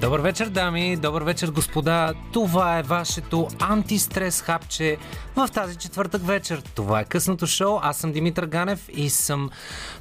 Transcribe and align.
Добър 0.00 0.20
вечер, 0.20 0.48
дами, 0.48 0.96
добър 0.96 1.22
вечер, 1.22 1.50
господа. 1.50 2.14
Това 2.32 2.78
е 2.78 2.82
вашето 2.82 3.48
антистрес 3.60 4.42
хапче 4.42 4.96
в 5.36 5.48
тази 5.48 5.76
четвъртък 5.76 6.26
вечер. 6.26 6.62
Това 6.74 7.00
е 7.00 7.04
късното 7.04 7.46
шоу. 7.46 7.78
Аз 7.82 7.96
съм 7.96 8.12
Димитър 8.12 8.46
Ганев 8.46 8.88
и 8.92 9.10
съм 9.10 9.50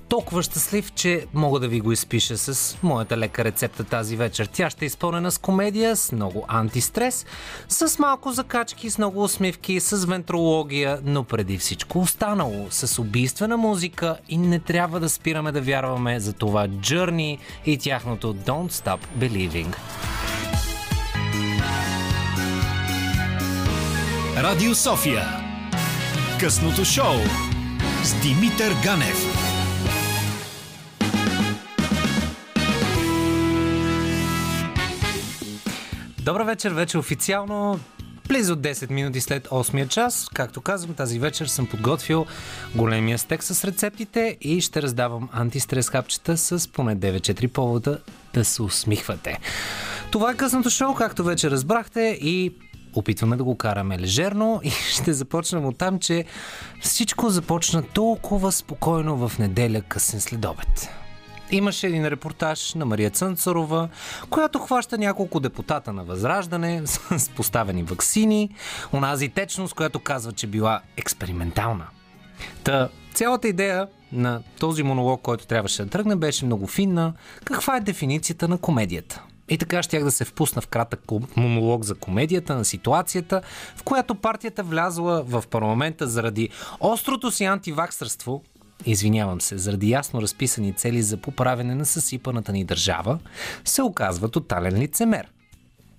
толкова 0.10 0.44
щастлив, 0.44 0.94
че 0.94 1.26
мога 1.34 1.60
да 1.60 1.68
ви 1.68 1.80
го 1.80 1.92
изпиша 1.92 2.38
с 2.38 2.78
моята 2.84 3.18
лека 3.18 3.44
рецепта 3.44 3.84
тази 3.84 4.16
вечер. 4.16 4.50
Тя 4.54 4.70
ще 4.70 4.86
е 4.86 4.88
изпълнена 4.88 5.32
с 5.32 5.38
комедия, 5.38 5.96
с 5.96 6.12
много 6.12 6.46
антистрес, 6.48 7.26
с 7.68 8.00
малко 8.00 8.32
закачки, 8.32 8.90
с 8.90 8.98
много 8.98 9.24
усмивки, 9.24 9.80
с 9.80 10.06
вентрология, 10.06 11.00
но 11.04 11.24
преди 11.24 11.58
всичко 11.58 12.00
останало, 12.00 12.68
с 12.70 13.02
убийствена 13.02 13.58
музика 13.58 14.18
и 14.30 14.38
не 14.38 14.60
трябва 14.60 15.00
да 15.00 15.10
спираме 15.10 15.52
да 15.52 15.62
вярваме 15.62 16.20
за 16.20 16.34
това 16.34 16.68
Journey 16.68 17.38
и 17.66 17.78
тяхното 17.78 18.34
Don't 18.34 18.72
Stop 18.72 19.00
Believing. 19.18 19.76
Радио 24.38 24.76
София. 24.76 25.24
Късното 26.40 26.86
шоу 26.86 27.16
с 28.04 28.22
Димитър 28.22 28.76
Ганев. 28.84 29.29
Добър 36.30 36.42
вечер, 36.42 36.72
вече 36.72 36.98
официално 36.98 37.80
Близо 38.28 38.56
10 38.56 38.92
минути 38.92 39.22
след 39.22 39.48
8 39.48 39.88
час, 39.88 40.30
както 40.34 40.62
казвам, 40.62 40.96
тази 40.96 41.20
вечер 41.20 41.46
съм 41.46 41.66
подготвил 41.68 42.26
големия 42.76 43.18
стек 43.18 43.44
с 43.44 43.64
рецептите 43.64 44.38
и 44.42 44.62
ще 44.62 44.82
раздавам 44.82 45.30
антистрес 45.34 45.90
хапчета 45.90 46.38
с 46.38 46.72
поне 46.72 46.98
9-4 46.98 47.48
повода 47.48 48.00
да 48.34 48.46
се 48.46 48.62
усмихвате. 48.62 49.40
Това 50.12 50.32
е 50.32 50.36
късното 50.36 50.70
шоу, 50.70 50.96
както 50.96 51.24
вече 51.24 51.52
разбрахте 51.52 52.20
и 52.22 52.54
опитваме 52.96 53.38
да 53.38 53.44
го 53.44 53.58
караме 53.58 54.00
лежерно 54.00 54.62
и 54.64 54.70
ще 54.92 55.14
започнем 55.14 55.66
от 55.66 55.78
там, 55.78 56.00
че 56.00 56.26
всичко 56.82 57.30
започна 57.30 57.84
толкова 57.84 58.52
спокойно 58.52 59.28
в 59.28 59.40
неделя 59.40 59.82
късен 59.82 60.22
следобед. 60.22 60.90
Имаше 61.52 61.88
един 61.88 62.08
репортаж 62.08 62.74
на 62.74 62.86
Мария 62.86 63.10
Цънцарова, 63.10 63.90
която 64.30 64.60
хваща 64.60 64.98
няколко 64.98 65.40
депутата 65.40 65.94
на 65.94 66.04
Възраждане 66.04 66.82
с 66.86 67.30
поставени 67.30 67.84
ваксини, 67.84 68.50
онази 68.94 69.30
течност, 69.30 69.74
която 69.74 70.00
казва, 70.00 70.32
че 70.32 70.48
била 70.48 70.82
експериментална. 70.98 71.88
Та, 72.64 72.90
цялата 73.14 73.48
идея 73.48 73.88
на 74.12 74.42
този 74.60 74.84
монолог, 74.84 75.22
който 75.22 75.48
трябваше 75.48 75.84
да 75.84 75.90
тръгне, 75.90 76.16
беше 76.16 76.46
много 76.46 76.68
финна. 76.68 77.14
Каква 77.44 77.78
е 77.78 77.82
дефиницията 77.82 78.48
на 78.48 78.58
комедията? 78.58 79.24
И 79.50 79.58
така 79.58 79.84
щях 79.84 80.04
да 80.04 80.12
се 80.12 80.26
впусна 80.26 80.62
в 80.62 80.68
кратък 80.68 81.02
монолог 81.36 81.84
за 81.84 81.96
комедията, 81.96 82.56
на 82.56 82.66
ситуацията, 82.66 83.42
в 83.76 83.84
която 83.84 84.16
партията 84.16 84.64
влязла 84.64 85.24
в 85.24 85.44
парламента 85.50 86.08
заради 86.08 86.50
острото 86.80 87.32
си 87.32 87.44
антиваксърство, 87.44 88.44
извинявам 88.86 89.42
се, 89.42 89.58
заради 89.58 89.90
ясно 89.90 90.22
разписани 90.22 90.74
цели 90.74 91.02
за 91.02 91.18
поправене 91.18 91.76
на 91.76 91.86
съсипаната 91.86 92.52
ни 92.52 92.64
държава, 92.64 93.20
се 93.66 93.82
оказва 93.82 94.30
тотален 94.30 94.80
лицемер. 94.80 95.28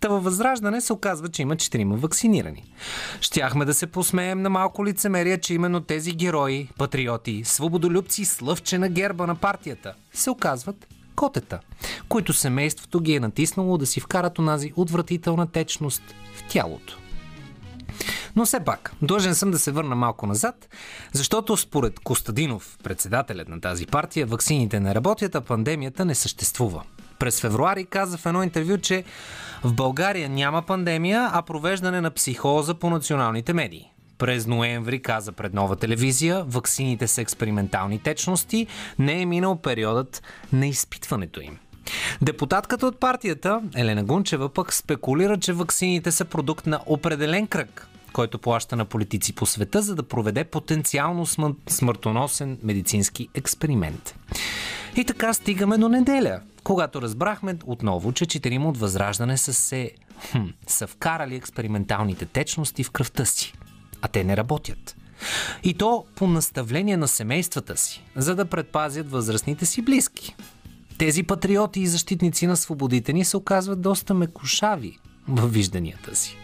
Та 0.00 0.09
във 0.09 0.25
Възраждане 0.25 0.81
се 0.81 0.92
оказва, 0.92 1.28
че 1.28 1.42
има 1.42 1.56
четирима 1.56 1.97
вакцинирани. 1.97 2.64
Щяхме 3.20 3.64
да 3.64 3.75
се 3.75 3.87
посмеем 3.87 4.42
на 4.42 4.50
малко 4.50 4.84
лицемерие, 4.87 5.39
че 5.39 5.55
именно 5.55 5.81
тези 5.81 6.12
герои, 6.12 6.69
патриоти, 6.78 7.42
свободолюбци, 7.45 8.25
слъвче 8.25 8.78
на 8.78 8.89
герба 8.89 9.27
на 9.27 9.34
партията, 9.34 9.94
се 10.12 10.31
оказват 10.31 10.87
котета, 11.17 11.61
които 12.09 12.33
семейството 12.33 13.00
ги 13.00 13.15
е 13.15 13.20
натиснало 13.20 13.78
да 13.78 13.87
си 13.87 14.00
вкарат 14.00 14.39
онази 14.39 14.72
отвратителна 14.77 15.47
течност 15.47 16.03
в 16.34 16.48
тялото. 16.48 16.98
Но 18.37 18.45
все 18.45 18.61
пак, 18.61 18.93
длъжен 19.03 19.34
съм 19.34 19.50
да 19.50 19.59
се 19.59 19.72
върна 19.72 19.97
малко 19.97 20.27
назад, 20.27 20.69
защото 21.12 21.56
според 21.56 22.00
Костадинов, 22.00 22.78
председателят 22.84 23.49
на 23.49 23.61
тази 23.61 23.87
партия, 23.87 24.27
ваксините 24.27 24.81
не 24.81 24.94
работят, 24.94 25.34
а 25.34 25.41
пандемията 25.41 26.05
не 26.05 26.15
съществува. 26.15 26.83
През 27.19 27.41
февруари 27.41 27.84
каза 27.84 28.19
в 28.19 28.27
едно 28.27 28.43
интервю, 28.43 28.78
че 28.78 29.05
в 29.65 29.75
България 29.75 30.28
няма 30.28 30.62
пандемия, 30.62 31.31
а 31.33 31.43
провеждане 31.43 32.00
на 32.00 32.11
психоза 32.11 32.75
по 32.75 32.91
националните 32.91 33.53
медии. 33.53 33.91
През 34.19 34.47
ноември 34.47 35.03
каза 35.03 35.32
пред 35.32 35.55
нова 35.55 35.77
телевизия, 35.77 36.44
ваксините 36.44 37.09
са 37.09 37.21
експериментални 37.21 37.99
течности, 37.99 38.67
не 38.99 39.22
е 39.22 39.27
минал 39.27 39.56
периодът 39.56 40.22
на 40.53 40.67
изпитването 40.67 41.41
им. 41.41 41.59
Депутатката 42.22 42.87
от 42.87 43.00
партията, 43.00 43.62
Елена 43.77 44.05
Гунчева, 44.05 44.49
пък 44.49 44.72
спекулира, 44.72 45.38
че 45.38 45.53
ваксините 45.53 46.12
са 46.12 46.25
продукт 46.25 46.67
на 46.67 46.81
определен 46.87 47.47
кръг, 47.47 47.88
който 48.12 48.38
плаща 48.38 48.76
на 48.76 48.84
политици 48.84 49.32
по 49.32 49.47
света, 49.47 49.82
за 49.82 49.94
да 49.94 50.03
проведе 50.03 50.44
потенциално 50.44 51.26
смъртоносен 51.69 52.59
медицински 52.62 53.28
експеримент. 53.34 54.15
И 54.97 55.04
така 55.04 55.34
стигаме 55.34 55.78
до 55.78 55.88
неделя, 55.88 56.41
когато 56.65 57.03
разбрахме 57.03 57.56
отново, 57.66 58.12
че 58.12 58.26
четирима 58.26 58.69
от 58.69 58.78
Възраждане 58.78 59.37
са 59.37 59.54
се 59.54 59.91
хм, 60.32 60.47
са 60.66 60.87
вкарали 60.87 61.34
експерименталните 61.34 62.26
течности 62.26 62.84
в 62.84 62.91
кръвта 62.91 63.25
си, 63.25 63.53
а 64.03 64.09
те 64.09 64.25
не 64.25 64.37
работят. 64.37 64.97
И 65.62 65.75
то 65.75 66.04
по 66.16 66.26
наставление 66.26 66.97
на 66.97 67.09
семействата 67.09 67.76
си, 67.76 68.04
за 68.16 68.34
да 68.34 68.44
предпазят 68.44 69.10
възрастните 69.10 69.66
си 69.66 69.82
близки. 69.82 70.37
Тези 70.99 71.22
патриоти 71.22 71.81
и 71.81 71.87
защитници 71.87 72.47
на 72.47 72.56
свободите 72.56 73.12
ни 73.12 73.25
се 73.25 73.37
оказват 73.37 73.81
доста 73.81 74.15
мекушави 74.15 74.99
във 75.28 75.53
вижданията 75.53 76.16
си. 76.16 76.37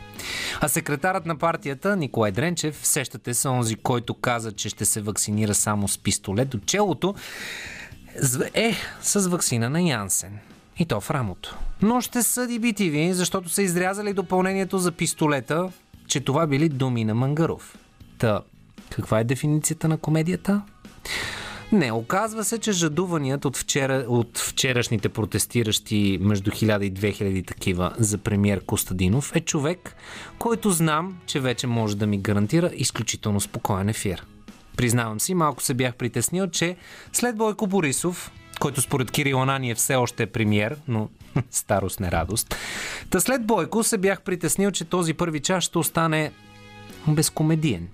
А 0.61 0.69
секретарът 0.69 1.27
на 1.27 1.37
партията 1.37 1.97
Николай 1.97 2.33
Дренчев, 2.33 2.87
сещате 2.87 3.35
се 3.35 3.49
онзи, 3.49 3.75
който 3.75 4.15
каза, 4.15 4.53
че 4.53 4.69
ще 4.69 4.85
се 4.85 5.01
вакцинира 5.01 5.55
само 5.55 5.89
с 5.89 5.99
пистолет 5.99 6.49
до 6.49 6.59
челото, 6.59 7.15
е 8.55 8.75
с 9.03 9.29
вакцина 9.29 9.71
на 9.71 9.83
Янсен. 9.83 10.39
И 10.79 10.85
то 10.85 11.01
в 11.01 11.11
рамото. 11.11 11.59
Но 11.83 12.01
ще 12.01 12.23
съди 12.23 12.61
BTV, 12.61 13.13
защото 13.13 13.49
са 13.49 13.63
изрязали 13.63 14.13
допълнението 14.13 14.79
за 14.79 14.93
пистолета, 14.93 15.71
че 16.07 16.21
това 16.21 16.47
били 16.47 16.69
думи 16.69 17.05
на 17.05 17.15
Мангаров. 17.15 17.79
Та, 18.19 18.41
каква 18.91 19.21
е 19.21 19.25
дефиницията 19.25 19.89
на 19.89 19.99
комедията? 19.99 20.63
Не, 21.73 21.93
оказва 21.93 22.45
се, 22.45 22.59
че 22.59 22.73
жадуваният 22.73 23.45
от, 23.45 23.57
вчера, 23.57 24.05
от 24.09 24.39
вчерашните 24.39 25.09
протестиращи 25.09 26.19
между 26.21 26.51
1000 26.51 26.83
и 26.83 26.95
2000 26.95 27.47
такива 27.47 27.95
за 27.99 28.19
премьер 28.19 28.65
Костадинов 28.65 29.37
е 29.37 29.41
човек, 29.41 29.97
който 30.39 30.71
знам, 30.71 31.19
че 31.27 31.41
вече 31.41 31.67
може 31.67 31.97
да 31.97 32.07
ми 32.07 32.19
гарантира 32.19 32.71
изключително 32.75 33.41
спокоен 33.41 33.89
ефир. 33.89 34.27
Признавам 34.77 35.21
си, 35.21 35.35
малко 35.35 35.63
се 35.63 35.75
бях 35.75 35.95
притеснил, 35.95 36.47
че 36.47 36.77
след 37.13 37.37
Бойко 37.37 37.67
Борисов, 37.67 38.33
който 38.61 38.81
според 38.81 39.11
Кирил 39.11 39.43
Ананиев 39.43 39.79
все 39.79 39.95
още 39.95 40.23
е 40.23 40.27
премьер, 40.27 40.77
но 40.89 41.09
старост 41.51 42.01
не 42.01 42.11
радост. 42.11 42.57
Та 43.11 43.21
след 43.21 43.47
Бойко 43.47 43.83
се 43.83 43.99
бях 43.99 44.23
притеснил, 44.23 44.71
че 44.71 44.85
този 44.85 45.15
първи 45.15 45.41
час 45.41 45.65
ще 45.65 45.79
остане 45.79 46.33
безкомедиен. 47.09 47.89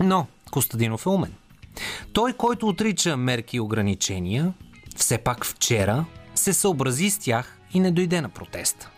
Но 0.00 0.26
Костадинов 0.50 1.06
е 1.06 1.08
умен. 1.08 1.32
Той, 2.12 2.32
който 2.32 2.68
отрича 2.68 3.16
мерки 3.16 3.56
и 3.56 3.60
ограничения, 3.60 4.52
все 4.96 5.18
пак 5.18 5.46
вчера 5.46 6.04
се 6.34 6.52
съобрази 6.52 7.10
с 7.10 7.18
тях 7.18 7.58
и 7.74 7.80
не 7.80 7.90
дойде 7.90 8.20
на 8.20 8.28
протеста. 8.28 8.90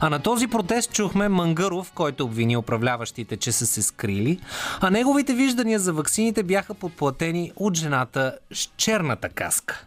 А 0.00 0.10
на 0.10 0.22
този 0.22 0.46
протест 0.46 0.92
чухме 0.92 1.28
Мангаров, 1.28 1.92
който 1.92 2.24
обвини 2.24 2.56
управляващите, 2.56 3.36
че 3.36 3.52
са 3.52 3.66
се 3.66 3.82
скрили, 3.82 4.40
а 4.80 4.90
неговите 4.90 5.34
виждания 5.34 5.78
за 5.78 5.92
ваксините 5.92 6.42
бяха 6.42 6.74
подплатени 6.74 7.52
от 7.56 7.76
жената 7.76 8.38
с 8.52 8.70
черната 8.76 9.28
каска. 9.28 9.86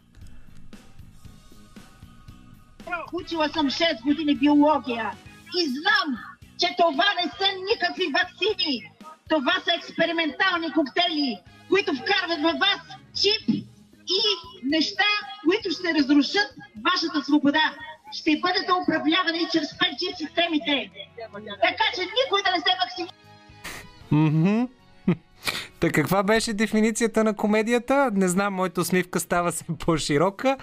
Учила 3.13 3.49
съм 3.49 3.69
6 3.69 4.03
години 4.03 4.35
биология 4.35 5.11
и 5.57 5.69
знам, 5.69 6.17
че 6.59 6.75
това 6.77 7.05
не 7.23 7.31
са 7.31 7.47
никакви 7.71 8.05
вакцини. 8.13 8.91
Това 9.29 9.53
са 9.63 9.71
експериментални 9.77 10.73
коктейли, 10.73 11.37
които 11.73 11.93
вкарват 11.93 12.41
във 12.41 12.55
вас 12.59 12.81
чип 13.21 13.49
и 14.17 14.21
неща, 14.63 15.11
които 15.43 15.71
ще 15.71 15.93
разрушат 15.93 16.49
вашата 16.85 17.23
свобода. 17.23 17.75
Ще 18.11 18.39
бъдете 18.39 18.71
управлявани 18.81 19.47
чрез 19.51 19.69
5G 19.73 20.17
системите. 20.17 20.91
Така 21.61 21.83
че 21.95 22.01
никой 22.01 22.43
да 22.43 22.51
не 22.51 22.57
се 22.57 22.73
вакцинира. 22.81 23.13
Mm-hmm. 24.11 24.69
Та 25.79 25.89
каква 25.89 26.23
беше 26.23 26.53
дефиницията 26.53 27.23
на 27.23 27.35
комедията? 27.35 28.11
Не 28.13 28.27
знам, 28.27 28.53
моята 28.53 28.81
усмивка 28.81 29.19
става 29.19 29.51
се 29.51 29.63
по-широка. 29.85 30.57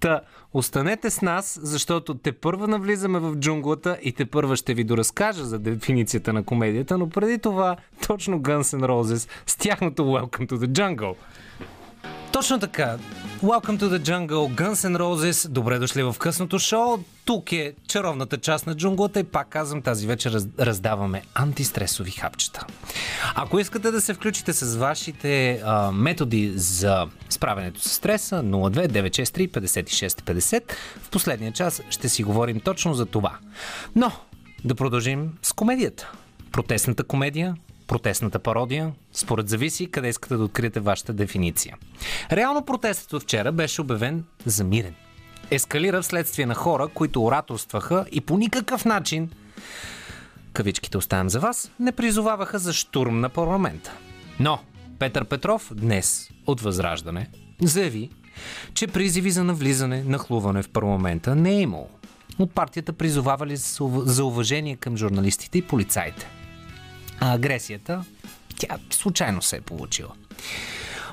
Та 0.00 0.20
останете 0.52 1.10
с 1.10 1.22
нас, 1.22 1.60
защото 1.62 2.14
те 2.14 2.32
първа 2.32 2.68
навлизаме 2.68 3.18
в 3.18 3.36
джунглата 3.36 3.98
и 4.02 4.12
те 4.12 4.24
първа 4.24 4.56
ще 4.56 4.74
ви 4.74 4.84
доразкажа 4.84 5.44
за 5.44 5.58
дефиницията 5.58 6.32
на 6.32 6.44
комедията, 6.44 6.98
но 6.98 7.08
преди 7.08 7.38
това 7.38 7.76
точно 8.06 8.40
Guns 8.40 8.78
N' 8.78 8.86
Roses 8.86 9.28
с 9.46 9.56
тяхното 9.56 10.02
Welcome 10.02 10.48
to 10.48 10.56
the 10.56 10.66
Jungle. 10.66 11.14
Точно 12.34 12.58
така. 12.58 12.96
Welcome 13.42 13.78
to 13.78 13.98
the 13.98 13.98
jungle, 13.98 14.54
Guns 14.54 14.74
N' 14.74 14.98
Roses. 14.98 15.48
Добре 15.48 15.78
дошли 15.78 16.02
в 16.02 16.16
късното 16.18 16.58
шоу. 16.58 16.98
Тук 17.24 17.52
е 17.52 17.74
чаровната 17.88 18.38
част 18.38 18.66
на 18.66 18.74
джунглата 18.74 19.20
и 19.20 19.24
пак 19.24 19.48
казвам, 19.48 19.82
тази 19.82 20.06
вечер 20.06 20.32
раз, 20.32 20.46
раздаваме 20.60 21.22
антистресови 21.34 22.10
хапчета. 22.10 22.66
Ако 23.34 23.58
искате 23.58 23.90
да 23.90 24.00
се 24.00 24.14
включите 24.14 24.52
с 24.52 24.76
вашите 24.76 25.60
а, 25.64 25.92
методи 25.92 26.52
за 26.56 27.06
справянето 27.30 27.80
с 27.80 27.92
стреса, 27.92 28.42
02 28.42 28.88
963 28.88 29.50
56 29.50 30.08
50, 30.08 30.72
в 31.02 31.10
последния 31.10 31.52
час 31.52 31.82
ще 31.90 32.08
си 32.08 32.22
говорим 32.22 32.60
точно 32.60 32.94
за 32.94 33.06
това. 33.06 33.38
Но 33.96 34.12
да 34.64 34.74
продължим 34.74 35.30
с 35.42 35.52
комедията. 35.52 36.12
Протестната 36.52 37.04
комедия, 37.04 37.54
протестната 37.86 38.38
пародия, 38.38 38.92
според 39.12 39.48
зависи 39.48 39.90
къде 39.90 40.08
искате 40.08 40.36
да 40.36 40.44
откриете 40.44 40.80
вашата 40.80 41.12
дефиниция. 41.12 41.76
Реално 42.32 42.64
протестът 42.64 43.12
от 43.12 43.22
вчера 43.22 43.52
беше 43.52 43.80
обявен 43.80 44.24
за 44.46 44.64
мирен. 44.64 44.94
Ескалира 45.50 46.02
вследствие 46.02 46.46
на 46.46 46.54
хора, 46.54 46.88
които 46.88 47.24
ораторстваха 47.24 48.04
и 48.12 48.20
по 48.20 48.38
никакъв 48.38 48.84
начин 48.84 49.30
кавичките 50.52 50.98
оставям 50.98 51.30
за 51.30 51.40
вас, 51.40 51.70
не 51.80 51.92
призоваваха 51.92 52.58
за 52.58 52.72
штурм 52.72 53.20
на 53.20 53.28
парламента. 53.28 53.92
Но 54.40 54.58
Петър 54.98 55.24
Петров 55.24 55.72
днес 55.74 56.30
от 56.46 56.60
Възраждане 56.60 57.30
заяви, 57.62 58.10
че 58.74 58.86
призиви 58.86 59.30
за 59.30 59.44
навлизане, 59.44 60.04
нахлуване 60.06 60.62
в 60.62 60.68
парламента 60.68 61.34
не 61.34 61.50
е 61.50 61.60
имало. 61.60 61.88
От 62.38 62.52
партията 62.52 62.92
призовавали 62.92 63.56
за 63.56 64.24
уважение 64.24 64.76
към 64.76 64.96
журналистите 64.96 65.58
и 65.58 65.62
полицаите 65.62 66.26
а 67.20 67.34
агресията, 67.34 68.04
тя 68.56 68.78
случайно 68.90 69.42
се 69.42 69.56
е 69.56 69.60
получила. 69.60 70.12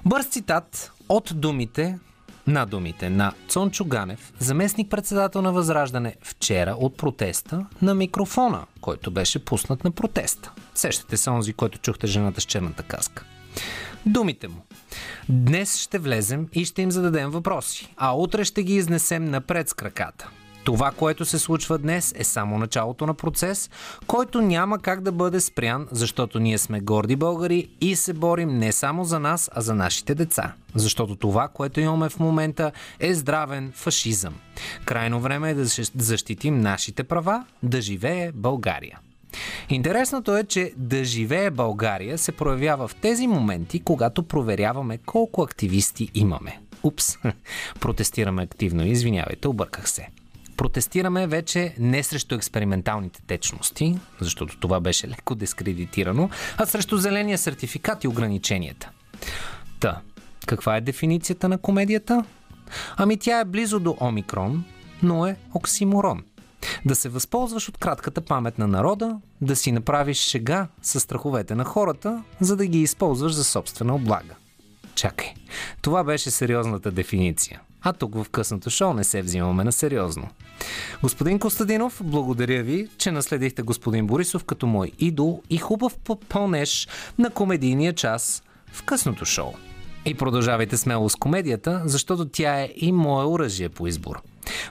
Бърз 0.06 0.26
цитат 0.26 0.92
от 1.10 1.32
думите 1.36 2.00
на 2.48 2.66
думите 2.66 3.10
на 3.10 3.34
Цончо 3.48 3.86
Ганев, 3.86 4.34
заместник-председател 4.40 5.42
на 5.42 5.52
Възраждане 5.52 6.16
вчера 6.22 6.72
от 6.72 6.98
протеста 6.98 7.66
на 7.82 7.96
микрофона, 7.96 8.66
който 8.82 9.12
беше 9.12 9.46
пуснат 9.46 9.84
на 9.84 9.92
протеста. 9.92 10.52
Сещате 10.76 11.18
се 11.18 11.30
онзи, 11.30 11.54
който 11.54 11.80
чухте 11.80 12.08
жената 12.08 12.42
с 12.42 12.44
черната 12.44 12.84
каска. 12.84 13.24
Думите 14.06 14.48
му. 14.48 14.66
Днес 15.30 15.78
ще 15.78 16.00
влезем 16.00 16.48
и 16.54 16.66
ще 16.66 16.82
им 16.82 16.92
зададем 16.92 17.30
въпроси, 17.30 17.94
а 17.98 18.16
утре 18.16 18.46
ще 18.46 18.64
ги 18.64 18.76
изнесем 18.76 19.26
напред 19.26 19.70
с 19.70 19.74
краката. 19.74 20.30
Това, 20.64 20.92
което 20.92 21.26
се 21.26 21.40
случва 21.40 21.78
днес, 21.78 22.14
е 22.18 22.24
само 22.24 22.58
началото 22.58 23.06
на 23.06 23.14
процес, 23.14 23.70
който 24.08 24.42
няма 24.42 24.80
как 24.80 25.02
да 25.02 25.12
бъде 25.12 25.40
спрян, 25.40 25.88
защото 25.92 26.40
ние 26.40 26.58
сме 26.58 26.80
горди 26.80 27.16
българи 27.16 27.70
и 27.82 27.96
се 27.96 28.14
борим 28.14 28.58
не 28.58 28.72
само 28.72 29.04
за 29.04 29.20
нас, 29.20 29.50
а 29.54 29.62
за 29.62 29.76
нашите 29.76 30.16
деца. 30.16 30.54
Защото 30.76 31.16
това, 31.16 31.48
което 31.48 31.80
имаме 31.80 32.10
в 32.10 32.20
момента, 32.20 32.72
е 33.00 33.14
здравен 33.14 33.72
фашизъм. 33.76 34.34
Крайно 34.86 35.20
време 35.20 35.50
е 35.50 35.54
да 35.54 35.66
защитим 35.96 36.60
нашите 36.60 37.04
права, 37.04 37.46
да 37.64 37.82
живее 37.82 38.32
България. 38.32 39.00
Интересното 39.70 40.38
е, 40.38 40.44
че 40.44 40.74
да 40.78 41.04
живее 41.04 41.52
България 41.52 42.18
се 42.18 42.32
проявява 42.32 42.88
в 42.88 42.96
тези 42.96 43.28
моменти, 43.28 43.80
когато 43.80 44.24
проверяваме 44.24 44.98
колко 44.98 45.42
активисти 45.42 46.10
имаме. 46.14 46.60
Упс, 46.84 47.18
протестираме 47.80 48.44
активно, 48.44 48.86
извинявайте, 48.86 49.48
обърках 49.48 49.90
се 49.90 50.08
протестираме 50.62 51.28
вече 51.28 51.76
не 51.80 52.04
срещу 52.04 52.36
експерименталните 52.36 53.22
течности, 53.22 54.00
защото 54.20 54.60
това 54.60 54.80
беше 54.80 55.08
леко 55.08 55.36
дискредитирано, 55.36 56.30
а 56.58 56.66
срещу 56.66 56.98
зеления 56.98 57.38
сертификат 57.38 58.04
и 58.04 58.08
ограниченията. 58.08 58.90
Та, 59.80 60.02
каква 60.48 60.78
е 60.78 60.82
дефиницията 60.82 61.50
на 61.50 61.58
комедията? 61.58 62.26
Ами 62.98 63.18
тя 63.18 63.40
е 63.40 63.46
близо 63.46 63.80
до 63.80 63.98
омикрон, 64.02 64.64
но 65.04 65.26
е 65.26 65.36
оксиморон. 65.54 66.24
Да 66.86 66.96
се 66.96 67.10
възползваш 67.10 67.70
от 67.70 67.78
кратката 67.78 68.22
памет 68.22 68.58
на 68.58 68.68
народа, 68.68 69.20
да 69.42 69.56
си 69.56 69.72
направиш 69.72 70.18
шега 70.18 70.68
с 70.82 71.00
страховете 71.00 71.56
на 71.56 71.64
хората, 71.64 72.24
за 72.40 72.56
да 72.56 72.66
ги 72.66 72.82
използваш 72.82 73.34
за 73.34 73.44
собствена 73.44 73.96
облага. 73.96 74.36
Чакай, 74.96 75.34
това 75.82 76.04
беше 76.04 76.32
сериозната 76.32 76.92
дефиниция. 76.92 77.62
А 77.82 77.94
тук 77.94 78.16
в 78.16 78.30
късното 78.30 78.70
шоу 78.70 78.94
не 78.94 79.04
се 79.04 79.22
взимаме 79.22 79.64
на 79.64 79.72
сериозно. 79.72 80.30
Господин 81.04 81.40
Костадинов, 81.40 82.02
благодаря 82.04 82.64
ви, 82.64 82.88
че 82.98 83.12
наследихте 83.12 83.62
господин 83.62 84.08
Борисов 84.08 84.44
като 84.44 84.68
мой 84.68 84.92
идол 85.00 85.42
и 85.50 85.58
хубав 85.58 85.98
попълнеш 85.98 86.88
на 87.18 87.30
комедийния 87.30 87.94
час 87.94 88.44
в 88.72 88.84
късното 88.84 89.26
шоу. 89.26 89.54
И 90.06 90.14
продължавайте 90.14 90.78
смело 90.78 91.10
с 91.10 91.16
комедията, 91.16 91.82
защото 91.86 92.26
тя 92.26 92.62
е 92.62 92.70
и 92.76 92.92
мое 92.92 93.26
оръжие 93.26 93.70
по 93.70 93.88
избор. 93.88 94.22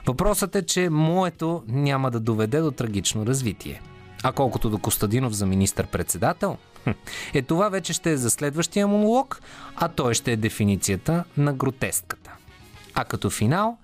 Въпросът 0.05 0.55
е, 0.55 0.65
че 0.65 0.89
моето 0.89 1.63
няма 1.67 2.11
да 2.11 2.19
доведе 2.19 2.59
до 2.59 2.71
трагично 2.71 3.25
развитие. 3.25 3.81
А 4.23 4.31
колкото 4.31 4.69
до 4.69 4.77
Костадинов 4.77 5.33
за 5.33 5.45
министър-председател, 5.45 6.57
е 7.33 7.41
това 7.41 7.69
вече 7.69 7.93
ще 7.93 8.11
е 8.11 8.17
за 8.17 8.29
следващия 8.29 8.87
монолог, 8.87 9.41
а 9.75 9.87
той 9.87 10.13
ще 10.13 10.31
е 10.31 10.37
дефиницията 10.37 11.23
на 11.37 11.53
гротеската. 11.53 12.31
А 12.93 13.05
като 13.05 13.29
финал 13.29 13.77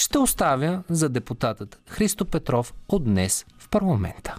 ще 0.00 0.18
оставя 0.18 0.82
за 0.90 1.08
депутатът 1.08 1.80
Христо 1.88 2.24
Петров 2.24 2.74
от 2.88 3.04
днес 3.04 3.46
в 3.58 3.68
парламента. 3.68 4.38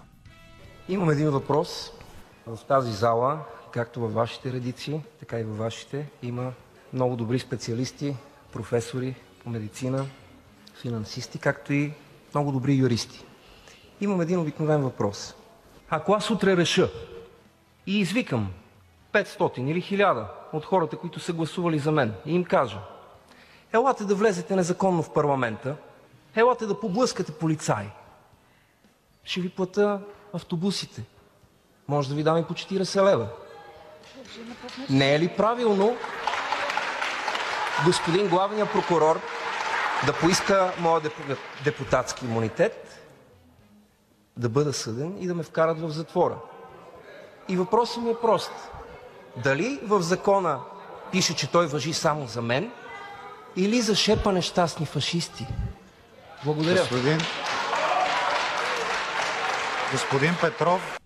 Имам 0.88 1.10
един 1.10 1.30
въпрос. 1.30 1.92
В 2.46 2.58
тази 2.68 2.92
зала, 2.92 3.38
както 3.70 4.00
във 4.00 4.14
вашите 4.14 4.52
редици, 4.52 5.00
така 5.20 5.40
и 5.40 5.44
във 5.44 5.58
вашите, 5.58 6.10
има 6.22 6.52
много 6.92 7.16
добри 7.16 7.38
специалисти, 7.38 8.16
професори 8.52 9.14
по 9.44 9.50
медицина, 9.50 10.06
финансисти, 10.80 11.38
както 11.38 11.72
и 11.72 11.92
много 12.34 12.52
добри 12.52 12.74
юристи. 12.74 13.24
Имам 14.00 14.20
един 14.20 14.40
обикновен 14.40 14.82
въпрос. 14.82 15.34
Ако 15.90 16.12
аз 16.12 16.30
утре 16.30 16.56
реша 16.56 16.90
и 17.86 18.00
извикам 18.00 18.50
500 19.12 19.60
или 19.60 19.82
1000 19.82 20.26
от 20.52 20.64
хората, 20.64 20.96
които 20.96 21.20
са 21.20 21.32
гласували 21.32 21.78
за 21.78 21.92
мен 21.92 22.14
и 22.26 22.34
им 22.34 22.44
кажа, 22.44 22.78
елате 23.72 24.04
да 24.04 24.14
влезете 24.14 24.56
незаконно 24.56 25.02
в 25.02 25.12
парламента, 25.12 25.76
елате 26.36 26.66
да 26.66 26.80
поблъскате 26.80 27.32
полицаи. 27.32 27.86
Ще 29.24 29.40
ви 29.40 29.48
плата 29.48 30.00
автобусите. 30.32 31.02
Може 31.88 32.08
да 32.08 32.14
ви 32.14 32.22
дам 32.22 32.38
и 32.38 32.44
по 32.44 32.54
40 32.54 33.04
лева. 33.04 33.28
Не 34.90 35.14
е 35.14 35.20
ли 35.20 35.28
правилно 35.28 35.96
господин 37.84 38.28
главният 38.28 38.72
прокурор 38.72 39.20
да 40.06 40.12
поиска 40.12 40.72
моя 40.78 41.00
депутатски 41.64 42.24
имунитет, 42.24 43.02
да 44.36 44.48
бъда 44.48 44.72
съден 44.72 45.16
и 45.20 45.26
да 45.26 45.34
ме 45.34 45.42
вкарат 45.42 45.80
в 45.80 45.90
затвора? 45.90 46.36
И 47.48 47.56
въпросът 47.56 48.02
ми 48.02 48.10
е 48.10 48.20
прост. 48.22 48.52
Дали 49.36 49.80
в 49.82 50.02
закона 50.02 50.60
пише, 51.12 51.36
че 51.36 51.50
той 51.50 51.66
въжи 51.66 51.92
само 51.92 52.26
за 52.26 52.42
мен, 52.42 52.72
или 53.56 53.80
за 53.80 53.94
шепа 53.94 54.32
нещастни 54.32 54.86
фашисти? 54.86 55.46
Благодаря. 56.44 56.80
Господин, 56.80 57.18
господин 59.92 60.34
Петров. 60.40 60.98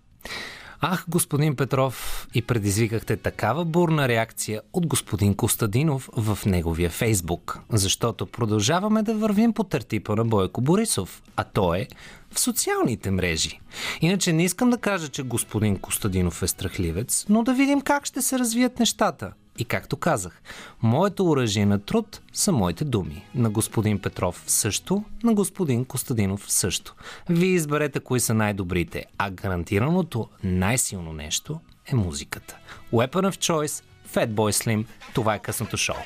Ах, 0.81 1.05
господин 1.07 1.55
Петров, 1.55 2.27
и 2.33 2.41
предизвикахте 2.41 3.17
такава 3.17 3.65
бурна 3.65 4.07
реакция 4.07 4.61
от 4.73 4.87
господин 4.87 5.35
Костадинов 5.35 6.09
в 6.17 6.39
неговия 6.45 6.89
фейсбук, 6.89 7.59
защото 7.69 8.25
продължаваме 8.25 9.03
да 9.03 9.13
вървим 9.13 9.53
по 9.53 9.63
търтипа 9.63 10.15
на 10.15 10.25
Бойко 10.25 10.61
Борисов, 10.61 11.23
а 11.35 11.43
то 11.43 11.73
е 11.73 11.87
в 12.31 12.39
социалните 12.39 13.11
мрежи. 13.11 13.59
Иначе 14.01 14.33
не 14.33 14.43
искам 14.43 14.69
да 14.69 14.77
кажа, 14.77 15.07
че 15.07 15.23
господин 15.23 15.79
Костадинов 15.79 16.43
е 16.43 16.47
страхливец, 16.47 17.25
но 17.29 17.43
да 17.43 17.53
видим 17.53 17.81
как 17.81 18.05
ще 18.05 18.21
се 18.21 18.39
развият 18.39 18.79
нещата. 18.79 19.31
И 19.57 19.65
както 19.65 19.97
казах, 19.97 20.41
моето 20.81 21.29
оръжие 21.29 21.65
на 21.65 21.79
труд 21.79 22.21
са 22.33 22.51
моите 22.51 22.85
думи. 22.85 23.25
На 23.35 23.49
господин 23.49 23.99
Петров 23.99 24.43
също, 24.47 25.03
на 25.23 25.33
господин 25.33 25.85
Костадинов 25.85 26.51
също. 26.51 26.95
Вие 27.29 27.49
изберете 27.49 27.99
кои 27.99 28.19
са 28.19 28.33
най-добрите, 28.33 29.05
а 29.17 29.31
гарантираното 29.31 30.27
най-силно 30.43 31.13
нещо 31.13 31.59
е 31.85 31.95
музиката. 31.95 32.57
Weapon 32.93 33.31
of 33.31 33.35
Choice, 33.35 33.83
Fatboy 34.13 34.35
Slim, 34.35 34.85
това 35.13 35.35
е 35.35 35.39
късното 35.39 35.77
шоу. 35.77 35.97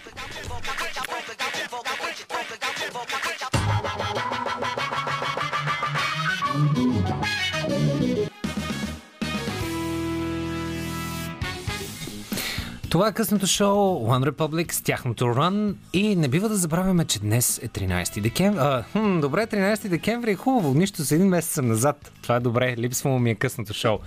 Това 12.91 13.07
е 13.07 13.13
късното 13.13 13.47
шоу 13.47 14.07
One 14.07 14.29
Republic 14.29 14.71
с 14.71 14.81
тяхното 14.81 15.35
ран 15.35 15.77
и 15.93 16.15
не 16.15 16.27
бива 16.27 16.49
да 16.49 16.55
забравяме, 16.55 17.05
че 17.05 17.19
днес 17.19 17.57
е 17.63 17.67
13 17.67 18.21
декември. 18.21 18.59
А, 18.59 18.83
хм, 18.91 19.19
добре, 19.19 19.47
13 19.47 19.87
декември 19.87 20.31
е 20.31 20.35
хубаво, 20.35 20.73
нищо 20.73 21.05
с 21.05 21.11
един 21.11 21.27
месец 21.27 21.53
съм 21.53 21.67
назад. 21.67 22.11
Това 22.21 22.35
е 22.35 22.39
добре, 22.39 22.75
липсва 22.77 23.19
ми 23.19 23.31
е 23.31 23.35
късното 23.35 23.73
шоу. 23.73 23.99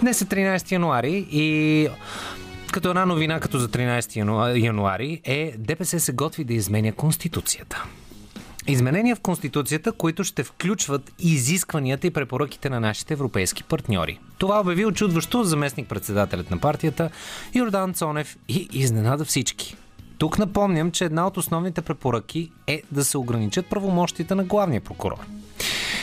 Днес 0.00 0.22
е 0.22 0.24
13 0.24 0.72
януари 0.72 1.26
и 1.30 1.88
като 2.72 2.88
една 2.88 3.06
новина 3.06 3.40
като 3.40 3.58
за 3.58 3.68
13 3.68 4.16
януари 4.56 5.20
е 5.24 5.54
ДПС 5.58 6.00
се 6.00 6.12
готви 6.12 6.44
да 6.44 6.54
изменя 6.54 6.92
Конституцията. 6.92 7.84
Изменения 8.68 9.16
в 9.16 9.20
Конституцията, 9.20 9.92
които 9.92 10.24
ще 10.24 10.44
включват 10.44 11.12
изискванията 11.18 12.06
и 12.06 12.10
препоръките 12.10 12.70
на 12.70 12.80
нашите 12.80 13.14
европейски 13.14 13.64
партньори. 13.64 14.18
Това 14.38 14.60
обяви 14.60 14.86
очудващо 14.86 15.44
заместник 15.44 15.88
председателят 15.88 16.50
на 16.50 16.58
партията 16.58 17.10
Йордан 17.54 17.94
Цонев 17.94 18.36
и 18.48 18.68
изненада 18.72 19.24
всички. 19.24 19.76
Тук 20.18 20.38
напомням, 20.38 20.90
че 20.90 21.04
една 21.04 21.26
от 21.26 21.36
основните 21.36 21.82
препоръки 21.82 22.52
е 22.66 22.82
да 22.92 23.04
се 23.04 23.18
ограничат 23.18 23.66
правомощите 23.66 24.34
на 24.34 24.44
главния 24.44 24.80
прокурор. 24.80 25.18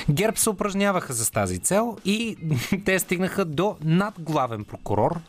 ГЕРБ 0.10 0.38
се 0.38 0.50
упражняваха 0.50 1.14
за 1.14 1.32
тази 1.32 1.60
цел 1.60 1.98
и 2.06 2.38
те 2.86 3.00
стигнаха 3.00 3.46
до 3.46 3.78
надглавен 3.84 4.64
прокурор, 4.64 5.20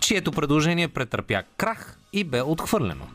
чието 0.00 0.32
предложение 0.32 0.88
претърпя 0.88 1.42
крах 1.56 1.98
и 2.12 2.24
бе 2.24 2.42
отхвърлено. 2.42 3.06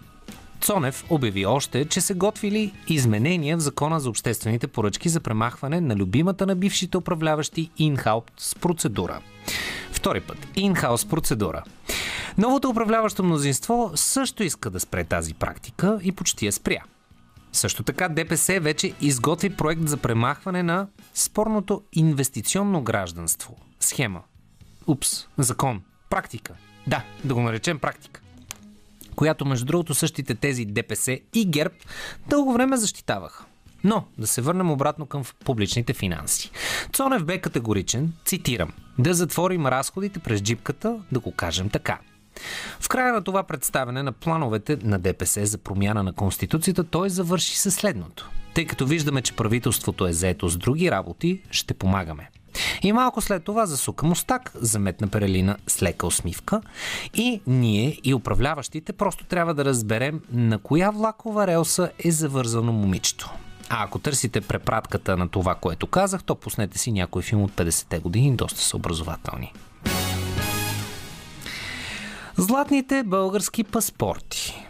Цонев 0.65 1.05
обяви 1.10 1.45
още, 1.45 1.86
че 1.86 2.01
се 2.01 2.13
готвили 2.13 2.74
изменения 2.88 3.57
в 3.57 3.60
закона 3.60 4.00
за 4.00 4.10
обществените 4.10 4.67
поръчки 4.67 5.10
за 5.10 5.19
премахване 5.19 5.81
на 5.81 5.95
любимата 5.95 6.45
на 6.45 6.55
бившите 6.55 6.98
управляващи 6.98 7.72
инхаус 7.77 8.55
процедура. 8.62 9.19
Втори 9.91 10.22
път. 10.22 10.38
Инхаус 10.55 11.05
процедура. 11.05 11.63
Новото 12.38 12.69
управляващо 12.69 13.24
мнозинство 13.24 13.91
също 13.95 14.43
иска 14.43 14.69
да 14.69 14.79
спре 14.79 15.03
тази 15.03 15.34
практика 15.34 16.00
и 16.03 16.12
почти 16.12 16.45
я 16.45 16.51
спря. 16.51 16.84
Също 17.51 17.84
така 17.84 18.10
ДПС 18.10 18.60
вече 18.60 18.93
изготви 19.01 19.50
проект 19.50 19.88
за 19.88 19.98
премахване 19.98 20.63
на 20.63 20.88
спорното 21.13 21.81
инвестиционно 21.93 22.81
гражданство. 22.81 23.55
Схема. 23.79 24.22
Упс. 24.88 25.27
Закон. 25.38 25.81
Практика. 26.10 26.53
Да, 26.88 27.03
да 27.24 27.34
го 27.34 27.41
наречем 27.41 27.79
практика 27.79 28.22
която 29.15 29.45
между 29.45 29.65
другото 29.65 29.93
същите 29.93 30.36
тези 30.36 30.65
ДПС 30.65 31.19
и 31.34 31.45
ГЕРБ 31.45 31.75
дълго 32.29 32.53
време 32.53 32.77
защитаваха. 32.77 33.45
Но 33.84 34.05
да 34.17 34.27
се 34.27 34.41
върнем 34.41 34.72
обратно 34.72 35.05
към 35.05 35.24
публичните 35.45 35.93
финанси. 35.93 36.51
Цонев 36.93 37.25
бе 37.25 37.41
категоричен, 37.41 38.13
цитирам, 38.25 38.72
да 39.00 39.13
затворим 39.13 39.67
разходите 39.67 40.19
през 40.19 40.41
джипката, 40.41 41.00
да 41.12 41.19
го 41.19 41.31
кажем 41.31 41.69
така. 41.69 42.00
В 42.79 42.89
края 42.89 43.13
на 43.13 43.24
това 43.24 43.43
представяне 43.43 44.03
на 44.03 44.12
плановете 44.12 44.77
на 44.84 45.00
ДПС 45.00 45.45
за 45.45 45.57
промяна 45.57 46.03
на 46.03 46.13
Конституцията 46.13 46.84
той 46.84 47.10
завърши 47.10 47.60
със 47.60 47.75
следното. 47.75 48.29
Тъй 48.53 48.65
като 48.65 48.86
виждаме, 48.86 49.22
че 49.22 49.36
правителството 49.36 50.07
е 50.07 50.13
заето 50.13 50.50
с 50.50 50.57
други 50.57 50.91
работи, 50.91 51.41
ще 51.51 51.74
помагаме. 51.74 52.29
И 52.83 52.93
малко 52.93 53.21
след 53.21 53.43
това 53.43 53.65
засука 53.65 54.05
мустак, 54.05 54.51
заметна 54.55 55.07
Перелина 55.07 55.57
с 55.67 55.81
лека 55.81 56.07
усмивка 56.07 56.62
и 57.13 57.41
ние 57.47 58.00
и 58.03 58.13
управляващите 58.13 58.93
просто 58.93 59.25
трябва 59.25 59.53
да 59.53 59.65
разберем 59.65 60.21
на 60.31 60.57
коя 60.57 60.89
влакова 60.89 61.47
релса 61.47 61.91
е 62.00 62.12
завързано 62.12 62.71
момичето. 62.71 63.31
А 63.69 63.83
ако 63.83 64.00
търсите 64.00 64.41
препратката 64.41 65.17
на 65.17 65.29
това, 65.29 65.55
което 65.55 65.88
казах, 65.88 66.24
то 66.24 66.35
пуснете 66.35 66.77
си 66.77 66.91
някой 66.91 67.21
филм 67.21 67.43
от 67.43 67.51
50-те 67.51 68.00
години, 68.00 68.35
доста 68.35 68.62
са 68.62 68.77
образователни. 68.77 69.53
Златните 72.38 73.03
български 73.03 73.63
паспорти. 73.63 74.67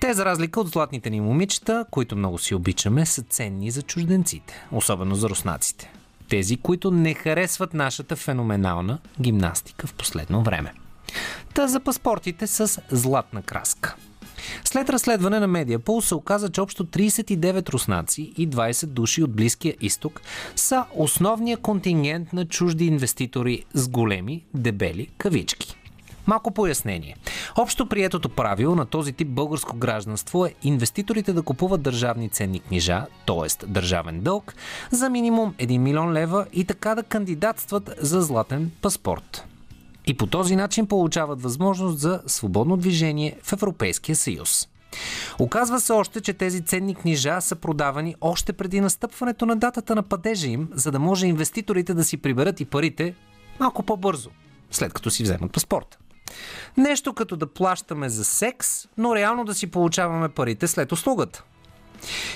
Те, 0.00 0.14
за 0.14 0.24
разлика 0.24 0.60
от 0.60 0.68
златните 0.68 1.10
ни 1.10 1.20
момичета, 1.20 1.84
които 1.90 2.16
много 2.16 2.38
си 2.38 2.54
обичаме, 2.54 3.06
са 3.06 3.22
ценни 3.22 3.70
за 3.70 3.82
чужденците, 3.82 4.66
особено 4.72 5.14
за 5.14 5.28
руснаците 5.28 5.92
тези, 6.28 6.56
които 6.56 6.90
не 6.90 7.14
харесват 7.14 7.74
нашата 7.74 8.16
феноменална 8.16 8.98
гимнастика 9.20 9.86
в 9.86 9.94
последно 9.94 10.42
време. 10.42 10.72
Та 11.54 11.68
за 11.68 11.80
паспортите 11.80 12.46
с 12.46 12.82
златна 12.90 13.42
краска. 13.42 13.96
След 14.64 14.90
разследване 14.90 15.40
на 15.40 15.46
Медиапол 15.46 16.00
се 16.00 16.14
оказа, 16.14 16.50
че 16.50 16.60
общо 16.60 16.84
39 16.84 17.70
руснаци 17.70 18.32
и 18.36 18.48
20 18.48 18.86
души 18.86 19.22
от 19.22 19.32
Близкия 19.32 19.74
изток 19.80 20.20
са 20.56 20.84
основния 20.94 21.56
контингент 21.56 22.32
на 22.32 22.44
чужди 22.44 22.86
инвеститори 22.86 23.64
с 23.74 23.88
големи, 23.88 24.44
дебели 24.54 25.06
кавички. 25.18 25.78
Малко 26.28 26.50
пояснение. 26.50 27.16
Общо 27.56 27.88
приетото 27.88 28.28
правило 28.28 28.74
на 28.74 28.86
този 28.86 29.12
тип 29.12 29.28
българско 29.28 29.76
гражданство 29.76 30.46
е 30.46 30.54
инвеститорите 30.62 31.32
да 31.32 31.42
купуват 31.42 31.82
държавни 31.82 32.28
ценни 32.28 32.60
книжа, 32.60 33.06
т.е. 33.26 33.66
държавен 33.66 34.20
дълг, 34.20 34.54
за 34.90 35.10
минимум 35.10 35.54
1 35.58 35.78
милион 35.78 36.12
лева 36.12 36.46
и 36.52 36.64
така 36.64 36.94
да 36.94 37.02
кандидатстват 37.02 37.90
за 37.98 38.22
златен 38.22 38.70
паспорт. 38.82 39.46
И 40.06 40.16
по 40.16 40.26
този 40.26 40.56
начин 40.56 40.86
получават 40.86 41.42
възможност 41.42 41.98
за 41.98 42.22
свободно 42.26 42.76
движение 42.76 43.36
в 43.42 43.52
Европейския 43.52 44.16
съюз. 44.16 44.68
Оказва 45.38 45.80
се 45.80 45.92
още, 45.92 46.20
че 46.20 46.32
тези 46.32 46.64
ценни 46.64 46.94
книжа 46.94 47.40
са 47.40 47.56
продавани 47.56 48.14
още 48.20 48.52
преди 48.52 48.80
настъпването 48.80 49.46
на 49.46 49.56
датата 49.56 49.94
на 49.94 50.02
падежа 50.02 50.48
им, 50.48 50.68
за 50.72 50.90
да 50.90 50.98
може 50.98 51.26
инвеститорите 51.26 51.94
да 51.94 52.04
си 52.04 52.16
приберат 52.16 52.60
и 52.60 52.64
парите 52.64 53.14
малко 53.60 53.82
по-бързо, 53.82 54.30
след 54.70 54.92
като 54.92 55.10
си 55.10 55.22
вземат 55.22 55.52
паспорта. 55.52 55.98
Нещо 56.76 57.12
като 57.12 57.36
да 57.36 57.46
плащаме 57.46 58.08
за 58.08 58.24
секс, 58.24 58.86
но 58.98 59.14
реално 59.16 59.44
да 59.44 59.54
си 59.54 59.66
получаваме 59.66 60.28
парите 60.28 60.66
след 60.66 60.92
услугата. 60.92 61.44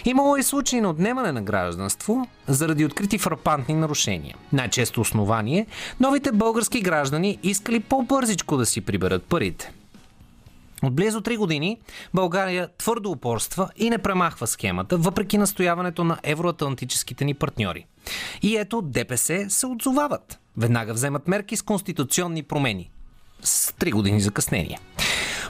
Имало 0.05 0.37
и 0.37 0.43
случаи 0.43 0.81
на 0.81 0.91
отнемане 0.91 1.33
на 1.33 1.43
гражданство 1.43 2.27
заради 2.49 2.85
открити 2.85 3.19
фрапантни 3.19 3.75
нарушения. 3.75 4.37
Най-често 4.53 5.01
основание 5.01 5.67
новите 6.01 6.33
български 6.33 6.81
граждани 6.81 7.39
искали 7.43 7.81
по-бързичко 7.81 8.57
да 8.57 8.67
си 8.67 8.81
приберат 8.81 9.23
парите. 9.23 9.73
От 10.83 10.95
близо 10.95 11.21
3 11.21 11.37
години 11.37 11.81
България 12.15 12.69
твърдо 12.79 13.11
упорства 13.11 13.69
и 13.77 13.91
не 13.91 13.99
премахва 13.99 14.47
схемата, 14.47 14.97
въпреки 14.97 15.39
настояването 15.39 16.05
на 16.05 16.19
евроатлантическите 16.23 17.25
ни 17.25 17.35
партньори. 17.35 17.87
И 18.43 18.57
ето 18.57 18.83
ДПС 18.83 19.47
се 19.49 19.67
отзовават. 19.67 20.39
Веднага 20.57 20.95
вземат 20.95 21.29
мерки 21.29 21.57
с 21.57 21.63
конституционни 21.63 22.43
промени 22.43 22.91
с 23.43 23.73
3 23.73 23.93
години 23.93 24.21
закъснение. 24.21 24.79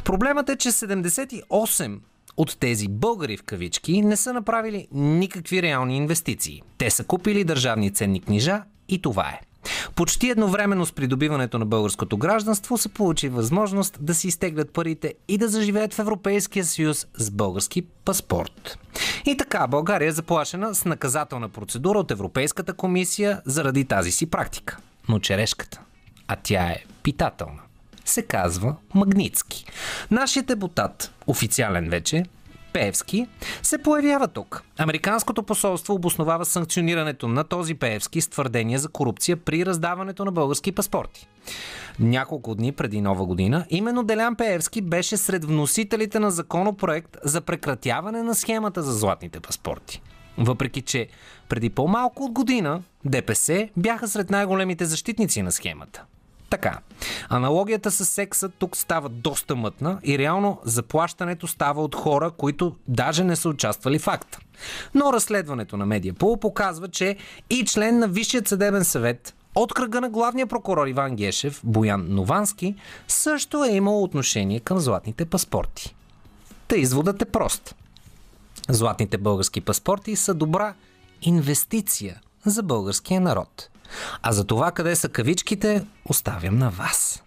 Проблемът 0.05 0.49
е, 0.49 0.57
че 0.57 0.69
78 0.69 1.99
от 2.37 2.57
тези 2.61 2.89
българи 2.89 3.37
в 3.37 3.43
кавички 3.43 4.03
не 4.03 4.17
са 4.17 4.33
направили 4.33 4.89
никакви 4.93 5.63
реални 5.63 5.97
инвестиции. 5.97 6.63
Те 6.79 6.91
са 6.91 7.05
купили 7.05 7.45
държавни 7.45 7.91
ценни 7.91 8.21
книжа 8.21 8.63
и 8.89 9.03
това 9.03 9.29
е. 9.29 9.41
Почти 9.95 10.31
едновременно 10.31 10.87
с 10.87 10.93
придобиването 10.93 11.59
на 11.59 11.67
българското 11.67 12.17
гражданство 12.17 12.79
са 12.79 12.89
получи 12.89 13.29
възможност 13.29 13.99
да 14.01 14.15
си 14.15 14.29
изтеглят 14.29 14.73
парите 14.73 15.15
и 15.29 15.39
да 15.39 15.49
заживеят 15.49 15.95
в 15.95 15.99
Европейския 15.99 16.65
съюз 16.65 17.07
с 17.19 17.31
български 17.31 17.83
паспорт. 17.83 18.79
И 19.27 19.37
така, 19.37 19.67
България 19.67 20.09
е 20.09 20.13
заплашена 20.13 20.75
с 20.75 20.85
наказателна 20.85 21.49
процедура 21.49 21.99
от 21.99 22.11
Европейската 22.11 22.73
комисия 22.73 23.43
заради 23.45 23.85
тази 23.85 24.13
си 24.13 24.27
практика. 24.27 24.79
Но 25.09 25.19
черешката, 25.19 25.81
а 26.29 26.37
тя 26.43 26.63
е 26.63 26.85
питателна 27.03 27.63
се 28.05 28.23
казва 28.23 28.77
Магницки. 28.95 29.65
Нашият 30.11 30.47
депутат, 30.47 31.15
официален 31.27 31.89
вече, 31.89 32.25
Пеевски, 32.73 33.27
се 33.63 33.79
появява 33.79 34.29
тук. 34.29 34.63
Американското 34.79 35.43
посолство 35.43 35.95
обосновава 35.95 36.45
санкционирането 36.45 37.29
на 37.29 37.45
този 37.45 37.75
Пеевски 37.75 38.21
с 38.21 38.29
твърдение 38.29 38.79
за 38.79 38.89
корупция 38.89 39.37
при 39.37 39.67
раздаването 39.67 40.25
на 40.25 40.33
български 40.33 40.73
паспорти. 40.73 41.29
Няколко 41.99 42.55
дни 42.55 42.73
преди 42.73 43.01
Нова 43.01 43.27
година, 43.27 43.67
именно 43.71 44.03
Делян 44.03 44.37
Пеевски 44.37 44.81
беше 44.81 45.17
сред 45.17 45.45
вносителите 45.45 46.19
на 46.19 46.31
законопроект 46.31 47.17
за 47.25 47.41
прекратяване 47.41 48.23
на 48.23 48.35
схемата 48.35 48.83
за 48.83 48.93
златните 48.93 49.41
паспорти. 49.41 50.03
Въпреки, 50.39 50.83
че 50.83 51.09
преди 51.49 51.71
по-малко 51.71 52.25
от 52.25 52.33
година 52.33 52.83
ДПС 53.05 53.69
бяха 53.77 54.09
сред 54.09 54.31
най-големите 54.31 54.85
защитници 54.85 55.43
на 55.43 55.53
схемата. 55.53 56.05
Така, 56.53 56.79
аналогията 57.29 57.91
с 57.91 58.05
секса 58.05 58.49
тук 58.49 58.77
става 58.77 59.09
доста 59.09 59.57
мътна 59.57 59.99
и 60.05 60.19
реално 60.19 60.61
заплащането 60.65 61.47
става 61.47 61.83
от 61.83 61.95
хора, 61.95 62.31
които 62.31 62.77
даже 62.89 63.25
не 63.25 63.37
са 63.37 63.49
участвали 63.49 63.99
в 63.99 64.09
акта. 64.09 64.39
Но 64.95 65.13
разследването 65.13 65.77
на 65.77 65.87
Медиапол 65.87 66.37
показва, 66.37 66.89
че 66.89 67.17
и 67.51 67.65
член 67.65 67.99
на 67.99 68.09
Висшият 68.09 68.49
съдебен 68.49 68.85
съвет 68.85 69.35
от 69.55 69.75
кръга 69.75 70.01
на 70.01 70.11
главния 70.11 70.47
прокурор 70.47 70.87
Иван 70.87 71.17
Гешев, 71.17 71.61
Боян 71.65 72.07
Новански, 72.09 72.75
също 73.09 73.65
е 73.65 73.71
имал 73.71 74.03
отношение 74.03 74.61
към 74.61 74.79
златните 74.79 75.25
паспорти. 75.25 75.95
Та 76.69 76.77
изводът 76.77 77.23
е 77.23 77.25
прост. 77.25 77.75
Златните 78.69 79.19
български 79.19 79.61
паспорти 79.61 80.17
са 80.17 80.35
добра 80.35 80.75
инвестиция 81.23 82.21
за 82.47 82.63
българския 82.63 83.21
народ– 83.21 83.69
а 84.23 84.33
за 84.33 84.45
това 84.45 84.73
къде 84.73 84.97
са 84.97 85.09
кавичките, 85.09 85.87
оставям 86.05 86.59
на 86.59 86.71
вас. 86.71 87.23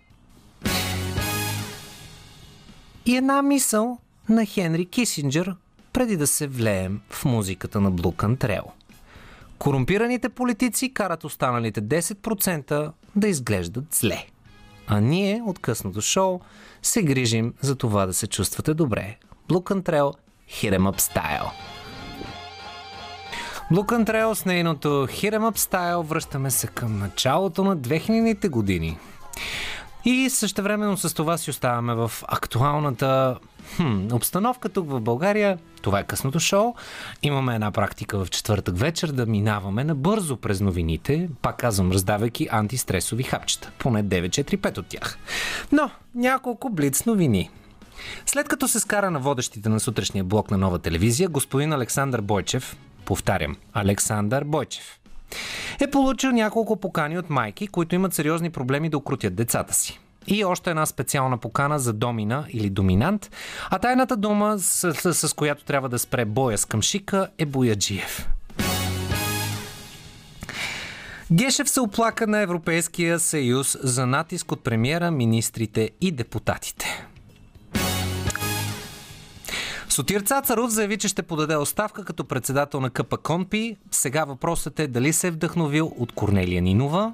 И 3.06 3.16
една 3.16 3.42
мисъл 3.42 3.98
на 4.30 4.46
Хенри 4.46 4.86
Кисинджер, 4.86 5.56
преди 5.94 6.18
да 6.18 6.28
се 6.28 6.48
влеем 6.48 7.02
в 7.10 7.26
музиката 7.26 7.82
на 7.82 7.92
Блу 7.92 8.12
Кантрел. 8.12 8.64
Корумпираните 9.58 10.30
политици 10.30 10.94
карат 10.94 11.24
останалите 11.24 11.82
10% 11.82 12.92
да 13.16 13.28
изглеждат 13.28 13.94
зле. 13.94 14.26
А 14.88 15.00
ние 15.00 15.42
от 15.46 15.60
късното 15.60 16.02
шоу 16.02 16.40
се 16.82 17.04
грижим 17.04 17.54
за 17.62 17.76
това 17.76 18.06
да 18.06 18.14
се 18.14 18.28
чувствате 18.28 18.74
добре. 18.74 19.18
Blue 19.50 19.64
Contrail 19.64 20.14
Hit 20.50 20.80
'em 20.80 20.92
Up. 20.92 21.52
Blue 23.72 23.86
Contrail 23.86 24.34
с 24.34 24.46
нейното 24.46 24.88
Hit 24.88 25.38
Up 25.38 25.58
Style 25.58 26.04
връщаме 26.04 26.52
се 26.52 26.68
към 26.68 27.00
началото 27.00 27.64
на 27.64 27.78
2000-те 27.78 28.50
години. 28.50 28.98
И 30.06 30.30
същевременно 30.30 30.98
с 30.98 31.14
това 31.14 31.38
си 31.38 31.50
оставаме 31.50 31.96
в 31.96 32.12
актуалната 32.28 33.38
хм, 33.76 34.14
обстановка 34.14 34.70
тук 34.70 34.90
в 34.90 35.02
България. 35.02 35.58
Това 35.82 36.00
е 36.00 36.04
късното 36.04 36.40
шоу. 36.40 36.74
Имаме 37.22 37.56
една 37.56 37.72
практика 37.72 38.26
в 38.26 38.30
четвъртък 38.30 38.78
вечер 38.78 39.08
да 39.08 39.26
минаваме 39.26 39.84
набързо 39.84 40.38
през 40.38 40.62
новините, 40.62 41.30
пак 41.42 41.58
казвам, 41.58 41.92
раздавайки 41.92 42.48
антистресови 42.52 43.24
хапчета. 43.24 43.72
Поне 43.80 44.04
9-4-5 44.04 44.78
от 44.78 44.88
тях. 44.88 45.18
Но 45.72 45.90
няколко 46.16 46.70
блиц 46.70 47.06
новини. 47.06 47.50
След 48.26 48.48
като 48.48 48.68
се 48.68 48.80
скара 48.80 49.12
на 49.12 49.20
водещите 49.20 49.70
на 49.70 49.80
сутрешния 49.80 50.24
блок 50.24 50.52
на 50.52 50.58
нова 50.58 50.80
телевизия, 50.80 51.30
господин 51.30 51.74
Александър 51.74 52.22
Бойчев, 52.22 52.76
повтарям, 53.06 53.56
Александър 53.74 54.44
Бойчев, 54.44 55.00
е 55.82 55.92
получил 55.92 56.32
няколко 56.32 56.76
покани 56.76 57.18
от 57.18 57.30
майки, 57.30 57.68
които 57.68 57.96
имат 57.96 58.14
сериозни 58.14 58.50
проблеми 58.50 58.90
да 58.90 58.98
окрутят 58.98 59.36
децата 59.36 59.74
си. 59.74 60.00
И 60.28 60.44
още 60.46 60.70
една 60.70 60.86
специална 60.86 61.38
покана 61.38 61.80
за 61.80 61.94
домина 61.94 62.46
или 62.50 62.70
доминант, 62.70 63.32
а 63.70 63.80
тайната 63.80 64.18
дума, 64.18 64.60
с, 64.60 64.94
с, 64.94 65.28
с 65.28 65.34
която 65.34 65.66
трябва 65.66 65.90
да 65.90 66.00
спре 66.00 66.26
боя 66.26 66.58
с 66.58 66.66
къмшика, 66.66 67.28
е 67.38 67.46
Бояджиев. 67.46 68.30
Гешев 71.32 71.70
се 71.70 71.82
оплака 71.82 72.28
на 72.28 72.40
Европейския 72.40 73.20
съюз 73.20 73.78
за 73.84 74.06
натиск 74.06 74.52
от 74.52 74.64
премиера, 74.64 75.12
министрите 75.12 75.92
и 76.02 76.12
депутатите. 76.12 77.08
Сотир 79.96 80.22
Цацаров 80.22 80.70
заяви, 80.70 80.98
че 80.98 81.08
ще 81.08 81.24
подаде 81.24 81.56
оставка 81.56 82.06
като 82.06 82.26
председател 82.26 82.80
на 82.80 82.90
КП 82.90 83.18
Конпи. 83.18 83.78
Сега 83.92 84.26
въпросът 84.26 84.80
е 84.80 84.88
дали 84.88 85.14
се 85.14 85.28
е 85.28 85.32
вдъхновил 85.32 85.92
от 85.98 86.12
Корнелия 86.12 86.62
Нинова. 86.62 87.14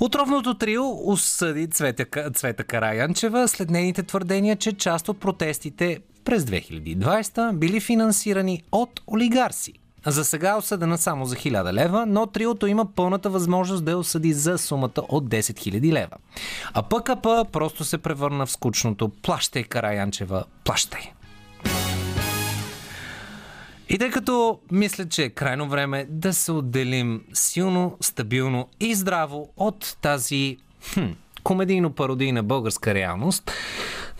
Отровното 0.00 0.54
трио 0.54 1.10
осъди 1.10 1.70
Цвета, 1.70 2.30
Цвета 2.30 2.64
Караянчева 2.64 3.48
след 3.48 3.70
нейните 3.70 4.02
твърдения, 4.02 4.56
че 4.56 4.72
част 4.72 5.08
от 5.08 5.20
протестите 5.20 5.98
през 6.24 6.44
2020 6.44 7.58
били 7.58 7.80
финансирани 7.80 8.62
от 8.72 9.00
олигарси. 9.06 9.81
За 10.06 10.24
сега 10.24 10.50
е 10.50 10.54
осъдена 10.54 10.98
само 10.98 11.24
за 11.24 11.36
1000 11.36 11.72
лева, 11.72 12.06
но 12.06 12.26
триото 12.26 12.66
има 12.66 12.86
пълната 12.94 13.30
възможност 13.30 13.84
да 13.84 13.90
я 13.90 13.98
осъди 13.98 14.32
за 14.32 14.58
сумата 14.58 15.02
от 15.08 15.24
10 15.24 15.40
000 15.40 15.92
лева. 15.92 16.16
А 16.74 16.82
ПКП 16.82 17.44
просто 17.52 17.84
се 17.84 17.98
превърна 17.98 18.46
в 18.46 18.50
скучното 18.50 19.08
Плащай, 19.08 19.64
Караянчева, 19.64 20.44
плащай. 20.64 21.12
И 23.88 23.98
тъй 23.98 24.10
като 24.10 24.58
мисля, 24.72 25.08
че 25.08 25.24
е 25.24 25.30
крайно 25.30 25.68
време 25.68 26.06
да 26.10 26.34
се 26.34 26.52
отделим 26.52 27.22
силно, 27.32 27.96
стабилно 28.00 28.68
и 28.80 28.94
здраво 28.94 29.48
от 29.56 29.96
тази 30.00 30.56
хм, 30.94 31.06
комедийно-пародийна 31.44 32.42
българска 32.42 32.94
реалност, 32.94 33.50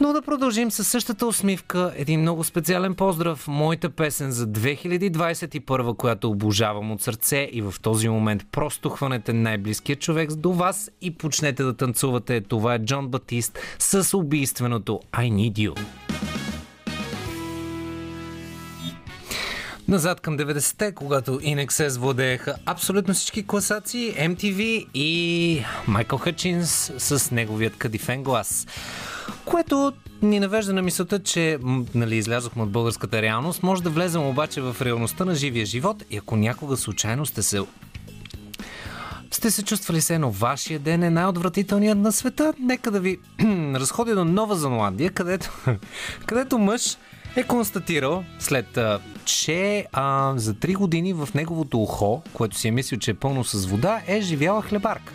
но 0.02 0.12
да 0.12 0.22
продължим 0.22 0.70
със 0.70 0.88
същата 0.88 1.26
усмивка. 1.26 1.92
Един 1.96 2.20
много 2.20 2.44
специален 2.44 2.94
поздрав. 2.94 3.48
Моята 3.48 3.90
песен 3.90 4.30
за 4.30 4.46
2021, 4.46 5.96
която 5.96 6.30
обожавам 6.30 6.92
от 6.92 7.02
сърце 7.02 7.48
и 7.52 7.62
в 7.62 7.74
този 7.82 8.08
момент 8.08 8.46
просто 8.52 8.88
хванете 8.88 9.32
най-близкият 9.32 10.00
човек 10.00 10.32
до 10.32 10.52
вас 10.52 10.90
и 11.00 11.14
почнете 11.14 11.62
да 11.62 11.76
танцувате. 11.76 12.40
Това 12.40 12.74
е 12.74 12.78
Джон 12.78 13.08
Батист 13.08 13.58
с 13.78 14.16
убийственото 14.18 15.00
I 15.12 15.32
Need 15.32 15.52
You. 15.52 15.80
Назад 19.88 20.20
към 20.20 20.38
90-те, 20.38 20.92
когато 20.92 21.40
Inexes 21.40 21.98
владееха 21.98 22.54
абсолютно 22.66 23.14
всички 23.14 23.46
класации, 23.46 24.14
MTV 24.14 24.86
и 24.94 25.62
Майкъл 25.88 26.18
Хъчинс 26.18 26.92
с 26.98 27.30
неговият 27.30 27.76
кадифен 27.76 28.22
глас. 28.22 28.66
Което 29.44 29.92
ни 30.22 30.40
навежда 30.40 30.72
на 30.72 30.82
мисълта, 30.82 31.18
че 31.22 31.58
нали, 31.94 32.16
излязохме 32.16 32.62
от 32.62 32.70
българската 32.70 33.22
реалност, 33.22 33.62
може 33.62 33.82
да 33.82 33.90
влезем 33.90 34.26
обаче 34.26 34.60
в 34.60 34.76
реалността 34.80 35.24
на 35.24 35.34
живия 35.34 35.66
живот 35.66 36.04
и 36.10 36.16
ако 36.16 36.36
някога 36.36 36.76
случайно 36.76 37.26
сте 37.26 37.42
се 37.42 37.60
сте 39.30 39.50
се 39.50 39.62
чувствали 39.62 40.00
се 40.00 40.14
едно 40.14 40.30
вашия 40.30 40.78
ден 40.78 41.02
е 41.02 41.10
най-отвратителният 41.10 41.98
на 41.98 42.12
света, 42.12 42.54
нека 42.60 42.90
да 42.90 43.00
ви 43.00 43.18
разходя 43.74 44.14
до 44.14 44.24
Нова 44.24 44.56
Зеландия, 44.56 45.10
където, 45.10 45.50
където 46.26 46.58
мъж 46.58 46.96
е 47.36 47.42
констатирал 47.42 48.24
след 48.38 48.78
че 49.24 49.86
а, 49.92 50.32
за 50.36 50.54
3 50.54 50.74
години 50.74 51.12
в 51.12 51.28
неговото 51.34 51.82
ухо, 51.82 52.22
което 52.32 52.56
си 52.56 52.68
е 52.68 52.70
мислил, 52.70 52.98
че 52.98 53.10
е 53.10 53.14
пълно 53.14 53.44
с 53.44 53.66
вода, 53.66 54.00
е 54.06 54.20
живяла 54.20 54.62
хлебарка. 54.62 55.12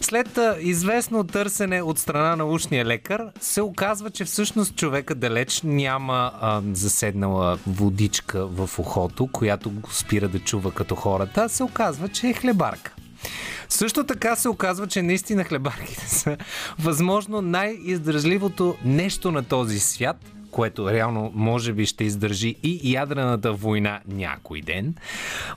След 0.00 0.38
а, 0.38 0.56
известно 0.60 1.24
търсене 1.24 1.82
от 1.82 1.98
страна 1.98 2.36
на 2.36 2.44
ушния 2.44 2.84
лекар, 2.84 3.22
се 3.40 3.62
оказва, 3.62 4.10
че 4.10 4.24
всъщност 4.24 4.76
човека 4.76 5.14
далеч 5.14 5.62
няма 5.64 6.32
а, 6.40 6.62
заседнала 6.72 7.58
водичка 7.66 8.46
в 8.46 8.78
ухото, 8.78 9.26
която 9.32 9.70
го 9.70 9.92
спира 9.92 10.28
да 10.28 10.38
чува 10.38 10.72
като 10.72 10.94
хората, 10.94 11.48
се 11.48 11.62
оказва, 11.62 12.08
че 12.08 12.28
е 12.28 12.32
хлебарка. 12.32 12.94
Също 13.68 14.04
така 14.04 14.36
се 14.36 14.48
оказва, 14.48 14.86
че 14.86 15.02
наистина 15.02 15.44
хлебарките 15.44 16.08
са 16.08 16.36
възможно 16.78 17.42
най-издръжливото 17.42 18.76
нещо 18.84 19.30
на 19.30 19.42
този 19.42 19.80
свят– 19.80 20.16
което 20.50 20.90
реално 20.90 21.32
може 21.34 21.72
би 21.72 21.86
ще 21.86 22.04
издържи 22.04 22.54
и 22.62 22.92
ядрената 22.92 23.52
война 23.52 24.00
някой 24.08 24.60
ден, 24.60 24.94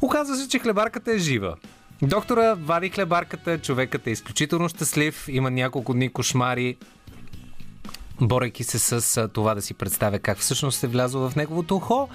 оказва 0.02 0.36
се, 0.36 0.50
че 0.50 0.60
хлебарката 0.60 1.12
е 1.12 1.18
жива. 1.18 1.56
Доктора 2.02 2.54
вади 2.54 2.90
хлебарката, 2.90 3.58
човекът 3.58 4.08
е 4.08 4.12
изключително 4.12 4.70
щастлив, 4.70 5.26
има 5.30 5.52
няколко 5.52 5.94
дни 5.94 6.10
кошмари, 6.10 6.78
борейки 8.22 8.64
се 8.64 8.80
с 8.80 9.28
това 9.28 9.56
да 9.56 9.62
си 9.62 9.74
представя 9.74 10.20
как 10.20 10.38
всъщност 10.38 10.84
е 10.84 10.88
влязло 10.88 11.30
в 11.30 11.36
неговото 11.36 11.76
ухо. 11.76 12.10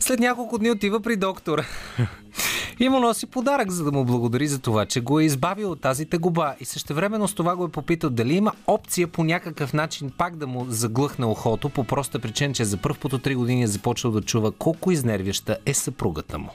След 0.00 0.20
няколко 0.20 0.58
дни 0.58 0.70
отива 0.70 1.00
при 1.00 1.16
доктора. 1.16 1.64
И 2.80 2.88
му 2.88 3.00
носи 3.00 3.26
подарък, 3.26 3.70
за 3.70 3.84
да 3.84 3.92
му 3.92 4.04
благодари 4.04 4.48
за 4.48 4.58
това, 4.58 4.86
че 4.86 5.00
го 5.00 5.20
е 5.20 5.24
избавил 5.24 5.70
от 5.70 5.80
тази 5.80 6.06
тегуба. 6.06 6.54
И 6.60 6.64
същевременно 6.64 7.28
с 7.28 7.34
това 7.34 7.56
го 7.56 7.64
е 7.64 7.70
попитал 7.70 8.10
дали 8.10 8.34
има 8.34 8.52
опция 8.66 9.08
по 9.08 9.24
някакъв 9.24 9.72
начин 9.72 10.10
пак 10.18 10.36
да 10.36 10.46
му 10.46 10.66
заглъхне 10.68 11.26
ухото, 11.26 11.68
по 11.68 11.84
проста 11.84 12.18
причина, 12.18 12.54
че 12.54 12.64
за 12.64 12.76
първ 12.76 12.96
път 13.00 13.12
от 13.12 13.24
3 13.24 13.34
години 13.34 13.62
е 13.62 13.66
започнал 13.66 14.12
да 14.12 14.22
чува 14.22 14.52
колко 14.52 14.90
изнервяща 14.90 15.58
е 15.66 15.74
съпругата 15.74 16.38
му. 16.38 16.50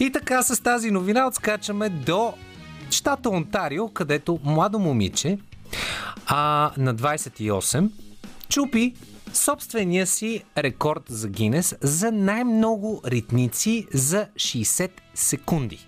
И 0.00 0.12
така 0.12 0.42
с 0.42 0.62
тази 0.62 0.90
новина 0.90 1.26
отскачаме 1.26 1.88
до 1.88 2.34
щата 2.90 3.30
Онтарио, 3.30 3.88
където 3.88 4.40
младо 4.44 4.78
момиче 4.78 5.38
а, 6.26 6.70
на 6.76 6.94
28 6.94 7.90
чупи 8.48 8.94
собствения 9.32 10.06
си 10.06 10.44
рекорд 10.58 11.02
за 11.08 11.28
Гинес 11.28 11.76
за 11.80 12.12
най-много 12.12 13.02
ритници 13.06 13.86
за 13.92 14.26
60 14.36 14.90
секунди. 15.14 15.86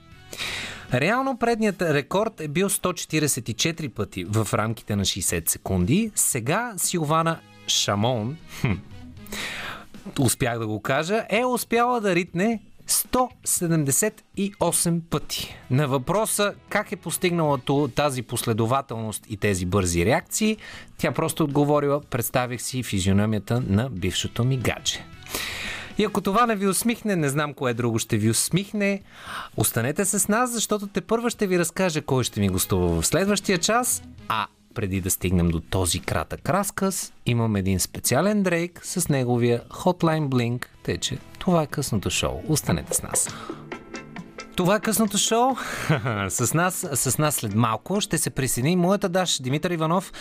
Реално 0.94 1.38
предният 1.38 1.83
рекорд 1.83 2.40
е 2.40 2.49
бил 2.49 2.68
144 2.68 3.88
пъти 3.88 4.25
в 4.25 4.49
рамките 4.55 4.97
на 4.97 5.05
60 5.05 5.49
секунди. 5.49 6.11
Сега 6.14 6.75
Силвана 6.77 7.40
Шамон, 7.66 8.37
хм, 8.61 8.73
успях 10.20 10.59
да 10.59 10.66
го 10.66 10.83
кажа, 10.83 11.27
е 11.31 11.44
успяла 11.44 12.01
да 12.01 12.14
ритне 12.14 12.62
178 12.88 15.01
пъти. 15.11 15.57
На 15.70 15.88
въпроса 15.88 16.55
как 16.68 16.92
е 16.92 16.97
постигнала 16.97 17.59
тази 17.94 18.23
последователност 18.23 19.25
и 19.29 19.37
тези 19.37 19.66
бързи 19.66 20.05
реакции, 20.05 20.57
тя 20.99 21.12
просто 21.12 21.44
отговорила, 21.44 22.01
представих 22.01 22.62
си 22.62 22.83
физиономията 22.83 23.62
на 23.66 23.90
бившото 23.90 24.44
ми 24.44 24.57
гадже. 24.57 25.05
И 25.99 26.05
ако 26.05 26.20
това 26.20 26.47
не 26.47 26.57
ви 26.57 26.66
усмихне, 26.66 27.16
не 27.16 27.29
знам 27.29 27.55
кое 27.55 27.75
друго 27.75 27.99
ще 27.99 28.16
ви 28.16 28.31
усмихне. 28.31 29.03
Останете 29.57 30.05
с 30.05 30.29
нас, 30.29 30.53
защото 30.53 30.87
те 30.87 31.01
първа 31.01 31.31
ще 31.31 31.47
ви 31.47 31.59
разкажа 31.59 32.03
кой 32.03 32.25
ще 32.25 32.40
ми 32.40 32.49
гостува 32.49 33.01
в 33.01 33.07
следващия 33.07 33.59
час, 33.59 34.03
а 34.29 34.47
преди 34.75 35.01
да 35.01 35.11
стигнем 35.11 35.49
до 35.49 35.61
този 35.61 36.01
кратък 36.01 36.51
разказ, 36.51 37.13
имам 37.27 37.57
един 37.57 37.81
специален 37.81 38.43
дрейк 38.43 38.81
с 38.85 39.09
неговия 39.09 39.63
Hotline 39.71 40.29
Blink, 40.29 40.67
тъй 40.83 40.99
че 40.99 41.19
това 41.39 41.63
е 41.63 41.67
късното 41.67 42.11
шоу. 42.11 42.43
Останете 42.49 42.95
с 42.95 43.03
нас. 43.03 43.29
Това 44.57 44.77
е 44.77 44.81
късното 44.81 45.19
шоу. 45.19 45.57
с, 46.29 46.55
нас, 46.55 46.87
с 46.93 47.19
нас 47.19 47.35
след 47.35 47.55
малко 47.55 48.01
ще 48.01 48.19
се 48.19 48.31
присъедини 48.31 48.77
моята 48.77 49.09
даш 49.09 49.43
Димитър 49.43 49.71
Иванов, 49.71 50.13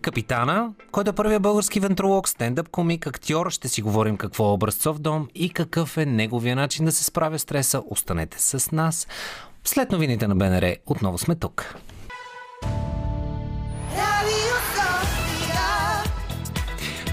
капитана, 0.00 0.70
който 0.92 1.10
е 1.10 1.14
първият 1.14 1.42
български 1.42 1.80
вентролог, 1.80 2.28
стендъп 2.28 2.68
комик, 2.68 3.06
актьор. 3.06 3.50
Ще 3.50 3.68
си 3.68 3.82
говорим 3.82 4.16
какво 4.16 4.48
е 4.48 4.52
образцов 4.52 4.98
дом 4.98 5.28
и 5.34 5.50
какъв 5.50 5.96
е 5.96 6.06
неговия 6.06 6.56
начин 6.56 6.84
да 6.84 6.92
се 6.92 7.04
справя 7.04 7.38
стреса. 7.38 7.82
Останете 7.90 8.42
с 8.42 8.72
нас. 8.72 9.06
След 9.64 9.92
новините 9.92 10.28
на 10.28 10.36
БНР 10.36 10.76
отново 10.86 11.18
сме 11.18 11.34
тук. 11.34 11.74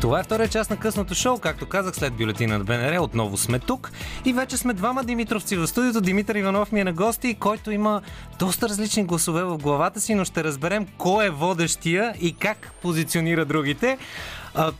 Това 0.01 0.19
е 0.19 0.23
втория 0.23 0.47
част 0.47 0.69
на 0.69 0.77
късното 0.77 1.15
шоу. 1.15 1.37
Както 1.37 1.65
казах, 1.65 1.95
след 1.95 2.13
бюлетина 2.13 2.57
на 2.57 2.63
БНР 2.63 3.01
отново 3.01 3.37
сме 3.37 3.59
тук. 3.59 3.91
И 4.25 4.33
вече 4.33 4.57
сме 4.57 4.73
двама 4.73 5.03
Димитровци 5.03 5.57
в 5.57 5.67
студиото. 5.67 6.01
Димитър 6.01 6.35
Иванов 6.35 6.71
ми 6.71 6.79
е 6.79 6.83
на 6.83 6.93
гости, 6.93 7.33
който 7.33 7.71
има 7.71 8.01
доста 8.39 8.69
различни 8.69 9.03
гласове 9.03 9.43
в 9.43 9.57
главата 9.57 10.01
си, 10.01 10.15
но 10.15 10.25
ще 10.25 10.43
разберем 10.43 10.87
кой 10.97 11.25
е 11.25 11.29
водещия 11.29 12.15
и 12.21 12.33
как 12.33 12.71
позиционира 12.81 13.45
другите. 13.45 13.97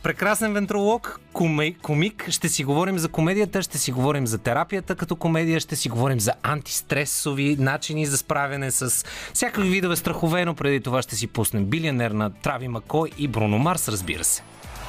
Прекрасен 0.02 0.52
вентролог, 0.52 1.20
коми, 1.32 1.76
комик. 1.82 2.30
Ще 2.30 2.48
си 2.48 2.64
говорим 2.64 2.98
за 2.98 3.08
комедията, 3.08 3.62
ще 3.62 3.78
си 3.78 3.92
говорим 3.92 4.26
за 4.26 4.38
терапията 4.38 4.94
като 4.94 5.16
комедия, 5.16 5.60
ще 5.60 5.76
си 5.76 5.88
говорим 5.88 6.20
за 6.20 6.32
антистресови 6.42 7.56
начини 7.58 8.06
за 8.06 8.18
справяне 8.18 8.70
с 8.70 9.04
всякакви 9.34 9.70
видове 9.70 9.96
страхове, 9.96 10.44
но 10.44 10.54
преди 10.54 10.80
това 10.80 11.02
ще 11.02 11.16
си 11.16 11.26
пуснем 11.26 11.64
билионер 11.64 12.10
на 12.10 12.30
Трави 12.30 12.68
Макой 12.68 13.10
и 13.18 13.28
Бруно 13.28 13.58
Марс, 13.58 13.88
разбира 13.88 14.24
се. 14.24 14.42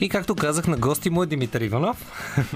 И 0.00 0.08
както 0.08 0.34
казах 0.34 0.66
на 0.66 0.76
гости 0.76 1.10
му 1.10 1.22
е 1.22 1.26
Димитър 1.26 1.60
Иванов, 1.60 2.12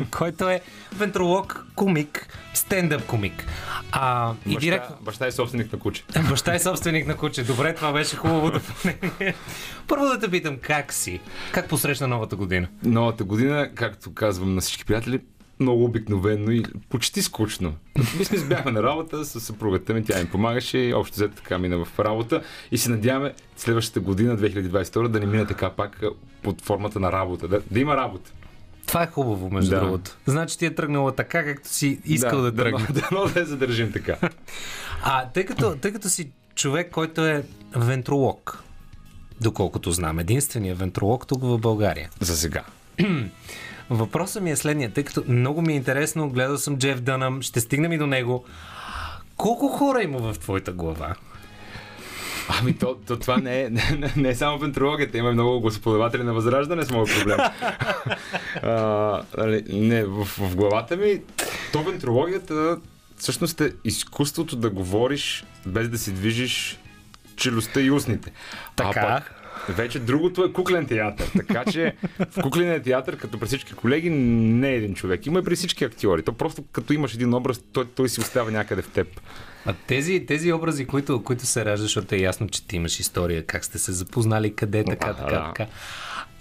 който 0.11 0.48
е 0.48 0.61
вентролог, 0.96 1.66
комик, 1.74 2.29
стендъп 2.55 3.07
комик. 3.07 3.46
А, 3.92 4.33
и 4.46 4.48
Баща, 4.48 4.61
директно... 4.61 4.96
баща 5.00 5.26
е 5.26 5.33
собственик 5.33 5.72
на 5.72 5.79
куче. 5.79 6.05
Баща 6.31 6.55
е 6.55 6.59
собственик 6.59 7.07
на 7.07 7.16
куче. 7.16 7.44
Добре, 7.44 7.74
това 7.74 7.92
беше 7.92 8.16
хубаво 8.16 8.50
допълнение. 8.50 9.35
Първо 9.88 10.05
да 10.05 10.18
те 10.18 10.31
питам, 10.31 10.57
как 10.62 10.92
си? 10.92 11.20
Как 11.53 11.68
посрещна 11.68 12.09
новата 12.09 12.37
година? 12.37 12.68
Новата 12.85 13.24
година, 13.24 13.70
както 13.74 14.14
казвам 14.14 14.55
на 14.55 14.61
всички 14.61 14.85
приятели, 14.85 15.20
много 15.61 15.85
обикновено 15.85 16.51
и 16.51 16.62
почти 16.88 17.23
скучно. 17.23 17.75
Сме 18.25 18.44
бяхме 18.44 18.70
на 18.70 18.83
работа 18.83 19.25
с 19.25 19.40
съпругата 19.40 19.94
ми, 19.94 20.05
тя 20.05 20.18
ми 20.18 20.27
помагаше 20.29 20.79
и 20.79 20.94
общо 20.94 21.14
взето 21.14 21.35
така 21.37 21.59
мина 21.59 21.85
в 21.85 21.99
работа 21.99 22.42
и 22.73 22.79
се 22.79 22.90
надяваме 22.90 23.35
следващата 23.57 24.01
година, 24.01 24.38
2022, 24.38 25.09
да 25.09 25.20
не 25.20 25.27
мине 25.27 25.46
така 25.46 25.70
пак 25.70 26.03
под 26.42 26.62
формата 26.62 27.01
на 27.01 27.12
работа, 27.12 27.49
да, 27.49 27.61
да 27.70 27.81
има 27.81 27.96
работа. 27.96 28.31
Това 28.87 29.03
е 29.03 29.07
хубаво, 29.07 29.51
между 29.51 29.70
Да. 29.70 29.81
другото. 29.81 30.16
Значи 30.27 30.59
ти 30.59 30.66
е 30.66 30.75
тръгнала 30.75 31.14
така, 31.14 31.44
както 31.44 31.68
си 31.68 32.01
искал 32.05 32.42
да, 32.42 32.53
да 32.53 32.62
тръгне. 32.62 32.87
Да, 32.90 33.09
да, 33.12 33.33
да 33.33 33.40
я 33.40 33.46
задържим 33.46 33.92
така. 33.92 34.16
А, 35.03 35.29
тъй 35.29 35.44
като, 35.44 35.77
тъй 35.77 35.92
като 35.92 36.09
си 36.09 36.31
човек, 36.55 36.90
който 36.90 37.27
е 37.27 37.44
вентролог, 37.77 38.62
доколкото 39.40 39.92
знам, 39.92 40.18
единственият 40.18 40.79
вентролог 40.79 41.27
тук 41.27 41.42
в 41.42 41.59
България. 41.59 42.11
За 42.20 42.37
сега. 42.37 42.64
Въпросът 43.90 44.42
ми 44.42 44.50
е 44.50 44.57
следния, 44.57 44.92
тъй 44.92 45.05
като 45.05 45.24
много 45.29 45.62
ми 45.62 45.72
е 45.72 45.76
интересно, 45.76 46.31
гледал 46.31 46.59
съм 46.59 46.79
Джеф 46.79 47.00
Дънъм, 47.00 47.42
ще 47.42 47.61
стигнем 47.61 47.92
и 47.92 47.98
до 47.98 48.07
него. 48.07 48.44
Колко 49.37 49.68
хора 49.68 50.03
има 50.03 50.18
в 50.18 50.38
твоята 50.38 50.72
глава? 50.72 51.14
Ами 52.61 52.79
то, 52.79 52.96
то 53.07 53.16
това 53.16 53.37
не 53.37 53.62
е, 53.62 53.70
не, 53.70 54.12
не 54.16 54.29
е 54.29 54.35
само 54.35 54.59
вентрологията, 54.59 55.18
има 55.18 55.33
много 55.33 55.61
господаватели 55.61 56.22
на 56.22 56.33
възраждане 56.33 56.85
с 56.85 56.90
моят 56.90 57.09
проблем. 57.18 57.38
а, 58.62 59.22
нали, 59.38 59.64
не, 59.68 60.05
в, 60.05 60.24
в 60.24 60.57
главата 60.57 60.96
ми, 60.96 61.20
то 61.72 61.83
вентрологията 61.83 62.79
всъщност 63.16 63.61
е 63.61 63.72
изкуството 63.85 64.57
да 64.57 64.70
говориш 64.70 65.44
без 65.66 65.88
да 65.88 65.98
си 65.98 66.12
движиш 66.12 66.79
челюстта 67.37 67.81
и 67.81 67.90
устните. 67.90 68.33
Така. 68.76 69.00
А 69.00 69.16
пък, 69.16 69.39
вече 69.68 69.99
другото 69.99 70.44
е 70.44 70.53
куклен 70.53 70.87
театър. 70.87 71.31
Така 71.37 71.64
че 71.73 71.94
в 72.31 72.42
кукления 72.42 72.83
театър, 72.83 73.16
като 73.16 73.38
при 73.38 73.46
всички 73.46 73.73
колеги, 73.73 74.11
не 74.11 74.70
е 74.70 74.77
един 74.77 74.94
човек. 74.94 75.27
Има 75.27 75.38
и 75.38 75.44
при 75.44 75.57
всички 75.57 75.85
актьори. 75.85 76.23
То 76.23 76.33
просто 76.33 76.64
като 76.73 76.92
имаш 76.92 77.14
един 77.14 77.35
образ, 77.35 77.61
той, 77.73 77.85
той 77.85 78.09
си 78.09 78.20
остава 78.20 78.51
някъде 78.51 78.83
в 78.83 78.88
теб. 78.88 79.20
А 79.66 79.75
тези, 79.87 80.27
тези 80.27 80.53
образи, 80.53 80.87
които, 80.87 81.23
които 81.23 81.46
се 81.46 81.64
раждаш, 81.64 81.81
защото 81.81 82.14
е 82.14 82.18
ясно, 82.18 82.49
че 82.49 82.66
ти 82.66 82.77
имаш 82.77 83.01
история, 83.01 83.46
как 83.46 83.64
сте 83.64 83.79
се 83.79 83.92
запознали, 83.92 84.55
къде, 84.55 84.85
така, 84.85 85.14
така, 85.14 85.53
така. 85.55 85.66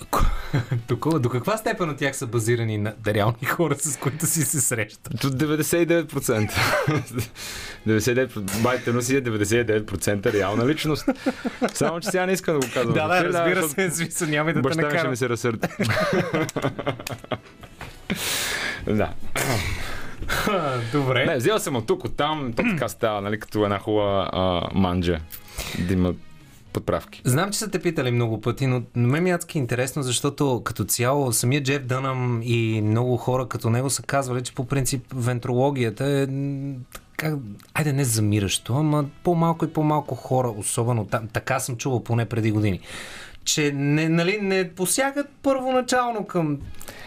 До, 0.87 1.19
до 1.19 1.29
каква 1.29 1.57
степен 1.57 1.89
от 1.89 1.97
тях 1.97 2.15
са 2.15 2.27
базирани 2.27 2.77
на 2.77 2.93
реални 3.07 3.45
хора, 3.45 3.75
с 3.75 3.97
които 3.97 4.25
си 4.25 4.41
се 4.41 4.61
срещал? 4.61 5.01
До 5.21 5.29
99%. 5.29 6.51
99%. 7.87 8.61
Байте 8.61 8.93
но 8.93 9.01
си 9.01 9.15
е 9.15 9.23
99% 9.23 10.33
реална 10.33 10.67
личност. 10.67 11.05
Само, 11.73 11.99
че 11.99 12.09
сега 12.09 12.25
не 12.25 12.31
искам 12.31 12.59
да 12.59 12.67
го 12.67 12.73
казвам. 12.73 12.93
Да, 12.93 13.07
да, 13.07 13.17
ефир, 13.17 13.29
разбира 13.29 13.69
се, 13.69 13.91
смисъл, 13.91 14.27
няма 14.27 14.49
и 14.49 14.53
да 14.53 14.59
те 14.59 14.63
Баща 14.63 14.81
ми 14.81 14.83
ще 14.83 14.93
накарам. 14.93 15.11
ми 15.11 15.17
се 15.17 15.29
разсърди. 15.29 15.67
да. 18.87 19.09
Добре. 20.91 21.25
Не, 21.25 21.37
взел 21.37 21.59
съм 21.59 21.75
от 21.75 21.87
тук, 21.87 22.05
от 22.05 22.17
там, 22.17 22.53
то 22.55 22.63
така 22.63 22.87
става, 22.87 23.21
нали, 23.21 23.39
като 23.39 23.63
една 23.63 23.79
хубава 23.79 24.29
манджа. 24.73 25.19
Да 25.79 25.93
има 25.93 26.13
подправки. 26.73 27.21
Знам, 27.25 27.51
че 27.51 27.59
са 27.59 27.69
те 27.69 27.79
питали 27.79 28.11
много 28.11 28.41
пъти, 28.41 28.67
но 28.67 28.81
мен 28.95 29.23
ми 29.23 29.29
е 29.29 29.33
адски 29.33 29.57
интересно, 29.57 30.03
защото 30.03 30.61
като 30.65 30.83
цяло 30.85 31.33
самия 31.33 31.63
Джеф 31.63 31.85
Дънъм 31.85 32.41
и 32.43 32.81
много 32.81 33.17
хора 33.17 33.47
като 33.47 33.69
него 33.69 33.89
са 33.89 34.03
казвали, 34.03 34.41
че 34.41 34.55
по 34.55 34.65
принцип 34.65 35.05
вентрологията 35.13 36.05
е 36.05 36.27
как, 37.17 37.35
айде 37.73 37.93
не 37.93 38.03
замиращо, 38.03 38.73
ама 38.73 39.05
по-малко 39.23 39.65
и 39.65 39.73
по-малко 39.73 40.15
хора, 40.15 40.49
особено 40.49 41.05
там, 41.05 41.27
така 41.33 41.59
съм 41.59 41.77
чувал 41.77 42.03
поне 42.03 42.25
преди 42.25 42.51
години, 42.51 42.79
че 43.49 43.71
не, 43.71 44.09
нали, 44.09 44.39
не 44.41 44.69
посягат 44.69 45.27
първоначално 45.43 46.25
към 46.25 46.57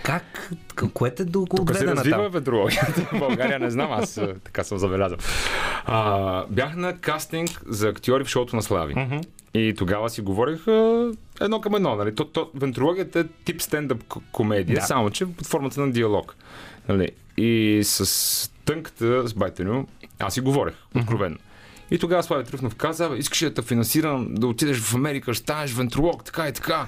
как, 0.02 0.50
към 0.74 0.90
което 0.90 1.24
да 1.24 1.38
го 1.38 1.46
Тук 1.46 1.76
се 1.76 1.86
развива 1.86 2.22
там. 2.22 2.32
ветрологията 2.32 3.00
в 3.02 3.18
България, 3.18 3.58
не 3.58 3.70
знам, 3.70 3.92
аз 3.92 4.20
така 4.44 4.64
съм 4.64 4.78
забелязал. 4.78 5.18
А, 5.84 6.44
бях 6.50 6.76
на 6.76 6.98
кастинг 6.98 7.62
за 7.66 7.88
актьори 7.88 8.24
в 8.24 8.28
шоуто 8.28 8.56
на 8.56 8.62
Слави. 8.62 9.20
И 9.54 9.74
тогава 9.78 10.10
си 10.10 10.20
говорих 10.20 10.68
а, 10.68 11.10
едно 11.40 11.60
към 11.60 11.74
едно. 11.74 11.96
Нали? 11.96 12.14
То, 12.14 12.24
то, 12.24 12.50
вентрологията 12.54 13.20
е 13.20 13.24
тип 13.44 13.62
стендъп 13.62 14.04
комедия, 14.32 14.74
Да. 14.74 14.80
само 14.80 15.10
че 15.10 15.26
под 15.26 15.46
формата 15.46 15.80
на 15.80 15.92
диалог. 15.92 16.36
Нали? 16.88 17.08
И 17.36 17.80
с 17.84 18.52
тънката, 18.64 19.28
с 19.28 19.34
Байтеню, 19.34 19.86
аз 20.18 20.34
си 20.34 20.40
говорех, 20.40 20.74
откровенно. 20.96 21.36
И 21.92 21.98
тогава 21.98 22.22
Слави 22.22 22.44
Трифнов 22.44 22.74
каза, 22.74 23.06
«Абе, 23.06 23.16
искаш 23.16 23.40
да 23.40 23.54
те 23.54 23.62
финансирам, 23.62 24.28
да 24.30 24.46
отидеш 24.46 24.78
в 24.78 24.94
Америка, 24.94 25.34
ще 25.34 25.42
станеш 25.42 25.72
вентролог, 25.72 26.24
така 26.24 26.48
и 26.48 26.52
така. 26.52 26.86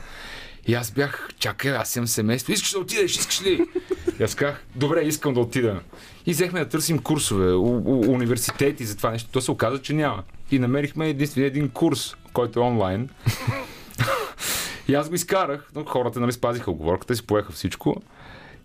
И 0.67 0.75
аз 0.75 0.91
бях, 0.91 1.29
чакай, 1.39 1.77
аз 1.77 1.97
имам 1.97 2.07
семейство, 2.07 2.53
искаш 2.53 2.71
да 2.71 2.79
отидеш, 2.79 3.17
искаш 3.17 3.43
ли? 3.43 3.61
И 4.21 4.23
аз 4.23 4.35
казах, 4.35 4.65
добре, 4.77 5.01
искам 5.01 5.35
да 5.35 5.41
отида. 5.41 5.81
И 6.27 6.33
взехме 6.33 6.61
да 6.61 6.69
търсим 6.69 6.99
курсове, 6.99 7.53
у, 7.53 7.83
у, 7.85 8.13
университети 8.13 8.85
за 8.85 8.97
това 8.97 9.11
нещо. 9.11 9.31
То 9.33 9.41
се 9.41 9.51
оказа, 9.51 9.83
че 9.83 9.93
няма. 9.93 10.23
И 10.51 10.59
намерихме 10.59 11.09
единствено 11.09 11.47
един 11.47 11.69
курс, 11.69 12.15
който 12.33 12.61
е 12.61 12.63
онлайн. 12.63 13.09
И 14.89 14.95
аз 14.95 15.09
го 15.09 15.15
изкарах, 15.15 15.71
но 15.75 15.85
хората 15.85 16.21
нали, 16.21 16.33
спазиха 16.33 16.71
оговорката, 16.71 17.17
си 17.17 17.27
поеха 17.27 17.53
всичко. 17.53 18.03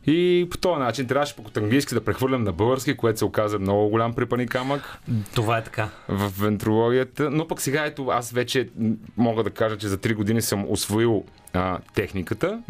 И 0.10 0.48
по 0.52 0.58
този 0.58 0.80
начин 0.80 1.08
трябваше 1.08 1.36
пък 1.36 1.48
от 1.48 1.58
английски 1.58 1.94
да 1.94 2.02
прехвърлям 2.02 2.44
на 2.44 2.52
български, 2.52 2.98
което 2.98 3.20
се 3.20 3.26
оказа 3.26 3.60
много 3.60 3.90
голям 3.90 4.14
припани 4.14 4.48
камък 4.48 5.00
Това 5.36 5.58
е 5.58 5.64
така. 5.64 5.90
в 6.08 6.32
вентрологията. 6.40 7.30
Но 7.32 7.48
пък 7.48 7.62
сега 7.62 7.86
ето 7.86 8.08
аз 8.08 8.32
вече 8.32 8.70
мога 9.18 9.44
да 9.44 9.50
кажа, 9.50 9.78
че 9.78 9.88
за 9.88 9.98
3 9.98 10.14
години 10.14 10.42
съм 10.42 10.66
освоил 10.70 11.24
а, 11.54 11.80
техниката. 11.94 12.62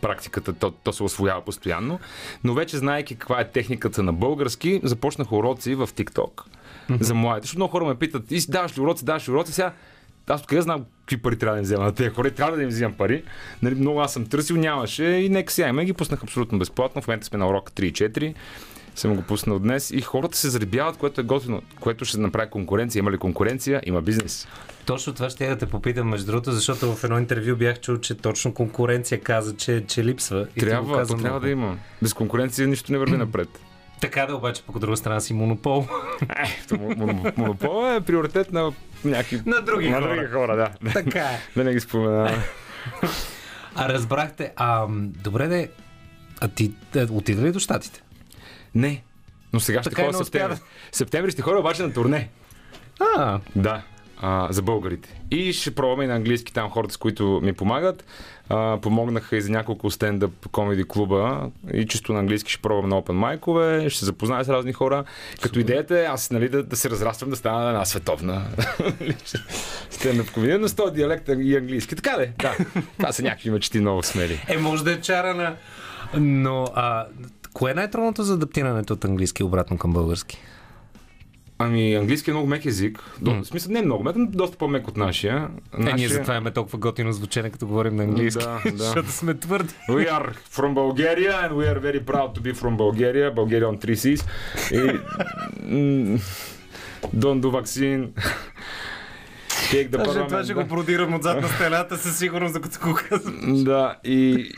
Практиката, 0.00 0.52
то, 0.52 0.70
то 0.70 0.92
се 0.92 1.02
освоява 1.02 1.40
постоянно. 1.40 2.00
Но 2.44 2.54
вече, 2.54 2.76
знаеки 2.76 3.16
каква 3.16 3.40
е 3.40 3.50
техниката 3.50 4.02
на 4.02 4.12
български, 4.12 4.80
започнах 4.84 5.32
уроци 5.32 5.74
в 5.74 5.86
TikTok 5.86 6.42
за 7.00 7.14
младите. 7.14 7.44
Защото 7.44 7.58
много 7.58 7.72
хора 7.72 7.84
ме 7.84 7.94
питат, 7.94 8.30
и 8.30 8.40
даваш 8.48 8.78
ли 8.78 8.82
уроци, 8.82 9.04
даваш 9.04 9.28
ли 9.28 9.32
уроци, 9.32 9.52
сега 9.52 9.72
аз 10.28 10.40
откъде 10.40 10.62
знам 10.62 10.84
какви 11.00 11.22
пари 11.22 11.38
трябва 11.38 11.54
да 11.54 11.58
им 11.58 11.64
взема 11.64 11.84
на 11.84 11.94
тези 11.94 12.10
хора, 12.10 12.30
трябва 12.30 12.56
да 12.56 12.62
им 12.62 12.68
взимам 12.68 12.92
пари. 12.92 13.22
Нали, 13.62 13.74
много 13.74 14.00
аз 14.00 14.12
съм 14.12 14.26
търсил, 14.26 14.56
нямаше 14.56 15.04
и 15.04 15.28
нека 15.28 15.52
сега 15.52 15.68
има. 15.68 15.84
Ги 15.84 15.92
пуснах 15.92 16.22
абсолютно 16.22 16.58
безплатно. 16.58 17.02
В 17.02 17.08
момента 17.08 17.26
сме 17.26 17.38
на 17.38 17.48
урок 17.48 17.70
3 17.70 17.84
и 17.84 17.92
4 17.92 18.34
съм 18.94 19.16
го 19.16 19.22
пуснал 19.22 19.58
днес 19.58 19.90
и 19.90 20.00
хората 20.00 20.38
се 20.38 20.50
заребяват, 20.50 20.96
което 20.96 21.20
е 21.20 21.24
готино, 21.24 21.62
което 21.80 22.04
ще 22.04 22.20
направи 22.20 22.50
конкуренция. 22.50 23.00
Има 23.00 23.12
ли 23.12 23.18
конкуренция? 23.18 23.80
Има 23.86 24.02
бизнес. 24.02 24.48
Точно 24.86 25.12
това 25.12 25.30
ще 25.30 25.44
я 25.44 25.50
да 25.50 25.58
те 25.58 25.66
попитам, 25.66 26.08
между 26.08 26.26
другото, 26.26 26.52
защото 26.52 26.94
в 26.94 27.04
едно 27.04 27.18
интервю 27.18 27.56
бях 27.56 27.80
чул, 27.80 27.98
че 27.98 28.14
точно 28.14 28.54
конкуренция 28.54 29.20
каза, 29.20 29.56
че, 29.56 29.84
че 29.86 30.04
липсва. 30.04 30.46
И 30.56 30.60
Трябва, 30.60 30.98
каза 30.98 31.14
то 31.16 31.22
трябва 31.22 31.40
да 31.40 31.48
има. 31.48 31.78
Без 32.02 32.14
конкуренция 32.14 32.68
нищо 32.68 32.92
не 32.92 32.98
върви 32.98 33.16
напред. 33.16 33.48
Така 34.00 34.26
да, 34.26 34.36
обаче, 34.36 34.62
по 34.62 34.78
друга 34.78 34.96
страна 34.96 35.20
си 35.20 35.34
монопол. 35.34 35.86
Е, 36.22 36.74
монопол 37.36 37.96
е 37.96 38.00
приоритет 38.00 38.52
на 38.52 38.72
някакви... 39.04 39.42
На 39.46 39.60
други 39.60 39.88
на 39.88 40.00
хора. 40.00 40.14
други 40.14 40.32
хора, 40.32 40.56
да. 40.56 40.92
така 40.92 41.20
е. 41.20 41.40
Да 41.56 41.64
не 41.64 41.72
ги 41.72 41.80
споменаваме. 41.80 42.42
А 43.74 43.88
разбрахте, 43.88 44.52
а, 44.56 44.86
добре 44.98 45.46
де, 45.48 45.70
а 46.40 46.48
ти 46.48 46.74
е, 46.94 47.02
отида 47.02 47.42
ли 47.42 47.52
до 47.52 47.58
щатите? 47.58 48.02
Не. 48.74 49.02
Но 49.52 49.60
сега 49.60 49.82
ще 49.82 49.90
Така 49.90 50.02
и 50.02 50.04
ходя 50.04 50.18
не 50.18 50.22
успя 50.22 50.38
септември. 50.38 50.60
Септември 50.92 51.30
ще 51.30 51.42
ходя 51.42 51.58
обаче 51.58 51.82
на 51.82 51.92
турне. 51.92 52.28
А, 53.16 53.40
Да, 53.56 53.82
а, 54.20 54.52
за 54.52 54.62
българите. 54.62 55.20
И 55.30 55.52
ще 55.52 55.74
пробваме 55.74 56.04
и 56.04 56.06
на 56.06 56.14
английски 56.14 56.52
там 56.52 56.70
хората, 56.70 56.94
с 56.94 56.96
които 56.96 57.40
ми 57.42 57.52
помагат. 57.52 58.04
А, 58.48 58.78
помогнаха 58.82 59.36
и 59.36 59.40
за 59.40 59.50
няколко 59.50 59.90
стендъп 59.90 60.48
комеди 60.52 60.84
клуба 60.88 61.50
и 61.74 61.86
чисто 61.86 62.12
на 62.12 62.18
английски 62.18 62.52
ще 62.52 62.62
пробвам 62.62 62.88
на 62.88 63.02
open 63.02 63.12
майкове, 63.12 63.90
ще 63.90 63.98
се 63.98 64.04
запозная 64.04 64.44
с 64.44 64.48
разни 64.48 64.72
хора. 64.72 65.04
Като 65.40 65.58
идеята 65.58 66.00
е 66.00 66.04
аз 66.04 66.30
нали, 66.30 66.48
да, 66.48 66.62
да 66.62 66.76
се 66.76 66.90
разраствам, 66.90 67.30
да 67.30 67.36
стана 67.36 67.68
една 67.68 67.84
световна 67.84 68.46
стендъп 69.90 70.30
комедия, 70.32 70.58
но 70.58 70.68
с 70.68 70.74
този 70.74 70.94
диалект 70.94 71.28
и 71.28 71.56
английски. 71.56 71.96
Така 71.96 72.16
де, 72.16 72.32
да. 72.38 72.56
Това 72.98 73.12
са 73.12 73.22
някакви 73.22 73.50
мечти 73.50 73.80
много 73.80 74.02
смели. 74.02 74.44
е, 74.48 74.58
може 74.58 74.84
да 74.84 74.92
е 74.92 75.00
чарана. 75.00 75.56
Но, 76.14 76.64
а, 76.74 77.06
кое 77.52 77.70
е 77.70 77.74
най-трудното 77.74 78.22
за 78.22 78.34
адаптирането 78.34 78.92
от 78.92 79.04
английски 79.04 79.42
обратно 79.42 79.78
към 79.78 79.92
български? 79.92 80.38
Ами, 81.58 81.94
английски 81.94 82.30
е 82.30 82.32
много 82.32 82.46
мек 82.48 82.66
език. 82.66 83.02
До, 83.20 83.34
В 83.34 83.44
смисъл, 83.44 83.72
не 83.72 83.78
е 83.78 83.82
много 83.82 84.04
мек, 84.04 84.16
но 84.16 84.26
доста 84.26 84.56
по-мек 84.56 84.88
от 84.88 84.96
нашия. 84.96 85.48
Е, 85.78 85.92
ние 85.92 86.08
затова 86.08 86.34
имаме 86.34 86.50
толкова 86.50 86.78
готино 86.78 87.12
звучение, 87.12 87.50
като 87.50 87.66
говорим 87.66 87.96
на 87.96 88.02
английски. 88.02 88.44
Да, 88.44 88.60
да. 88.70 88.84
Защото 88.84 89.10
сме 89.10 89.34
твърди. 89.34 89.74
We 89.90 90.10
are 90.10 90.32
from 90.52 90.74
Bulgaria 90.74 91.48
and 91.48 91.52
we 91.52 91.74
are 91.74 91.80
very 91.80 92.04
proud 92.04 92.38
to 92.38 92.40
be 92.40 92.54
from 92.54 92.76
Bulgaria. 92.76 93.34
Bulgaria 93.34 93.66
on 93.66 93.86
three 93.86 93.96
C's. 93.96 94.24
И, 94.72 95.00
don't 97.16 97.40
do 97.40 97.50
vaccine. 97.50 98.08
Take 99.48 99.90
the 99.90 100.04
Даже 100.04 100.24
това 100.26 100.44
ще 100.44 100.54
да. 100.54 100.62
го 100.62 100.68
продирам 100.68 101.14
отзад 101.14 101.42
на 101.42 101.48
стената 101.48 101.96
със 101.96 102.18
сигурност, 102.18 102.54
докато 102.54 102.88
го 102.88 102.98
казвам. 103.08 103.64
Да, 103.64 103.96
и 104.04 104.50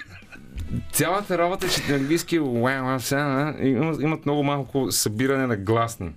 цялата 0.92 1.38
работа 1.38 1.66
е, 1.66 1.68
че 1.68 1.92
на 1.92 1.96
английски 1.96 2.36
имат 4.00 4.26
много 4.26 4.42
малко 4.42 4.92
събиране 4.92 5.46
на 5.46 5.56
гласни. 5.56 6.10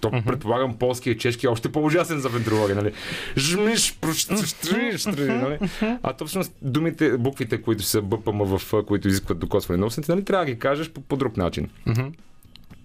То 0.00 0.10
предполагам 0.26 0.74
полски 0.74 1.10
и 1.10 1.18
чешки 1.18 1.46
е 1.46 1.48
още 1.48 1.72
по-ужасен 1.72 2.20
за 2.20 2.28
вентрология, 2.28 2.76
нали? 2.76 2.92
Жмиш, 3.36 3.98
прощриш, 4.00 5.06
нали? 5.06 5.58
А 6.02 6.12
то 6.12 6.26
всъщност 6.26 6.52
думите, 6.62 7.18
буквите, 7.18 7.62
които 7.62 7.82
са 7.82 8.02
БПМ 8.02 8.42
в, 8.44 8.84
които 8.86 9.08
изискват 9.08 9.38
докосване 9.38 9.80
на 9.80 9.86
устните, 9.86 10.12
нали, 10.12 10.24
трябва 10.24 10.46
да 10.46 10.52
ги 10.52 10.58
кажеш 10.58 10.90
по, 10.90 11.00
по 11.00 11.16
друг 11.16 11.36
начин. 11.36 11.68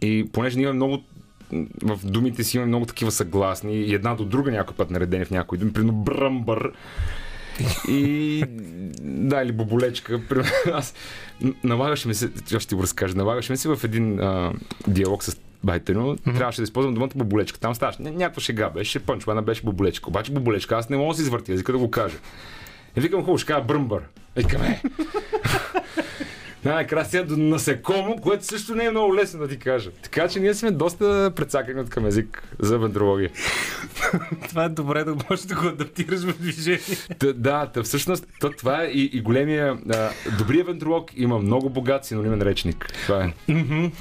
И 0.01 0.29
понеже 0.33 0.57
ние 0.57 0.63
имаме 0.63 0.75
много 0.75 1.03
в 1.83 1.99
думите 2.03 2.43
си 2.43 2.57
имаме 2.57 2.67
много 2.67 2.85
такива 2.85 3.11
съгласни 3.11 3.75
и 3.75 3.93
една 3.93 4.15
до 4.15 4.25
друга 4.25 4.51
някой 4.51 4.75
път 4.75 4.91
наредени 4.91 5.25
в 5.25 5.31
някои 5.31 5.57
думи, 5.57 5.73
примерно 5.73 5.93
бръмбър. 5.93 6.71
И 7.87 8.43
да, 9.01 9.41
или 9.41 9.51
боболечка. 9.51 10.21
Аз 10.73 10.93
налагаше 11.63 12.07
ми 12.07 12.13
се, 12.13 12.29
ще 12.45 12.67
ти 12.67 12.75
го 12.75 12.83
разкажа, 12.83 13.17
налагаше 13.17 13.51
ми 13.51 13.57
се 13.57 13.69
в 13.69 13.79
един 13.83 14.19
а, 14.19 14.53
диалог 14.87 15.23
с 15.23 15.39
Байтено, 15.63 16.15
трябваше 16.17 16.57
да 16.57 16.63
използвам 16.63 16.93
думата 16.93 17.09
боболечка. 17.15 17.59
Там 17.59 17.75
ставаше 17.75 17.99
ня- 17.99 18.09
някаква 18.11 18.41
шега 18.41 18.69
беше, 18.69 18.99
пънчлана 18.99 19.41
беше 19.41 19.61
боболечка. 19.63 20.09
Обаче 20.09 20.31
боболечка, 20.31 20.75
аз 20.75 20.89
не 20.89 20.97
мога 20.97 21.09
да 21.09 21.17
си 21.17 21.21
извъртя 21.21 21.53
езика 21.53 21.71
да 21.71 21.77
го 21.77 21.91
кажа. 21.91 22.17
И 22.95 23.01
викам 23.01 23.19
хубаво, 23.19 23.37
ще 23.37 23.47
кажа 23.47 23.61
бръмбър. 23.63 24.01
Викаме. 24.35 24.81
Най-накрая 26.65 27.05
стига 27.05 27.25
до 27.25 27.37
насекомо, 27.37 28.15
което 28.21 28.45
също 28.45 28.75
не 28.75 28.85
е 28.85 28.91
много 28.91 29.15
лесно 29.15 29.39
да 29.39 29.47
ти 29.47 29.57
кажа. 29.57 29.91
Така 30.03 30.27
че 30.27 30.39
ние 30.39 30.53
сме 30.53 30.71
доста 30.71 31.31
прецакани 31.35 31.81
от 31.81 31.89
към 31.89 32.05
език 32.05 32.43
за 32.59 32.77
вендрология. 32.77 33.29
Това 34.49 34.63
е 34.63 34.69
добре 34.69 35.03
да 35.03 35.15
можеш 35.29 35.45
да 35.45 35.55
го 35.55 35.67
адаптираш 35.67 36.19
в 36.19 36.39
движение. 36.39 36.79
Та, 37.19 37.33
да, 37.33 37.65
та, 37.65 37.83
всъщност 37.83 38.27
то, 38.39 38.49
това 38.49 38.83
е 38.83 38.85
и, 38.85 39.09
и 39.13 39.21
големия. 39.21 39.77
А, 39.93 40.09
добрият 40.37 40.67
вентролог 40.67 41.11
има 41.15 41.39
много 41.39 41.69
богат 41.69 42.05
синонимен 42.05 42.41
речник. 42.41 42.93
Това 43.03 43.23
е. 43.23 43.33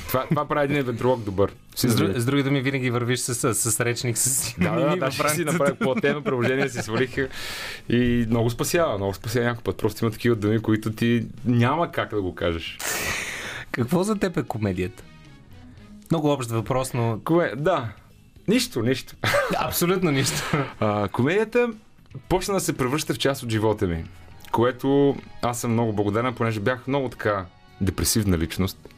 това, 0.09 0.27
това 0.29 0.48
прави 0.48 0.64
един 0.64 0.85
вентролог 0.85 1.25
добър. 1.25 1.53
С, 1.74 1.88
знаеш. 1.88 2.16
с 2.16 2.24
други 2.24 2.42
думи, 2.42 2.61
винаги 2.61 2.90
вървиш 2.90 3.20
с, 3.20 3.54
с, 3.54 3.72
с 3.72 3.80
речник, 3.80 4.18
с 4.18 4.54
Да, 4.58 4.70
да, 4.70 4.96
да, 4.96 5.11
ще 5.11 5.28
си 5.28 5.44
направих 5.44 5.78
платено 5.78 6.22
приложение, 6.22 6.68
си 6.68 6.82
свалих 6.82 7.16
и 7.88 8.26
много 8.30 8.50
спасява, 8.50 8.96
много 8.96 9.14
спасява 9.14 9.46
някой 9.46 9.62
път. 9.62 9.76
Просто 9.76 10.04
има 10.04 10.12
такива 10.12 10.37
думи, 10.37 10.58
които 10.58 10.92
ти 10.92 11.26
няма 11.44 11.92
как 11.92 12.11
да 12.11 12.22
го 12.22 12.35
кажеш. 12.35 12.78
Какво 13.70 14.02
за 14.02 14.18
теб 14.18 14.37
е 14.37 14.42
комедията? 14.42 15.02
Много 16.11 16.32
общ 16.32 16.50
въпрос, 16.50 16.94
но 16.94 17.20
Кое? 17.24 17.52
Да. 17.56 17.88
Нищо, 18.48 18.82
нищо. 18.82 19.14
абсолютно 19.58 20.11
нищо. 20.11 20.42
А, 20.80 21.08
комедията 21.08 21.70
почна 22.28 22.54
да 22.54 22.61
се 22.61 22.76
превръща 22.76 23.14
в 23.14 23.18
част 23.18 23.42
от 23.42 23.50
живота 23.50 23.87
ми, 23.87 24.04
което 24.50 25.16
аз 25.42 25.61
съм 25.61 25.72
много 25.72 25.92
благодарен, 25.92 26.35
понеже 26.35 26.61
бях 26.61 26.87
много 26.87 27.08
така 27.08 27.44
депресивна 27.80 28.38
личност. 28.38 28.88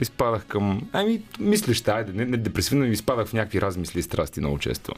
Изпадах 0.00 0.44
към... 0.46 0.88
Ами, 0.92 1.22
мислеща, 1.40 1.92
айде, 1.92 2.12
не, 2.12 2.24
не 2.24 2.36
депресивно, 2.36 2.84
но 2.84 2.90
изпадах 2.90 3.26
в 3.26 3.32
някакви 3.32 3.60
размисли 3.60 3.98
и 3.98 4.02
страсти 4.02 4.40
много 4.40 4.58
често. 4.58 4.92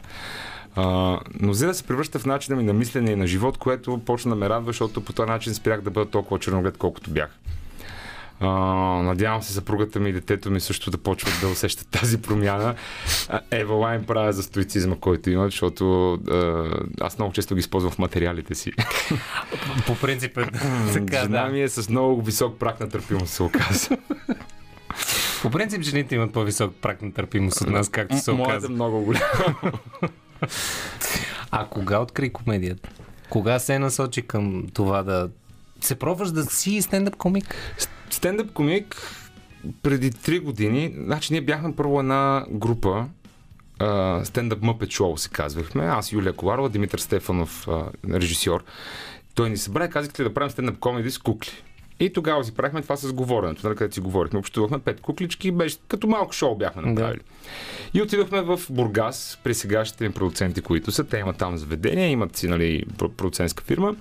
А, 0.77 1.19
но 1.41 1.53
за 1.53 1.67
да 1.67 1.75
се 1.75 1.85
превръща 1.85 2.19
в 2.19 2.27
начина 2.27 2.57
ми 2.57 2.63
на 2.63 2.73
мислене 2.73 3.11
и 3.11 3.17
на 3.17 3.27
живот, 3.27 3.59
което 3.59 3.99
почна 3.99 4.31
да 4.31 4.37
ме 4.37 4.49
радва, 4.49 4.69
защото 4.69 5.05
по 5.05 5.13
този 5.13 5.29
начин 5.29 5.55
спрях 5.55 5.81
да 5.81 5.91
бъда 5.91 6.11
толкова 6.11 6.41
черноглед, 6.41 6.77
колкото 6.79 7.11
бях. 7.11 7.39
А, 8.41 8.49
надявам 9.03 9.43
се 9.43 9.53
съпругата 9.53 10.01
ми 10.01 10.09
и 10.09 10.13
детето 10.13 10.51
ми 10.51 10.61
също 10.61 10.91
да 10.91 10.99
почват 10.99 11.39
да 11.41 11.49
усещат 11.49 11.89
тази 11.89 12.23
промяна. 12.23 12.75
Ева 13.51 13.75
Лайн 13.75 14.05
правя 14.05 14.33
за 14.33 14.43
стоицизма, 14.43 14.97
който 15.01 15.31
има, 15.31 15.45
защото 15.45 16.13
а, 16.13 16.71
аз 17.01 17.19
много 17.19 17.33
често 17.33 17.55
ги 17.55 17.59
използвам 17.59 17.93
в 17.93 17.99
материалите 17.99 18.55
си. 18.55 18.73
По 19.87 19.97
принцип 19.97 20.39
е 20.39 20.47
така, 20.93 21.23
Жена 21.23 21.45
да. 21.45 21.49
ми 21.49 21.63
е 21.63 21.69
с 21.69 21.89
много 21.89 22.23
висок 22.23 22.59
прак 22.59 22.81
на 22.81 22.89
търпимост, 22.89 23.33
се 23.33 23.43
оказа. 23.43 23.97
По 25.43 25.51
принцип 25.51 25.83
жените 25.83 26.15
имат 26.15 26.33
по-висок 26.33 26.75
прак 26.75 27.03
на 27.03 27.13
търпимост 27.13 27.61
от 27.61 27.71
нас, 27.71 27.89
както 27.89 28.19
се 28.19 28.33
Моята 28.33 28.53
е 28.53 28.57
оказа. 28.57 28.69
много 28.69 29.01
голяма. 29.01 29.73
А 31.51 31.67
кога 31.67 31.99
откри 31.99 32.31
комедията? 32.31 32.91
Кога 33.31 33.59
се 33.59 33.79
насочи 33.79 34.23
към 34.23 34.67
това 34.75 35.03
да 35.03 35.29
се 35.81 35.95
пробваш 35.95 36.31
да 36.31 36.45
си 36.45 36.83
стендъп 36.83 37.17
комик? 37.17 37.77
Стендъп 38.11 38.53
комик 38.53 38.97
преди 39.83 40.13
3 40.13 40.41
години, 40.41 40.95
значи 40.99 41.33
ние 41.33 41.41
бяхме 41.41 41.77
първо 41.77 42.01
една 42.01 42.45
група, 42.51 43.07
стендъп 44.25 44.61
Muppet 44.61 44.87
Show 44.87 45.17
се 45.17 45.29
казвахме. 45.29 45.85
Аз, 45.85 46.13
Юлия 46.13 46.33
Коларова, 46.33 46.69
Димитър 46.69 46.99
Стефанов, 46.99 47.69
режисьор. 48.11 48.65
Той 49.35 49.51
ни 49.51 49.57
събра 49.57 49.85
и 49.85 49.91
казахте 49.91 50.23
да 50.23 50.35
правим 50.35 50.51
стендъп 50.51 50.79
комеди 50.79 51.11
с 51.11 51.19
кукли. 51.19 51.51
И 52.01 52.13
тогава 52.13 52.45
си 52.45 52.55
правихме 52.55 52.83
това 52.83 52.97
с 52.97 53.13
говоренето, 53.13 53.67
нали, 53.67 53.77
където 53.77 53.95
си 53.95 54.01
говорихме. 54.01 54.39
Общувахме 54.39 54.79
пет 54.79 55.01
куклички, 55.01 55.51
беше 55.51 55.77
като 55.89 56.07
малко 56.07 56.33
шоу 56.33 56.57
бяхме 56.57 56.83
направили. 56.83 57.21
И 57.95 58.03
отидохме 58.03 58.43
в 58.43 58.61
Бургас 58.71 59.39
при 59.45 59.55
сегашните 59.55 60.09
ми 60.09 60.15
продуценти, 60.15 60.61
които 60.61 60.93
са. 60.93 61.05
Те 61.05 61.19
имат 61.19 61.37
там 61.37 61.57
заведение, 61.57 62.09
имат 62.09 62.37
си 62.37 62.49
нали, 62.49 62.85
про- 62.99 63.09
продуцентска 63.09 63.65
фирма. 63.65 63.97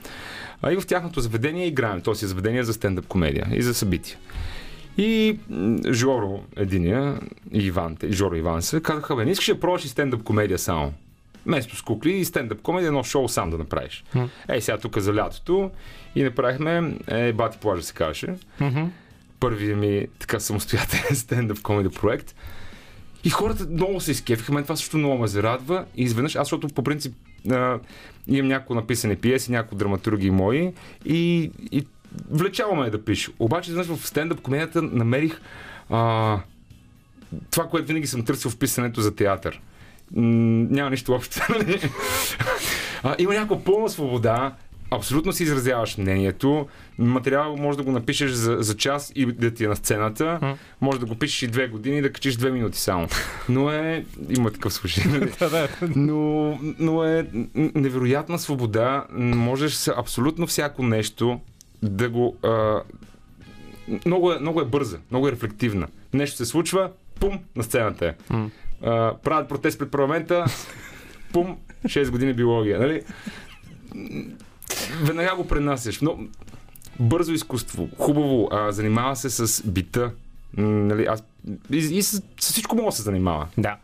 А 0.62 0.74
и 0.74 0.76
в 0.80 0.88
тяхното 0.88 1.20
заведение 1.20 1.68
играем. 1.68 2.02
То 2.02 2.16
си 2.16 2.26
е 2.26 2.28
заведение 2.28 2.64
за 2.64 2.74
стендъп 2.74 3.08
комедия 3.08 3.48
и 3.52 3.62
за 3.62 3.74
събития. 3.74 4.18
И 4.98 5.38
Жоро, 5.92 6.44
единия, 6.56 7.20
и 7.52 7.66
Иван, 7.66 7.98
Жоро 8.10 8.36
Иван 8.36 8.62
се 8.62 8.82
казаха, 8.82 9.16
бе, 9.16 9.26
не 9.26 9.32
искаш 9.32 9.48
да 9.48 9.60
пробваш 9.60 9.86
и 9.86 9.88
стендъп 9.88 10.24
комедия 10.24 10.60
само. 10.60 10.94
Вместо 11.46 11.76
с 11.76 11.82
кукли 11.82 12.12
и 12.12 12.26
стендъп 12.26 12.62
комедия, 12.62 12.88
едно 12.88 13.04
шоу 13.04 13.30
сам 13.30 13.50
да 13.50 13.58
направиш. 13.58 14.04
Ей, 14.50 14.62
сега 14.62 14.78
тук 14.78 14.98
за 14.98 15.16
лятото 15.16 15.72
и 16.16 16.24
направихме, 16.24 16.94
е, 17.08 17.34
Бати 17.34 17.58
плажа 17.58 17.84
се 17.84 17.94
казваше. 17.94 18.36
Първият 19.40 19.80
ми 19.80 20.08
така 20.20 20.40
самостоятелен 20.40 21.16
стендъп 21.16 21.62
комеди 21.62 21.90
проект. 21.90 22.36
И 23.24 23.30
хората 23.30 23.68
много 23.70 24.00
се 24.00 24.12
изкефиха, 24.12 24.54
мен 24.54 24.64
това 24.64 24.76
също 24.76 24.98
много 24.98 25.18
ме 25.18 25.28
зарадва. 25.28 25.86
И 25.96 26.04
изведнъж, 26.04 26.36
аз 26.36 26.48
защото 26.48 26.68
по 26.68 26.84
принцип 26.84 27.16
а, 27.52 27.80
имам 28.28 28.48
няколко 28.48 28.76
написани 28.76 29.16
пиеси, 29.16 29.52
няколко 29.52 29.76
драматурги 29.76 30.32
мои 30.32 30.74
и, 31.06 31.52
и 31.72 31.86
влечало 32.30 32.76
ме 32.76 32.88
е 32.88 32.90
да 32.90 33.06
пиша. 33.06 33.32
Обаче 33.40 33.72
изведнъж 33.72 33.98
в 33.98 34.08
стендъп 34.08 34.42
комедията 34.42 34.82
намерих 34.82 35.42
а, 35.90 36.40
това, 37.52 37.68
което 37.68 37.88
винаги 37.88 38.08
съм 38.08 38.26
търсил 38.26 38.52
в 38.52 38.58
писането 38.58 39.02
за 39.02 39.16
театър. 39.16 39.62
Няма 40.16 40.90
нищо 40.90 41.14
общо. 41.14 41.42
нали? 41.50 41.82
а, 43.04 43.16
има 43.20 43.34
някаква 43.34 43.64
пълна 43.64 43.90
свобода, 43.90 44.56
абсолютно 44.92 45.34
си 45.34 45.44
изразяваш 45.44 45.98
мнението. 45.98 46.68
Материал 46.98 47.56
може 47.58 47.78
да 47.78 47.84
го 47.84 47.92
напишеш 47.92 48.32
за, 48.32 48.58
за 48.60 48.78
час 48.78 49.12
и 49.16 49.26
да 49.26 49.54
ти 49.54 49.64
е 49.64 49.68
на 49.68 49.76
сцената. 49.76 50.56
Може 50.82 51.00
да 51.00 51.06
го 51.06 51.16
пишеш 51.16 51.42
и 51.42 51.48
две 51.48 51.68
години 51.68 51.98
и 51.98 52.02
да 52.02 52.14
качиш 52.14 52.36
две 52.36 52.52
минути 52.52 52.80
само. 52.80 53.08
Но 53.50 53.72
е... 53.72 54.06
Има 54.30 54.52
такъв 54.52 54.74
случай. 54.74 55.04
нали? 55.08 55.32
но, 55.96 56.60
но 56.80 57.04
е 57.04 57.28
невероятна 57.56 58.40
свобода. 58.40 59.06
Можеш 59.14 59.74
с 59.74 59.94
абсолютно 59.98 60.48
всяко 60.48 60.84
нещо 60.84 61.40
да 61.84 62.10
го... 62.10 62.38
А, 62.44 62.82
много, 64.06 64.32
е, 64.32 64.40
много 64.40 64.62
е 64.62 64.66
бърза, 64.66 64.98
много 65.12 65.28
е 65.28 65.32
рефлективна. 65.32 65.88
Нещо 66.14 66.38
се 66.38 66.46
случва, 66.46 66.92
пум, 67.20 67.40
на 67.56 67.64
сцената 67.64 68.06
е. 68.08 68.14
А, 68.84 69.14
правят 69.24 69.50
протест 69.50 69.80
пред 69.80 69.92
парламента, 69.92 70.46
пум, 71.34 71.58
6 71.86 72.10
години 72.10 72.34
биология. 72.34 72.80
Нали? 72.80 73.02
Веднага 75.04 75.36
го 75.36 75.48
пренасяш. 75.48 76.02
Но 76.02 76.20
бързо 77.00 77.34
изкуство, 77.34 77.90
хубаво, 77.98 78.50
а, 78.52 78.72
занимава 78.72 79.16
се 79.16 79.30
с 79.30 79.68
бита. 79.68 80.12
Нали, 80.58 81.06
аз 81.06 81.24
и, 81.72 81.78
и 81.78 82.04
с, 82.04 82.24
с 82.40 82.52
всичко 82.52 82.76
мога 82.76 82.90
да 82.90 82.96
се 82.96 83.02
занимава. 83.02 83.48
Да. 83.58 83.78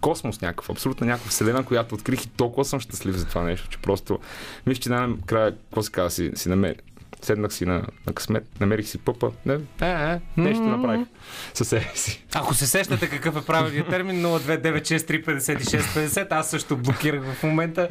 Космос 0.00 0.40
някакъв, 0.40 0.70
абсолютно 0.70 1.06
някаква 1.06 1.30
вселена, 1.30 1.64
която 1.64 1.94
открих 1.94 2.24
и 2.24 2.28
толкова 2.28 2.64
съм 2.64 2.80
щастлив 2.80 3.16
за 3.16 3.26
това 3.26 3.42
нещо, 3.42 3.68
че 3.68 3.78
просто 3.78 4.18
мисля, 4.66 4.80
че 4.80 4.88
най-накрая, 4.88 5.56
какво 5.56 5.82
се 5.82 5.92
казва, 5.92 6.10
си, 6.10 6.30
си 6.34 6.48
намери, 6.48 6.76
седнах 7.24 7.54
си 7.54 7.66
на, 7.66 7.82
на 8.06 8.12
късмет, 8.12 8.60
намерих 8.60 8.88
си 8.88 8.98
пъпа, 8.98 9.30
не, 9.46 9.54
е, 9.54 9.58
е, 9.86 10.20
нещо 10.36 10.62
направих 10.62 11.06
със 11.54 11.68
себе 11.68 11.90
си. 11.94 12.24
Ако 12.34 12.54
се 12.54 12.66
сещате 12.66 13.08
какъв 13.08 13.36
е 13.36 13.46
правилният 13.46 13.88
термин, 13.88 14.22
029635650, 14.22 16.26
аз 16.30 16.50
също 16.50 16.76
блокирах 16.76 17.22
в 17.34 17.42
момента. 17.42 17.88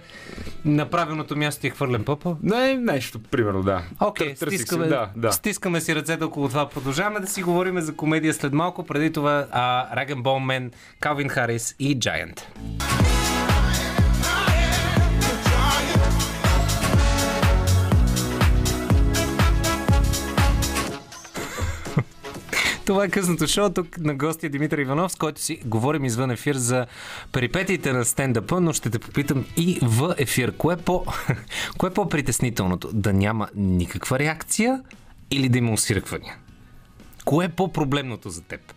На 0.65 0.89
правилното 0.89 1.37
място 1.37 1.61
ти 1.61 1.67
е 1.67 1.69
хвърлен 1.69 2.03
пъпа. 2.03 2.35
Не, 2.43 2.77
нещо, 2.77 3.19
примерно, 3.19 3.63
да. 3.63 3.83
Окей, 3.99 4.33
Тър- 4.33 4.39
търсих 4.39 4.59
си, 4.59 4.65
стискаме, 4.65 4.87
да, 4.87 5.09
да. 5.15 5.31
стискаме 5.31 5.81
си 5.81 5.95
ръцете 5.95 6.23
около 6.23 6.49
това. 6.49 6.69
Продължаваме 6.69 7.19
да 7.19 7.27
си 7.27 7.43
говорим 7.43 7.79
за 7.79 7.95
комедия 7.95 8.33
след 8.33 8.53
малко. 8.53 8.85
Преди 8.85 9.13
това 9.13 9.47
а, 9.51 9.95
Раген 9.95 10.23
Болмен, 10.23 10.71
Калвин 10.99 11.29
Харис 11.29 11.75
и 11.79 11.99
Giant. 11.99 12.41
Това 22.85 23.05
е 23.05 23.09
късното 23.09 23.47
шоу. 23.47 23.69
Тук 23.69 23.97
на 23.97 24.15
гости 24.15 24.45
е 24.45 24.49
Димитър 24.49 24.77
Иванов, 24.77 25.11
с 25.11 25.15
който 25.15 25.41
си 25.41 25.59
говорим 25.65 26.05
извън 26.05 26.31
ефир 26.31 26.55
за 26.55 26.85
перипетиите 27.31 27.93
на 27.93 28.05
стендъпа, 28.05 28.61
но 28.61 28.73
ще 28.73 28.89
те 28.89 28.99
попитам 28.99 29.45
и 29.57 29.79
в 29.81 30.15
ефир. 30.17 30.51
Кое 30.57 30.73
е, 30.73 30.77
по... 30.77 31.05
Кое 31.77 31.89
е 31.89 31.93
по-притеснителното? 31.93 32.89
Да 32.93 33.13
няма 33.13 33.47
никаква 33.55 34.19
реакция 34.19 34.81
или 35.31 35.49
да 35.49 35.57
има 35.57 35.71
усирквания? 35.71 36.35
Кое 37.25 37.45
е 37.45 37.49
по-проблемното 37.49 38.29
за 38.29 38.41
теб? 38.41 38.73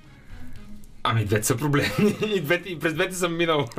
Ами, 1.03 1.25
двете 1.25 1.47
са 1.47 1.57
проблемни. 1.57 2.17
И, 2.35 2.41
двете, 2.41 2.69
и 2.69 2.79
през 2.79 2.95
двете 2.95 3.15
съм 3.15 3.37
минал. 3.37 3.69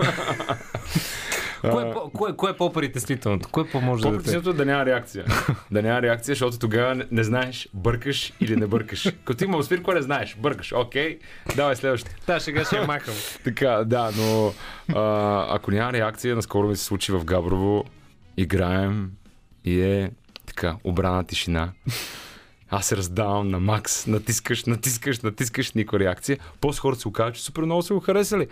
Кое 1.61 1.89
е, 1.89 1.93
по, 1.93 2.09
кое, 2.09 2.35
кое 2.35 2.51
е 2.51 2.53
по-притеснителното? 2.53 3.49
Кое 3.51 3.67
по-може 3.67 4.01
да 4.01 4.07
те... 4.07 4.11
По-притеснителното 4.11 4.61
е 4.61 4.65
да 4.65 4.71
няма 4.71 4.85
реакция. 4.85 5.25
да 5.71 5.81
няма 5.81 6.01
реакция, 6.01 6.31
защото 6.31 6.59
тогава 6.59 6.95
не, 6.95 7.05
не 7.11 7.23
знаеш 7.23 7.69
бъркаш 7.73 8.33
или 8.39 8.55
не 8.55 8.67
бъркаш. 8.67 9.11
Като 9.25 9.43
има 9.43 9.57
успир, 9.57 9.81
кое 9.81 9.95
не 9.95 10.01
знаеш? 10.01 10.37
Бъркаш. 10.39 10.73
Окей, 10.75 11.19
давай 11.55 11.75
следващото. 11.75 12.15
Да, 12.27 12.39
сега 12.39 12.65
ще 12.65 12.75
я 12.75 12.87
махам. 12.87 13.13
Така, 13.43 13.83
да, 13.85 14.11
но 14.17 14.53
а, 14.95 15.55
ако 15.55 15.71
няма 15.71 15.93
реакция, 15.93 16.35
наскоро 16.35 16.67
ми 16.67 16.75
се 16.75 16.83
случи 16.83 17.11
в 17.11 17.25
Габрово, 17.25 17.85
играем 18.37 19.11
и 19.65 19.81
е 19.81 20.11
така, 20.45 20.75
обрана 20.83 21.23
тишина. 21.23 21.71
Аз 22.69 22.85
се 22.85 22.97
раздавам 22.97 23.47
на 23.47 23.59
макс, 23.59 24.07
натискаш, 24.07 24.65
натискаш, 24.65 25.19
натискаш, 25.19 25.73
никаква 25.73 25.99
реакция. 25.99 26.37
После 26.61 26.79
хората 26.79 27.01
се 27.01 27.07
оказват, 27.07 27.35
че 27.35 27.43
супер 27.43 27.61
много 27.61 27.81
са 27.81 27.93
го 27.93 27.99
харесали. 27.99 28.47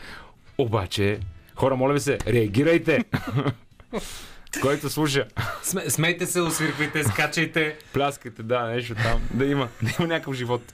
Обаче, 0.57 1.19
хора, 1.55 1.75
моля 1.75 1.93
ви 1.93 1.99
се, 1.99 2.17
реагирайте! 2.27 3.05
Който 4.61 4.89
слуша, 4.89 5.27
Сме, 5.63 5.89
смейте 5.89 6.25
се, 6.25 6.41
усвирквайте, 6.41 7.03
скачайте. 7.03 7.77
пляскайте, 7.93 8.43
да, 8.43 8.63
нещо 8.63 8.95
там, 8.95 9.21
да 9.33 9.45
има, 9.45 9.69
да 9.83 9.91
има 9.99 10.07
някакъв 10.07 10.35
живот. 10.35 10.73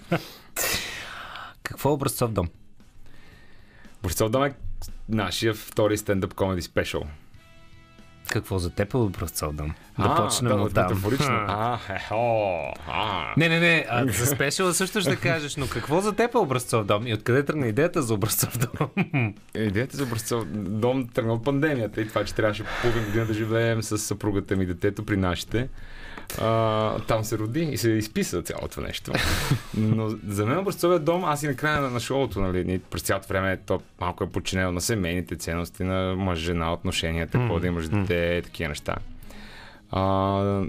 Какво 1.63 1.89
е 1.89 1.93
образцов 1.93 2.31
дом? 2.31 2.49
Борисов 4.03 4.29
Дом 4.29 4.43
е 4.43 4.53
нашия 5.09 5.53
втори 5.53 5.97
стендъп 5.97 6.33
комеди 6.33 6.61
спешъл. 6.61 7.03
Какво 8.31 8.59
за 8.59 8.69
теб 8.69 8.93
е 8.93 8.97
образцов 8.97 9.53
дом? 9.55 9.73
Да 9.99 10.05
А, 10.05 10.15
почнем 10.15 10.49
да, 10.49 10.55
от 10.55 10.73
там. 10.73 11.03
А, 11.47 11.79
е, 11.89 12.13
о, 12.13 12.73
а. 12.87 13.33
Не, 13.37 13.49
не, 13.49 13.59
не, 13.59 13.85
а, 13.89 14.07
за 14.07 14.25
спешъла 14.25 14.73
също 14.73 15.01
ще 15.01 15.15
кажеш, 15.15 15.55
но 15.55 15.67
какво 15.67 16.01
за 16.01 16.13
теб 16.13 16.33
е 16.33 16.37
образцов 16.37 16.85
дом 16.85 17.07
и 17.07 17.13
откъде 17.13 17.45
тръгна 17.45 17.67
идеята 17.67 18.01
за 18.01 18.13
образцов 18.13 18.57
дом? 18.57 19.33
Идеята 19.55 19.97
за 19.97 20.03
образцов 20.03 20.45
дом 20.53 21.07
тръгна 21.07 21.33
от 21.33 21.43
пандемията 21.43 22.01
и 22.01 22.07
това, 22.07 22.25
че 22.25 22.35
трябваше 22.35 22.63
половин 22.81 23.05
година 23.05 23.25
да 23.25 23.33
живеем 23.33 23.83
с 23.83 23.97
съпругата 23.97 24.55
ми 24.55 24.63
и 24.63 24.67
детето 24.67 25.05
при 25.05 25.17
нашите. 25.17 25.69
А, 26.39 26.99
там 26.99 27.23
се 27.23 27.37
роди 27.37 27.63
и 27.63 27.77
се 27.77 27.89
изписа 27.89 28.41
цялото 28.41 28.81
нещо. 28.81 29.11
Но 29.77 30.09
за 30.27 30.45
мен 30.45 30.57
образцовият 30.57 31.03
дом, 31.03 31.25
аз 31.25 31.43
и 31.43 31.47
на 31.47 31.55
края 31.55 31.81
на, 31.81 31.99
шоуто, 31.99 32.41
нали, 32.41 32.79
през 32.79 33.01
цялото 33.01 33.27
време 33.27 33.57
то 33.65 33.81
малко 33.99 34.23
е 34.23 34.29
подчинено 34.29 34.71
на 34.71 34.81
семейните 34.81 35.35
ценности, 35.35 35.83
на 35.83 36.15
мъж-жена, 36.15 36.73
отношенията, 36.73 37.37
какво 37.37 37.59
да 37.59 37.67
имаш 37.67 37.89
дете, 37.89 38.41
такива 38.41 38.69
неща. 38.69 38.95
А, 39.91 40.63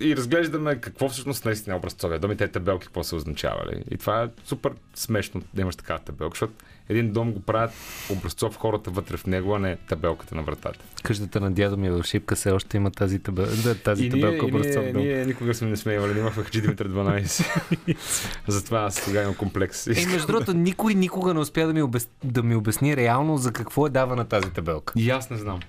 и 0.00 0.16
разглеждаме 0.16 0.80
какво 0.80 1.08
всъщност 1.08 1.44
наистина 1.44 1.74
е 1.74 1.78
образцовия 1.78 2.18
дом 2.18 2.32
и 2.32 2.36
те 2.36 2.48
табелки 2.48 2.86
какво 2.86 3.04
са 3.04 3.16
означавали. 3.16 3.82
И 3.90 3.96
това 3.96 4.22
е 4.22 4.28
супер 4.44 4.72
смешно 4.94 5.42
да 5.54 5.62
имаш 5.62 5.76
такава 5.76 5.98
табелка, 5.98 6.34
защото 6.34 6.52
един 6.88 7.12
дом 7.12 7.32
го 7.32 7.40
правят 7.40 7.70
образцов 8.10 8.56
хората 8.56 8.90
вътре 8.90 9.16
в 9.16 9.26
него, 9.26 9.54
а 9.54 9.58
не 9.58 9.76
табелката 9.76 10.34
на 10.34 10.42
вратата. 10.42 10.78
Къщата 11.02 11.40
на 11.40 11.50
дядо 11.50 11.76
ми 11.76 11.86
е 11.86 11.90
в 11.90 12.02
Шипка 12.04 12.36
все 12.36 12.50
още 12.50 12.76
има 12.76 12.90
тази, 12.90 13.18
табел... 13.18 13.46
да, 13.64 13.74
тази 13.74 14.06
И 14.06 14.10
табелка 14.10 14.46
ние, 14.46 14.54
образцов 14.54 14.82
ние, 14.82 14.92
дом. 14.92 15.02
ние 15.02 15.26
никога 15.26 15.54
сме 15.54 15.68
не 15.68 15.76
сме 15.76 15.94
имали, 15.94 16.18
имах 16.18 16.34
в 16.34 16.44
Хаджи 16.44 16.60
Димитър 16.60 16.88
12. 16.88 17.96
Затова 18.46 18.80
аз 18.80 19.04
тогава 19.04 19.22
имам 19.22 19.34
комплекс. 19.34 19.86
Е, 19.86 20.06
между 20.12 20.26
другото, 20.26 20.54
никой 20.54 20.94
никога 20.94 21.34
не 21.34 21.40
успя 21.40 21.66
да 21.66 21.72
ми, 21.72 21.82
обяс... 21.82 22.08
да 22.24 22.42
ми 22.42 22.54
обясни 22.54 22.96
реално 22.96 23.36
за 23.36 23.52
какво 23.52 23.86
е 23.86 23.90
давана 23.90 24.24
тази 24.24 24.50
табелка. 24.50 24.92
И 24.96 25.10
аз 25.10 25.30
не 25.30 25.36
знам. 25.36 25.60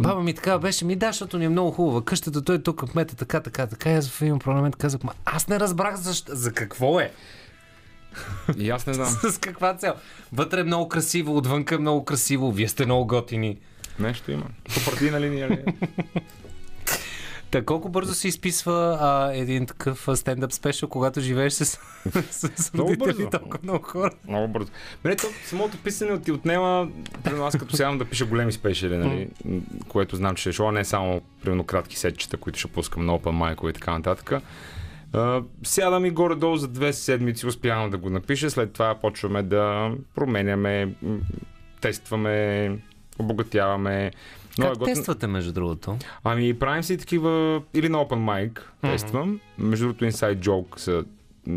Баба 0.00 0.22
ми 0.22 0.34
така 0.34 0.58
беше, 0.58 0.84
ми 0.84 0.96
да, 0.96 1.06
защото 1.06 1.38
ни 1.38 1.44
е 1.44 1.48
много 1.48 1.70
хубава. 1.70 2.04
Къщата, 2.04 2.44
той 2.44 2.62
тук 2.62 2.90
кмета 2.90 3.16
така, 3.16 3.40
така, 3.40 3.66
така. 3.66 3.90
И 3.90 3.94
аз 3.94 4.08
в 4.08 4.22
един 4.22 4.38
момент 4.46 4.76
казах, 4.76 5.02
ма 5.02 5.12
аз 5.24 5.48
не 5.48 5.60
разбрах 5.60 5.96
защо, 5.96 6.32
за 6.34 6.52
какво 6.52 7.00
е. 7.00 7.12
И 8.58 8.70
аз 8.70 8.86
не 8.86 8.94
знам. 8.94 9.08
С 9.08 9.38
каква 9.38 9.74
цел? 9.74 9.94
Вътре 10.32 10.60
е 10.60 10.64
много 10.64 10.88
красиво, 10.88 11.36
отвънка 11.36 11.74
е 11.74 11.78
много 11.78 12.04
красиво, 12.04 12.52
вие 12.52 12.68
сте 12.68 12.84
много 12.84 13.06
готини. 13.06 13.58
Нещо 13.98 14.30
има. 14.30 14.46
По 14.74 14.90
партийна 14.90 15.20
линия 15.20 15.48
ли? 15.50 15.52
е? 15.54 15.64
Та 17.50 17.64
колко 17.64 17.88
бързо 17.88 18.14
се 18.14 18.28
изписва 18.28 18.98
а, 19.00 19.34
един 19.34 19.66
такъв 19.66 20.08
стендъп 20.14 20.52
спешъл, 20.52 20.88
когато 20.88 21.20
живееш 21.20 21.52
с, 21.52 21.64
с 22.30 22.70
Много 22.74 22.90
родители 22.90 23.14
бързо. 23.14 23.30
толкова 23.30 23.58
много 23.62 23.84
хора? 23.84 24.10
Много 24.28 24.48
бързо. 24.48 24.70
Мене 25.04 25.16
то, 25.16 25.26
самото 25.46 25.78
писане 25.78 26.20
ти 26.20 26.32
отнема, 26.32 26.88
примерно 27.24 27.46
аз 27.46 27.58
като 27.58 27.76
сядам 27.76 27.98
да 27.98 28.04
пиша 28.04 28.24
големи 28.24 28.52
спешили, 28.52 28.96
нали, 28.96 29.28
което 29.88 30.16
знам, 30.16 30.34
че 30.34 30.40
ще 30.40 30.50
е 30.50 30.52
шоу, 30.52 30.70
не 30.70 30.84
само 30.84 31.20
примерно 31.42 31.64
кратки 31.64 31.98
сетчета, 31.98 32.36
които 32.36 32.58
ще 32.58 32.68
пускам 32.68 33.06
на 33.06 33.12
Open 33.18 33.56
Mic 33.56 33.70
и 33.70 33.72
така 33.72 33.92
нататък. 33.92 34.32
А, 35.14 35.42
сядам 35.62 36.04
и 36.04 36.10
горе-долу 36.10 36.56
за 36.56 36.68
две 36.68 36.92
седмици 36.92 37.46
успявам 37.46 37.90
да 37.90 37.98
го 37.98 38.10
напиша, 38.10 38.50
след 38.50 38.72
това 38.72 38.94
почваме 38.94 39.42
да 39.42 39.92
променяме, 40.14 40.94
тестваме, 41.80 42.78
обогатяваме. 43.18 44.10
Много 44.58 44.72
Как 44.72 44.82
е 44.82 44.84
тествате, 44.84 45.26
между 45.26 45.52
другото? 45.52 45.96
Ами 46.24 46.58
правим 46.58 46.82
си 46.82 46.98
такива 46.98 47.62
или 47.74 47.88
на 47.88 47.98
Open 47.98 48.50
Mic 48.50 48.60
тествам. 48.80 49.40
Между 49.58 49.86
другото 49.86 50.04
Inside 50.04 50.38
Joke 50.38 50.78
са 50.78 51.04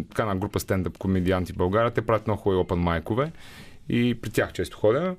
така 0.10 0.26
на 0.26 0.36
група 0.36 0.60
стендъп 0.60 0.98
комедианти 0.98 1.54
в 1.54 1.58
България. 1.58 1.92
Те 1.92 2.02
правят 2.02 2.28
много 2.28 2.42
хубави 2.42 2.62
Open 2.62 3.02
Mic-ове 3.02 3.32
и 3.90 4.16
при 4.22 4.30
тях 4.30 4.54
често 4.54 4.78
ходя. 4.78 5.16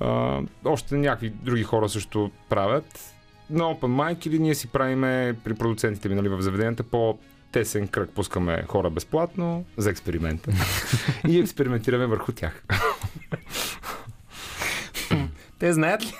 А, 0.00 0.40
още 0.64 0.94
някакви 0.94 1.30
други 1.30 1.62
хора 1.62 1.88
също 1.88 2.30
правят. 2.48 3.14
На 3.50 3.64
Open 3.64 3.80
Mic 3.80 4.26
или 4.26 4.38
ние 4.38 4.54
си 4.54 4.68
правиме 4.68 5.36
при 5.44 5.54
продуцентите 5.54 6.08
ми 6.08 6.14
нали, 6.14 6.28
в 6.28 6.42
заведенията 6.42 6.82
по 6.82 7.18
тесен 7.52 7.88
кръг 7.88 8.10
пускаме 8.10 8.64
хора 8.68 8.90
безплатно 8.90 9.64
за 9.76 9.90
експеримента. 9.90 10.50
и 11.28 11.38
експериментираме 11.38 12.06
върху 12.06 12.32
тях. 12.32 12.64
Те 15.58 15.72
знаят 15.72 16.02
ли? 16.02 16.14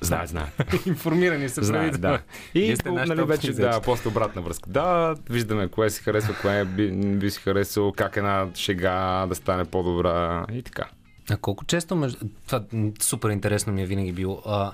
Знаят, 0.00 0.28
знаят. 0.28 0.86
Информирани 0.86 1.48
са 1.48 1.64
Знаят, 1.64 2.00
да. 2.00 2.20
И 2.54 2.76
по, 2.84 2.92
нали, 2.92 3.24
вече, 3.24 3.52
да, 3.52 3.80
после 3.80 4.08
обратна 4.08 4.42
връзка. 4.42 4.70
Да, 4.70 5.14
виждаме 5.30 5.68
кое 5.68 5.90
си 5.90 6.02
харесва, 6.02 6.34
кое 6.42 6.64
би, 6.64 6.92
би 6.92 7.30
си 7.30 7.40
харесал, 7.40 7.92
как 7.92 8.16
една 8.16 8.48
шега 8.54 9.26
да 9.26 9.34
стане 9.34 9.64
по-добра 9.64 10.46
и 10.52 10.62
така. 10.62 10.88
А 11.30 11.36
колко 11.36 11.64
често, 11.64 11.96
между... 11.96 12.26
това 12.46 12.62
супер 13.00 13.30
интересно 13.30 13.72
ми 13.72 13.82
е 13.82 13.86
винаги 13.86 14.12
било. 14.12 14.42
А, 14.46 14.72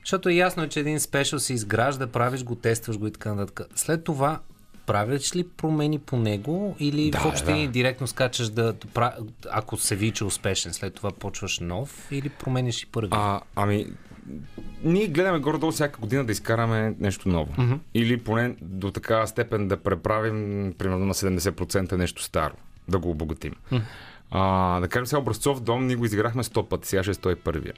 защото 0.00 0.28
е 0.28 0.32
ясно, 0.32 0.68
че 0.68 0.80
един 0.80 1.00
спешъл 1.00 1.38
се 1.38 1.54
изгражда, 1.54 2.06
правиш 2.06 2.44
го, 2.44 2.54
тестваш 2.54 2.98
го 2.98 3.06
и 3.06 3.12
така 3.12 3.34
нататък. 3.34 3.68
След 3.74 4.04
това 4.04 4.40
правиш 4.88 5.36
ли 5.36 5.44
промени 5.44 5.98
по 5.98 6.16
него 6.16 6.76
или 6.78 7.10
Да, 7.10 7.18
в 7.18 7.26
общи 7.26 7.44
да. 7.44 7.68
директно 7.68 8.06
скачаш 8.06 8.48
да, 8.48 8.74
ако 9.50 9.76
се 9.76 9.96
вича 9.96 10.24
успешен, 10.24 10.72
след 10.72 10.94
това 10.94 11.10
почваш 11.10 11.58
нов 11.58 12.08
или 12.10 12.28
промениш 12.28 12.82
и 12.82 12.86
първи? 12.86 13.10
А, 13.12 13.40
ами, 13.56 13.86
ние 14.84 15.06
гледаме 15.06 15.38
горе-долу 15.38 15.72
всяка 15.72 16.00
година 16.00 16.24
да 16.24 16.32
изкараме 16.32 16.94
нещо 17.00 17.28
ново. 17.28 17.52
Mm-hmm. 17.52 17.78
Или 17.94 18.18
поне 18.18 18.54
до 18.62 18.90
такава 18.90 19.26
степен 19.26 19.68
да 19.68 19.76
преправим, 19.76 20.74
примерно 20.78 21.06
на 21.06 21.14
70% 21.14 21.92
нещо 21.92 22.22
старо. 22.22 22.54
Да 22.88 22.98
го 22.98 23.10
обогатим. 23.10 23.54
Mm-hmm. 23.72 23.82
А, 24.30 24.80
да 24.80 24.88
кажем 24.88 25.06
сега 25.06 25.20
образцов 25.20 25.60
дом, 25.60 25.86
ние 25.86 25.96
го 25.96 26.04
изиграхме 26.04 26.42
100 26.42 26.68
пъти, 26.68 26.88
сега 26.88 27.02
ще 27.02 27.10
е 27.10 27.14
101. 27.14 27.72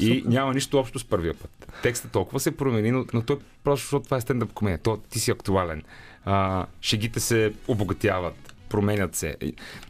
И 0.00 0.24
няма 0.26 0.54
нищо 0.54 0.78
общо 0.78 0.98
с 0.98 1.04
първия 1.04 1.34
път. 1.34 1.72
Текстът 1.82 2.12
толкова 2.12 2.40
се 2.40 2.56
промени, 2.56 2.90
но, 2.90 3.04
но 3.12 3.22
той 3.22 3.38
просто 3.64 3.84
защото 3.84 4.04
това 4.04 4.16
е 4.16 4.20
стендъп 4.20 4.52
комедия. 4.52 4.78
То, 4.78 4.96
ти 4.96 5.20
си 5.20 5.30
актуален. 5.30 5.82
А, 6.24 6.66
шегите 6.80 7.20
се 7.20 7.52
обогатяват. 7.68 8.54
променят 8.68 9.14
се. 9.14 9.36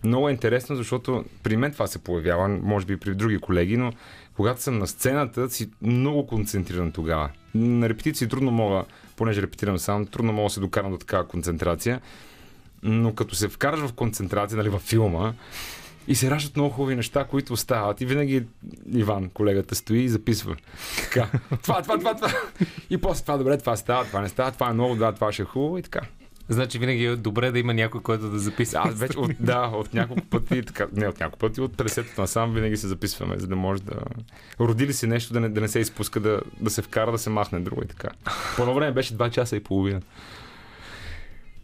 Много 0.05 0.29
е 0.29 0.33
интересно, 0.33 0.77
защото 0.77 1.25
при 1.43 1.57
мен 1.57 1.73
това 1.73 1.87
се 1.87 1.99
появява, 1.99 2.49
може 2.49 2.87
би 2.87 2.97
при 2.97 3.15
други 3.15 3.39
колеги, 3.39 3.77
но 3.77 3.93
когато 4.37 4.63
съм 4.63 4.79
на 4.79 4.87
сцената, 4.87 5.51
си 5.51 5.71
много 5.83 6.27
концентриран 6.27 6.93
тогава. 6.93 7.31
На 7.55 7.89
репетиции 7.89 8.29
трудно 8.29 8.51
мога, 8.51 8.85
понеже 9.17 9.43
репетирам 9.43 9.79
сам, 9.79 10.07
трудно 10.07 10.33
мога 10.33 10.47
да 10.47 10.51
се 10.51 10.61
докарам 10.61 10.91
до 10.91 10.99
такава 10.99 11.29
концентрация. 11.29 12.01
Но 12.83 13.15
като 13.15 13.35
се 13.35 13.49
вкараш 13.49 13.81
в 13.81 13.93
концентрация, 13.93 14.57
нали, 14.57 14.69
във 14.69 14.83
филма, 14.83 15.33
и 16.09 16.15
се 16.15 16.31
раждат 16.31 16.57
много 16.57 16.71
хубави 16.71 16.97
неща, 16.97 17.25
които 17.25 17.53
остават. 17.53 18.01
И 18.01 18.07
винаги 18.07 18.45
Иван, 18.93 19.29
колегата, 19.29 19.75
стои 19.75 19.99
и 19.99 20.09
записва. 20.09 20.57
Така. 20.97 21.29
Това, 21.63 21.83
това, 21.83 21.99
това, 21.99 22.15
това. 22.15 22.33
И 22.91 22.99
после 22.99 23.23
това, 23.23 23.37
добре, 23.37 23.59
това 23.59 23.77
става, 23.77 24.05
това 24.05 24.21
не 24.21 24.29
става, 24.29 24.53
това 24.53 24.71
е 24.71 24.73
много, 24.73 24.95
да, 24.95 25.13
това 25.13 25.33
ще 25.33 25.43
е 25.43 25.45
хубаво 25.45 25.79
и 25.79 25.83
така. 25.83 26.01
Значи 26.51 26.79
винаги 26.79 27.05
е 27.05 27.17
добре 27.17 27.51
да 27.51 27.59
има 27.59 27.75
някой, 27.75 28.03
който 28.03 28.31
да 28.31 28.39
записва. 28.39 28.81
Аз 28.85 28.95
вече 28.95 29.19
от, 29.19 29.31
да, 29.41 29.71
от 29.75 29.95
няколко 29.95 30.23
пъти, 30.23 30.63
така, 30.63 30.87
не 30.93 31.09
от 31.09 31.21
няколко 31.21 31.39
пъти, 31.39 31.61
от 31.61 31.77
50-то 31.77 32.21
насам 32.21 32.55
винаги 32.55 32.77
се 32.77 32.89
записваме, 32.89 33.39
за 33.39 33.47
да 33.47 33.57
може 33.57 33.83
да... 33.83 33.95
Роди 34.61 34.87
ли 34.87 34.93
си 34.93 35.07
нещо, 35.07 35.33
да 35.33 35.41
не, 35.41 35.49
да 35.49 35.61
не 35.61 35.69
се 35.69 35.79
изпуска, 35.79 36.21
да, 36.21 36.41
да 36.61 36.71
се 36.71 36.83
вкара, 36.83 37.13
да 37.13 37.19
се 37.19 37.31
махне 37.31 37.61
друго 37.61 37.83
и 37.85 37.89
така. 37.89 38.09
По 38.57 38.63
едно 38.63 38.75
време 38.75 38.93
беше 38.93 39.17
2 39.17 39.31
часа 39.31 39.57
и 39.57 39.61
половина. 39.61 40.01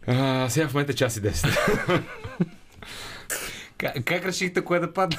А, 0.07 0.49
сега 0.49 0.67
в 0.67 0.73
момента 0.73 0.91
е 0.91 0.95
час 0.95 1.17
и 1.17 1.21
10. 1.21 2.01
Как, 3.77 4.05
как 4.05 4.25
решихте 4.25 4.61
кое 4.61 4.79
да 4.79 4.93
падне? 4.93 5.17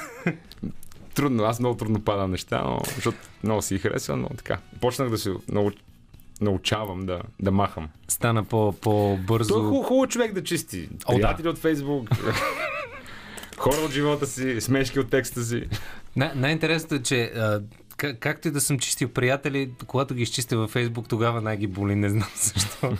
трудно, 1.13 1.43
аз 1.43 1.59
много 1.59 1.77
трудно 1.77 2.01
падам 2.01 2.31
неща, 2.31 2.63
но, 2.63 2.79
защото 2.95 3.17
много 3.43 3.61
си 3.61 3.77
харесвам, 3.77 4.21
но 4.21 4.29
така. 4.29 4.57
Почнах 4.81 5.09
да 5.09 5.17
се 5.17 5.33
нау, 5.47 5.71
научавам 6.41 7.05
да, 7.05 7.21
да 7.41 7.51
махам. 7.51 7.89
Стана 8.07 8.43
по, 8.43 8.73
по-бързо. 8.81 9.53
Той 9.53 9.61
е 9.61 9.65
хубаво, 9.65 9.83
хубаво 9.83 10.07
човек 10.07 10.33
да 10.33 10.43
чисти. 10.43 10.89
О, 11.05 11.19
да. 11.19 11.49
От 11.49 11.57
Фейсбук, 11.57 12.09
хора 13.57 13.77
от 13.85 13.91
живота 13.91 14.27
си, 14.27 14.61
смешки 14.61 14.99
от 14.99 15.09
текста 15.09 15.43
си. 15.43 15.67
Най- 16.15 16.31
най-интересното 16.35 16.95
е, 16.95 16.99
че 16.99 17.23
а, 17.23 17.61
как, 17.99 18.19
както 18.19 18.47
и 18.47 18.51
да 18.51 18.61
съм 18.61 18.79
чистил 18.79 19.09
приятели, 19.09 19.71
когато 19.87 20.13
ги 20.13 20.21
изчистя 20.21 20.57
във 20.57 20.71
Фейсбук, 20.71 21.07
тогава 21.07 21.41
най 21.41 21.57
ги 21.57 21.67
боли, 21.67 21.95
не 21.95 22.09
знам 22.09 22.29
защо. 22.35 22.97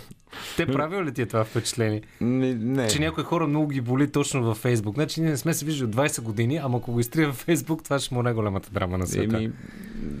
Те 0.56 0.66
правил 0.66 1.04
ли 1.04 1.14
ти 1.14 1.22
е 1.22 1.26
това 1.26 1.44
впечатление? 1.44 2.02
Не, 2.20 2.54
не. 2.54 2.88
Че 2.88 2.98
някои 2.98 3.24
хора 3.24 3.46
много 3.46 3.68
ги 3.68 3.80
боли 3.80 4.12
точно 4.12 4.42
във 4.42 4.56
Фейсбук. 4.56 4.94
Значи 4.94 5.20
ние 5.20 5.30
не 5.30 5.36
сме 5.36 5.54
се 5.54 5.64
виждали 5.64 5.88
от 5.88 5.96
20 5.96 6.20
години, 6.20 6.56
ама 6.56 6.78
ако 6.78 6.92
го 6.92 7.00
изтрия 7.00 7.26
във 7.26 7.36
Фейсбук, 7.36 7.84
това 7.84 7.98
ще 7.98 8.14
му 8.14 8.20
е 8.20 8.22
най-голямата 8.22 8.70
драма 8.70 8.98
на 8.98 9.06
света. 9.06 9.36
Еми, 9.36 9.52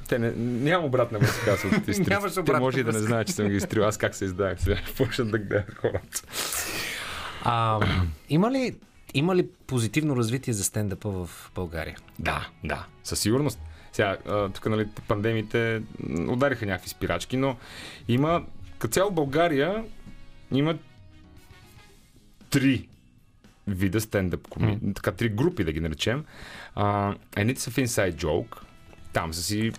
те 0.08 0.18
не, 0.18 0.30
нямам 0.36 0.84
обратна 0.84 1.18
връзка, 1.18 1.50
аз 1.50 1.64
от 1.78 1.88
изтрих. 1.88 2.08
Нямаш 2.08 2.34
Те 2.34 2.40
обратна 2.40 2.60
може 2.60 2.80
и 2.80 2.84
да 2.84 2.92
не 2.92 2.98
знаят, 2.98 3.26
че 3.26 3.32
съм 3.32 3.48
ги 3.48 3.56
изтрил. 3.56 3.84
Аз 3.84 3.96
как 3.96 4.14
се 4.14 4.24
издах 4.24 4.60
сега. 4.60 4.80
Почнат 4.96 5.30
да 5.30 5.38
гледат 5.38 5.74
хората. 5.74 6.22
А, 7.42 7.80
има, 8.28 8.50
ли, 8.50 8.76
има 9.14 9.36
ли 9.36 9.46
позитивно 9.66 10.16
развитие 10.16 10.54
за 10.54 10.64
стендъпа 10.64 11.10
в 11.10 11.50
България? 11.54 11.98
Да, 12.18 12.48
да, 12.64 12.86
със 13.04 13.20
сигурност. 13.20 13.58
Сега, 14.00 14.16
тук, 14.54 14.66
нали, 14.66 14.88
пандемиите 15.08 15.82
удариха 16.28 16.66
някакви 16.66 16.88
спирачки, 16.88 17.36
но 17.36 17.56
има, 18.08 18.42
като 18.78 18.92
цяло 18.92 19.10
България 19.10 19.84
има 20.52 20.78
три 22.50 22.88
вида 23.66 24.00
стендъп 24.00 24.48
коми... 24.48 24.78
така 24.94 25.12
три 25.12 25.28
групи 25.28 25.64
да 25.64 25.72
ги 25.72 25.80
наречем. 25.80 26.24
А, 26.74 27.14
едните 27.36 27.60
са 27.60 27.70
в 27.70 27.76
Inside 27.76 28.14
Joke, 28.14 28.56
там 29.12 29.34
са 29.34 29.42
си 29.42 29.72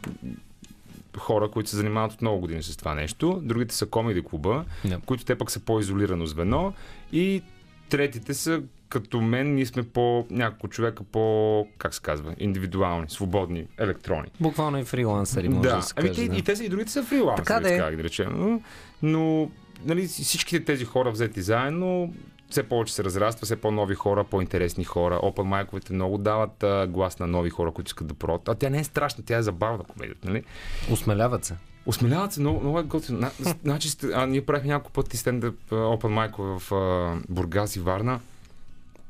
хора, 1.18 1.52
които 1.52 1.70
се 1.70 1.76
занимават 1.76 2.14
от 2.14 2.22
много 2.22 2.40
години 2.40 2.64
с 2.64 2.78
това 2.78 2.96
нещо. 2.96 3.42
Другите 3.44 3.76
са 3.76 3.86
комеди 3.86 4.22
клуба, 4.24 4.66
Да. 4.86 5.00
които 5.06 5.26
те 5.26 5.38
пък 5.38 5.52
са 5.52 5.60
по-изолирано 5.60 6.26
звено. 6.26 6.74
И 7.12 7.44
третите 7.90 8.34
са 8.34 8.62
като 8.92 9.22
мен, 9.22 9.56
ние 9.56 9.66
сме 9.66 9.84
по 9.84 10.26
няколко 10.30 10.68
човека 10.68 11.04
по, 11.04 11.68
как 11.78 11.94
се 11.94 12.02
казва, 12.02 12.36
индивидуални, 12.38 13.06
свободни 13.10 13.66
електрони. 13.78 14.28
Буквално 14.40 14.78
и 14.78 14.84
фрилансъри, 14.84 15.50
може 15.50 15.70
да, 15.70 15.76
Да, 15.76 15.82
се 15.82 15.94
ами 15.98 16.08
каже. 16.08 16.22
те, 16.22 16.28
да. 16.28 16.36
и 16.36 16.42
те 16.42 16.56
са 16.56 16.64
и 16.64 16.70
другите 16.70 16.92
са 16.92 17.04
фрилансери, 17.04 17.46
Така 17.46 17.60
да 17.60 17.74
е. 17.74 17.96
да 17.96 18.04
речем. 18.04 18.34
Но, 18.36 18.62
но 19.04 19.52
нали, 19.86 20.08
всичките 20.08 20.66
тези 20.66 20.86
хора 20.86 21.12
взети 21.12 21.42
заедно, 21.42 22.14
все 22.50 22.64
повече 22.64 22.94
се 22.94 23.04
разраства, 23.04 23.46
все 23.46 23.56
по-нови 23.56 23.96
хора, 23.96 24.24
по-интересни 24.24 24.84
хора. 24.84 25.16
Open 25.16 25.42
майковете 25.42 25.94
много 25.94 26.18
дават 26.18 26.64
а, 26.64 26.88
глас 26.88 27.20
на 27.20 27.28
нови 27.28 27.50
хора, 27.50 27.72
които 27.72 27.90
искат 27.90 28.08
да 28.08 28.14
пробват. 28.14 28.50
А 28.50 28.56
тя 28.56 28.70
не 28.70 28.80
е 28.80 28.84
страшна, 28.84 29.24
тя 29.26 29.38
е 29.38 29.42
забавна 29.42 29.84
комедията, 29.84 30.28
нали? 30.28 30.44
Осмеляват 30.92 31.46
се. 31.46 31.56
Осмеляват 31.86 32.34
се 32.34 32.40
много, 32.40 32.60
много 32.60 32.80
е 32.80 32.84
готино. 32.84 33.20
На- 33.20 33.32
Значи, 33.64 33.90
а, 34.14 34.26
ние 34.26 34.42
правихме 34.42 34.68
няколко 34.68 34.92
пъти 34.94 35.18
стендъп 35.18 35.56
open 35.70 36.08
майкове 36.08 36.60
в 36.60 36.72
а, 36.72 37.16
Бургас 37.30 37.76
и 37.76 37.80
Варна. 37.80 38.20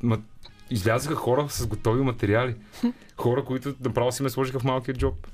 Ма, 0.04 0.20
излязаха 0.70 1.16
хора 1.16 1.50
с 1.50 1.68
готови 1.68 2.02
материали. 2.02 2.56
Хора, 3.18 3.46
които 3.46 3.76
направо 3.84 4.12
си 4.12 4.24
ме 4.24 4.30
сложиха 4.30 4.60
в 4.60 4.64
малкия 4.64 4.96
джоб. 4.96 5.28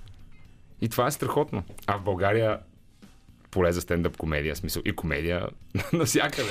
И 0.81 0.89
това 0.89 1.07
е 1.07 1.11
страхотно. 1.11 1.63
А 1.87 1.97
в 1.97 2.03
България 2.03 2.59
поле 3.51 3.71
за 3.71 3.81
стендъп 3.81 4.17
комедия, 4.17 4.55
смисъл 4.55 4.81
и 4.85 4.95
комедия 4.95 5.47
навсякъде. 5.93 6.49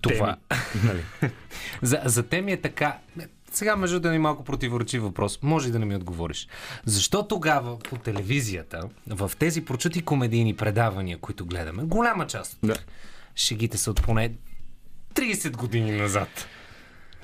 Това. 0.00 0.36
Теми, 0.48 0.84
нали? 0.84 1.30
За, 1.82 2.00
за 2.04 2.22
теми 2.22 2.52
е 2.52 2.60
така. 2.60 2.98
Сега, 3.52 3.76
между 3.76 4.00
да 4.00 4.10
ми 4.10 4.18
малко 4.18 4.44
противоречив 4.44 5.02
въпрос. 5.02 5.38
Може 5.42 5.72
да 5.72 5.78
не 5.78 5.86
ми 5.86 5.96
отговориш. 5.96 6.48
Защо 6.84 7.28
тогава 7.28 7.78
по 7.78 7.96
телевизията, 7.96 8.88
в 9.06 9.32
тези 9.38 9.64
прочути 9.64 10.02
комедийни 10.02 10.56
предавания, 10.56 11.18
които 11.18 11.46
гледаме, 11.46 11.82
голяма 11.82 12.26
част 12.26 12.52
от 12.52 12.58
Да. 12.62 12.74
шегите 13.36 13.78
са 13.78 13.90
от 13.90 14.02
поне 14.02 14.32
30 15.14 15.56
години 15.56 15.92
назад. 15.92 16.28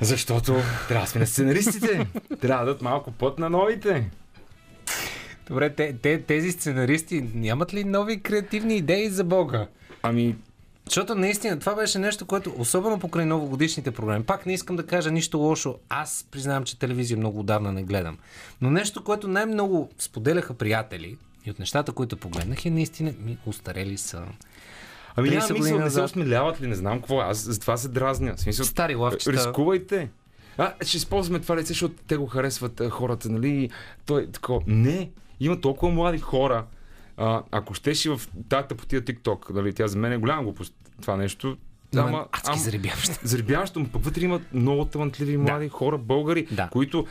Защото 0.01 0.55
трябва 0.88 1.05
да 1.05 1.11
сме 1.11 1.20
на 1.20 1.26
сценаристите. 1.26 2.07
Трябва 2.40 2.64
да 2.64 2.70
дадат 2.70 2.82
малко 2.82 3.12
път 3.12 3.38
на 3.38 3.51
новите. 3.51 4.11
Добре, 5.49 5.70
те, 5.70 5.97
те, 6.03 6.22
тези 6.22 6.53
сценаристи 6.53 7.30
нямат 7.34 7.74
ли 7.74 7.84
нови 7.84 8.20
креативни 8.20 8.76
идеи 8.76 9.09
за 9.09 9.24
Бога? 9.24 9.66
Ами, 10.03 10.36
Защото 10.86 11.14
наистина 11.14 11.59
това 11.59 11.74
беше 11.74 11.99
нещо, 11.99 12.26
което, 12.26 12.55
особено 12.59 12.99
покрай 12.99 13.26
новогодишните 13.26 13.90
програми, 13.90 14.24
пак 14.24 14.47
не 14.47 14.55
искам 14.55 14.76
да 14.76 14.86
кажа 14.86 15.11
нищо 15.11 15.38
лошо. 15.38 15.78
Аз 15.88 16.26
признавам, 16.30 16.64
че 16.64 16.78
телевизия 16.78 17.16
много 17.16 17.40
отдавна 17.40 17.72
не 17.72 17.82
гледам. 17.82 18.18
Но 18.61 18.70
нещо, 18.70 19.05
което 19.05 19.28
най-много 19.28 19.90
споделяха 19.99 20.55
приятели 20.55 21.16
и 21.47 21.51
от 21.51 21.59
нещата, 21.59 21.92
които 21.92 22.16
погледнах, 22.16 22.66
е 22.66 22.70
наистина 22.70 23.14
ми 23.20 23.38
устарели 23.47 23.99
са. 23.99 24.22
Ами 25.17 25.29
30 25.31 25.33
няма 25.33 25.53
мисъл, 25.55 25.79
не 25.79 25.91
се 25.91 26.01
осмеляват 26.01 26.62
ли, 26.62 26.67
не 26.67 26.75
знам 26.75 26.99
какво. 26.99 27.21
Аз 27.21 27.39
за 27.39 27.61
това 27.61 27.77
се 27.77 27.89
дразня. 27.89 28.35
Смисъл, 28.39 28.67
Стари 28.67 28.95
лавчета. 28.95 29.33
Рискувайте. 29.33 30.09
А, 30.59 30.73
ще 30.85 30.97
използваме 30.97 31.41
това 31.41 31.57
лице, 31.57 31.67
защото 31.67 31.95
те 32.07 32.17
го 32.17 32.27
харесват 32.27 32.81
а, 32.81 32.91
хората, 32.91 33.29
нали? 33.29 33.71
Той 34.07 34.23
е 34.23 34.27
такова. 34.27 34.61
Не, 34.67 35.11
има 35.41 35.61
толкова 35.61 35.93
млади 35.93 36.19
хора. 36.19 36.64
А, 37.17 37.43
ако 37.51 37.75
щеш 37.75 38.05
и 38.05 38.09
в 38.09 38.21
тази 38.49 38.69
тъпотия 38.69 39.03
TikTok, 39.03 39.51
нали, 39.51 39.73
тя 39.73 39.87
за 39.87 39.99
мен 39.99 40.12
е 40.12 40.17
голяма 40.19 40.43
глупост 40.43 40.75
това 41.01 41.17
нещо. 41.17 41.57
Ама, 41.97 42.27
адски 42.33 42.59
заребяващо. 42.59 43.14
Заребяващо, 43.23 43.81
но 43.81 43.89
пък 43.89 44.05
вътре 44.05 44.25
имат 44.25 44.43
много 44.55 44.85
талантливи 44.85 45.37
млади 45.37 45.69
хора, 45.69 45.99
българи, 45.99 46.47
Да. 46.53 46.69
които 46.73 47.07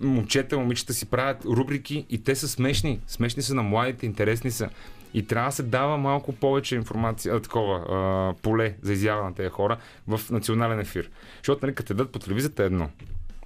момчета, 0.00 0.58
момичета 0.58 0.94
си 0.94 1.06
правят 1.06 1.44
рубрики 1.44 2.06
и 2.10 2.22
те 2.22 2.34
са 2.34 2.48
смешни. 2.48 3.00
Смешни 3.06 3.42
са 3.42 3.54
на 3.54 3.62
младите, 3.62 4.06
интересни 4.06 4.50
са. 4.50 4.68
И 5.14 5.26
трябва 5.26 5.48
да 5.48 5.52
се 5.52 5.62
дава 5.62 5.98
малко 5.98 6.32
повече 6.32 6.76
информация, 6.76 7.34
а, 7.34 7.40
такова 7.40 7.76
а, 7.76 8.34
поле 8.42 8.74
за 8.82 8.92
изява 8.92 9.24
на 9.24 9.34
тези 9.34 9.48
хора 9.48 9.76
в 10.08 10.20
национален 10.30 10.80
ефир. 10.80 11.10
Защото, 11.36 11.66
нали, 11.66 11.74
като 11.74 11.94
дадат 11.94 12.12
по 12.12 12.18
телевизията 12.18 12.62
е 12.62 12.66
едно. 12.66 12.88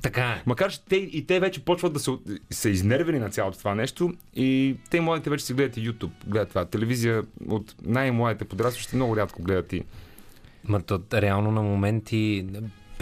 Така 0.03 0.25
е. 0.25 0.43
Макар, 0.47 0.71
че 0.71 0.85
те 0.85 0.97
и 0.97 1.27
те 1.27 1.41
вече 1.41 1.65
почват 1.65 1.93
да 1.93 1.99
се, 1.99 2.11
са 2.51 2.71
изнервени 2.71 3.19
на 3.19 3.31
цялото 3.31 3.59
това 3.59 3.75
нещо 3.75 4.13
и 4.35 4.77
те 4.91 5.01
младите 5.01 5.31
вече 5.31 5.45
си 5.45 5.55
гледат 5.55 5.77
и 5.77 5.91
YouTube, 5.91 6.11
гледат 6.27 6.49
това. 6.49 6.65
Телевизия 6.65 7.23
от 7.49 7.75
най-младите 7.83 8.45
подрастващи 8.45 8.97
много 8.97 9.17
рядко 9.17 9.43
гледат 9.43 9.73
и 9.73 9.83
Ма 10.65 10.83
то, 10.83 11.01
реално 11.13 11.51
на 11.51 11.63
моменти, 11.63 12.47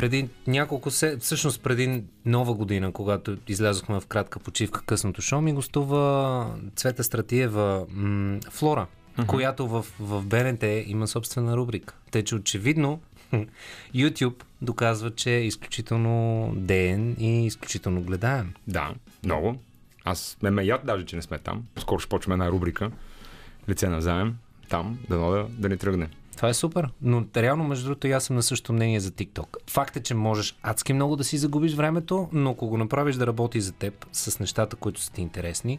преди 0.01 0.29
няколко 0.47 0.91
се, 0.91 1.17
всъщност 1.17 1.63
преди 1.63 2.03
нова 2.27 2.55
година, 2.55 2.93
когато 2.93 3.37
излязохме 3.49 4.01
в 4.01 4.07
кратка 4.07 4.39
почивка 4.39 4.83
късното 4.87 5.23
шоу, 5.23 5.41
ми 5.41 5.53
гостува 5.53 6.55
Цвета 6.77 7.05
Стратиева 7.05 7.87
м- 7.91 8.39
Флора, 8.51 8.87
която 9.27 9.69
в, 9.69 9.87
в 10.01 10.23
БНТ 10.23 10.65
има 10.87 11.07
собствена 11.07 11.57
рубрика. 11.57 11.95
Те, 12.11 12.25
че 12.25 12.35
очевидно 12.35 13.01
YouTube 13.95 14.43
доказва, 14.63 15.15
че 15.15 15.31
е 15.31 15.45
изключително 15.45 16.53
деен 16.57 17.17
и 17.19 17.47
изключително 17.47 18.03
гледаем. 18.03 18.55
Да, 18.69 18.95
много. 19.25 19.57
Аз 20.05 20.37
ме 20.43 20.51
ме 20.51 20.65
яд 20.65 20.81
даже, 20.85 21.05
че 21.05 21.17
не 21.17 21.23
сме 21.23 21.39
там. 21.39 21.65
Скоро 21.79 21.99
ще 21.99 22.09
почваме 22.09 22.35
една 22.35 22.51
рубрика. 22.51 22.91
Лице 23.69 23.89
на 23.89 24.01
заем. 24.01 24.37
Там, 24.69 24.99
да, 25.09 25.19
да, 25.19 25.47
да 25.49 25.69
ни 25.69 25.77
тръгне. 25.77 26.09
Това 26.41 26.49
е 26.49 26.55
супер. 26.55 26.89
Но 27.03 27.25
реално, 27.37 27.65
между 27.65 27.85
другото, 27.85 28.07
и 28.07 28.13
аз 28.13 28.25
съм 28.25 28.37
на 28.37 28.43
същото 28.43 28.73
мнение 28.73 29.01
за 29.01 29.11
TikTok. 29.11 29.57
Факт 29.71 29.97
е, 29.97 30.03
че 30.03 30.15
можеш 30.15 30.59
адски 30.63 30.93
много 30.93 31.17
да 31.17 31.25
си 31.25 31.39
загубиш 31.39 31.75
времето, 31.75 32.29
но 32.33 32.51
ако 32.51 32.67
го 32.67 32.77
направиш 32.77 33.17
да 33.17 33.27
работи 33.27 33.61
за 33.61 33.73
теб 33.73 34.07
с 34.13 34.41
нещата, 34.41 34.77
които 34.77 35.01
са 35.01 35.13
ти 35.13 35.21
интересни, 35.21 35.79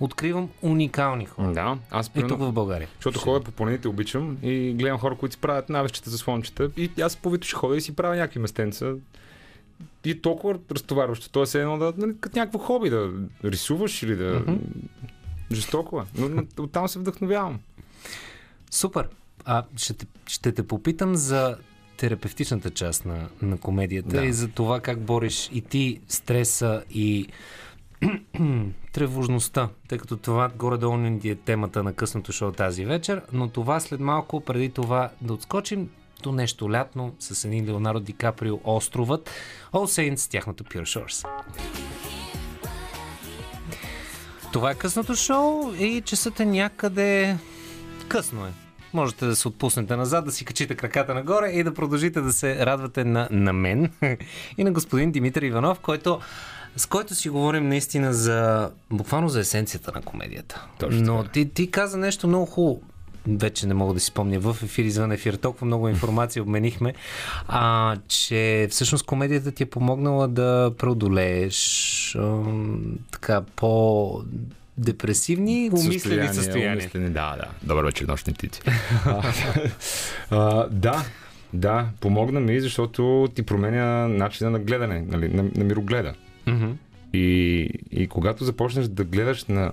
откривам 0.00 0.48
уникални 0.62 1.26
хора. 1.26 1.52
Да, 1.52 1.78
аз 1.90 2.06
И 2.06 2.10
примерно, 2.10 2.36
тук 2.36 2.46
в 2.46 2.52
България. 2.52 2.88
защото 2.94 3.18
ходя 3.18 3.44
по 3.44 3.50
планините, 3.50 3.88
обичам 3.88 4.38
и 4.42 4.74
гледам 4.78 4.98
хора, 4.98 5.16
които 5.16 5.32
си 5.32 5.40
правят 5.40 5.68
навещета 5.68 6.10
за 6.10 6.18
слончета 6.18 6.70
и 6.76 6.90
аз 7.02 7.16
по 7.16 7.34
ще 7.40 7.54
ходя 7.54 7.76
и 7.76 7.80
си 7.80 7.96
правя 7.96 8.16
някакви 8.16 8.38
местенца. 8.38 8.94
И 10.04 10.22
толкова 10.22 10.58
разтоварващо. 10.70 11.30
То 11.30 11.42
е 11.42 11.58
едно 11.58 11.78
да, 11.78 11.92
нали, 11.96 12.14
като 12.20 12.38
някакво 12.38 12.58
хоби, 12.58 12.90
да 12.90 13.10
рисуваш 13.44 14.02
или 14.02 14.16
да... 14.16 14.44
Жестоко 15.52 16.00
е. 16.00 16.04
Но, 16.18 16.28
но 16.28 16.42
оттам 16.58 16.88
се 16.88 16.98
вдъхновявам. 16.98 17.60
Супер. 18.70 19.08
А 19.44 19.64
ще 19.76 19.94
те, 19.94 20.06
ще 20.26 20.52
те 20.52 20.66
попитам 20.66 21.14
за 21.16 21.56
терапевтичната 21.96 22.70
част 22.70 23.04
на, 23.04 23.28
на 23.42 23.58
комедията 23.58 24.08
Да. 24.16 24.24
и 24.24 24.32
за 24.32 24.48
това 24.48 24.80
как 24.80 25.00
бориш 25.00 25.50
и 25.52 25.60
ти 25.60 26.00
стреса 26.08 26.82
и 26.90 27.28
тревожността, 28.92 29.68
тъй 29.88 29.98
като 29.98 30.16
това 30.16 30.48
горе-долу 30.56 30.96
ни 30.96 31.20
е 31.24 31.34
темата 31.34 31.82
на 31.82 31.92
късното 31.92 32.32
шоу 32.32 32.52
тази 32.52 32.84
вечер, 32.84 33.22
но 33.32 33.48
това 33.48 33.80
след 33.80 34.00
малко, 34.00 34.40
преди 34.40 34.70
това 34.70 35.10
да 35.20 35.32
отскочим 35.32 35.90
до 36.22 36.32
нещо 36.32 36.72
лятно 36.72 37.14
с 37.18 37.44
един 37.44 37.66
Леонардо 37.66 38.00
Ди 38.00 38.12
Каприо 38.12 38.60
Островът, 38.64 39.30
All 39.72 40.12
Saints, 40.14 40.30
тяхното 40.30 40.64
Pure 40.64 40.82
Shores. 40.82 41.28
Това 44.52 44.70
е 44.70 44.74
късното 44.74 45.14
шоу 45.14 45.74
и 45.74 46.02
часът 46.04 46.40
е 46.40 46.44
някъде 46.44 47.36
късно 48.08 48.46
е. 48.46 48.50
Можете 48.92 49.26
да 49.26 49.36
се 49.36 49.48
отпуснете 49.48 49.96
назад, 49.96 50.24
да 50.24 50.32
си 50.32 50.44
качите 50.44 50.74
краката 50.74 51.14
нагоре 51.14 51.48
и 51.48 51.62
да 51.62 51.74
продължите 51.74 52.20
да 52.20 52.32
се 52.32 52.66
радвате 52.66 53.04
на, 53.04 53.28
на 53.30 53.52
мен 53.52 53.90
и 54.58 54.64
на 54.64 54.72
господин 54.72 55.12
Димитър 55.12 55.42
Иванов, 55.42 55.80
който, 55.80 56.20
с 56.76 56.86
който 56.86 57.14
си 57.14 57.28
говорим 57.28 57.68
наистина 57.68 58.12
за 58.12 58.70
буквално 58.90 59.28
за 59.28 59.40
есенцията 59.40 59.92
на 59.94 60.02
комедията. 60.02 60.66
Точно 60.78 61.02
Но 61.02 61.24
ти, 61.24 61.48
ти 61.48 61.70
каза 61.70 61.98
нещо 61.98 62.28
много 62.28 62.46
хубаво. 62.46 62.82
Вече 63.26 63.66
не 63.66 63.74
мога 63.74 63.94
да 63.94 64.00
си 64.00 64.06
спомня 64.06 64.38
в 64.38 64.56
ефир, 64.62 64.84
извън 64.84 65.12
ефир, 65.12 65.34
толкова 65.34 65.66
много 65.66 65.88
информация 65.88 66.42
обменихме, 66.42 66.94
а, 67.48 67.96
че 68.08 68.68
всъщност 68.70 69.06
комедията 69.06 69.52
ти 69.52 69.62
е 69.62 69.66
помогнала 69.66 70.28
да 70.28 70.72
преодолееш 70.78 72.14
ам, 72.18 72.98
така 73.12 73.42
по 73.56 74.22
депресивни 74.80 75.70
умислени 75.72 76.34
състояния. 76.34 76.72
Умислени, 76.72 77.10
да, 77.10 77.36
да. 77.36 77.44
Добър 77.62 77.84
вечер, 77.84 78.04
нощни 78.04 78.32
птици. 78.32 78.60
да, 80.70 81.04
да, 81.52 81.88
помогна 82.00 82.40
ми, 82.40 82.60
защото 82.60 83.28
ти 83.34 83.42
променя 83.42 84.08
начина 84.08 84.50
на 84.50 84.58
гледане, 84.58 85.04
нали, 85.08 85.28
на, 85.28 85.42
на 85.42 85.64
мирогледа. 85.64 86.14
Мгм. 86.46 86.70
И, 87.12 87.68
и 87.90 88.06
когато 88.06 88.44
започнеш 88.44 88.86
да 88.86 89.04
гледаш 89.04 89.44
на... 89.44 89.72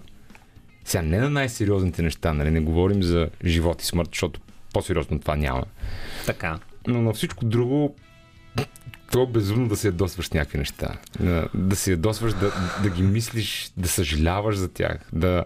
Сега 0.85 1.01
не 1.01 1.19
на 1.19 1.29
най-сериозните 1.29 2.01
неща, 2.01 2.33
нали, 2.33 2.51
не 2.51 2.59
говорим 2.59 3.03
за 3.03 3.29
живот 3.45 3.81
и 3.81 3.85
смърт, 3.85 4.09
защото 4.11 4.39
по-сериозно 4.73 5.19
това 5.19 5.35
няма. 5.35 5.63
Така. 6.25 6.59
Но 6.87 7.01
на 7.01 7.13
всичко 7.13 7.45
друго, 7.45 7.95
то 9.11 9.23
е 9.23 9.27
безумно 9.27 9.67
да 9.67 9.75
се 9.75 9.87
ядосваш 9.87 10.29
някакви 10.29 10.57
неща. 10.57 10.97
Да, 11.53 11.75
се 11.75 11.91
ядосваш, 11.91 12.33
да, 12.33 12.51
да 12.83 12.89
ги 12.89 13.03
мислиш, 13.03 13.71
да 13.77 13.87
съжаляваш 13.87 14.55
за 14.55 14.67
тях, 14.67 14.97
да, 15.13 15.45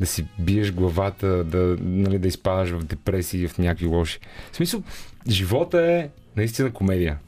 да 0.00 0.06
си 0.06 0.26
биеш 0.38 0.72
главата, 0.72 1.44
да, 1.44 1.76
нали, 1.80 2.18
да 2.18 2.28
изпадаш 2.28 2.70
в 2.70 2.84
депресии, 2.84 3.48
в 3.48 3.58
някакви 3.58 3.86
лоши. 3.86 4.18
В 4.52 4.56
смисъл, 4.56 4.82
живота 5.28 5.82
е 5.82 6.08
наистина 6.36 6.72
комедия. 6.72 7.18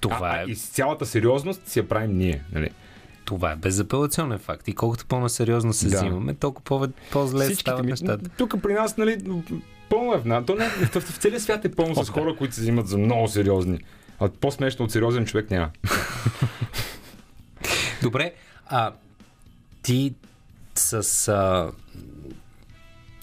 Това 0.00 0.18
а, 0.22 0.36
е, 0.36 0.44
а, 0.44 0.50
и 0.50 0.54
с 0.54 0.68
цялата 0.68 1.06
сериозност 1.06 1.68
си 1.68 1.78
я 1.78 1.88
правим 1.88 2.18
ние. 2.18 2.42
Нали? 2.52 2.70
това 3.24 3.52
е 3.52 3.56
безапелационен 3.56 4.38
факт. 4.38 4.68
И 4.68 4.72
колкото 4.72 5.06
по-насериозно 5.06 5.72
се 5.72 5.88
Да. 5.88 5.96
взимаме, 5.96 6.34
толкова 6.34 6.64
по- 6.64 6.88
по-зле 7.12 7.44
Всичките 7.44 7.60
стават 7.60 7.84
ми- 7.84 7.90
нещата. 7.90 8.28
Тук 8.28 8.54
при 8.62 8.74
нас, 8.74 8.96
нали, 8.96 9.42
пълно 9.88 10.14
е 10.14 10.18
в 10.18 10.24
нас. 10.24 10.44
То 10.46 10.54
не, 10.54 10.68
в, 10.68 11.00
в 11.00 11.16
целия 11.16 11.40
свят 11.40 11.64
е 11.64 11.70
пълно 11.70 11.92
О, 11.96 12.04
с 12.04 12.06
да. 12.06 12.12
хора, 12.12 12.36
които 12.36 12.54
се 12.54 12.60
взимат 12.60 12.88
за 12.88 12.98
много 12.98 13.28
сериозни. 13.28 13.78
А 14.22 14.28
по-смешно 14.28 14.84
от 14.84 14.92
сериозен 14.92 15.26
човек 15.26 15.50
няма. 15.50 15.70
Добре, 18.02 18.32
а 18.66 18.92
ти 19.82 20.14
с... 20.74 21.28
А, 21.28 21.70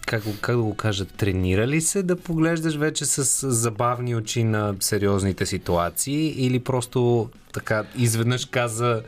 как, 0.05 0.23
как 0.41 0.55
да 0.55 0.61
го 0.61 0.75
кажа, 0.75 1.05
тренира 1.05 1.67
ли 1.67 1.81
се 1.81 2.03
да 2.03 2.15
поглеждаш 2.15 2.75
вече 2.75 3.05
с 3.05 3.49
забавни 3.51 4.15
очи 4.15 4.43
на 4.43 4.75
сериозните 4.79 5.45
ситуации 5.45 6.45
или 6.45 6.59
просто 6.59 7.29
така 7.53 7.83
изведнъж 7.95 8.45
каза 8.45 9.03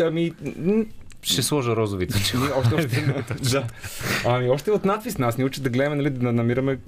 Ами, 0.00 0.32
ще 1.22 1.42
сложа 1.42 1.76
розовите 1.76 2.18
очи? 2.18 2.36
Ние 2.36 2.48
още, 2.56 2.74
още, 3.18 3.50
да. 3.50 3.66
Ами, 4.24 4.50
още 4.50 4.70
от 4.70 4.84
надпис 4.84 5.18
нас 5.18 5.38
ни 5.38 5.44
учат 5.44 5.64
да 5.64 5.70
гледаме, 5.70 5.96
нали, 5.96 6.10
да 6.10 6.32
намираме 6.32 6.78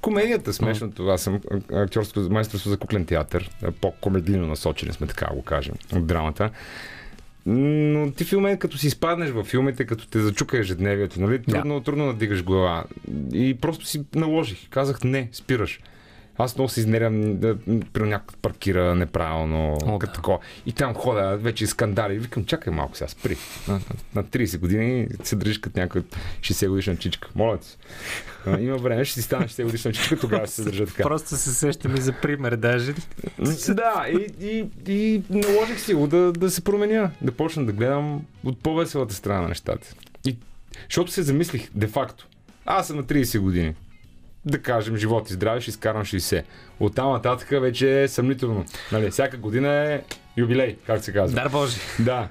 комедията, 0.00 0.52
смешното. 0.52 1.08
Аз 1.08 1.22
съм 1.22 1.40
актьорско 1.72 2.20
майсторство 2.20 2.70
за 2.70 2.76
куклен 2.76 3.04
театър, 3.04 3.50
по-комедийно 3.80 4.46
насочени 4.46 4.92
сме, 4.92 5.06
така 5.06 5.26
да 5.26 5.34
го 5.34 5.42
кажем, 5.42 5.74
от 5.96 6.06
драмата. 6.06 6.50
Но 7.46 8.10
ти 8.10 8.24
филме, 8.24 8.58
като 8.58 8.78
си 8.78 8.86
изпаднеш 8.86 9.30
във 9.30 9.46
филмите, 9.46 9.84
като 9.84 10.08
те 10.08 10.20
зачука 10.20 10.58
ежедневието, 10.58 11.20
нали? 11.20 11.42
Трудно, 11.42 11.80
трудно 11.80 12.06
надигаш 12.06 12.44
глава. 12.44 12.84
И 13.32 13.56
просто 13.60 13.86
си 13.86 14.04
наложих. 14.14 14.68
Казах 14.70 15.04
не, 15.04 15.28
спираш. 15.32 15.80
Аз 16.38 16.56
много 16.56 16.68
се 16.68 16.80
изнервям, 16.80 17.36
да, 17.36 17.56
при 17.92 18.02
някой 18.02 18.36
паркира 18.42 18.94
неправилно, 18.94 19.78
О, 19.82 19.98
като 19.98 20.12
да. 20.12 20.16
такова. 20.16 20.38
И 20.66 20.72
там 20.72 20.94
хода 20.94 21.36
вече 21.36 21.66
скандали. 21.66 22.18
Викам, 22.18 22.44
чакай 22.44 22.72
малко 22.72 22.96
сега, 22.96 23.08
спри. 23.08 23.36
На, 23.68 23.74
на, 23.74 23.80
на 24.14 24.24
30 24.24 24.58
години 24.58 25.08
се 25.22 25.36
държиш 25.36 25.58
като 25.58 25.80
някой 25.80 26.02
60 26.40 26.68
годишна 26.68 26.96
чичка. 26.96 27.28
Моля 27.34 27.58
ти. 27.58 27.76
Има 28.58 28.76
време, 28.76 29.04
ще 29.04 29.14
си 29.14 29.22
стана 29.22 29.44
60 29.44 29.64
годишна 29.64 29.92
чичка, 29.92 30.18
тогава 30.18 30.46
ще 30.46 30.54
се 30.54 30.64
държа 30.64 30.86
така. 30.86 31.02
Просто 31.02 31.36
се 31.36 31.54
сещам 31.54 31.96
и 31.96 32.00
за 32.00 32.12
пример 32.12 32.56
даже. 32.56 32.94
Да, 33.68 34.06
и, 34.08 34.26
и, 34.40 34.66
и 34.92 35.22
наложих 35.30 35.80
си 35.80 35.94
го 35.94 36.06
да, 36.06 36.32
да 36.32 36.50
се 36.50 36.60
променя, 36.64 37.10
да 37.22 37.32
почна 37.32 37.66
да 37.66 37.72
гледам 37.72 38.22
от 38.44 38.62
по-веселата 38.62 39.14
страна 39.14 39.40
на 39.40 39.48
нещата. 39.48 39.94
И, 40.26 40.36
защото 40.88 41.10
се 41.10 41.22
замислих, 41.22 41.68
де-факто, 41.74 42.26
аз 42.66 42.86
съм 42.86 42.96
на 42.96 43.04
30 43.04 43.38
години. 43.38 43.74
Да 44.48 44.62
кажем, 44.62 44.96
живот 44.96 45.30
и 45.30 45.32
здраве, 45.32 45.60
ще 45.60 45.70
изкарам 45.70 46.02
60. 46.02 46.42
От 46.80 46.94
там 46.94 47.12
нататък 47.12 47.48
вече 47.50 48.02
е 48.02 48.08
съмнително. 48.08 48.64
Нали, 48.92 49.10
всяка 49.10 49.36
година 49.36 49.68
е 49.68 50.02
юбилей, 50.36 50.76
как 50.86 51.04
се 51.04 51.12
казва. 51.12 51.42
Дар 51.42 51.48
Божи. 51.48 51.80
Да. 51.98 52.28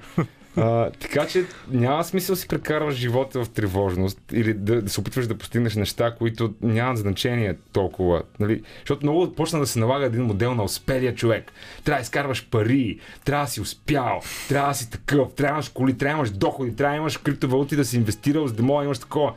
А, 0.60 0.90
така 0.90 1.26
че 1.26 1.44
няма 1.70 2.04
смисъл 2.04 2.34
да 2.34 2.40
си 2.40 2.48
прекарваш 2.48 2.94
живота 2.94 3.44
в 3.44 3.48
тревожност 3.48 4.20
или 4.32 4.54
да, 4.54 4.82
да 4.82 4.90
се 4.90 5.00
опитваш 5.00 5.26
да 5.26 5.38
постигнеш 5.38 5.74
неща, 5.74 6.14
които 6.18 6.54
нямат 6.62 6.98
значение 6.98 7.56
толкова. 7.72 8.22
Нали? 8.40 8.62
Защото 8.78 9.06
много 9.06 9.32
почна 9.34 9.58
да 9.58 9.66
се 9.66 9.78
налага 9.78 10.06
един 10.06 10.22
модел 10.22 10.54
на 10.54 10.62
успелия 10.62 11.14
човек. 11.14 11.52
Трябва 11.84 11.98
да 11.98 12.02
изкарваш 12.02 12.48
пари, 12.50 12.98
трябва 13.24 13.44
да 13.44 13.50
си 13.50 13.60
успял, 13.60 14.20
трябва 14.48 14.68
да 14.68 14.74
си 14.74 14.90
такъв, 14.90 15.34
трябва 15.34 15.52
да 15.52 15.56
имаш 15.56 15.68
коли, 15.68 15.98
трябва 15.98 16.14
да 16.14 16.18
имаш 16.18 16.30
доходи, 16.30 16.76
трябва 16.76 16.92
да 16.92 17.00
имаш 17.00 17.16
криптовалути 17.16 17.76
да 17.76 17.84
си 17.84 17.96
инвестирал, 17.96 18.46
за 18.46 18.54
да 18.54 18.62
мога 18.62 18.80
да 18.80 18.84
имаш 18.84 18.98
такова. 18.98 19.34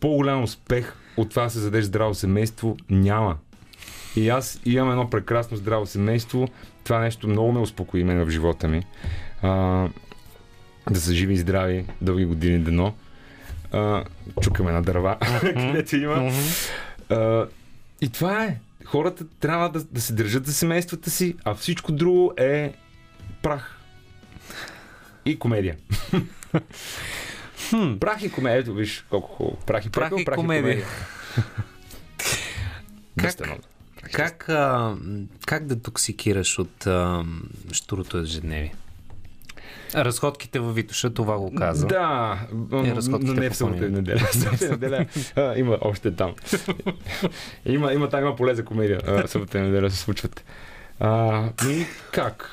По-голям 0.00 0.42
успех 0.42 0.94
от 1.18 1.30
това 1.30 1.42
да 1.42 1.50
се 1.50 1.58
задеш 1.58 1.84
здраво 1.84 2.14
семейство 2.14 2.76
няма. 2.90 3.36
И 4.16 4.28
аз 4.28 4.60
имам 4.64 4.90
едно 4.90 5.10
прекрасно 5.10 5.56
здраво 5.56 5.86
семейство. 5.86 6.48
Това 6.84 7.00
нещо 7.00 7.28
много 7.28 7.52
ме 7.52 7.58
успокои 7.58 8.04
мен 8.04 8.24
в 8.24 8.30
живота 8.30 8.68
ми. 8.68 8.82
А, 9.42 9.48
да 10.90 11.00
са 11.00 11.14
живи 11.14 11.34
и 11.34 11.38
здрави 11.38 11.86
дълги 12.00 12.24
години 12.24 12.58
дано. 12.58 12.94
А, 13.72 14.04
чукаме 14.40 14.72
на 14.72 14.82
дърва, 14.82 15.16
където 15.40 15.96
има. 15.96 16.32
А, 17.10 17.46
и 18.00 18.08
това 18.08 18.44
е. 18.44 18.58
Хората 18.84 19.24
трябва 19.40 19.68
да, 19.70 19.84
да 19.84 20.00
се 20.00 20.12
държат 20.12 20.46
за 20.46 20.52
семействата 20.52 21.10
си, 21.10 21.36
а 21.44 21.54
всичко 21.54 21.92
друго 21.92 22.32
е 22.36 22.72
прах. 23.42 23.78
И 25.24 25.38
комедия. 25.38 25.76
Прах 28.00 28.22
и 28.22 28.32
комедия. 28.32 28.60
Ето 28.60 28.74
виж 28.74 29.06
колко 29.10 29.28
хубаво. 29.28 29.56
Прах 29.66 29.86
и, 29.86 29.90
Прах 29.90 30.12
и 30.18 30.24
прах 30.24 30.36
комедия. 30.36 30.84
Как? 33.18 33.36
Как, 34.12 34.48
а, 34.48 34.96
как 35.46 35.66
да 35.66 35.80
токсикираш 35.82 36.58
от 36.58 36.86
а, 36.86 37.24
штурото 37.72 38.18
ежедневие? 38.18 38.74
Разходките 39.94 40.58
във 40.58 40.74
Витоша, 40.74 41.14
това 41.14 41.38
го 41.38 41.54
каза. 41.54 41.86
Да, 41.86 42.38
И 42.72 42.92
разходките 42.94 43.32
но 43.32 43.40
не 43.40 43.50
в 43.50 43.56
събота 43.56 43.86
и 43.86 43.90
неделя. 43.90 44.20
Събота 44.32 44.66
и 44.66 44.70
неделя 44.70 45.06
а, 45.36 45.58
има 45.58 45.78
още 45.80 46.14
там. 46.14 46.34
има, 47.66 47.92
има 47.92 48.08
там 48.08 48.20
има 48.20 48.36
поле 48.36 48.54
за 48.54 48.64
комедия. 48.64 49.28
Събота 49.28 49.58
и 49.58 49.60
неделя 49.60 49.90
се 49.90 49.96
случват. 49.96 50.44
А, 51.00 51.44
и 51.68 51.86
как? 52.12 52.50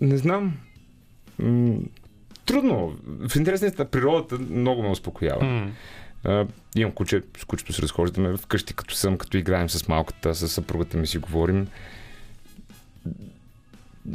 Не 0.00 0.16
знам. 0.16 0.56
Трудно. 2.46 2.96
В 3.28 3.36
интересна 3.36 3.66
истина, 3.66 3.84
природата 3.84 4.38
много 4.38 4.82
ме 4.82 4.88
успокоява. 4.88 5.44
М. 5.44 5.70
А, 6.24 6.46
имам 6.76 6.92
куче, 6.92 7.22
с 7.38 7.44
кучето 7.44 7.72
се 7.72 7.82
разхождаме 7.82 8.36
вкъщи, 8.36 8.74
като 8.74 8.94
съм, 8.94 9.18
като 9.18 9.36
играем 9.36 9.70
с 9.70 9.88
малката, 9.88 10.34
с 10.34 10.48
съпругата 10.48 10.96
ми 10.96 11.06
си 11.06 11.18
говорим. 11.18 11.68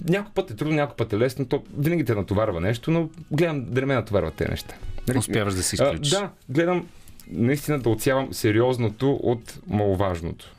някой 0.10 0.34
път 0.34 0.52
е 0.52 0.56
трудно, 0.56 0.76
някой 0.76 0.96
път 0.96 1.14
е 1.14 1.18
лесно, 1.18 1.46
то 1.46 1.64
винаги 1.78 2.06
те 2.06 2.16
натоварва 2.16 2.62
нещо, 2.62 2.92
но 2.92 3.10
гледам 3.32 3.66
да 3.66 3.82
не 3.82 3.88
ме 3.88 3.96
натоварват 3.96 4.34
тези 4.34 4.50
неща. 4.50 4.76
Нали? 5.08 5.18
Успяваш 5.18 5.54
да 5.54 5.64
се 5.64 5.76
изключиш. 5.76 6.10
да, 6.10 6.30
гледам 6.50 6.88
наистина 7.32 7.80
да 7.80 7.90
отсявам 7.90 8.34
сериозното 8.34 9.20
от 9.24 9.60
маловажното. 9.68 10.56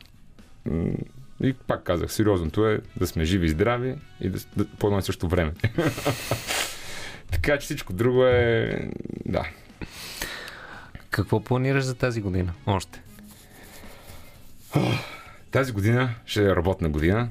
И 1.43 1.53
пак 1.53 1.83
казах, 1.83 2.13
сериозното 2.13 2.67
е 2.67 2.81
да 2.97 3.07
сме 3.07 3.25
живи 3.25 3.47
и 3.47 3.51
здрави 3.51 3.95
и 4.21 4.29
да, 4.29 4.39
да 4.57 4.65
по 4.65 4.87
едно 4.87 4.99
и 4.99 5.03
също 5.03 5.29
време. 5.29 5.53
така 7.31 7.59
че 7.59 7.65
всичко 7.65 7.93
друго 7.93 8.25
е... 8.25 8.71
Да. 9.25 9.45
Какво 11.11 11.41
планираш 11.41 11.85
за 11.85 11.95
тази 11.95 12.21
година? 12.21 12.53
Още. 12.67 13.03
Тази 15.51 15.73
година 15.73 16.15
ще 16.27 16.45
е 16.45 16.57
работна 16.57 16.89
година. 16.89 17.29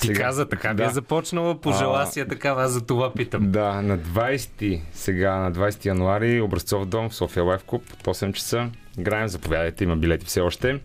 Ти 0.00 0.12
каза, 0.12 0.48
така 0.48 0.74
би 0.74 0.82
да. 0.82 0.84
е 0.84 0.92
започнала, 0.92 1.60
пожела 1.60 2.06
си 2.06 2.20
е 2.20 2.26
такава, 2.28 2.62
аз 2.62 2.70
за 2.70 2.86
това 2.86 3.12
питам. 3.12 3.50
Да, 3.50 3.82
на 3.82 3.98
20 3.98 4.80
сега, 4.92 5.36
на 5.36 5.52
20 5.52 5.86
януари, 5.86 6.40
Образцов 6.40 6.86
дом 6.86 7.08
в 7.08 7.14
София 7.14 7.44
Лайф 7.44 7.64
Клуб 7.64 7.82
от 7.92 8.16
8 8.16 8.32
часа. 8.32 8.70
Играем, 8.98 9.28
заповядайте, 9.28 9.84
има 9.84 9.96
билети 9.96 10.26
все 10.26 10.40
още. 10.40 10.80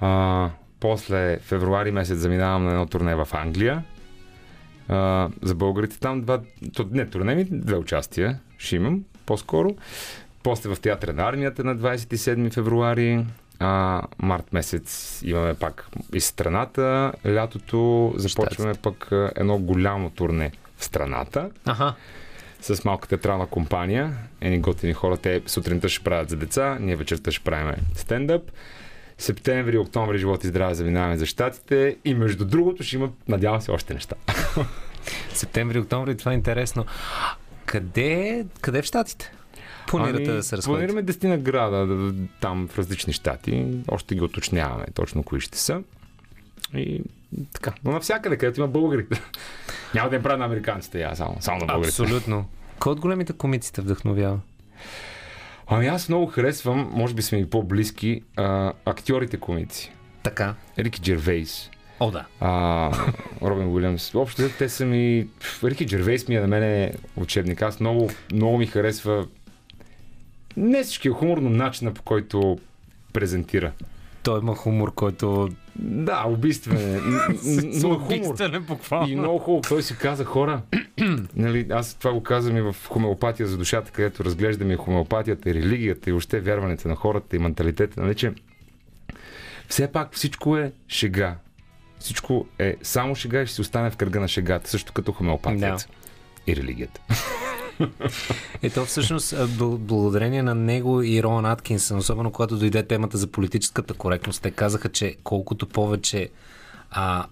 А, 0.00 0.50
после 0.80 1.38
февруари 1.38 1.90
месец 1.90 2.18
заминавам 2.18 2.64
на 2.64 2.70
едно 2.70 2.86
турне 2.86 3.14
в 3.14 3.28
Англия. 3.32 3.84
А, 4.88 5.28
за 5.42 5.54
българите 5.54 5.98
там 5.98 6.20
два, 6.20 6.40
не 6.90 7.06
турне 7.06 7.34
ми, 7.34 7.44
две 7.44 7.76
участия 7.76 8.38
ще 8.58 8.76
имам 8.76 9.04
по-скоро. 9.26 9.76
После 10.42 10.74
в 10.74 10.80
театъра 10.80 11.12
на 11.12 11.22
армията 11.22 11.64
на 11.64 11.76
27 11.76 12.52
февруари. 12.52 13.26
А, 13.58 14.02
март 14.18 14.52
месец 14.52 15.20
имаме 15.24 15.54
пак 15.54 15.88
из 16.14 16.26
страната. 16.26 17.12
Лятото 17.26 18.12
започваме 18.16 18.74
пък 18.74 19.08
едно 19.36 19.58
голямо 19.58 20.10
турне 20.10 20.52
в 20.76 20.84
страната 20.84 21.50
Аха. 21.64 21.94
с 22.60 22.84
малка 22.84 23.08
театрална 23.08 23.46
компания. 23.46 24.16
Едни 24.40 24.58
готини 24.58 24.92
хора, 24.92 25.16
те 25.16 25.42
сутринта 25.46 25.88
ще 25.88 26.04
правят 26.04 26.30
за 26.30 26.36
деца, 26.36 26.78
ние 26.80 26.96
вечерта 26.96 27.30
ще 27.30 27.44
правим 27.44 27.74
стендъп. 27.94 28.50
Септември, 29.18 29.78
октомври, 29.78 30.18
живот 30.18 30.44
и 30.44 30.48
здраве 30.48 30.74
заминаваме 30.74 31.16
за 31.16 31.26
щатите 31.26 31.96
и 32.04 32.14
между 32.14 32.44
другото 32.44 32.82
ще 32.82 32.96
има, 32.96 33.10
надявам 33.28 33.60
се, 33.60 33.70
още 33.70 33.94
неща. 33.94 34.14
Септември, 35.34 35.78
октомври, 35.78 36.16
това 36.16 36.32
е 36.32 36.34
интересно. 36.34 36.84
Къде, 37.64 38.46
къде 38.60 38.82
в 38.82 38.86
Штатите? 38.86 39.32
Планирате 39.86 40.32
да 40.32 40.42
се 40.42 40.56
разходите? 40.56 40.70
Ами, 40.74 40.86
Планираме 40.86 41.02
дестина 41.02 41.38
града 41.38 41.86
да- 41.86 42.12
да- 42.12 42.14
там 42.40 42.68
в 42.68 42.78
различни 42.78 43.12
щати. 43.12 43.66
Още 43.88 44.14
ги 44.14 44.20
уточняваме 44.20 44.84
точно 44.94 45.22
кои 45.22 45.40
ще 45.40 45.58
са. 45.58 45.82
И 46.74 47.02
така. 47.52 47.72
Но 47.84 47.92
навсякъде, 47.92 48.36
където 48.36 48.60
има 48.60 48.68
българи. 48.68 49.06
Няма 49.94 50.10
да 50.10 50.16
им 50.16 50.22
правя 50.22 50.36
на 50.38 50.44
американците, 50.44 51.00
я 51.00 51.16
само, 51.16 51.36
само 51.40 51.60
на 51.60 51.66
българите. 51.66 52.02
Абсолютно. 52.02 52.46
Кой 52.78 52.92
от 52.92 53.00
големите 53.00 53.32
комици 53.32 53.72
те 53.72 53.80
вдъхновява? 53.80 54.38
Ами 55.66 55.86
аз 55.86 56.08
много 56.08 56.26
харесвам, 56.26 56.90
може 56.92 57.14
би 57.14 57.22
сме 57.22 57.38
и 57.38 57.50
по-близки, 57.50 58.22
а, 58.36 58.72
актьорите 58.84 59.36
комици. 59.36 59.92
Така. 60.22 60.54
Рики 60.78 61.00
Джервейс, 61.00 61.70
О, 62.00 62.10
да. 62.10 62.26
а, 62.40 62.90
Робин 63.42 63.66
Уилямс. 63.66 64.14
Общо 64.14 64.42
те 64.58 64.68
са 64.68 64.86
ми... 64.86 65.28
Рики 65.64 65.86
Джервейс 65.86 66.28
ми 66.28 66.36
е 66.36 66.40
на 66.40 66.46
мене 66.46 66.92
учебник. 67.16 67.62
Аз 67.62 67.80
много, 67.80 68.10
много 68.32 68.58
ми 68.58 68.66
харесва 68.66 69.26
не 70.56 70.82
всички 70.84 71.08
хумор, 71.08 71.38
но 71.38 71.50
начина 71.50 71.94
по 71.94 72.02
който 72.02 72.58
презентира. 73.12 73.72
Той 74.24 74.40
има 74.40 74.54
хумор, 74.54 74.94
който... 74.94 75.48
Да, 75.76 76.24
убийствен 76.26 76.96
е. 76.96 77.00
Хумор. 77.80 78.00
Убийствен 78.00 78.54
е 78.54 78.60
буквално. 78.60 79.12
И 79.12 79.16
много 79.16 79.38
хубаво. 79.38 79.62
Той 79.68 79.82
си 79.82 79.96
каза 79.96 80.24
хора. 80.24 80.62
нали, 81.36 81.66
аз 81.70 81.94
това 81.94 82.12
го 82.12 82.22
казвам 82.22 82.56
и 82.56 82.60
в 82.60 82.76
хомеопатия 82.88 83.46
за 83.46 83.56
душата, 83.56 83.90
където 83.90 84.24
разглеждаме 84.24 84.74
и 84.74 84.76
хомеопатията, 84.76 85.50
и 85.50 85.54
религията, 85.54 86.10
и 86.10 86.12
още 86.12 86.40
вярването 86.40 86.88
на 86.88 86.94
хората, 86.94 87.36
и 87.36 87.38
менталитета. 87.38 88.02
Нали, 88.02 88.14
че 88.14 88.32
все 89.68 89.92
пак 89.92 90.14
всичко 90.14 90.56
е 90.56 90.72
шега. 90.88 91.36
Всичко 91.98 92.46
е 92.58 92.76
само 92.82 93.14
шега 93.14 93.42
и 93.42 93.46
ще 93.46 93.54
си 93.54 93.60
остане 93.60 93.90
в 93.90 93.96
кръга 93.96 94.20
на 94.20 94.28
шегата, 94.28 94.70
също 94.70 94.92
като 94.92 95.12
хомеопатията. 95.12 95.86
И 96.46 96.56
религията. 96.56 97.00
Ето 98.62 98.84
всъщност 98.84 99.34
благодарение 99.58 100.42
на 100.42 100.54
него 100.54 101.02
и 101.02 101.22
Роан 101.22 101.46
Аткинсън, 101.46 101.98
особено 101.98 102.30
когато 102.30 102.56
дойде 102.56 102.82
темата 102.82 103.18
за 103.18 103.26
политическата 103.26 103.94
коректност, 103.94 104.42
те 104.42 104.50
казаха, 104.50 104.88
че 104.88 105.16
колкото 105.24 105.66
повече 105.66 106.28
а, 106.90 107.26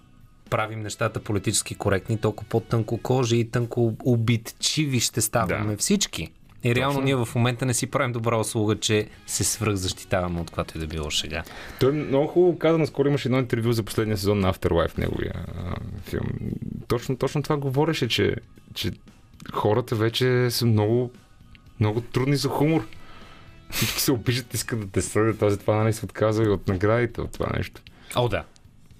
правим 0.49 0.81
нещата 0.81 1.19
политически 1.19 1.75
коректни, 1.75 2.17
толкова 2.17 2.49
по-тънко 2.49 2.97
кожи 2.97 3.37
и 3.37 3.49
тънко 3.49 3.93
обидчиви 4.05 4.99
ще 4.99 5.21
ставаме 5.21 5.71
Да. 5.71 5.77
всички. 5.77 6.31
И 6.63 6.75
реално 6.75 6.93
Точно. 6.93 7.05
ние 7.05 7.15
в 7.15 7.27
момента 7.35 7.65
не 7.65 7.73
си 7.73 7.87
правим 7.87 8.11
добра 8.11 8.37
услуга, 8.37 8.79
че 8.79 9.07
се 9.27 9.43
свръхзащитаваме 9.43 10.39
от 10.41 10.47
каквато 10.47 10.77
и 10.77 10.81
да 10.81 10.87
било 10.87 11.09
шега. 11.09 11.43
Той 11.79 11.91
много 11.91 12.27
хубаво 12.27 12.57
каза, 12.57 12.77
наскоро 12.77 13.07
имаше 13.07 13.27
едно 13.27 13.39
интервю 13.39 13.71
за 13.71 13.83
последния 13.83 14.17
сезон 14.17 14.39
на 14.39 14.53
Afterlife, 14.53 14.97
неговия 14.97 15.33
а, 15.57 15.75
филм. 16.01 16.27
Точно, 16.87 17.17
точно 17.17 17.43
това 17.43 17.57
говореше, 17.57 18.07
че, 18.07 18.35
че 18.73 18.91
хората 19.51 19.95
вече 19.95 20.51
са 20.51 20.65
много, 20.65 21.11
много 21.79 22.01
трудни 22.01 22.35
за 22.35 22.49
хумор. 22.49 22.87
Всички 23.69 24.01
се 24.01 24.11
опишат, 24.11 24.53
искат 24.53 24.79
да 24.79 24.87
те 24.87 25.01
съдят, 25.01 25.39
този 25.39 25.57
това 25.59 25.75
нали 25.75 25.93
се 25.93 26.05
отказва 26.05 26.45
и 26.45 26.49
от 26.49 26.67
наградите 26.67 27.21
от 27.21 27.31
това 27.31 27.47
нещо. 27.57 27.81
О, 28.15 28.29
да. 28.29 28.43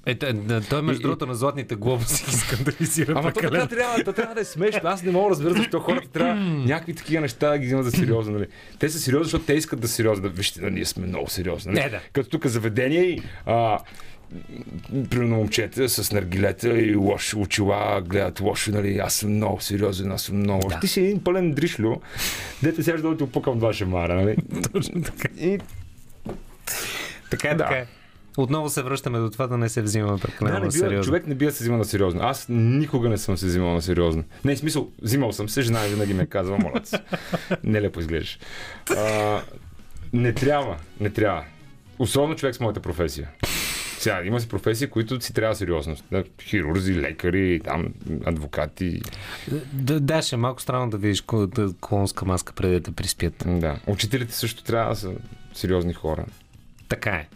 Е, 0.05 0.13
да, 0.33 0.61
той 0.61 0.81
между 0.81 1.01
И- 1.01 1.03
другото 1.03 1.25
на 1.25 1.35
златните 1.35 1.75
глобуси 1.75 2.25
ги 2.25 2.31
скандализира 2.31 3.13
Ама 3.15 3.33
то 3.33 3.39
така 3.39 3.67
трябва, 3.67 4.03
то 4.03 4.13
трябва 4.13 4.35
да 4.35 4.41
е 4.41 4.45
смешно. 4.45 4.81
Аз 4.83 5.03
не 5.03 5.11
мога 5.11 5.25
да 5.25 5.29
разбера 5.31 5.53
защо 5.53 5.79
хората 5.79 6.07
трябва 6.07 6.35
някакви 6.41 6.93
такива 6.93 7.21
неща 7.21 7.49
да 7.49 7.57
ги 7.57 7.65
вземат 7.65 7.85
за 7.85 7.91
сериозно. 7.91 8.33
Нали? 8.33 8.47
Те 8.79 8.89
са 8.89 8.99
сериозни, 8.99 9.23
защото 9.23 9.45
те 9.45 9.53
искат 9.53 9.79
да. 9.79 9.87
Да, 10.21 10.29
вижте, 10.29 10.61
да, 10.61 10.71
ние 10.71 10.85
сме 10.85 11.07
много 11.07 11.29
сериозни. 11.29 11.73
Нали? 11.73 11.83
Не, 11.83 11.89
да. 11.89 11.99
Като 12.13 12.29
тук 12.29 12.47
заведение 12.47 13.03
и 13.03 13.21
а, 13.45 13.79
примерно 15.09 15.35
момчета 15.35 15.89
с 15.89 16.11
наргилета 16.11 16.79
и 16.79 16.95
лоши 16.95 17.35
очила 17.35 18.01
гледат 18.01 18.39
лошо, 18.39 18.71
нали, 18.71 18.97
аз 18.97 19.13
съм 19.13 19.31
много 19.31 19.61
сериозен, 19.61 20.11
аз 20.11 20.21
съм 20.21 20.37
много. 20.37 20.67
Да. 20.69 20.79
Ти 20.79 20.87
си 20.87 21.01
един 21.01 21.23
пълен 21.23 21.51
дришлю, 21.51 21.95
дете 22.63 22.83
сега 22.83 22.97
да 22.97 23.17
ти 23.17 23.23
опукам 23.23 23.59
два 23.59 23.73
шамара, 23.73 24.15
нали? 24.15 24.35
Точно 24.73 25.01
така. 25.03 25.27
И 25.37 25.59
Така 27.29 27.47
е, 27.49 27.55
Да. 27.55 27.63
така 27.63 27.75
е. 27.75 27.85
Отново 28.37 28.69
се 28.69 28.81
връщаме 28.81 29.19
до 29.19 29.29
това 29.29 29.47
да 29.47 29.57
не 29.57 29.69
се 29.69 29.81
взимаме 29.81 30.19
прекалено 30.19 30.59
Да, 30.59 30.65
на 30.65 30.71
сериозно. 30.71 31.03
човек 31.03 31.27
не 31.27 31.35
бива 31.35 31.51
да 31.51 31.57
се 31.57 31.63
взима 31.63 31.77
на 31.77 31.85
сериозно. 31.85 32.21
Аз 32.23 32.45
никога 32.49 33.09
не 33.09 33.17
съм 33.17 33.37
се 33.37 33.45
взимал 33.45 33.73
на 33.73 33.81
сериозно. 33.81 34.23
Не, 34.45 34.55
в 34.55 34.59
смисъл, 34.59 34.91
взимал 35.01 35.31
съм 35.31 35.49
се, 35.49 35.61
жена 35.61 35.79
винаги 35.81 36.13
ме 36.13 36.25
казва, 36.25 36.57
моля. 36.57 36.81
Нелепо 37.63 37.99
изглеждаш. 37.99 38.39
А, 38.97 39.41
не 40.13 40.33
трябва, 40.33 40.77
не 40.99 41.09
трябва. 41.09 41.43
Особено 41.99 42.35
човек 42.35 42.55
с 42.55 42.59
моята 42.59 42.79
професия. 42.79 43.29
Сега, 44.03 44.23
има 44.23 44.39
си 44.39 44.47
професии, 44.47 44.87
които 44.87 45.21
си 45.21 45.33
трябва 45.33 45.55
сериозност. 45.55 46.05
Хирурзи, 46.41 46.95
лекари, 46.95 47.61
там, 47.63 47.93
адвокати. 48.25 49.01
Да, 49.73 49.99
да, 49.99 50.21
ще 50.21 50.35
е 50.35 50.37
малко 50.37 50.61
странно 50.61 50.89
да 50.89 50.97
видиш 50.97 51.23
клонска 51.81 52.25
маска 52.25 52.53
преди 52.53 52.73
да 52.73 52.81
те 52.81 52.91
приспят. 52.91 53.43
Да. 53.47 53.79
Учителите 53.87 54.33
също 54.33 54.63
трябва 54.63 54.89
да 54.89 54.95
са 54.95 55.11
сериозни 55.53 55.93
хора. 55.93 56.25
Така 56.87 57.09
е. 57.09 57.27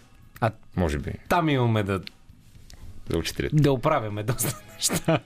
А 0.41 0.51
Може 0.75 0.97
би, 0.97 1.11
там 1.29 1.49
имаме 1.49 1.83
да, 1.83 2.01
за 3.09 3.17
учителите. 3.17 3.55
да 3.55 3.71
оправяме 3.71 4.23
доста 4.23 4.61
неща. 4.73 5.19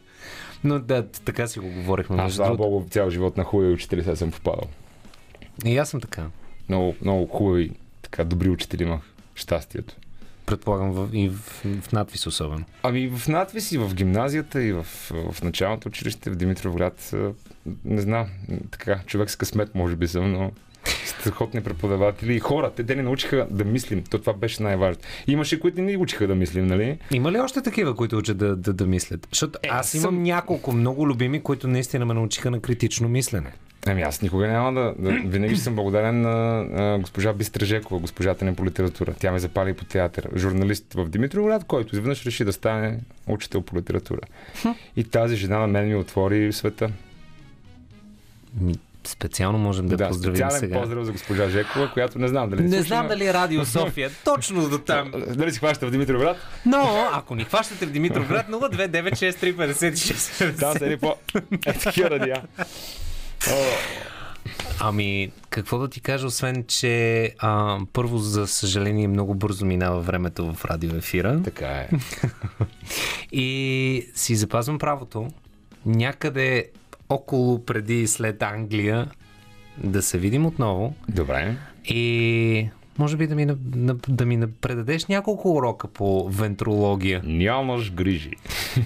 Но 0.63 0.79
да, 0.79 1.07
така 1.07 1.47
си 1.47 1.59
го 1.59 1.69
говорихме. 1.69 2.21
Аз, 2.21 2.33
слава. 2.33 2.55
Богу, 2.55 2.85
цял 2.89 3.09
живот 3.09 3.37
на 3.37 3.43
хубави 3.43 3.73
учители 3.73 4.03
сега 4.03 4.15
съм 4.15 4.31
попадал. 4.31 4.69
И 5.65 5.77
аз 5.77 5.89
съм 5.89 6.01
така. 6.01 6.25
Много, 6.69 6.95
много 7.01 7.27
хубави, 7.27 7.71
така 8.01 8.23
добри 8.23 8.49
учители 8.49 8.83
имах. 8.83 9.01
Щастието. 9.35 9.95
Предполагам 10.51 10.91
в, 10.91 11.09
и 11.13 11.29
в, 11.29 11.39
в 11.81 11.91
надвис 11.91 12.27
особено. 12.27 12.65
Ами 12.83 13.07
в 13.09 13.27
надвис 13.27 13.71
и 13.71 13.77
в 13.77 13.93
гимназията 13.93 14.63
и 14.63 14.71
в, 14.71 14.83
в 15.31 15.43
началното 15.43 15.87
училище 15.87 16.29
в 16.29 16.35
Димитровград, 16.35 17.13
не 17.85 18.01
знам, 18.01 18.27
така, 18.71 18.99
човек 19.05 19.29
с 19.29 19.35
късмет 19.35 19.75
може 19.75 19.95
би 19.95 20.07
съм, 20.07 20.31
но 20.31 20.51
страхотни 21.05 21.61
преподаватели 21.61 22.35
и 22.35 22.39
хора, 22.39 22.71
те, 22.75 22.83
те 22.83 22.95
ни 22.95 23.01
научиха 23.01 23.47
да 23.51 23.65
мислим, 23.65 24.03
то 24.03 24.19
това 24.19 24.33
беше 24.33 24.63
най-важното. 24.63 25.07
Имаше, 25.27 25.59
които 25.59 25.81
не 25.81 25.91
ни 25.91 25.97
учиха 25.97 26.27
да 26.27 26.35
мислим, 26.35 26.67
нали? 26.67 26.97
Има 27.11 27.31
ли 27.31 27.39
още 27.39 27.61
такива, 27.61 27.95
които 27.95 28.17
учат 28.17 28.37
да, 28.37 28.55
да, 28.55 28.73
да 28.73 28.85
мислят? 28.85 29.27
Защото 29.31 29.59
Е, 29.63 29.67
аз 29.71 29.93
имам 29.93 30.03
съм- 30.03 30.23
няколко 30.23 30.71
много 30.71 31.07
любими, 31.07 31.39
които 31.39 31.67
наистина 31.67 32.05
ме 32.05 32.13
научиха 32.13 32.51
на 32.51 32.59
критично 32.59 33.09
мислене. 33.09 33.51
Ами 33.87 34.01
аз 34.01 34.21
никога 34.21 34.47
няма 34.47 34.73
да, 34.73 34.93
да 34.99 35.11
винаги 35.11 35.55
съм 35.55 35.75
благодарен 35.75 36.21
на, 36.21 36.35
на 36.63 36.99
госпожа 36.99 37.33
Бистражекова, 37.33 37.99
госпожата 38.01 38.45
ни 38.45 38.55
по 38.55 38.65
литература. 38.65 39.13
Тя 39.19 39.31
ме 39.31 39.39
запали 39.39 39.73
по 39.73 39.85
театър. 39.85 40.29
Журналист 40.35 40.93
в 40.93 41.09
Димитровград, 41.09 41.63
който 41.63 41.95
изведнъж 41.95 42.25
реши 42.25 42.45
да 42.45 42.53
стане 42.53 42.99
учител 43.27 43.61
по 43.61 43.77
литература. 43.77 44.19
И 44.95 45.03
тази 45.03 45.35
жена 45.35 45.59
на 45.59 45.67
мен 45.67 45.87
ми 45.87 45.95
отвори 45.95 46.53
света. 46.53 46.89
Специално 49.03 49.59
можем 49.59 49.87
да, 49.87 49.97
Да, 49.97 50.07
поздравим 50.07 50.35
специален 50.35 50.59
сега. 50.59 50.81
поздрав 50.81 51.05
за 51.05 51.11
госпожа 51.11 51.49
Жекова, 51.49 51.91
която 51.93 52.19
не 52.19 52.27
знам 52.27 52.49
дали 52.49 52.61
Не 52.61 52.69
слуша, 52.69 52.83
знам 52.83 53.07
дали 53.07 53.27
е 53.27 53.33
Радио 53.33 53.65
София 53.65 54.09
точно 54.25 54.69
до 54.69 54.77
там. 54.77 55.11
Дали 55.27 55.51
си 55.51 55.59
хваща 55.59 55.87
в 55.87 55.91
Димитровград? 55.91 56.37
Но, 56.65 57.09
ако 57.13 57.35
ни 57.35 57.43
хващате 57.43 57.85
в 57.85 57.91
Димитровград, 57.91 58.47
0296356. 58.47 60.59
Там 60.59 60.77
са 60.77 60.85
едни 60.85 60.97
по... 60.97 61.15
Е, 61.65 61.73
такива 61.73 62.09
Ами, 64.79 65.31
какво 65.49 65.77
да 65.77 65.87
ти 65.87 66.01
кажа, 66.01 66.27
освен, 66.27 66.65
че 66.67 67.23
а, 67.39 67.79
първо, 67.93 68.17
за 68.17 68.47
съжаление, 68.47 69.07
много 69.07 69.35
бързо 69.35 69.65
минава 69.65 69.99
времето 69.99 70.53
в 70.53 70.65
радиоефира 70.65 71.41
така 71.43 71.67
е. 71.67 71.89
и 73.31 74.07
си 74.15 74.35
запазвам 74.35 74.79
правото 74.79 75.27
някъде 75.85 76.65
около 77.11 77.65
преди 77.65 78.01
и 78.01 78.07
след 78.07 78.41
Англия 78.43 79.11
да 79.77 80.01
се 80.01 80.17
видим 80.17 80.45
отново 80.45 80.93
Добре. 81.09 81.55
и 81.85 82.69
може 82.97 83.17
би 83.17 83.27
да 83.27 83.35
ми, 83.35 83.47
да 84.07 84.25
ми 84.25 84.51
предадеш 84.51 85.05
няколко 85.05 85.53
урока 85.53 85.87
по 85.87 86.29
вентрология. 86.29 87.21
Нямаш 87.25 87.91
грижи. 87.93 88.31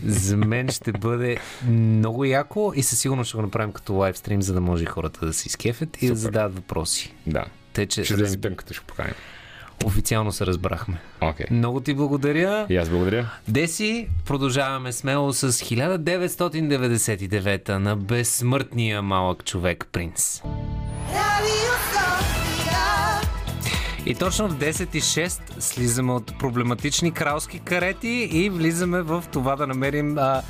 За 0.05 0.37
мен 0.37 0.69
ще 0.69 0.91
бъде 0.91 1.37
много 1.67 2.25
яко 2.25 2.73
и 2.75 2.83
със 2.83 2.99
сигурност 2.99 3.27
ще 3.27 3.35
го 3.37 3.41
направим 3.41 3.71
като 3.71 3.93
лайвстрим, 3.93 4.41
за 4.41 4.53
да 4.53 4.61
може 4.61 4.85
хората 4.85 5.25
да 5.25 5.33
се 5.33 5.47
изкефят 5.47 6.01
и 6.01 6.07
да 6.07 6.15
задават 6.15 6.55
въпроси. 6.55 7.13
Да. 7.27 7.45
Те, 7.73 7.85
че 7.85 8.03
Ще 8.03 8.13
раз... 8.13 8.21
вземем 8.21 8.41
тънката, 8.41 8.73
ще 8.73 8.85
поканим. 8.85 9.13
Официално 9.85 10.31
се 10.31 10.45
разбрахме. 10.45 10.97
Окей. 11.21 11.45
Много 11.51 11.79
ти 11.79 11.93
благодаря. 11.93 12.65
И 12.69 12.77
аз 12.77 12.89
благодаря. 12.89 13.29
Деси, 13.47 14.07
продължаваме 14.25 14.91
смело 14.91 15.33
с 15.33 15.51
1999 15.51 17.69
на 17.69 17.95
безсмъртния 17.95 19.01
малък 19.01 19.45
човек 19.45 19.87
Принц. 19.91 20.41
И 24.05 24.15
точно 24.15 24.47
в 24.47 24.55
10.06 24.55 25.59
слизаме 25.59 26.13
от 26.13 26.39
проблематични 26.39 27.11
кралски 27.11 27.59
карети 27.59 28.29
и 28.31 28.49
влизаме 28.49 29.01
в 29.01 29.23
това 29.31 29.55
да 29.55 29.67
намерим 29.67 30.17
а, 30.17 30.41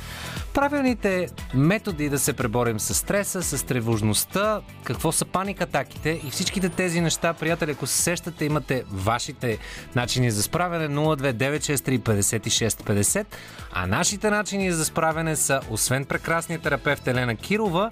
правилните 0.54 1.28
методи 1.54 2.08
да 2.08 2.18
се 2.18 2.32
преборим 2.32 2.80
с 2.80 2.94
стреса, 2.94 3.42
с 3.42 3.66
тревожността, 3.66 4.60
какво 4.84 5.12
са 5.12 5.24
паникатаките 5.24 6.20
и 6.26 6.30
всичките 6.30 6.68
тези 6.68 7.00
неща, 7.00 7.32
приятели, 7.32 7.70
ако 7.70 7.86
се 7.86 8.02
сещате, 8.02 8.44
имате 8.44 8.84
вашите 8.90 9.58
начини 9.94 10.30
за 10.30 10.42
справяне. 10.42 10.88
029635650, 10.88 13.26
а 13.72 13.86
нашите 13.86 14.30
начини 14.30 14.72
за 14.72 14.84
справяне 14.84 15.36
са, 15.36 15.60
освен 15.70 16.04
прекрасния 16.04 16.58
терапевт 16.58 17.06
Елена 17.06 17.36
Кирова, 17.36 17.90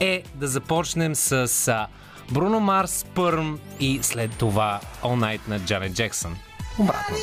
е 0.00 0.22
да 0.34 0.48
започнем 0.48 1.14
с 1.14 1.48
Бруно 2.32 2.60
Марс, 2.60 3.06
Пърм 3.14 3.58
и 3.80 3.98
след 4.02 4.36
това 4.38 4.80
All 5.02 5.38
Night 5.38 5.40
на 5.48 5.60
Джанет 5.60 5.94
Джексън. 5.94 6.36
Обратното. 6.78 7.22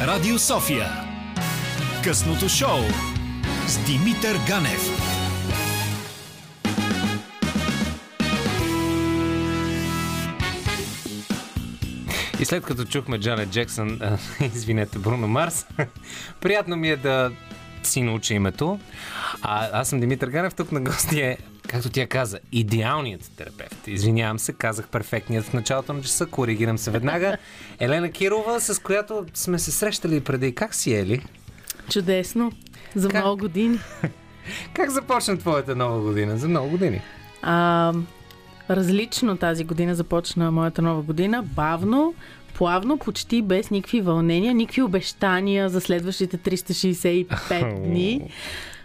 Радио 0.00 0.38
София. 0.38 0.86
Късното 2.04 2.48
шоу 2.48 2.78
с 3.66 3.78
Димитър 3.78 4.38
Ганев. 4.48 5.12
И 12.40 12.44
след 12.44 12.64
като 12.64 12.84
чухме 12.84 13.18
Джанет 13.18 13.50
Джексън, 13.50 14.00
извинете, 14.40 14.98
Бруно 14.98 15.28
Марс, 15.28 15.66
приятно 16.40 16.76
ми 16.76 16.90
е 16.90 16.96
да 16.96 17.30
си 17.86 18.02
науча 18.02 18.34
името. 18.34 18.78
А, 19.42 19.80
аз 19.80 19.88
съм 19.88 20.00
Димитър 20.00 20.28
Ганев, 20.28 20.54
тук 20.54 20.72
на 20.72 20.80
гости 20.80 21.20
е, 21.20 21.38
както 21.68 21.90
тя 21.90 22.06
каза, 22.06 22.38
идеалният 22.52 23.30
терапевт. 23.36 23.86
Извинявам 23.86 24.38
се, 24.38 24.52
казах 24.52 24.88
перфектният 24.88 25.44
в 25.44 25.52
началото 25.52 25.92
на 25.92 26.02
часа, 26.02 26.26
коригирам 26.26 26.78
се 26.78 26.90
веднага. 26.90 27.36
Елена 27.78 28.10
Кирова, 28.10 28.60
с 28.60 28.82
която 28.82 29.26
сме 29.34 29.58
се 29.58 29.70
срещали 29.72 30.20
преди. 30.20 30.54
Как 30.54 30.74
си, 30.74 30.94
Ели? 30.94 31.26
Чудесно. 31.90 32.52
За 32.94 33.08
Как? 33.08 33.20
много 33.20 33.36
години. 33.36 33.78
Как 34.74 34.90
започна 34.90 35.38
твоята 35.38 35.76
нова 35.76 36.00
година? 36.00 36.38
За 36.38 36.48
много 36.48 36.68
години. 36.70 37.00
А, 37.42 37.92
различно 38.70 39.36
тази 39.36 39.64
година 39.64 39.94
започна 39.94 40.50
моята 40.50 40.82
нова 40.82 41.02
година. 41.02 41.42
Бавно, 41.42 42.14
плавно, 42.54 42.98
почти 42.98 43.42
без 43.42 43.70
никакви 43.70 44.00
вълнения, 44.00 44.54
никакви 44.54 44.82
обещания 44.82 45.68
за 45.68 45.80
следващите 45.80 46.38
365 46.38 47.82
дни. 47.82 48.30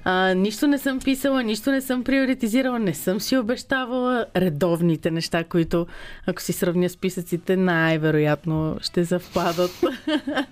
А, 0.04 0.34
нищо 0.34 0.68
не 0.68 0.78
съм 0.78 1.00
писала, 1.00 1.44
нищо 1.44 1.72
не 1.72 1.82
съм 1.82 2.04
приоритизирала, 2.04 2.80
не 2.80 2.94
съм 2.94 3.22
си 3.22 3.38
обещавала 3.38 4.26
редовните 4.36 5.12
неща, 5.12 5.44
които, 5.44 5.88
ако 6.28 6.42
си 6.42 6.54
сравня 6.54 6.90
списъците, 6.90 7.56
най-вероятно 7.56 8.78
ще 8.82 9.06
съвпадат. 9.06 9.84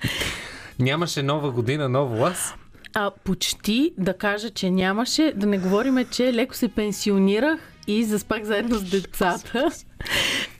Нямаше 0.79 1.23
нова 1.23 1.51
година, 1.51 1.89
ново 1.89 2.25
аз. 2.25 2.53
А, 2.93 3.11
почти 3.23 3.93
да 3.97 4.13
кажа, 4.13 4.49
че 4.49 4.69
нямаше. 4.69 5.33
Да 5.35 5.45
не 5.45 5.57
говориме, 5.57 6.05
че 6.05 6.33
леко 6.33 6.55
се 6.55 6.67
пенсионирах 6.67 7.59
и 7.87 8.03
заспах 8.03 8.43
заедно 8.43 8.75
с 8.75 8.83
децата. 8.83 9.69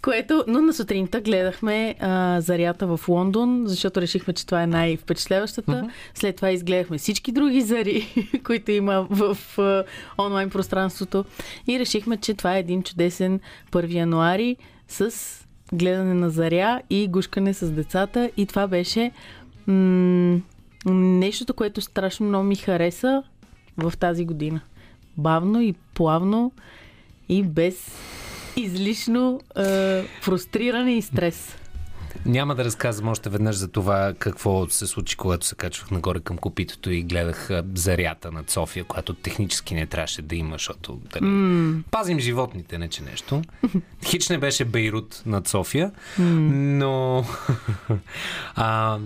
Което, 0.01 0.43
но 0.47 0.61
на 0.61 0.73
сутринта 0.73 1.21
гледахме 1.21 1.95
а, 1.99 2.41
зарята 2.41 2.87
в 2.87 2.99
Лондон, 3.07 3.63
защото 3.65 4.01
решихме, 4.01 4.33
че 4.33 4.45
това 4.45 4.63
е 4.63 4.67
най-впечатляващата. 4.67 5.71
Mm-hmm. 5.71 5.89
След 6.13 6.35
това 6.35 6.51
изгледахме 6.51 6.97
всички 6.97 7.31
други 7.31 7.61
зари, 7.61 8.29
които 8.45 8.71
има 8.71 9.07
в 9.09 9.37
а, 9.59 9.83
онлайн 10.17 10.49
пространството. 10.49 11.25
И 11.67 11.79
решихме, 11.79 12.17
че 12.17 12.33
това 12.33 12.55
е 12.55 12.59
един 12.59 12.83
чудесен 12.83 13.39
1 13.71 13.93
януари 13.93 14.57
с 14.87 15.11
гледане 15.73 16.13
на 16.13 16.29
заря 16.29 16.81
и 16.89 17.07
гушкане 17.07 17.53
с 17.53 17.71
децата. 17.71 18.29
И 18.37 18.45
това 18.45 18.67
беше 18.67 19.11
м- 19.67 20.39
нещото, 20.93 21.53
което 21.53 21.81
страшно 21.81 22.27
много 22.27 22.43
ми 22.45 22.55
хареса 22.55 23.23
в 23.77 23.93
тази 23.99 24.25
година. 24.25 24.61
Бавно 25.17 25.61
и 25.61 25.73
плавно 25.93 26.51
и 27.29 27.43
без 27.43 27.91
излишно 28.55 29.41
е, 29.57 30.03
фрустриране 30.21 30.97
и 30.97 31.01
стрес. 31.01 31.55
Няма 32.25 32.55
да 32.55 32.65
разказвам 32.65 33.09
още 33.09 33.29
веднъж 33.29 33.55
за 33.55 33.67
това 33.67 34.13
какво 34.19 34.69
се 34.69 34.87
случи, 34.87 35.17
когато 35.17 35.45
се 35.45 35.55
качвах 35.55 35.91
нагоре 35.91 36.19
към 36.19 36.37
копитото 36.37 36.91
и 36.91 37.03
гледах 37.03 37.49
зарята 37.73 38.31
над 38.31 38.49
София, 38.49 38.83
която 38.83 39.13
технически 39.13 39.75
не 39.75 39.85
трябваше 39.85 40.21
да 40.21 40.35
има, 40.35 40.55
защото 40.55 41.01
дали, 41.13 41.23
mm. 41.23 41.83
пазим 41.91 42.19
животните, 42.19 42.77
не 42.77 42.87
че 42.87 43.03
нещо. 43.03 43.41
Хич 44.05 44.29
не 44.29 44.37
беше 44.37 44.65
Бейрут 44.65 45.23
над 45.25 45.47
София, 45.47 45.91
mm. 46.19 46.23
но 46.77 47.25
а, 48.55 48.99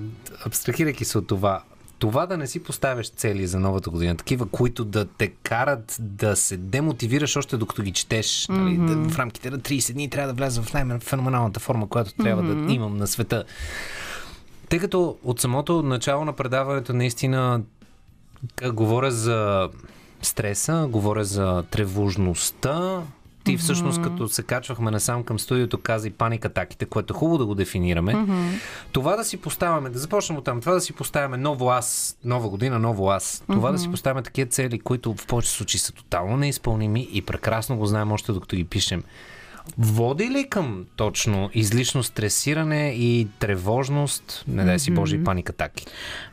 абстрахирайки 0.45 1.05
се 1.05 1.17
от 1.17 1.27
това, 1.27 1.63
това 1.99 2.25
да 2.25 2.37
не 2.37 2.47
си 2.47 2.63
поставяш 2.63 3.09
цели 3.09 3.47
за 3.47 3.59
новата 3.59 3.89
година, 3.89 4.15
такива, 4.15 4.45
които 4.45 4.85
да 4.85 5.05
те 5.05 5.27
карат 5.27 5.97
да 5.99 6.35
се 6.35 6.57
демотивираш 6.57 7.35
още 7.35 7.57
докато 7.57 7.81
ги 7.81 7.91
четеш. 7.91 8.47
Нали, 8.49 8.77
да, 8.77 9.09
в 9.09 9.19
рамките 9.19 9.49
на 9.49 9.59
30 9.59 9.93
дни 9.93 10.09
трябва 10.09 10.33
да 10.33 10.37
вляза 10.37 10.61
в 10.61 10.73
най-феноменалната 10.73 11.59
форма, 11.59 11.89
която 11.89 12.13
трябва 12.13 12.43
да 12.43 12.73
имам 12.73 12.97
на 12.97 13.07
света. 13.07 13.43
Тъй 14.69 14.79
като 14.79 15.17
от 15.23 15.39
самото 15.39 15.83
начало 15.83 16.25
на 16.25 16.33
предаването 16.33 16.93
наистина 16.93 17.61
говоря 18.73 19.11
за 19.11 19.69
стреса, 20.21 20.87
говоря 20.89 21.25
за 21.25 21.63
тревожността. 21.71 23.03
Ти 23.43 23.57
всъщност, 23.57 24.01
като 24.01 24.27
се 24.27 24.43
качвахме 24.43 24.91
насам 24.91 25.23
към 25.23 25.39
студиото, 25.39 25.77
каза 25.77 26.07
и 26.07 26.11
паникатаките, 26.11 26.85
което 26.85 27.13
е 27.13 27.17
хубаво 27.17 27.37
да 27.37 27.45
го 27.45 27.55
дефинираме. 27.55 28.25
Това 28.91 29.15
да 29.15 29.23
си 29.23 29.37
поставяме, 29.37 29.89
да 29.89 29.99
започнем 29.99 30.37
от 30.37 30.45
там, 30.45 30.61
това 30.61 30.73
да 30.73 30.81
си 30.81 30.93
поставяме 30.93 31.37
ново 31.37 31.69
аз, 31.69 32.17
нова 32.23 32.49
година, 32.49 32.79
ново 32.79 33.09
аз. 33.09 33.43
Това 33.47 33.71
да 33.71 33.79
си 33.79 33.91
поставяме 33.91 34.21
такива 34.23 34.49
цели, 34.49 34.79
които 34.79 35.13
в 35.13 35.27
повечето 35.27 35.55
случаи 35.55 35.79
са 35.79 35.93
тотално 35.93 36.37
неизпълними 36.37 37.07
и 37.11 37.21
прекрасно 37.21 37.77
го 37.77 37.85
знаем 37.85 38.11
още 38.11 38.31
докато 38.31 38.55
ги 38.55 38.63
пишем. 38.63 39.03
Води 39.77 40.29
ли 40.29 40.49
към 40.49 40.85
точно 40.95 41.49
излишно 41.53 42.03
стресиране 42.03 42.89
и 42.89 43.27
тревожност, 43.39 44.43
не 44.47 44.65
дай 44.65 44.79
си 44.79 44.91
Боже, 44.91 45.15
и 45.15 45.23
паникатаки? 45.23 45.85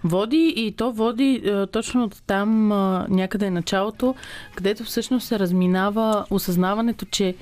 Води 0.04 0.52
и 0.56 0.72
то 0.72 0.92
води 0.92 1.42
е, 1.44 1.66
точно 1.66 2.04
от 2.04 2.22
там 2.26 2.72
е, 2.72 2.74
някъде 3.08 3.46
е 3.46 3.50
началото, 3.50 4.14
където 4.54 4.84
всъщност 4.84 5.26
се 5.26 5.38
разминава 5.38 6.26
осъзнаването, 6.30 7.06
че 7.10 7.34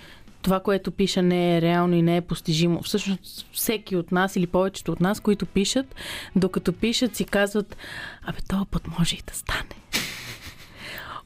това, 0.43 0.61
което 0.61 0.91
пиша 0.91 1.23
не 1.23 1.57
е 1.57 1.61
реално 1.63 1.95
и 1.95 2.03
не 2.03 2.17
е 2.17 2.21
постижимо. 2.21 2.83
Всъщност 2.83 3.47
всеки 3.53 3.97
от 3.97 4.13
нас 4.13 4.37
или 4.37 4.47
повечето 4.47 4.93
от 4.93 5.01
нас, 5.01 5.21
които 5.21 5.47
пишат, 5.47 5.95
докато 6.37 6.73
пишат 6.73 7.17
си 7.17 7.25
казват, 7.25 7.77
абе, 8.27 8.39
този 8.49 8.65
път 8.71 8.83
може 8.99 9.17
и 9.17 9.23
да 9.27 9.35
стане. 9.35 9.75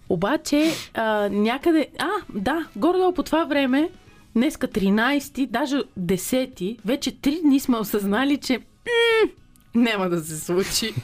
Обаче, 0.09 0.73
а, 0.95 1.29
някъде... 1.29 1.89
А, 1.99 2.09
да, 2.35 2.67
горе-долу 2.77 3.15
по 3.15 3.23
това 3.23 3.45
време, 3.45 3.91
днеска 4.39 4.69
13, 4.69 5.47
даже 5.47 5.77
10, 6.01 6.79
вече 6.85 7.13
3 7.13 7.43
дни 7.43 7.61
сме 7.61 7.77
осъзнали, 7.77 8.37
че 8.37 8.55
м- 8.55 9.31
няма 9.75 10.09
да 10.09 10.21
се 10.21 10.41
случи. 10.41 10.95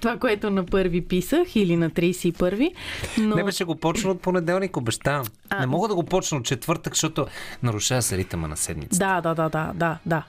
това, 0.00 0.16
което 0.16 0.50
на 0.50 0.66
първи 0.66 1.00
писах 1.00 1.56
или 1.56 1.76
на 1.76 1.90
31. 1.90 2.72
Но... 3.18 3.36
Не 3.36 3.44
беше 3.44 3.64
го 3.64 3.76
почна 3.76 4.10
от 4.10 4.20
понеделник, 4.20 4.76
обещавам. 4.76 5.26
А, 5.50 5.60
Не 5.60 5.66
мога 5.66 5.88
да 5.88 5.94
го 5.94 6.02
почна 6.02 6.38
от 6.38 6.44
четвъртък, 6.44 6.94
защото 6.94 7.26
нарушава 7.62 8.02
се 8.02 8.16
ритъма 8.16 8.48
на 8.48 8.56
седмицата. 8.56 8.98
Да, 8.98 9.20
да, 9.20 9.34
да, 9.34 9.48
да, 9.48 9.72
да, 9.74 9.98
да. 10.06 10.22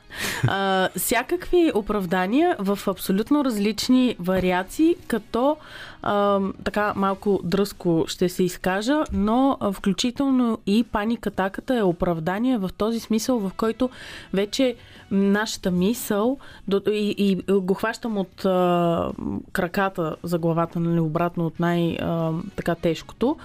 А, 0.48 0.90
всякакви 0.98 1.72
оправдания 1.76 2.56
в 2.60 2.80
абсолютно 2.88 3.46
различни 3.46 4.16
вариации, 4.20 4.96
като 5.08 5.58
а, 6.04 6.40
така 6.64 6.94
малко 6.96 7.40
дръско 7.44 8.04
ще 8.08 8.30
се 8.30 8.44
изкажа, 8.44 9.04
но 9.14 9.58
а, 9.60 9.72
включително 9.72 10.58
и 10.66 10.84
паникатаката 10.84 11.78
е 11.78 11.84
оправдание 11.84 12.58
в 12.58 12.70
този 12.78 13.00
смисъл, 13.00 13.40
в 13.40 13.52
който 13.58 13.90
вече 14.34 14.76
нашата 15.12 15.72
мисъл 15.72 16.38
до- 16.68 16.82
и, 16.88 17.16
и 17.18 17.52
го 17.52 17.74
хващам 17.74 18.18
от 18.18 18.46
а, 18.46 19.12
краката 19.52 20.16
за 20.24 20.40
главата, 20.40 20.80
нали, 20.80 21.00
обратно 21.00 21.46
от 21.46 21.60
най-така 21.60 22.76
тежкото. 22.76 23.38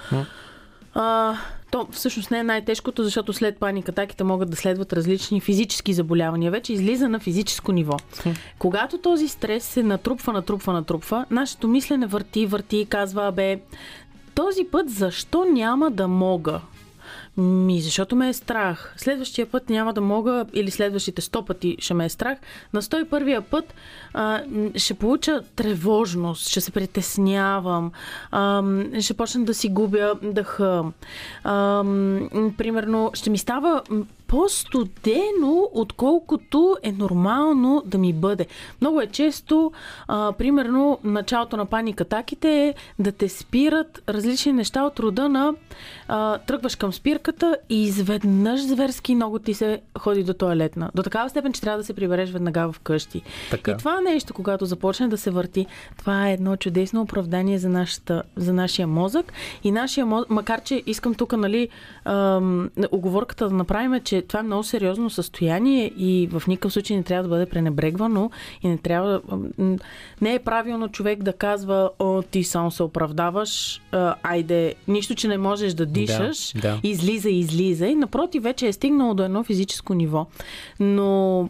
А, 0.95 1.35
то 1.71 1.89
всъщност 1.91 2.31
не 2.31 2.39
е 2.39 2.43
най-тежкото, 2.43 3.05
защото 3.05 3.33
след 3.33 3.59
паникатаките 3.59 4.25
могат 4.25 4.51
да 4.51 4.57
следват 4.57 4.93
различни 4.93 5.41
физически 5.41 5.93
заболявания. 5.93 6.51
Вече 6.51 6.73
излиза 6.73 7.09
на 7.09 7.21
физическо 7.21 7.73
ниво. 7.73 7.97
Когато 8.59 8.99
този 8.99 9.29
стрес 9.29 9.65
се 9.65 9.83
натрупва, 9.83 10.33
натрупва, 10.33 10.73
натрупва, 10.73 11.27
нашето 11.31 11.69
мислене 11.69 12.07
върти, 12.07 12.47
върти 12.47 12.77
и 12.77 12.87
казва, 12.87 13.33
бе, 13.33 13.61
този 14.35 14.65
път 14.65 14.91
защо 14.91 15.45
няма 15.45 15.91
да 15.91 16.09
мога? 16.09 16.61
Ми, 17.37 17.81
защото 17.81 18.17
ме 18.17 18.29
е 18.29 18.33
страх. 18.33 18.95
Следващия 18.97 19.47
път 19.47 19.71
няма 19.71 19.93
да 19.93 20.01
мога, 20.01 20.47
или 20.55 20.71
следващите 20.71 21.23
100 21.23 21.47
пъти 21.47 21.77
ще 21.79 21.95
ме 21.95 22.05
е 22.05 22.09
страх. 22.09 22.39
На 22.73 22.83
101-я 22.83 23.41
път 23.41 23.75
а, 24.15 24.43
ще 24.77 24.95
получа 24.95 25.41
тревожност, 25.57 26.49
ще 26.49 26.61
се 26.61 26.71
притеснявам, 26.71 27.93
а, 28.31 28.63
ще 29.01 29.15
почна 29.15 29.45
да 29.45 29.55
си 29.55 29.69
губя 29.69 30.15
дъха. 30.23 30.85
А, 31.45 31.85
примерно, 32.59 33.11
ще 33.15 33.31
ми 33.31 33.39
става 33.39 33.83
по-студено, 34.27 35.71
отколкото 35.73 36.77
е 36.83 36.93
нормално 36.93 37.83
да 37.87 37.99
ми 37.99 38.13
бъде. 38.13 38.47
Много 38.81 39.01
е 39.01 39.07
често, 39.07 39.73
а, 40.09 40.33
примерно, 40.33 40.99
началото 41.05 41.57
на 41.57 41.67
паникатаките 41.67 42.67
е 42.67 42.75
да 42.99 43.13
те 43.13 43.29
спират 43.29 44.03
различни 44.09 44.53
неща 44.53 44.83
от 44.83 45.01
рода 45.01 45.29
на 45.29 45.55
а, 46.09 46.39
тръгваш 46.39 46.77
към 46.77 46.93
спирката 46.93 47.57
и 47.69 47.83
изведнъж 47.83 48.61
зверски 48.61 49.15
много 49.15 49.39
ти 49.39 49.55
се 49.55 49.81
ходи 49.99 50.25
до 50.25 50.35
туалетна. 50.35 50.91
До 50.95 51.03
такава 51.03 51.31
степен, 51.31 51.53
че 51.53 51.61
трябва 51.61 51.79
да 51.79 51.85
се 51.85 51.95
прибереш 51.95 52.31
веднага 52.31 52.73
вкъщи. 52.73 53.23
Така. 53.51 53.71
И 53.71 53.77
това 53.77 54.01
нещо, 54.01 54.35
когато 54.35 54.67
започне 54.67 55.09
да 55.09 55.19
се 55.19 55.31
върти, 55.31 55.67
това 55.99 56.29
е 56.29 56.33
едно 56.33 56.57
чудесно 56.57 57.03
оправдание 57.03 57.59
за, 57.59 57.69
нашата, 57.69 58.23
за 58.37 58.53
нашия 58.53 58.87
мозък. 58.87 59.33
И 59.65 59.71
нашия 59.71 60.07
мозък, 60.07 60.31
макар 60.31 60.63
че 60.63 60.83
искам 60.87 61.15
тук, 61.15 61.33
нали, 61.37 61.69
ам, 62.05 62.71
оговорката 62.91 63.49
да 63.49 63.55
направим, 63.55 64.01
че 64.05 64.16
това 64.23 64.41
е 64.41 64.43
много 64.43 64.63
сериозно 64.63 65.11
състояние 65.11 65.93
и 65.97 66.29
в 66.33 66.43
никакъв 66.49 66.73
случай 66.73 66.97
не 66.97 67.03
трябва 67.03 67.23
да 67.23 67.29
бъде 67.29 67.47
пренебрегвано 67.47 68.31
и 68.63 68.69
не 68.69 68.79
трябва. 68.79 69.21
Не 70.21 70.35
е 70.35 70.39
правилно 70.39 70.89
човек 70.89 71.23
да 71.23 71.33
казва, 71.33 71.91
о, 71.99 72.23
ти 72.23 72.45
само 72.45 72.71
се 72.71 72.83
оправдаваш, 72.83 73.83
айде, 74.23 74.75
нищо, 74.89 75.15
че 75.15 75.29
не 75.29 75.39
можеш 75.39 75.75
да 75.75 75.87
дишаш, 75.87 76.53
да. 76.53 76.81
излиза, 76.83 77.31
излиза. 77.31 77.87
И 77.87 77.95
напротив, 77.95 78.43
вече 78.43 78.67
е 78.67 78.73
стигнало 78.73 79.15
до 79.15 79.23
едно 79.23 79.45
физическо 79.45 79.95
ниво. 79.95 80.27
Но. 80.81 81.49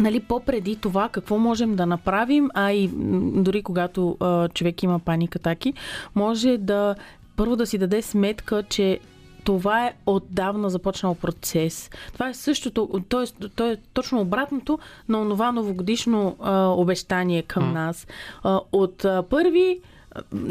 Нали, 0.00 0.20
по-преди 0.20 0.76
това 0.76 1.08
какво 1.08 1.38
можем 1.38 1.76
да 1.76 1.86
направим, 1.86 2.50
а 2.54 2.72
и 2.72 2.90
дори 3.34 3.62
когато 3.62 4.16
а, 4.20 4.48
човек 4.48 4.82
има 4.82 4.98
паникатаки, 4.98 5.74
може 6.14 6.58
да 6.58 6.94
първо 7.36 7.56
да 7.56 7.66
си 7.66 7.78
даде 7.78 8.02
сметка, 8.02 8.62
че 8.62 8.98
това 9.44 9.86
е 9.86 9.94
отдавна 10.06 10.70
започнал 10.70 11.14
процес. 11.14 11.90
Това 12.12 12.28
е 12.28 12.34
същото, 12.34 13.00
т.е. 13.08 13.48
то 13.48 13.66
е 13.66 13.76
точно 13.94 14.20
обратното 14.20 14.78
на 15.08 15.20
онова 15.20 15.52
новогодишно 15.52 16.36
а, 16.40 16.66
обещание 16.66 17.42
към 17.42 17.62
mm. 17.62 17.72
нас. 17.72 18.06
А, 18.42 18.60
от 18.72 19.04
а, 19.04 19.22
първи 19.22 19.80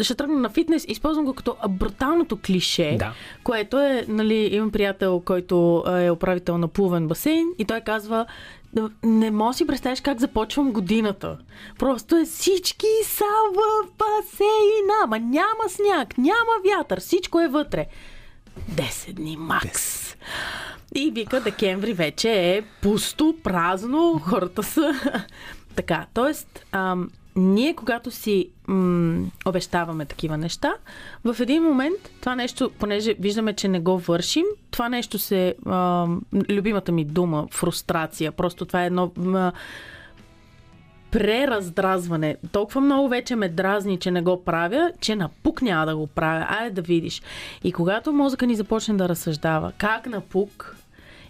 ще 0.01 0.15
тръгна 0.15 0.39
на 0.39 0.49
фитнес, 0.49 0.85
използвам 0.87 1.25
го 1.25 1.33
като 1.33 1.55
бруталното 1.69 2.37
клише, 2.45 2.95
Да. 2.99 3.13
което 3.43 3.79
е, 3.79 4.05
нали, 4.07 4.49
имам 4.51 4.71
приятел, 4.71 5.21
който 5.25 5.83
е 5.87 6.11
управител 6.11 6.57
на 6.57 6.67
плувен 6.67 7.07
басейн 7.07 7.47
и 7.57 7.65
той 7.65 7.81
казва, 7.81 8.25
«Да, 8.73 8.89
не 9.03 9.31
мога 9.31 9.49
да 9.49 9.57
си 9.57 9.67
представиш 9.67 10.01
как 10.01 10.19
започвам 10.19 10.71
годината. 10.71 11.37
Просто 11.79 12.15
е 12.15 12.25
всички 12.25 12.87
са 13.03 13.25
в 13.53 13.87
басейна, 13.97 14.93
ама 15.03 15.19
няма 15.19 15.69
сняг, 15.69 16.17
няма 16.17 16.51
вятър, 16.65 16.99
всичко 16.99 17.39
е 17.39 17.47
вътре. 17.47 17.85
10 18.71 19.13
дни 19.13 19.37
макс. 19.39 20.15
И 20.95 21.11
вика, 21.11 21.41
декември 21.41 21.93
вече 21.93 22.31
е 22.31 22.61
пусто, 22.81 23.35
празно, 23.43 24.21
хората 24.23 24.63
са... 24.63 24.93
така, 25.75 26.05
т.е. 26.13 26.33
ние 27.35 27.73
когато 27.73 28.11
си 28.11 28.49
м- 28.67 29.25
обещаваме 29.45 30.05
такива 30.05 30.37
неща, 30.37 30.73
в 31.23 31.35
един 31.39 31.63
момент 31.63 31.97
това 32.21 32.35
нещо, 32.35 32.71
понеже 32.79 33.15
виждаме, 33.19 33.53
че 33.53 33.67
не 33.67 33.79
го 33.79 33.97
вършим, 33.97 34.45
това 34.71 34.89
нещо 34.89 35.19
се... 35.19 35.55
А, 35.65 36.07
любимата 36.49 36.91
ми 36.91 37.05
дума, 37.05 37.47
фрустрация, 37.51 38.31
просто 38.31 38.65
това 38.65 38.83
е 38.83 38.87
едно... 38.87 39.11
М- 39.17 39.51
прераздразване. 41.11 42.37
Толкова 42.51 42.81
много 42.81 43.09
вече 43.09 43.35
ме 43.35 43.49
дразни, 43.49 43.97
че 43.99 44.11
не 44.11 44.21
го 44.21 44.43
правя, 44.43 44.91
че 44.99 45.15
напук 45.15 45.61
няма 45.61 45.85
да 45.85 45.95
го 45.95 46.07
правя. 46.07 46.45
Айде 46.49 46.75
да 46.75 46.81
видиш. 46.81 47.21
И 47.63 47.71
когато 47.71 48.13
мозъка 48.13 48.45
ни 48.45 48.55
започне 48.55 48.93
да 48.93 49.09
разсъждава 49.09 49.71
как 49.77 50.05
напук 50.05 50.75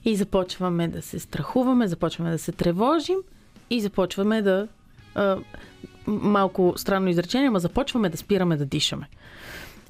и 0.05 0.15
започваме 0.15 0.87
да 0.87 1.01
се 1.01 1.19
страхуваме, 1.19 1.87
започваме 1.87 2.31
да 2.31 2.37
се 2.37 2.51
тревожим 2.51 3.17
и 3.69 3.81
започваме 3.81 4.41
да... 4.41 4.67
А, 5.15 5.37
малко 6.07 6.73
странно 6.77 7.09
изречение, 7.09 7.47
ама 7.47 7.59
започваме 7.59 8.09
да 8.09 8.17
спираме 8.17 8.57
да 8.57 8.65
дишаме. 8.65 9.07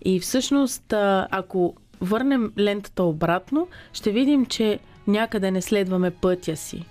И 0.05 0.19
всъщност, 0.19 0.93
ако 1.31 1.75
върнем 2.01 2.51
лентата 2.59 3.03
обратно, 3.03 3.67
ще 3.93 4.11
видим, 4.11 4.45
че 4.45 4.79
някъде 5.07 5.51
не 5.51 5.61
следваме 5.61 6.11
пътя 6.11 6.55
си. 6.55 6.85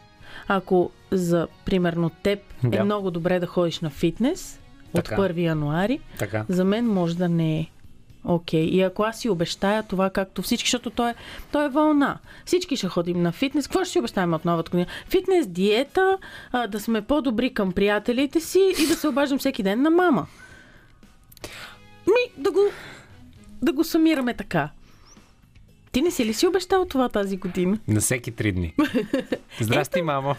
Ако 0.48 0.90
за, 1.10 1.48
примерно, 1.64 2.10
теб 2.10 2.38
да. 2.62 2.68
Да. 2.70 2.78
е 2.78 2.82
много 2.82 3.10
добре 3.10 3.40
да 3.40 3.46
ходиш 3.46 3.80
на 3.80 3.90
фитнес 3.90 4.60
от 4.94 5.04
Така. 5.04 5.16
1 5.22 5.40
януари, 5.40 6.00
Така. 6.18 6.44
за 6.48 6.64
мен 6.64 6.86
може 6.86 7.16
да 7.16 7.28
не 7.28 7.58
е. 7.58 7.66
Окей. 8.24 8.64
И 8.64 8.82
ако 8.82 9.02
аз 9.02 9.20
си 9.20 9.28
обещая 9.28 9.82
това, 9.82 10.10
както 10.10 10.42
всички, 10.42 10.66
защото 10.66 10.90
той 10.90 11.10
е, 11.10 11.14
той 11.52 11.64
е 11.64 11.68
вълна. 11.68 12.18
Всички 12.44 12.76
ще 12.76 12.88
ходим 12.88 13.22
на 13.22 13.32
фитнес. 13.32 13.66
Какво 13.66 13.84
ще 13.84 13.92
си 13.92 13.98
обещаем 13.98 14.34
от 14.34 14.44
новата 14.44 14.70
година? 14.70 14.86
Фитнес, 15.08 15.46
диета, 15.46 16.18
а, 16.52 16.66
да 16.66 16.80
сме 16.80 17.02
по-добри 17.02 17.54
към 17.54 17.72
приятелите 17.72 18.40
си 18.40 18.72
и 18.84 18.86
да 18.86 18.94
се 18.94 19.08
обаждам 19.08 19.38
всеки 19.38 19.62
ден 19.62 19.82
на 19.82 19.90
мама. 19.90 20.26
Ми, 22.06 22.42
да 22.42 22.50
го, 22.52 22.60
да 23.62 23.72
го 23.72 23.84
сумираме 23.84 24.34
така. 24.34 24.68
Ти 25.96 26.02
не 26.02 26.10
си 26.10 26.24
ли 26.24 26.34
си 26.34 26.46
обещал 26.46 26.84
това 26.84 27.08
тази 27.08 27.36
година? 27.36 27.78
На 27.88 28.00
всеки 28.00 28.30
три 28.30 28.52
дни. 28.52 28.74
Здрасти, 29.60 30.02
мамо. 30.02 30.34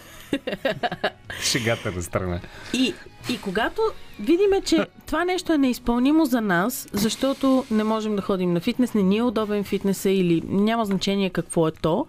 Шегата 1.41 1.91
на 1.91 2.01
страна. 2.03 2.39
И, 2.73 2.93
и 3.29 3.41
когато 3.41 3.81
видиме, 4.19 4.61
че 4.61 4.87
това 5.05 5.25
нещо 5.25 5.53
е 5.53 5.57
неизпълнимо 5.57 6.25
за 6.25 6.41
нас, 6.41 6.87
защото 6.93 7.65
не 7.71 7.83
можем 7.83 8.15
да 8.15 8.21
ходим 8.21 8.53
на 8.53 8.59
фитнес, 8.59 8.93
не 8.93 9.03
ни 9.03 9.17
е 9.17 9.23
удобен 9.23 9.63
фитнеса 9.63 10.09
или 10.09 10.43
няма 10.47 10.85
значение 10.85 11.29
какво 11.29 11.67
е 11.67 11.71
то. 11.71 12.07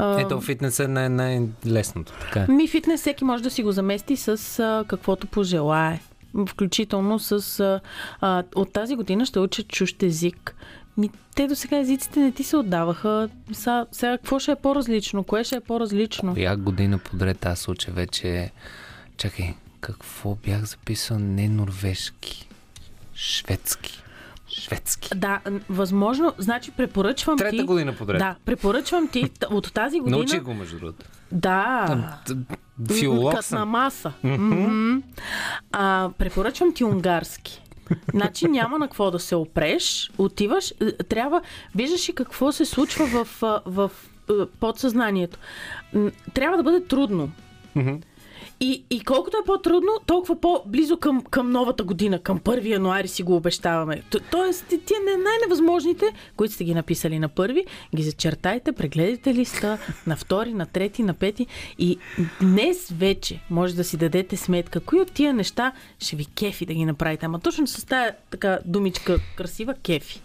Ето, 0.00 0.40
фитнес 0.40 0.80
е 0.80 0.88
най- 0.88 1.08
най-лесното. 1.08 2.12
Така 2.20 2.40
е. 2.40 2.52
Ми 2.52 2.68
фитнес 2.68 3.00
всеки 3.00 3.24
може 3.24 3.42
да 3.42 3.50
си 3.50 3.62
го 3.62 3.72
замести 3.72 4.16
с 4.16 4.58
а, 4.58 4.84
каквото 4.88 5.26
пожелае. 5.26 6.00
Включително 6.48 7.18
с... 7.18 7.60
А, 8.20 8.42
от 8.54 8.72
тази 8.72 8.96
година 8.96 9.26
ще 9.26 9.38
уча 9.40 9.62
чужд 9.62 10.02
език. 10.02 10.54
Ми, 10.96 11.10
те 11.34 11.46
до 11.46 11.56
сега 11.56 11.78
езиците 11.78 12.20
не 12.20 12.32
ти 12.32 12.44
се 12.44 12.56
отдаваха. 12.56 13.28
Са, 13.52 13.86
сега 13.92 14.18
какво 14.18 14.38
ще 14.38 14.52
е 14.52 14.56
по-различно? 14.56 15.24
Кое 15.24 15.44
ще 15.44 15.56
е 15.56 15.60
по-различно? 15.60 16.34
Коя 16.34 16.56
година 16.56 16.98
подред 16.98 17.46
аз 17.46 17.68
уча 17.68 17.92
вече... 17.92 18.50
Чакай, 19.16 19.54
какво 19.80 20.34
бях 20.34 20.64
записал? 20.64 21.18
Не 21.18 21.48
норвежки. 21.48 22.48
Шведски. 23.14 24.02
Шведски. 24.48 25.08
Да, 25.14 25.40
възможно. 25.68 26.32
Значи 26.38 26.70
препоръчвам 26.70 27.38
Трета 27.38 27.56
ти... 27.56 27.62
година 27.62 27.96
подред. 27.96 28.18
Да, 28.18 28.36
препоръчвам 28.44 29.08
ти 29.08 29.30
от 29.50 29.72
тази 29.72 30.00
година... 30.00 30.16
Научих 30.16 30.42
го, 30.42 30.54
между 30.54 30.78
другото. 30.78 31.06
Да. 31.32 32.18
Филолог 32.98 33.42
съм. 33.42 33.68
маса. 33.68 34.12
Мгм. 34.22 34.96
А, 35.72 36.10
препоръчвам 36.18 36.74
ти 36.74 36.84
унгарски. 36.84 37.62
Значи 38.14 38.48
няма 38.48 38.78
на 38.78 38.86
какво 38.86 39.10
да 39.10 39.18
се 39.18 39.36
опреш. 39.36 40.10
Отиваш, 40.18 40.70
е, 40.80 40.92
трябва... 40.92 41.42
Виждаш 41.74 42.08
и 42.08 42.14
какво 42.14 42.52
се 42.52 42.64
случва 42.64 43.06
в, 43.06 43.42
а, 43.42 43.60
в, 43.66 43.90
е, 44.30 44.32
подсъзнанието. 44.60 45.38
Трябва 46.34 46.56
да 46.56 46.62
бъде 46.62 46.86
трудно. 46.86 47.30
Мгм. 47.74 47.94
И, 48.64 48.84
и 48.90 49.00
колкото 49.00 49.36
е 49.36 49.46
по-трудно, 49.46 49.90
толкова 50.06 50.40
по-близо 50.40 50.96
към, 50.96 51.22
към 51.22 51.50
новата 51.50 51.84
година, 51.84 52.18
към 52.18 52.38
1 52.40 52.66
януари 52.66 53.08
си 53.08 53.22
го 53.22 53.36
обещаваме. 53.36 54.02
Т- 54.10 54.20
тоест, 54.30 54.66
ти- 54.66 54.78
тия 54.78 55.00
не- 55.00 55.22
най-невъзможните, 55.22 56.04
които 56.36 56.54
сте 56.54 56.64
ги 56.64 56.74
написали 56.74 57.18
на 57.18 57.28
първи, 57.28 57.64
ги 57.96 58.02
зачертайте, 58.02 58.72
прегледайте 58.72 59.34
листа 59.34 59.78
на 60.06 60.16
втори, 60.16 60.54
на 60.54 60.66
трети, 60.66 61.02
на 61.02 61.14
пети. 61.14 61.46
И 61.78 61.98
днес 62.40 62.90
вече 62.90 63.40
може 63.50 63.74
да 63.74 63.84
си 63.84 63.96
дадете 63.96 64.36
сметка, 64.36 64.80
кои 64.80 65.00
от 65.00 65.12
тия 65.12 65.34
неща 65.34 65.72
ще 65.98 66.16
ви 66.16 66.24
кефи 66.24 66.66
да 66.66 66.74
ги 66.74 66.84
направите. 66.84 67.26
Ама 67.26 67.40
точно 67.40 67.66
с 67.66 67.86
тая 67.86 68.14
така 68.30 68.58
думичка 68.64 69.18
красива 69.36 69.74
кефи. 69.74 70.22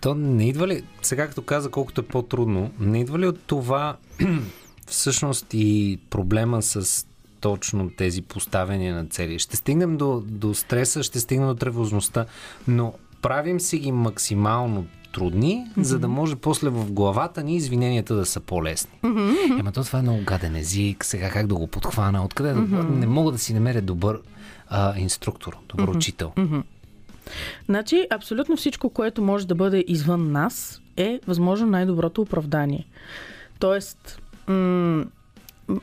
То 0.00 0.14
не 0.14 0.48
идва 0.48 0.68
ли, 0.68 0.84
сега 1.02 1.28
като 1.28 1.42
каза 1.42 1.70
колкото 1.70 2.00
е 2.00 2.04
по-трудно, 2.04 2.70
не 2.80 3.00
идва 3.00 3.18
ли 3.18 3.26
от 3.26 3.40
това 3.46 3.96
всъщност 4.86 5.46
и 5.52 5.98
проблема 6.10 6.62
с 6.62 7.06
точно 7.40 7.90
тези 7.90 8.22
поставяния 8.22 8.94
на 8.94 9.06
цели? 9.06 9.38
Ще 9.38 9.56
стигнем 9.56 9.96
до, 9.96 10.22
до 10.26 10.54
стреса, 10.54 11.02
ще 11.02 11.20
стигнем 11.20 11.48
до 11.48 11.54
тревожността, 11.54 12.26
но 12.68 12.94
правим 13.22 13.60
си 13.60 13.78
ги 13.78 13.92
максимално 13.92 14.86
трудни, 15.12 15.66
mm-hmm. 15.68 15.82
за 15.82 15.98
да 15.98 16.08
може 16.08 16.36
после 16.36 16.68
в 16.68 16.92
главата 16.92 17.42
ни 17.42 17.56
извиненията 17.56 18.14
да 18.14 18.26
са 18.26 18.40
по-лесни. 18.40 18.98
Mm-hmm. 19.02 19.60
Ема 19.60 19.72
то 19.72 19.84
това 19.84 19.98
е 19.98 20.02
много 20.02 20.22
гаден 20.24 20.56
език, 20.56 21.04
сега 21.04 21.30
как 21.30 21.46
да 21.46 21.54
го 21.54 21.66
подхвана, 21.66 22.24
откъде 22.24 22.54
mm-hmm. 22.54 22.66
да, 22.66 22.82
не 22.82 23.06
мога 23.06 23.32
да 23.32 23.38
си 23.38 23.54
намеря 23.54 23.82
добър 23.82 24.20
а, 24.68 24.98
инструктор, 24.98 25.56
добър 25.68 25.86
mm-hmm. 25.86 25.96
учител. 25.96 26.32
Mm-hmm. 26.36 26.62
Значи, 27.66 28.06
абсолютно 28.10 28.56
всичко, 28.56 28.90
което 28.90 29.22
може 29.22 29.46
да 29.46 29.54
бъде 29.54 29.84
извън 29.88 30.32
нас, 30.32 30.82
е 30.96 31.20
възможно 31.26 31.66
най-доброто 31.66 32.22
оправдание. 32.22 32.86
Тоест, 33.58 34.22
м- 34.48 35.04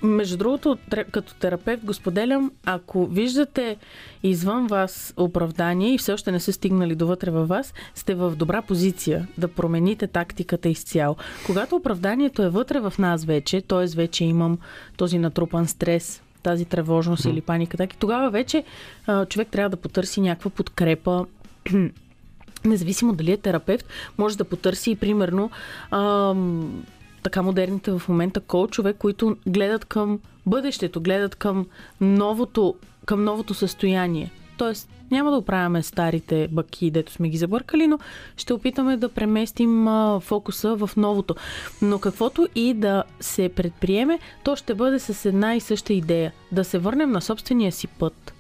между 0.04 0.38
другото, 0.38 0.78
като 1.12 1.36
терапевт 1.36 1.86
го 1.86 1.94
споделям, 1.94 2.52
ако 2.66 3.06
виждате 3.06 3.78
извън 4.24 4.68
вас 4.68 5.14
оправдание 5.18 5.94
и 5.94 5.98
все 5.98 6.14
още 6.14 6.32
не 6.32 6.40
са 6.40 6.54
стигнали 6.54 6.96
довътре 6.96 7.32
във 7.32 7.48
вас, 7.48 7.74
сте 7.96 8.16
в 8.16 8.36
добра 8.36 8.62
позиция 8.62 9.28
да 9.38 9.48
промените 9.48 10.08
тактиката 10.08 10.70
изцяло. 10.70 11.16
Когато 11.46 11.76
оправданието 11.76 12.44
е 12.44 12.50
вътре 12.50 12.80
в 12.80 12.94
нас 13.00 13.26
вече, 13.26 13.62
т.е. 13.62 13.96
вече 13.96 14.26
имам 14.26 14.58
този 14.98 15.20
натрупан 15.20 15.68
стрес, 15.68 16.22
тази 16.44 16.66
тревожност 16.66 17.24
mm. 17.24 17.30
или 17.30 17.42
паника, 17.42 17.78
так 17.78 17.94
и 17.94 17.98
тогава 17.98 18.30
вече 18.30 18.64
а, 19.08 19.26
човек 19.26 19.48
трябва 19.48 19.70
да 19.70 19.78
потърси 19.78 20.22
някаква 20.22 20.52
подкрепа, 20.52 21.26
независимо 22.66 23.14
дали 23.14 23.32
е 23.32 23.38
терапевт, 23.38 23.86
може 24.18 24.38
да 24.38 24.44
потърси 24.44 24.92
и 24.92 24.96
примерно 24.96 25.52
ам, 25.92 26.84
така 27.28 27.42
модерните 27.42 27.92
в 27.92 28.02
момента 28.10 28.40
коучове, 28.40 28.94
които 28.94 29.38
гледат 29.48 29.86
към 29.86 30.20
бъдещето, 30.46 31.02
гледат 31.02 31.36
към 31.36 31.66
новото, 32.02 32.76
към 33.06 33.24
новото 33.24 33.54
състояние. 33.54 34.32
Тоест, 34.58 34.90
няма 35.12 35.32
да 35.32 35.38
оправяме 35.38 35.84
старите 35.84 36.48
баки, 36.52 36.92
дето 36.92 37.12
сме 37.12 37.30
ги 37.30 37.38
забъркали, 37.38 37.88
но 37.88 38.00
ще 38.38 38.54
опитаме 38.54 38.98
да 38.98 39.10
преместим 39.10 39.88
а, 39.88 40.20
фокуса 40.20 40.76
в 40.76 40.90
новото. 40.98 41.36
Но 41.82 42.00
каквото 42.00 42.48
и 42.56 42.74
да 42.74 43.04
се 43.20 43.50
предприеме, 43.50 44.20
то 44.44 44.56
ще 44.56 44.76
бъде 44.76 45.00
с 45.00 45.26
една 45.26 45.56
и 45.56 45.60
съща 45.60 45.94
идея. 45.94 46.34
Да 46.52 46.64
се 46.64 46.80
върнем 46.80 47.12
на 47.12 47.22
собствения 47.22 47.72
си 47.72 47.88
път. 47.88 48.34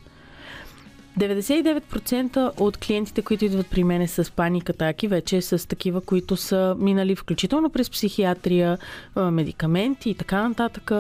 99% 1.18 2.51
от 2.59 2.78
клиентите, 2.78 3.22
които 3.22 3.45
идват 3.45 3.68
при 3.68 3.84
мене 3.84 4.07
с 4.07 4.32
паникатаки, 4.32 5.07
вече 5.07 5.41
с 5.41 5.68
такива, 5.68 6.01
които 6.01 6.38
са 6.38 6.76
минали 6.80 7.15
включително 7.15 7.70
през 7.70 7.89
психиатрия, 7.89 8.78
медикаменти 9.15 10.09
и 10.09 10.15
така 10.15 10.47
нататък. 10.49 10.91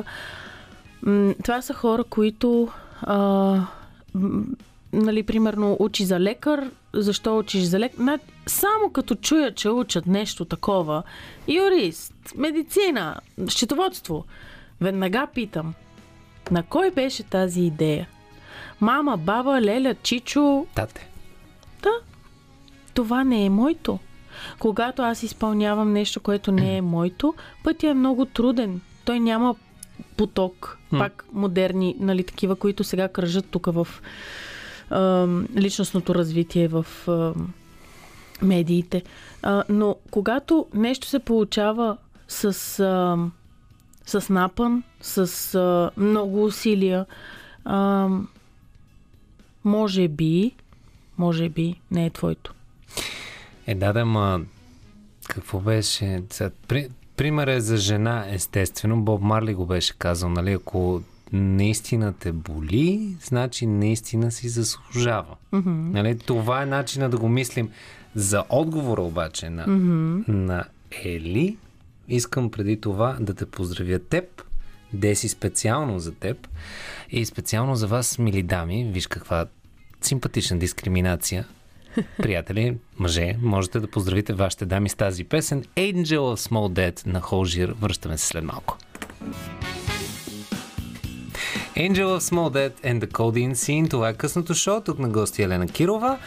Това 1.43 1.61
са 1.61 1.73
хора, 1.73 2.03
които 2.03 2.69
а, 3.01 3.61
нали, 4.93 5.23
примерно 5.23 5.77
учи 5.79 6.05
за 6.05 6.19
лекар, 6.19 6.71
защо 6.93 7.37
учиш 7.37 7.63
за 7.63 7.79
лекар? 7.79 8.19
Само 8.47 8.89
като 8.93 9.15
чуя, 9.15 9.53
че 9.53 9.69
учат 9.69 10.07
нещо 10.07 10.45
такова, 10.45 11.03
юрист, 11.47 12.13
медицина, 12.35 13.15
счетоводство, 13.49 14.25
веднага 14.81 15.27
питам, 15.33 15.73
на 16.51 16.63
кой 16.63 16.91
беше 16.91 17.23
тази 17.23 17.61
идея? 17.61 18.07
Мама, 18.81 19.17
баба, 19.17 19.61
леля, 19.61 19.95
чичо. 20.03 20.65
Тате. 20.75 21.09
Да. 21.83 21.93
Това 22.93 23.23
не 23.23 23.45
е 23.45 23.49
моето. 23.49 23.99
Когато 24.59 25.01
аз 25.01 25.23
изпълнявам 25.23 25.93
нещо, 25.93 26.19
което 26.19 26.51
не 26.51 26.77
е 26.77 26.81
моето, 26.81 27.33
пътя 27.63 27.87
е 27.87 27.93
много 27.93 28.25
труден. 28.25 28.81
Той 29.05 29.19
няма 29.19 29.55
поток. 30.17 30.77
Пак 30.89 31.25
модерни, 31.33 31.95
нали, 31.99 32.23
такива, 32.23 32.55
които 32.55 32.83
сега 32.83 33.07
кръжат 33.07 33.45
тук 33.49 33.65
в 33.65 33.87
е, 34.91 34.95
личностното 35.59 36.15
развитие, 36.15 36.67
в 36.67 36.85
е, 37.07 37.39
медиите. 38.45 39.03
А, 39.43 39.63
но 39.69 39.95
когато 40.11 40.65
нещо 40.73 41.07
се 41.07 41.19
получава 41.19 41.97
с, 42.27 42.45
а, 42.79 43.17
с 44.05 44.29
напън, 44.29 44.83
с 45.01 45.55
а, 45.55 45.91
много 45.97 46.43
усилия, 46.43 47.05
а, 47.65 48.09
може 49.67 50.07
би, 50.07 50.51
може 51.17 51.49
би 51.49 51.75
не 51.91 52.05
е 52.05 52.09
твоето. 52.09 52.53
Е, 53.67 53.75
да, 53.75 53.93
да, 53.93 54.05
ма 54.05 54.41
какво 55.29 55.59
беше? 55.59 56.23
При, 56.67 56.89
пример 57.17 57.47
е 57.47 57.59
за 57.59 57.77
жена, 57.77 58.25
естествено. 58.29 59.01
Боб 59.01 59.21
Марли 59.21 59.53
го 59.53 59.65
беше 59.65 59.93
казал, 59.97 60.29
нали? 60.29 60.51
Ако 60.51 61.01
наистина 61.33 62.13
те 62.13 62.31
боли, 62.31 63.15
значи 63.23 63.65
наистина 63.65 64.31
си 64.31 64.49
заслужава. 64.49 65.35
Mm-hmm. 65.53 65.93
Нали? 65.93 66.19
Това 66.19 66.61
е 66.61 66.65
начина 66.65 67.09
да 67.09 67.17
го 67.17 67.29
мислим. 67.29 67.69
За 68.15 68.43
отговора 68.49 69.01
обаче 69.01 69.49
на, 69.49 69.67
mm-hmm. 69.67 70.27
на 70.27 70.65
Ели, 71.03 71.57
искам 72.07 72.51
преди 72.51 72.81
това 72.81 73.17
да 73.19 73.33
те 73.33 73.45
поздравя 73.45 73.99
теб, 73.99 74.43
Деси 74.93 75.29
специално 75.29 75.99
за 75.99 76.11
теб 76.11 76.47
и 77.09 77.25
специално 77.25 77.75
за 77.75 77.87
вас, 77.87 78.19
мили 78.19 78.43
дами. 78.43 78.91
Виж 78.93 79.07
каква 79.07 79.45
симпатична 80.01 80.59
дискриминация. 80.59 81.47
Приятели, 82.17 82.77
мъже, 82.99 83.35
можете 83.41 83.79
да 83.79 83.87
поздравите 83.87 84.33
вашите 84.33 84.65
дами 84.65 84.89
с 84.89 84.95
тази 84.95 85.23
песен 85.23 85.63
Angel 85.63 86.17
of 86.17 86.49
Small 86.49 86.73
Dead 86.73 87.07
на 87.07 87.21
Холжир. 87.21 87.75
Връщаме 87.79 88.17
се 88.17 88.27
след 88.27 88.43
малко. 88.43 88.77
Angel 91.77 92.05
of 92.05 92.19
Small 92.19 92.51
Dead 92.53 92.73
and 92.93 93.05
the 93.05 93.11
Codeine 93.11 93.53
Scene. 93.53 93.89
Това 93.89 94.09
е 94.09 94.13
късното 94.13 94.53
шоу. 94.53 94.81
Тук 94.81 94.99
на 94.99 95.09
гости 95.09 95.43
Елена 95.43 95.67
Кирова, 95.67 96.17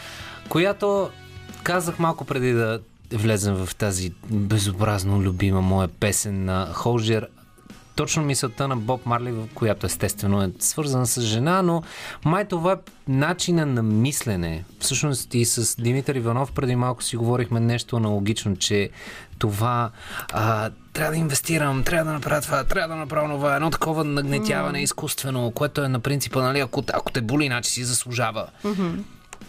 която 0.49 1.11
казах 1.63 1.99
малко 1.99 2.25
преди 2.25 2.53
да 2.53 2.81
влезем 3.13 3.55
в 3.55 3.75
тази 3.75 4.13
безобразно 4.31 5.23
любима 5.23 5.61
моя 5.61 5.89
песен 5.89 6.45
на 6.45 6.69
Холжир 6.75 7.29
точно 8.01 8.23
мисълта 8.23 8.69
на 8.69 8.77
Боб 8.77 9.07
Марли, 9.07 9.35
която 9.55 9.87
естествено 9.87 10.43
е 10.43 10.51
свързана 10.59 11.07
с 11.07 11.21
жена, 11.21 11.63
но 11.63 11.83
май 12.25 12.45
това 12.45 12.73
е 12.73 12.77
начина 13.09 13.67
на 13.67 13.83
мислене. 13.83 14.65
Всъщност 14.79 15.35
и 15.35 15.45
с 15.45 15.83
Димитър 15.83 16.15
Иванов 16.15 16.53
преди 16.53 16.77
малко 16.77 17.03
си 17.03 17.17
говорихме 17.17 17.61
нещо 17.61 17.97
аналогично, 17.97 18.57
че 18.57 18.91
това 19.39 19.91
а, 20.33 20.71
трябва 20.93 21.13
да 21.13 21.19
инвестирам, 21.19 21.85
трябва 21.85 22.05
да 22.05 22.13
направя 22.13 22.41
това, 22.41 22.65
трябва 22.65 22.89
да 22.89 22.97
направя 22.97 23.29
това, 23.29 23.57
едно 23.57 23.71
такова 23.71 24.05
нагнетяване 24.05 24.79
mm. 24.79 24.83
изкуствено, 24.83 25.51
което 25.51 25.85
е 25.85 25.89
на 25.89 26.01
принципа, 26.01 26.43
нали, 26.43 26.61
ако, 26.61 26.85
ако 26.93 27.13
те 27.13 27.21
боли, 27.21 27.45
иначе 27.45 27.71
си 27.71 27.85
заслужава. 27.85 28.47
Mm-hmm. 28.65 28.93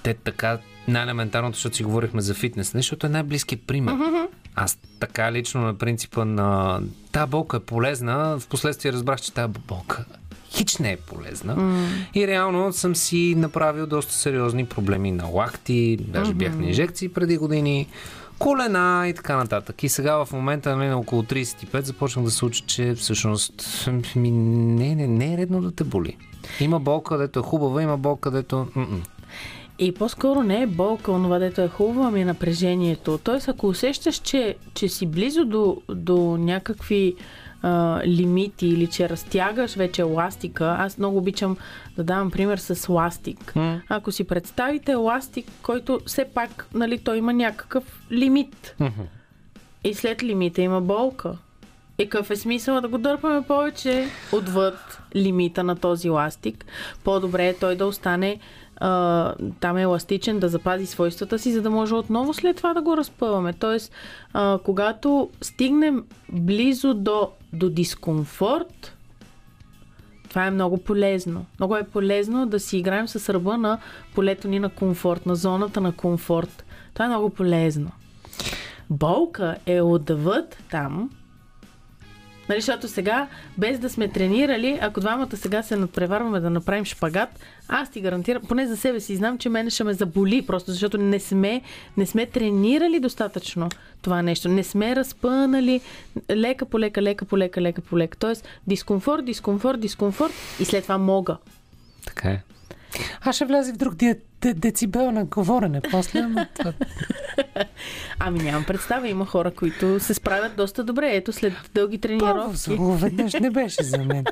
Те 0.03 0.13
така 0.13 0.57
най-елементарното, 0.87 1.55
защото 1.55 1.75
си 1.75 1.83
говорихме 1.83 2.21
за 2.21 2.33
фитнес, 2.33 2.71
защото 2.71 3.05
е 3.05 3.09
най-близкият 3.09 3.61
пример. 3.67 3.93
Mm-hmm. 3.93 4.27
Аз 4.55 4.77
така 4.99 5.31
лично 5.31 5.61
на 5.61 5.73
принципа 5.73 6.25
на 6.25 6.81
тази 7.11 7.29
болка 7.29 7.57
е 7.57 7.59
полезна, 7.59 8.39
в 8.39 8.47
последствие 8.47 8.93
разбрах, 8.93 9.21
че 9.21 9.33
тази 9.33 9.53
болка 9.67 10.05
хич 10.51 10.77
не 10.77 10.91
е 10.91 10.97
полезна. 10.97 11.55
Mm. 11.55 11.87
И 12.13 12.27
реално 12.27 12.73
съм 12.73 12.95
си 12.95 13.35
направил 13.37 13.87
доста 13.87 14.13
сериозни 14.13 14.65
проблеми 14.65 15.11
на 15.11 15.25
лакти, 15.25 15.97
даже 16.07 16.31
mm-hmm. 16.31 16.35
бях 16.35 16.55
на 16.55 16.67
инжекции 16.67 17.09
преди 17.09 17.37
години, 17.37 17.87
колена 18.39 19.07
и 19.07 19.13
така 19.13 19.37
нататък. 19.37 19.83
И 19.83 19.89
сега 19.89 20.25
в 20.25 20.31
момента 20.31 20.75
нали, 20.75 20.87
на 20.87 20.97
около 20.97 21.23
35 21.23 21.81
започнах 21.81 22.25
да 22.25 22.31
се 22.31 22.45
уча, 22.45 22.63
че 22.65 22.95
всъщност 22.95 23.87
ми, 24.15 24.31
не, 24.31 24.95
не, 24.95 25.07
не 25.07 25.33
е 25.33 25.37
редно 25.37 25.61
да 25.61 25.71
те 25.71 25.83
боли. 25.83 26.17
Има 26.59 26.79
болка, 26.79 27.15
където 27.15 27.39
е 27.39 27.43
хубава, 27.43 27.81
има 27.81 27.97
болка, 27.97 28.21
където... 28.21 28.67
М-м. 28.75 29.01
И 29.81 29.91
по-скоро 29.91 30.43
не 30.43 30.61
е 30.61 30.67
болка, 30.67 31.11
онова 31.11 31.39
дето 31.39 31.61
е 31.61 31.67
хубаво, 31.67 32.03
ами 32.03 32.21
е 32.21 32.25
напрежението. 32.25 33.19
Тоест, 33.23 33.47
ако 33.47 33.67
усещаш, 33.67 34.15
че, 34.15 34.55
че 34.73 34.87
си 34.87 35.05
близо 35.05 35.45
до, 35.45 35.81
до 35.89 36.37
някакви 36.37 37.15
а, 37.61 38.01
лимити 38.05 38.67
или 38.67 38.87
че 38.87 39.09
разтягаш 39.09 39.75
вече 39.75 40.03
ластика, 40.03 40.75
аз 40.79 40.97
много 40.97 41.17
обичам 41.17 41.57
да 41.95 42.03
давам 42.03 42.31
пример 42.31 42.57
с 42.57 42.89
ластик. 42.89 43.53
Mm. 43.55 43.81
Ако 43.89 44.11
си 44.11 44.23
представите 44.23 44.95
ластик, 44.95 45.45
който 45.61 45.99
все 46.05 46.25
пак, 46.25 46.67
нали, 46.73 46.97
той 46.97 47.17
има 47.17 47.33
някакъв 47.33 47.83
лимит. 48.11 48.75
Mm-hmm. 48.79 49.05
И 49.83 49.93
след 49.93 50.23
лимита 50.23 50.61
има 50.61 50.81
болка. 50.81 51.37
И 51.97 52.09
какъв 52.09 52.31
е 52.31 52.35
смисъл 52.35 52.81
да 52.81 52.87
го 52.87 52.97
дърпаме 52.97 53.41
повече 53.41 54.07
отвъд 54.31 54.99
лимита 55.15 55.63
на 55.63 55.75
този 55.75 56.09
ластик? 56.09 56.65
По-добре 57.03 57.47
е 57.47 57.57
той 57.57 57.75
да 57.75 57.85
остане 57.85 58.39
а, 58.81 59.33
там 59.59 59.77
е 59.77 59.81
еластичен, 59.81 60.39
да 60.39 60.49
запази 60.49 60.85
свойствата 60.85 61.39
си, 61.39 61.51
за 61.51 61.61
да 61.61 61.69
може 61.69 61.95
отново 61.95 62.33
след 62.33 62.57
това 62.57 62.73
да 62.73 62.81
го 62.81 62.97
разпъваме. 62.97 63.53
Тоест, 63.53 63.91
а, 64.33 64.59
когато 64.63 65.29
стигнем 65.41 66.03
близо 66.31 66.93
до, 66.93 67.29
до 67.53 67.69
дискомфорт, 67.69 68.97
това 70.29 70.45
е 70.45 70.51
много 70.51 70.77
полезно. 70.77 71.45
Много 71.59 71.75
е 71.75 71.83
полезно 71.83 72.45
да 72.45 72.59
си 72.59 72.77
играем 72.77 73.07
с 73.07 73.33
ръба 73.33 73.57
на 73.57 73.77
полето 74.15 74.47
ни 74.47 74.59
на 74.59 74.69
комфорт, 74.69 75.25
на 75.25 75.35
зоната 75.35 75.81
на 75.81 75.91
комфорт. 75.91 76.65
Това 76.93 77.05
е 77.05 77.09
много 77.09 77.29
полезно. 77.29 77.91
Болка 78.89 79.55
е 79.65 79.81
отвъд 79.81 80.57
там, 80.71 81.09
Нали, 82.51 82.61
защото 82.61 82.87
сега, 82.87 83.27
без 83.57 83.79
да 83.79 83.89
сме 83.89 84.07
тренирали, 84.07 84.79
ако 84.81 84.99
двамата 84.99 85.37
сега 85.37 85.63
се 85.63 85.75
надпреварваме 85.75 86.39
да 86.39 86.49
направим 86.49 86.85
шпагат, 86.85 87.29
аз 87.67 87.91
ти 87.91 88.01
гарантирам, 88.01 88.41
поне 88.47 88.67
за 88.67 88.77
себе 88.77 88.99
си 88.99 89.15
знам, 89.15 89.37
че 89.37 89.49
мене 89.49 89.69
ще 89.69 89.83
ме 89.83 89.93
заболи, 89.93 90.41
просто 90.41 90.71
защото 90.71 90.97
не 90.97 91.19
сме, 91.19 91.61
не 91.97 92.05
сме 92.05 92.25
тренирали 92.25 92.99
достатъчно 92.99 93.69
това 94.01 94.21
нещо. 94.21 94.49
Не 94.49 94.63
сме 94.63 94.95
разпънали 94.95 95.81
лека 96.31 96.65
по 96.65 96.79
лека, 96.79 97.01
лека 97.01 97.25
по 97.25 97.37
лека, 97.37 97.61
лека 97.61 97.81
по 97.81 97.97
лека. 97.97 98.17
Тоест, 98.17 98.47
дискомфорт, 98.67 99.25
дискомфорт, 99.25 99.79
дискомфорт 99.79 100.33
и 100.59 100.65
след 100.65 100.83
това 100.83 100.97
мога. 100.97 101.37
Така 102.05 102.29
е. 102.29 102.41
Аз 103.21 103.35
ще 103.35 103.45
вляза 103.45 103.73
в 103.73 103.77
друг 103.77 103.95
ди- 103.95 104.15
де- 104.41 104.53
децибел 104.53 105.11
на 105.11 105.25
говорене. 105.25 105.81
После, 105.91 106.27
това... 106.53 106.73
Ами 108.19 108.39
нямам 108.39 108.63
представа. 108.63 109.07
Има 109.07 109.25
хора, 109.25 109.51
които 109.51 109.99
се 109.99 110.13
справят 110.13 110.55
доста 110.55 110.83
добре. 110.83 111.15
Ето 111.15 111.33
след 111.33 111.53
дълги 111.73 111.97
тренировки. 111.97 112.59
Първо, 112.67 112.95
веднъж 112.95 113.33
не 113.33 113.49
беше 113.49 113.83
за 113.83 113.97
мен. 113.97 114.25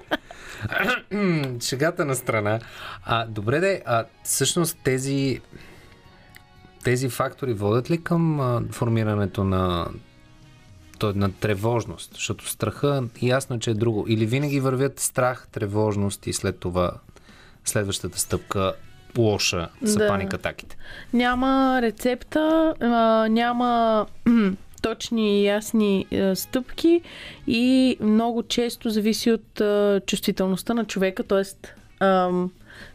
Шегата 1.61 2.05
на 2.05 2.15
страна. 2.15 2.59
А, 3.05 3.25
добре 3.25 3.59
де, 3.59 3.81
а 3.85 4.05
всъщност 4.23 4.77
тези 4.83 5.41
тези 6.83 7.09
фактори 7.09 7.53
водят 7.53 7.91
ли 7.91 8.03
към 8.03 8.39
а, 8.39 8.61
формирането 8.71 9.43
на 9.43 9.87
на 11.03 11.31
тревожност? 11.31 12.11
Защото 12.13 12.49
страха 12.49 13.03
ясно, 13.21 13.59
че 13.59 13.71
е 13.71 13.73
друго. 13.73 14.05
Или 14.07 14.25
винаги 14.25 14.59
вървят 14.59 14.99
страх, 14.99 15.47
тревожност 15.51 16.27
и 16.27 16.33
след 16.33 16.59
това 16.59 16.91
следващата 17.69 18.19
стъпка 18.19 18.73
лоша 19.17 19.69
са 19.85 19.97
Да. 19.97 20.07
паникатаките. 20.07 20.77
Няма 21.13 21.79
рецепта, 21.81 22.73
а, 22.79 22.87
няма 23.29 24.05
точни 24.81 25.41
и 25.41 25.45
ясни 25.45 26.05
а, 26.13 26.35
стъпки 26.35 27.01
и 27.47 27.97
много 28.01 28.43
често 28.43 28.89
зависи 28.89 29.31
от 29.31 29.61
а, 29.61 30.01
чувствителността 30.05 30.73
на 30.73 30.85
човека, 30.85 31.23
т.е. 31.23 31.43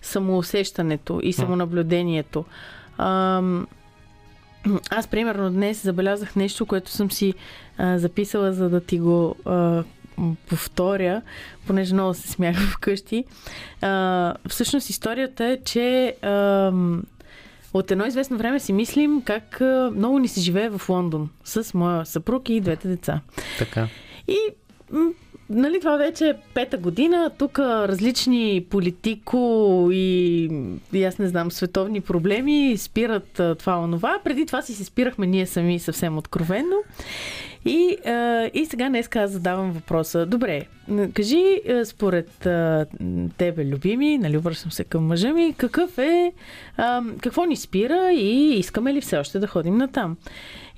самоусещането 0.03 1.21
и 1.23 1.33
самонаблюдението. 1.33 2.45
Ам, 2.99 3.67
аз, 4.91 5.07
примерно, 5.09 5.51
днес 5.51 5.83
забелязах 5.83 6.37
нещо, 6.37 6.67
което 6.67 6.91
съм 6.91 7.11
си 7.11 7.35
а, 7.79 7.99
записала, 7.99 8.53
за 8.53 8.69
да 8.69 8.81
ти 8.81 8.99
го 8.99 9.37
а, 9.45 9.85
повторя, 10.49 11.23
понеже 11.67 11.95
много 11.95 12.15
се 12.15 12.29
смях 12.29 12.57
вкъщи. 12.73 13.25
А, 13.81 14.35
всъщност 14.49 14.91
историята 14.91 15.45
е, 15.45 15.59
че 15.65 16.17
ам, 16.23 17.03
от 17.75 17.91
едно 17.91 18.07
известно 18.07 18.39
време 18.39 18.61
си 18.61 18.73
мислим 18.73 19.23
как 19.23 19.61
а, 19.61 19.91
много 19.95 20.19
ни 20.19 20.29
се 20.29 20.41
живее 20.41 20.69
в 20.69 20.89
Лондон 20.89 21.31
с 21.45 21.75
моя 21.75 22.07
съпруг 22.07 22.49
и 22.49 22.61
двете 22.61 22.89
деца. 22.89 23.21
Така. 23.59 23.89
И 24.29 24.39
нали, 25.51 25.81
това 25.81 25.97
вече 25.97 26.29
е 26.29 26.35
пета 26.55 26.77
година. 26.77 27.31
Тук 27.39 27.59
различни 27.59 28.67
политико 28.71 29.89
и, 29.93 30.45
и 30.93 31.05
аз 31.05 31.19
не 31.19 31.29
знам, 31.29 31.51
световни 31.51 32.01
проблеми 32.01 32.75
спират 32.79 33.41
това 33.59 33.79
онова. 33.79 34.19
Преди 34.25 34.47
това 34.47 34.63
си 34.63 34.75
се 34.75 34.85
спирахме 34.85 35.27
ние 35.27 35.47
сами 35.47 35.79
съвсем 35.79 36.19
откровенно. 36.19 36.77
И, 37.67 37.97
и 38.55 38.67
сега 38.67 38.89
днес 38.89 39.09
аз 39.17 39.31
задавам 39.31 39.73
въпроса. 39.73 40.27
Добре, 40.27 40.63
кажи 41.15 41.61
според 41.85 42.49
тебе, 43.37 43.65
любими, 43.65 44.19
нали, 44.19 44.37
обръщам 44.37 44.73
се 44.73 44.85
към 44.85 45.07
мъжа 45.07 45.33
ми, 45.33 45.55
какъв 45.57 45.99
е, 45.99 46.33
какво 47.21 47.45
ни 47.45 47.57
спира 47.57 48.13
и 48.13 48.59
искаме 48.59 48.95
ли 48.95 49.01
все 49.01 49.17
още 49.17 49.39
да 49.39 49.47
ходим 49.47 49.77
на 49.77 49.89
там? 49.89 50.17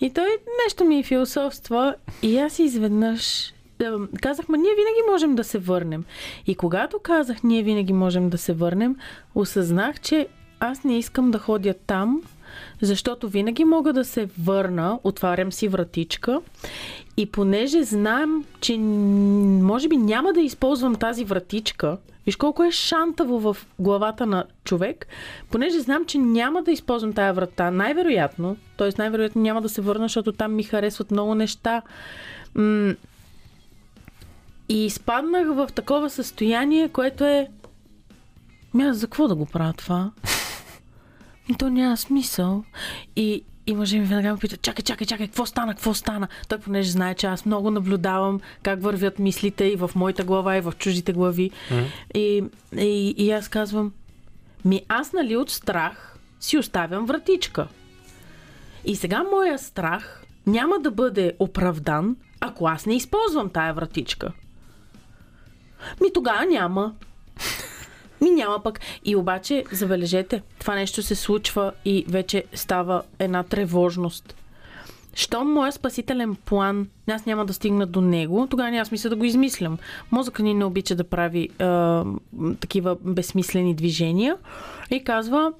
И 0.00 0.10
той 0.10 0.28
нещо 0.64 0.84
ми 0.84 1.02
философства 1.02 1.94
и 2.22 2.38
аз 2.38 2.58
изведнъж 2.58 3.52
ем, 3.80 4.08
казах, 4.22 4.48
ма 4.48 4.56
ние 4.56 4.70
винаги 4.70 5.10
можем 5.12 5.34
да 5.34 5.44
се 5.44 5.58
върнем. 5.58 6.04
И 6.46 6.54
когато 6.54 6.98
казах, 6.98 7.42
ние 7.42 7.62
винаги 7.62 7.92
можем 7.92 8.30
да 8.30 8.38
се 8.38 8.52
върнем, 8.52 8.96
осъзнах, 9.34 10.00
че 10.00 10.28
аз 10.60 10.84
не 10.84 10.98
искам 10.98 11.30
да 11.30 11.38
ходя 11.38 11.74
там, 11.86 12.22
защото 12.80 13.28
винаги 13.28 13.64
мога 13.64 13.92
да 13.92 14.04
се 14.04 14.28
върна, 14.38 14.98
отварям 15.04 15.52
си 15.52 15.68
вратичка 15.68 16.40
и 17.16 17.26
понеже 17.26 17.82
знам, 17.82 18.44
че 18.60 18.78
може 18.78 19.88
би 19.88 19.96
няма 19.96 20.32
да 20.32 20.40
използвам 20.40 20.94
тази 20.94 21.24
вратичка, 21.24 21.98
виж 22.26 22.36
колко 22.36 22.64
е 22.64 22.70
шантаво 22.70 23.40
в 23.40 23.56
главата 23.78 24.26
на 24.26 24.44
човек, 24.64 25.06
понеже 25.50 25.80
знам, 25.80 26.04
че 26.04 26.18
няма 26.18 26.62
да 26.62 26.72
използвам 26.72 27.12
тая 27.12 27.32
врата, 27.32 27.70
най-вероятно, 27.70 28.56
т.е. 28.76 28.90
най-вероятно 28.98 29.42
няма 29.42 29.62
да 29.62 29.68
се 29.68 29.80
върна, 29.80 30.04
защото 30.04 30.32
там 30.32 30.54
ми 30.54 30.62
харесват 30.62 31.10
много 31.10 31.34
неща. 31.34 31.82
И 34.68 34.86
изпаднах 34.86 35.46
в 35.46 35.68
такова 35.74 36.10
състояние, 36.10 36.88
което 36.88 37.24
е... 37.24 37.48
Ми 38.74 38.84
аз 38.84 38.96
за 38.96 39.06
какво 39.06 39.28
да 39.28 39.34
го 39.34 39.46
правя 39.46 39.72
това? 39.72 40.10
И 41.48 41.54
то 41.54 41.68
няма 41.68 41.96
смисъл. 41.96 42.64
И, 43.16 43.44
и 43.66 43.74
мъжа 43.74 43.96
ми 43.96 44.04
веднага 44.04 44.32
ме 44.32 44.38
пита, 44.38 44.56
чакай, 44.56 44.82
чакай, 44.82 45.06
чакай, 45.06 45.26
какво 45.26 45.46
стана, 45.46 45.74
какво 45.74 45.94
стана? 45.94 46.28
Той 46.48 46.58
понеже 46.58 46.90
знае, 46.90 47.14
че 47.14 47.26
аз 47.26 47.46
много 47.46 47.70
наблюдавам 47.70 48.40
как 48.62 48.82
вървят 48.82 49.18
мислите 49.18 49.64
и 49.64 49.76
в 49.76 49.90
моята 49.94 50.24
глава, 50.24 50.56
и 50.56 50.60
в 50.60 50.74
чуждите 50.78 51.12
глави. 51.12 51.50
И, 52.14 52.44
и, 52.78 53.14
и 53.16 53.30
аз 53.30 53.48
казвам, 53.48 53.92
ми 54.64 54.82
аз 54.88 55.12
нали 55.12 55.36
от 55.36 55.50
страх 55.50 56.18
си 56.40 56.58
оставям 56.58 57.06
вратичка. 57.06 57.68
И 58.84 58.96
сега 58.96 59.24
моя 59.30 59.58
страх 59.58 60.24
няма 60.46 60.78
да 60.78 60.90
бъде 60.90 61.32
оправдан, 61.38 62.16
ако 62.40 62.66
аз 62.66 62.86
не 62.86 62.96
използвам 62.96 63.50
тая 63.50 63.74
вратичка. 63.74 64.32
Ми 66.02 66.12
тогава 66.14 66.46
няма. 66.46 66.94
Ми 68.20 68.30
няма 68.30 68.62
пък. 68.62 68.80
И 69.04 69.16
обаче, 69.16 69.64
забележете, 69.72 70.42
това 70.58 70.74
нещо 70.74 71.02
се 71.02 71.14
случва 71.14 71.72
и 71.84 72.04
вече 72.08 72.44
става 72.54 73.02
една 73.18 73.42
тревожност. 73.42 74.34
Щом 75.14 75.52
моя 75.52 75.72
спасителен 75.72 76.34
план, 76.34 76.88
аз 77.10 77.26
няма 77.26 77.46
да 77.46 77.54
стигна 77.54 77.86
до 77.86 78.00
него, 78.00 78.46
тогава 78.50 78.70
няма 78.70 78.86
смисъл 78.86 79.08
да 79.08 79.16
го 79.16 79.24
измислям. 79.24 79.78
Мозъка 80.10 80.42
ни 80.42 80.54
не 80.54 80.64
обича 80.64 80.94
да 80.94 81.04
прави 81.04 81.48
м, 81.60 82.04
такива 82.60 82.96
безсмислени 83.00 83.74
движения 83.74 84.36
и 84.90 85.04
казва 85.04 85.52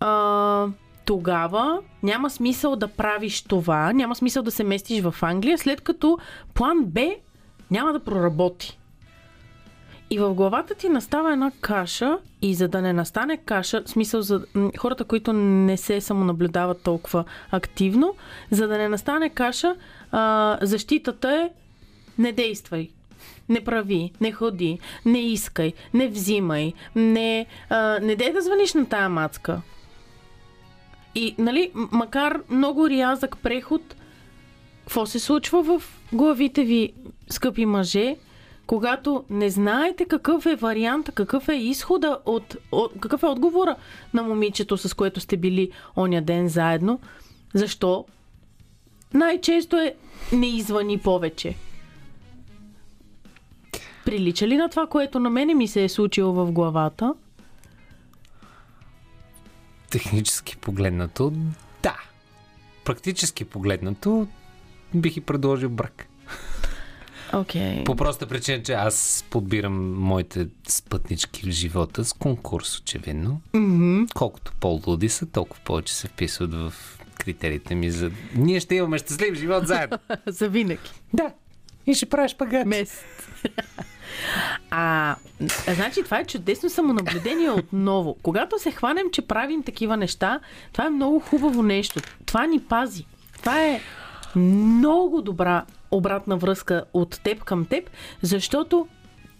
а, 0.00 0.66
тогава 1.04 1.78
няма 2.02 2.30
смисъл 2.30 2.76
да 2.76 2.88
правиш 2.88 3.42
това, 3.42 3.92
няма 3.92 4.16
смисъл 4.16 4.42
да 4.42 4.50
се 4.50 4.64
местиш 4.64 5.02
в 5.02 5.14
Англия, 5.22 5.58
след 5.58 5.80
като 5.80 6.18
план 6.54 6.84
Б 6.84 7.00
няма 7.70 7.92
да 7.92 8.00
проработи. 8.00 8.78
И 10.10 10.18
в 10.18 10.34
главата 10.34 10.74
ти 10.74 10.88
настава 10.88 11.32
една 11.32 11.52
каша 11.60 12.18
и 12.42 12.54
за 12.54 12.68
да 12.68 12.82
не 12.82 12.92
настане 12.92 13.36
каша, 13.36 13.82
смисъл 13.86 14.22
за 14.22 14.44
хората, 14.78 15.04
които 15.04 15.32
не 15.32 15.76
се 15.76 16.00
самонаблюдават 16.00 16.82
толкова 16.82 17.24
активно, 17.50 18.14
за 18.50 18.68
да 18.68 18.78
не 18.78 18.88
настане 18.88 19.30
каша, 19.30 19.76
а, 20.12 20.58
защитата 20.62 21.32
е 21.32 21.50
не 22.18 22.32
действай. 22.32 22.90
Не 23.48 23.64
прави, 23.64 24.12
не 24.20 24.32
ходи, 24.32 24.78
не 25.04 25.20
искай, 25.20 25.72
не 25.94 26.08
взимай, 26.08 26.72
не, 26.96 27.46
а, 27.70 27.98
не 28.02 28.16
дей 28.16 28.32
да 28.32 28.42
звъниш 28.42 28.74
на 28.74 28.86
тая 28.86 29.08
мацка. 29.08 29.62
И, 31.14 31.34
нали, 31.38 31.70
макар 31.74 32.40
много 32.48 32.90
рязък 32.90 33.36
преход, 33.42 33.96
какво 34.80 35.06
се 35.06 35.18
случва 35.18 35.62
в 35.62 35.82
главите 36.12 36.64
ви, 36.64 36.92
скъпи 37.30 37.66
мъже, 37.66 38.16
когато 38.66 39.24
не 39.30 39.50
знаете 39.50 40.04
какъв 40.04 40.46
е 40.46 40.56
варианта, 40.56 41.12
какъв 41.12 41.48
е 41.48 41.54
изхода 41.54 42.18
от, 42.26 42.56
от 42.72 42.92
какъв 43.00 43.22
е 43.22 43.26
отговора 43.26 43.76
на 44.14 44.22
момичето, 44.22 44.76
с 44.76 44.94
което 44.94 45.20
сте 45.20 45.36
били 45.36 45.70
оня 45.96 46.22
ден 46.22 46.48
заедно, 46.48 47.00
защо 47.54 48.04
най-често 49.14 49.76
е 49.76 49.94
не 50.32 50.46
извъни 50.46 50.98
повече. 50.98 51.54
Прилича 54.04 54.48
ли 54.48 54.56
на 54.56 54.68
това, 54.68 54.86
което 54.86 55.20
на 55.20 55.30
мене 55.30 55.54
ми 55.54 55.68
се 55.68 55.84
е 55.84 55.88
случило 55.88 56.32
в 56.32 56.52
главата? 56.52 57.14
Технически 59.90 60.56
погледнато, 60.56 61.32
да. 61.82 61.96
Практически 62.84 63.44
погледнато, 63.44 64.26
бих 64.94 65.16
и 65.16 65.20
предложил 65.20 65.68
брак. 65.68 66.08
Окей. 67.36 67.84
По 67.84 67.96
проста 67.96 68.26
причина, 68.26 68.62
че 68.62 68.72
аз 68.72 69.24
подбирам 69.30 69.94
моите 69.94 70.46
спътнички 70.68 71.42
в 71.46 71.50
живота 71.50 72.04
с 72.04 72.12
конкурс, 72.12 72.78
очевидно. 72.78 73.40
Mm-hmm. 73.54 74.12
Колкото 74.14 74.52
по-луди 74.60 75.08
са, 75.08 75.26
толкова 75.26 75.62
повече 75.64 75.94
се 75.94 76.08
вписват 76.08 76.54
в 76.54 76.72
критериите 77.18 77.74
ми 77.74 77.90
за... 77.90 78.10
Ние 78.34 78.60
ще 78.60 78.74
имаме 78.74 78.98
щастлив 78.98 79.34
живот 79.34 79.66
заедно. 79.66 79.98
За 80.26 80.48
винаги. 80.48 80.90
да. 81.12 81.30
И 81.86 81.94
ще 81.94 82.06
правиш 82.06 82.36
пагат. 82.36 82.66
Месец. 82.66 83.04
А, 84.70 85.16
значи 85.74 86.02
това 86.02 86.18
е 86.18 86.24
чудесно 86.24 86.70
самонаблюдение 86.70 87.50
отново. 87.50 88.16
Когато 88.22 88.58
се 88.58 88.70
хванем, 88.70 89.04
че 89.12 89.22
правим 89.22 89.62
такива 89.62 89.96
неща, 89.96 90.40
това 90.72 90.86
е 90.86 90.90
много 90.90 91.20
хубаво 91.20 91.62
нещо. 91.62 92.00
Това 92.26 92.46
ни 92.46 92.60
пази. 92.60 93.06
Това 93.38 93.62
е 93.62 93.80
много 94.36 95.22
добра 95.22 95.64
обратна 95.90 96.36
връзка 96.36 96.84
от 96.92 97.20
теб 97.24 97.44
към 97.44 97.64
теб, 97.64 97.90
защото 98.22 98.88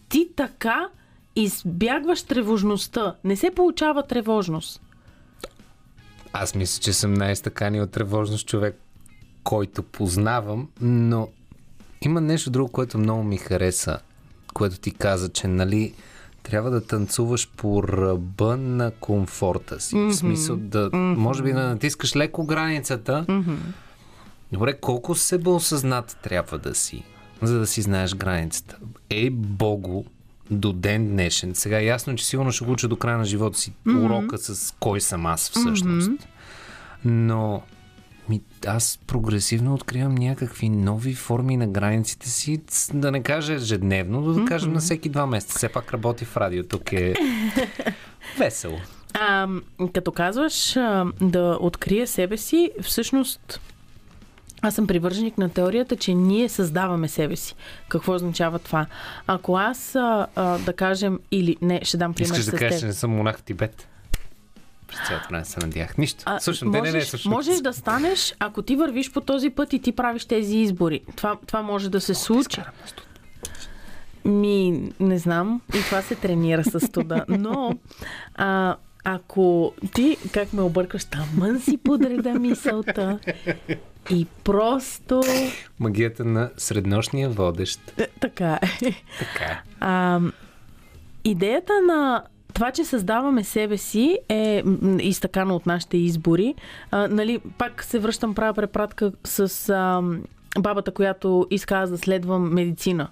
ти 0.09 0.28
така 0.36 0.89
избягваш 1.36 2.23
тревожността. 2.23 3.14
Не 3.24 3.36
се 3.36 3.51
получава 3.51 4.06
тревожност. 4.06 4.81
Аз 6.32 6.55
мисля, 6.55 6.82
че 6.82 6.93
съм 6.93 7.14
най-стакани 7.14 7.81
от 7.81 7.90
тревожност 7.90 8.47
човек, 8.47 8.81
който 9.44 9.82
познавам, 9.82 10.68
но 10.81 11.28
има 12.02 12.20
нещо 12.20 12.51
друго, 12.51 12.73
което 12.73 12.98
много 12.98 13.23
ми 13.23 13.36
хареса, 13.36 13.98
което 14.55 14.78
ти 14.78 14.90
каза, 14.90 15.28
че 15.28 15.48
нали 15.48 15.94
трябва 16.43 16.70
да 16.70 16.86
танцуваш 16.86 17.51
по 17.56 17.82
ръба 17.82 18.56
на 18.56 18.90
комфорта 18.90 19.81
си. 19.81 19.94
Mm-hmm. 19.94 20.10
В 20.10 20.16
смисъл 20.16 20.56
да, 20.56 20.90
mm-hmm. 20.90 21.16
може 21.16 21.43
би 21.43 21.52
да 21.52 21.68
натискаш 21.68 22.16
леко 22.16 22.47
границата. 22.47 23.24
Mm-hmm. 23.28 23.56
Добре, 24.52 24.78
колко 24.81 25.14
себеосъзнат 25.14 26.18
трябва 26.23 26.59
да 26.59 26.74
си, 26.74 27.02
за 27.43 27.59
да 27.59 27.66
си 27.66 27.82
знаеш 27.82 28.14
границата? 28.14 28.77
Ей, 29.10 29.31
Богу, 29.31 30.05
до 30.51 30.73
ден 30.73 31.09
днешен. 31.09 31.55
Сега 31.55 31.78
е 31.78 31.85
ясно, 31.85 32.16
че 32.16 32.27
сигурно 32.27 32.52
ще 32.52 32.64
го 32.64 32.73
уча 32.73 32.89
до 32.89 32.97
края 32.97 33.18
на 33.18 33.24
живота 33.24 33.59
си 33.59 33.73
mm-hmm. 33.86 34.05
урока 34.05 34.39
с 34.39 34.74
кой 34.81 35.01
съм 35.01 35.27
аз 35.27 35.51
всъщност. 35.51 36.10
Mm-hmm. 36.10 36.27
Но 37.05 37.62
ми, 38.28 38.40
аз 38.66 38.98
прогресивно 39.06 39.74
откривам 39.74 40.14
някакви 40.14 40.68
нови 40.68 41.14
форми 41.14 41.56
на 41.56 41.66
границите 41.66 42.28
си, 42.28 42.60
да 42.94 43.10
не 43.10 43.23
кажа 43.23 43.52
ежедневно, 43.52 44.23
да, 44.23 44.40
да 44.40 44.44
кажем 44.44 44.70
mm-hmm. 44.70 44.74
на 44.74 44.81
всеки 44.81 45.09
два 45.09 45.27
месеца. 45.27 45.55
Все 45.56 45.68
пак 45.68 45.93
работи 45.93 46.24
в 46.24 46.36
радио, 46.36 46.64
тук 46.64 46.93
е 46.93 47.14
весело. 48.39 48.78
А, 49.14 49.48
като 49.93 50.12
казваш 50.12 50.77
а, 50.77 51.05
да 51.20 51.59
открия 51.60 52.06
себе 52.06 52.36
си, 52.36 52.70
всъщност 52.82 53.60
аз 54.62 54.74
съм 54.74 54.86
привърженик 54.86 55.38
на 55.38 55.48
теорията, 55.48 55.96
че 55.96 56.14
ние 56.14 56.48
създаваме 56.48 57.08
себе 57.08 57.36
си. 57.36 57.54
Какво 57.88 58.14
означава 58.14 58.58
това? 58.58 58.86
Ако 59.26 59.56
аз, 59.56 59.96
а, 59.96 60.26
а, 60.36 60.58
да 60.58 60.72
кажем, 60.72 61.20
или 61.30 61.56
не, 61.62 61.80
ще 61.84 61.96
дам 61.96 62.14
пример 62.14 62.30
Искаш 62.30 62.44
с 62.44 62.50
да 62.50 62.56
кажеш, 62.56 62.80
че 62.80 62.86
не 62.86 62.92
съм 62.92 63.10
монах 63.10 63.38
в 63.38 63.42
Тибет? 63.42 63.88
През 64.88 64.98
цялото 65.08 65.28
време 65.30 65.44
се 65.44 65.60
надях. 65.60 65.98
Нищо. 65.98 66.22
А, 66.26 66.40
Слушам, 66.40 66.68
можеш, 66.68 66.92
не, 66.92 66.98
не, 66.98 67.04
слушам. 67.04 67.32
можеш 67.32 67.60
да 67.60 67.72
станеш, 67.72 68.34
ако 68.38 68.62
ти 68.62 68.76
вървиш 68.76 69.12
по 69.12 69.20
този 69.20 69.50
път 69.50 69.72
и 69.72 69.78
ти 69.78 69.92
правиш 69.92 70.24
тези 70.24 70.56
избори. 70.56 71.00
Това, 71.16 71.36
това 71.46 71.62
може 71.62 71.90
да 71.90 72.00
се 72.00 72.14
случи. 72.14 72.60
Ми, 74.24 74.92
не 75.00 75.18
знам. 75.18 75.60
И 75.74 75.82
това 75.82 76.02
се 76.02 76.14
тренира 76.14 76.64
с 76.64 76.80
студа. 76.80 77.24
Но, 77.28 77.74
а, 78.34 78.76
ако 79.08 79.72
ти, 79.94 80.16
как 80.32 80.52
ме 80.52 80.62
объркаш, 80.62 81.04
тамън 81.04 81.60
си 81.60 81.76
подреда 81.76 82.34
мисълта 82.34 83.18
и 84.10 84.26
просто... 84.44 85.22
Магията 85.80 86.24
на 86.24 86.50
среднощния 86.56 87.30
водещ. 87.30 87.92
Е, 87.98 88.06
Така 88.20 88.58
е. 88.62 88.92
Така. 89.18 89.62
А, 89.80 90.20
идеята 91.24 91.72
на 91.86 92.22
това, 92.54 92.70
че 92.70 92.84
създаваме 92.84 93.44
себе 93.44 93.76
си 93.76 94.18
е 94.28 94.62
изтъкано 95.00 95.56
от 95.56 95.66
нашите 95.66 95.96
избори. 95.96 96.54
А, 96.90 97.08
нали, 97.08 97.40
пак 97.58 97.84
се 97.84 97.98
връщам, 97.98 98.34
правя 98.34 98.54
препратка 98.54 99.12
с 99.24 99.68
а, 99.68 100.02
бабата, 100.60 100.90
която 100.90 101.46
иска 101.50 101.86
да 101.86 101.98
следвам 101.98 102.54
медицина. 102.54 103.08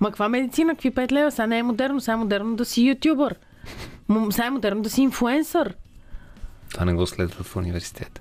Ма 0.00 0.08
каква 0.08 0.28
медицина? 0.28 0.74
Какви 0.74 0.90
5 0.90 1.12
лева? 1.12 1.30
Сега 1.30 1.46
не 1.46 1.58
е 1.58 1.62
модерно, 1.62 2.00
сега 2.00 2.12
е 2.12 2.16
модерно 2.16 2.56
да 2.56 2.64
си 2.64 2.82
ютубър. 2.82 3.34
Сега 4.30 4.46
е 4.46 4.50
модерно 4.50 4.82
да 4.82 4.90
си 4.90 5.02
инфуенсър. 5.02 5.74
Това 6.70 6.84
не 6.84 6.94
го 6.94 7.06
следва 7.06 7.44
в 7.44 7.56
университета. 7.56 8.20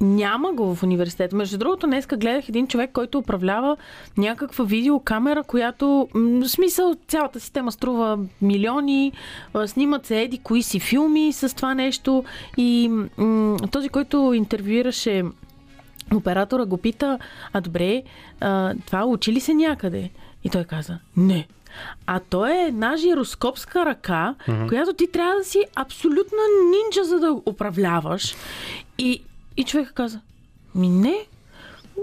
Няма 0.00 0.52
го 0.52 0.74
в 0.74 0.82
университета. 0.82 1.36
Между 1.36 1.58
другото, 1.58 1.86
днеска 1.86 2.16
гледах 2.16 2.48
един 2.48 2.66
човек, 2.66 2.90
който 2.92 3.18
управлява 3.18 3.76
някаква 4.16 4.64
видеокамера, 4.64 5.42
която, 5.42 6.08
в 6.14 6.48
смисъл, 6.48 6.94
цялата 7.08 7.40
система 7.40 7.72
струва 7.72 8.18
милиони, 8.42 9.12
снимат 9.66 10.06
се 10.06 10.20
еди 10.22 10.38
кои 10.38 10.62
си 10.62 10.80
филми 10.80 11.32
с 11.32 11.56
това 11.56 11.74
нещо 11.74 12.24
и 12.56 12.88
м- 13.18 13.56
този, 13.70 13.88
който 13.88 14.32
интервюираше 14.34 15.22
оператора, 16.14 16.64
го 16.64 16.76
пита, 16.76 17.18
а 17.52 17.60
добре, 17.60 18.02
а, 18.40 18.74
това 18.86 19.04
учи 19.04 19.32
ли 19.32 19.40
се 19.40 19.54
някъде? 19.54 20.10
И 20.44 20.50
той 20.50 20.64
каза, 20.64 20.98
не. 21.16 21.46
А 22.06 22.20
то 22.20 22.46
е 22.46 22.64
една 22.68 22.96
жироскопска 22.96 23.86
ръка, 23.86 24.34
mm-hmm. 24.48 24.68
която 24.68 24.92
ти 24.92 25.06
трябва 25.12 25.34
да 25.34 25.44
си 25.44 25.64
абсолютна 25.74 26.42
нинджа, 26.70 27.04
за 27.04 27.20
да 27.20 27.32
управляваш. 27.46 28.34
И, 28.98 29.22
и 29.56 29.64
човека 29.64 29.92
каза, 29.92 30.20
ми 30.74 30.88
не, 30.88 31.26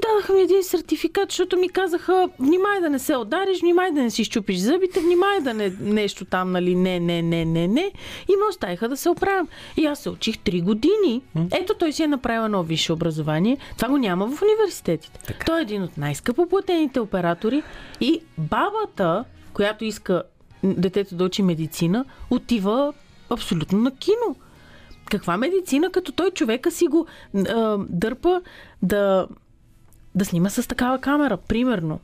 Дадаха 0.02 0.34
ми 0.34 0.42
един 0.42 0.64
сертификат, 0.64 1.32
защото 1.32 1.58
ми 1.58 1.70
казаха, 1.70 2.30
внимай 2.40 2.82
да 2.82 2.90
не 2.90 3.00
се 3.00 3.18
удариш, 3.18 3.62
внимай 3.62 3.92
да 3.92 4.02
не 4.02 4.10
си 4.10 4.24
щупиш 4.24 4.58
зъбите, 4.58 5.00
внимай 5.00 5.40
да 5.42 5.54
не 5.54 5.74
нещо 5.82 6.26
там, 6.26 6.52
нали, 6.52 6.76
не, 6.76 7.00
не, 7.00 7.22
не, 7.22 7.46
не, 7.46 7.68
не. 7.68 7.92
И 8.30 8.36
ме 8.36 8.50
оставиха 8.50 8.90
да 8.90 8.98
се 8.98 9.10
оправям. 9.10 9.48
И 9.78 9.86
аз 9.86 10.00
се 10.00 10.10
учих 10.10 10.38
3 10.38 10.64
години. 10.64 11.22
Ето 11.52 11.74
той 11.74 11.94
си 11.94 12.04
е 12.04 12.08
направил 12.08 12.46
едно 12.46 12.64
висше 12.64 12.94
образование. 12.94 13.58
Това 13.78 13.90
го 13.90 13.98
няма 13.98 14.28
в 14.28 14.42
университетите. 14.42 15.20
Така. 15.28 15.46
Той 15.46 15.60
е 15.60 15.62
един 15.62 15.84
от 15.84 15.98
най-скъпо 15.98 16.48
платените 16.48 17.00
оператори 17.00 17.64
и 18.02 18.22
бабата, 18.38 19.26
която 19.54 19.86
иска 19.86 20.24
детето 20.64 21.16
да 21.16 21.24
учи 21.24 21.42
медицина, 21.42 22.06
отива 22.30 22.94
абсолютно 23.30 23.80
на 23.80 23.92
кино. 23.96 24.36
Каква 25.10 25.38
медицина, 25.38 25.92
като 25.92 26.12
той 26.12 26.32
човека 26.32 26.72
си 26.72 26.88
го 26.88 27.08
а, 27.36 27.78
дърпа 27.90 28.42
да 28.82 29.28
да 30.16 30.26
снима 30.26 30.50
с 30.50 30.68
такава 30.68 31.00
камера, 31.00 31.38
примерно. 31.38 32.00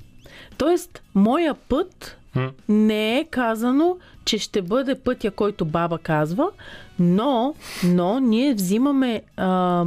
Тоест, 0.58 1.04
моя 1.16 1.54
път 1.54 2.18
не 2.70 3.20
е 3.20 3.26
казано, 3.26 3.98
че 4.26 4.38
ще 4.38 4.62
бъде 4.62 4.96
пътя, 4.96 5.32
който 5.32 5.66
баба 5.66 5.98
казва, 5.98 6.50
но, 7.00 7.56
но 7.84 8.20
ние 8.20 8.54
взимаме, 8.54 9.22
а, 9.38 9.86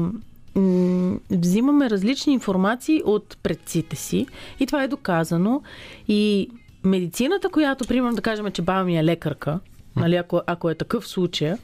взимаме 1.31 1.91
различни 1.91 2.33
информации 2.33 3.03
от 3.05 3.37
предците 3.43 3.97
си 3.97 4.27
и 4.61 4.67
това 4.67 4.83
е 4.83 4.89
доказано. 4.89 5.63
И 6.09 6.51
медицината, 6.85 7.49
която, 7.49 7.87
примерно, 7.89 8.17
да 8.17 8.23
кажем, 8.23 8.51
че 8.51 8.63
баба 8.63 8.85
ми 8.85 8.99
е 8.99 9.05
лекарка, 9.05 9.61
нали, 9.97 10.17
ако, 10.17 10.41
ако 10.47 10.71
е 10.71 10.75
такъв 10.75 11.09
случай, 11.09 11.55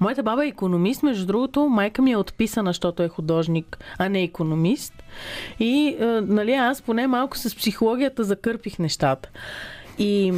Моята 0.00 0.22
баба 0.22 0.44
е 0.44 0.48
економист, 0.48 1.02
между 1.02 1.26
другото, 1.26 1.68
майка 1.68 2.02
ми 2.02 2.12
е 2.12 2.16
отписана, 2.16 2.68
защото 2.70 3.02
е 3.02 3.08
художник, 3.08 3.78
а 3.98 4.08
не 4.08 4.22
економист. 4.22 5.02
И, 5.60 5.96
е, 6.00 6.04
нали, 6.20 6.52
аз 6.52 6.82
поне 6.82 7.06
малко 7.06 7.38
с 7.38 7.56
психологията 7.56 8.24
закърпих 8.24 8.78
нещата. 8.78 9.28
И 9.98 10.32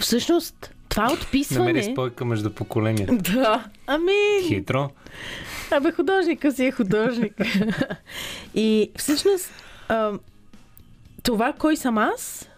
всъщност 0.00 0.74
това 0.88 1.12
отписване... 1.12 1.72
Намери 1.72 1.92
спойка 1.92 2.24
между 2.24 2.50
поколения. 2.50 3.06
Да, 3.12 3.64
ами... 3.86 4.48
Хитро. 4.48 4.90
Абе, 5.70 5.92
художника 5.92 6.52
си 6.52 6.64
е 6.64 6.72
художник. 6.72 7.34
и 8.54 8.90
всъщност 8.96 9.50
а, 9.88 10.12
това 11.22 11.52
кой 11.52 11.76
съм 11.76 11.98
аз 11.98 12.48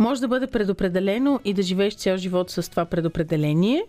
може 0.00 0.20
да 0.20 0.28
бъде 0.28 0.46
предопределено 0.46 1.40
и 1.44 1.54
да 1.54 1.62
живееш 1.62 1.94
цял 1.94 2.16
живот 2.16 2.50
с 2.50 2.70
това 2.70 2.84
предопределение 2.84 3.82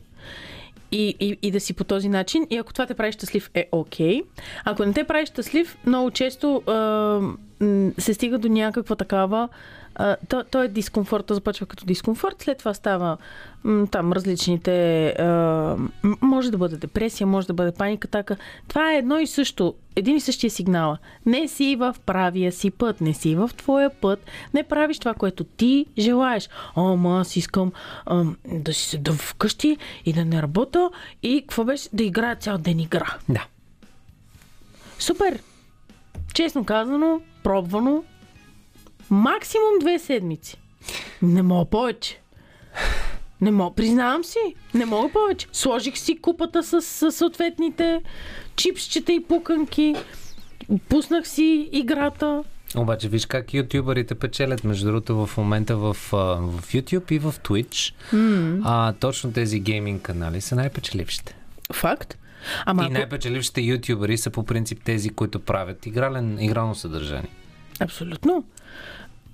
и, 0.92 1.16
и, 1.20 1.38
и 1.42 1.52
да 1.52 1.60
си 1.60 1.74
по 1.74 1.84
този 1.84 2.10
начин. 2.10 2.48
И 2.50 2.58
ако 2.58 2.74
това 2.74 2.86
те 2.86 2.94
прави 2.94 3.12
щастлив, 3.12 3.50
е 3.54 3.70
окей. 3.72 4.22
Ако 4.66 4.86
не 4.86 4.94
те 4.94 5.04
прави 5.04 5.26
щастлив, 5.26 5.78
много 5.86 6.12
често 6.12 6.64
м, 6.68 7.92
се 7.98 8.14
стига 8.14 8.38
до 8.38 8.48
някаква 8.48 8.96
такава. 8.96 9.50
А, 9.96 10.16
то, 10.30 10.44
то 10.52 10.64
е 10.64 10.68
дискомфорт, 10.68 11.26
то 11.26 11.34
започва 11.34 11.66
като 11.66 11.86
дискомфорт, 11.86 12.42
след 12.42 12.58
това 12.58 12.74
става 12.74 13.18
м, 13.64 13.88
там 13.88 14.14
различните. 14.14 15.08
А, 15.08 15.78
може 16.22 16.52
да 16.52 16.58
бъде 16.58 16.78
депресия, 16.78 17.28
може 17.28 17.48
да 17.48 17.54
бъде 17.54 17.72
паника, 17.72 18.08
така. 18.08 18.36
Това 18.68 18.94
е 18.94 18.98
едно 18.98 19.20
и 19.20 19.28
също, 19.28 19.76
един 19.96 20.16
и 20.16 20.22
същия 20.22 20.50
сигнал. 20.50 20.98
Не 21.26 21.48
си 21.48 21.76
в 21.76 21.96
правия 22.06 22.52
си 22.52 22.72
път, 22.72 23.02
не 23.02 23.14
си 23.14 23.36
в 23.36 23.50
твоя 23.58 23.90
път, 23.90 24.26
не 24.54 24.64
правиш 24.64 25.00
това, 25.00 25.14
което 25.14 25.44
ти 25.44 25.86
желаеш. 25.98 26.50
О, 26.76 26.96
ма 26.98 27.20
аз 27.20 27.36
искам 27.36 27.72
а, 28.06 28.24
да 28.46 28.74
си 28.74 28.90
седа 28.90 29.14
вкъщи 29.14 29.78
и 30.06 30.14
да 30.14 30.26
не 30.26 30.42
работя 30.42 30.90
и 31.24 31.42
какво 31.42 31.64
беше? 31.64 31.90
Да 31.94 32.04
играя 32.04 32.36
цял 32.36 32.58
ден 32.58 32.80
игра. 32.80 33.18
Да. 33.30 33.46
Супер! 35.00 35.40
Честно 36.34 36.66
казано, 36.66 37.22
пробвано, 37.44 38.04
Максимум 39.12 39.80
две 39.80 40.00
седмици. 40.00 40.58
Не 41.22 41.42
мога 41.42 41.70
повече. 41.70 42.22
Не 43.42 43.52
мога, 43.52 43.76
признавам 43.76 44.24
си, 44.24 44.56
не 44.74 44.86
мога 44.86 45.10
повече. 45.14 45.48
Сложих 45.54 45.98
си 45.98 46.18
купата 46.22 46.64
с, 46.64 46.82
с 46.82 47.12
съответните 47.12 48.02
чипсчета 48.56 49.14
и 49.14 49.24
пуканки, 49.24 49.96
пуснах 50.90 51.28
си 51.28 51.70
играта. 51.72 52.44
Обаче 52.76 53.10
виж 53.10 53.26
как 53.26 53.54
ютубърите 53.54 54.16
печелят, 54.16 54.64
между 54.64 54.86
другото, 54.86 55.26
в 55.26 55.38
момента 55.38 55.78
в, 55.78 55.94
в 55.94 56.74
YouTube 56.74 57.12
и 57.12 57.20
в 57.20 57.36
Twitch. 57.44 57.94
Mm. 58.14 58.62
А, 58.64 58.94
точно 58.94 59.34
тези 59.34 59.60
гейминг 59.60 60.02
канали 60.02 60.42
са 60.42 60.56
най-печелившите. 60.56 61.36
Факт. 61.74 62.18
Ама 62.66 62.84
и 62.84 62.86
ако... 62.86 62.94
най-печелившите 62.94 63.62
ютубъри 63.62 64.18
са 64.18 64.30
по 64.30 64.44
принцип 64.44 64.84
тези, 64.84 65.10
които 65.10 65.40
правят 65.40 65.86
игрален, 65.86 66.40
игрално 66.40 66.76
съдържание. 66.76 67.30
Абсолютно. 67.80 68.44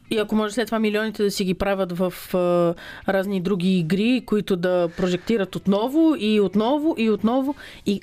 И 0.09 0.17
ако 0.17 0.35
може 0.35 0.53
след 0.53 0.65
това 0.65 0.79
милионите 0.79 1.23
да 1.23 1.31
си 1.31 1.43
ги 1.45 1.53
правят 1.53 1.97
в 1.97 2.13
а, 2.33 2.73
разни 3.13 3.41
други 3.41 3.77
игри, 3.77 4.23
които 4.25 4.55
да 4.55 4.89
прожектират 4.97 5.55
отново 5.55 6.15
и 6.19 6.39
отново 6.39 6.95
и 6.97 7.09
отново. 7.09 7.55
И 7.85 8.01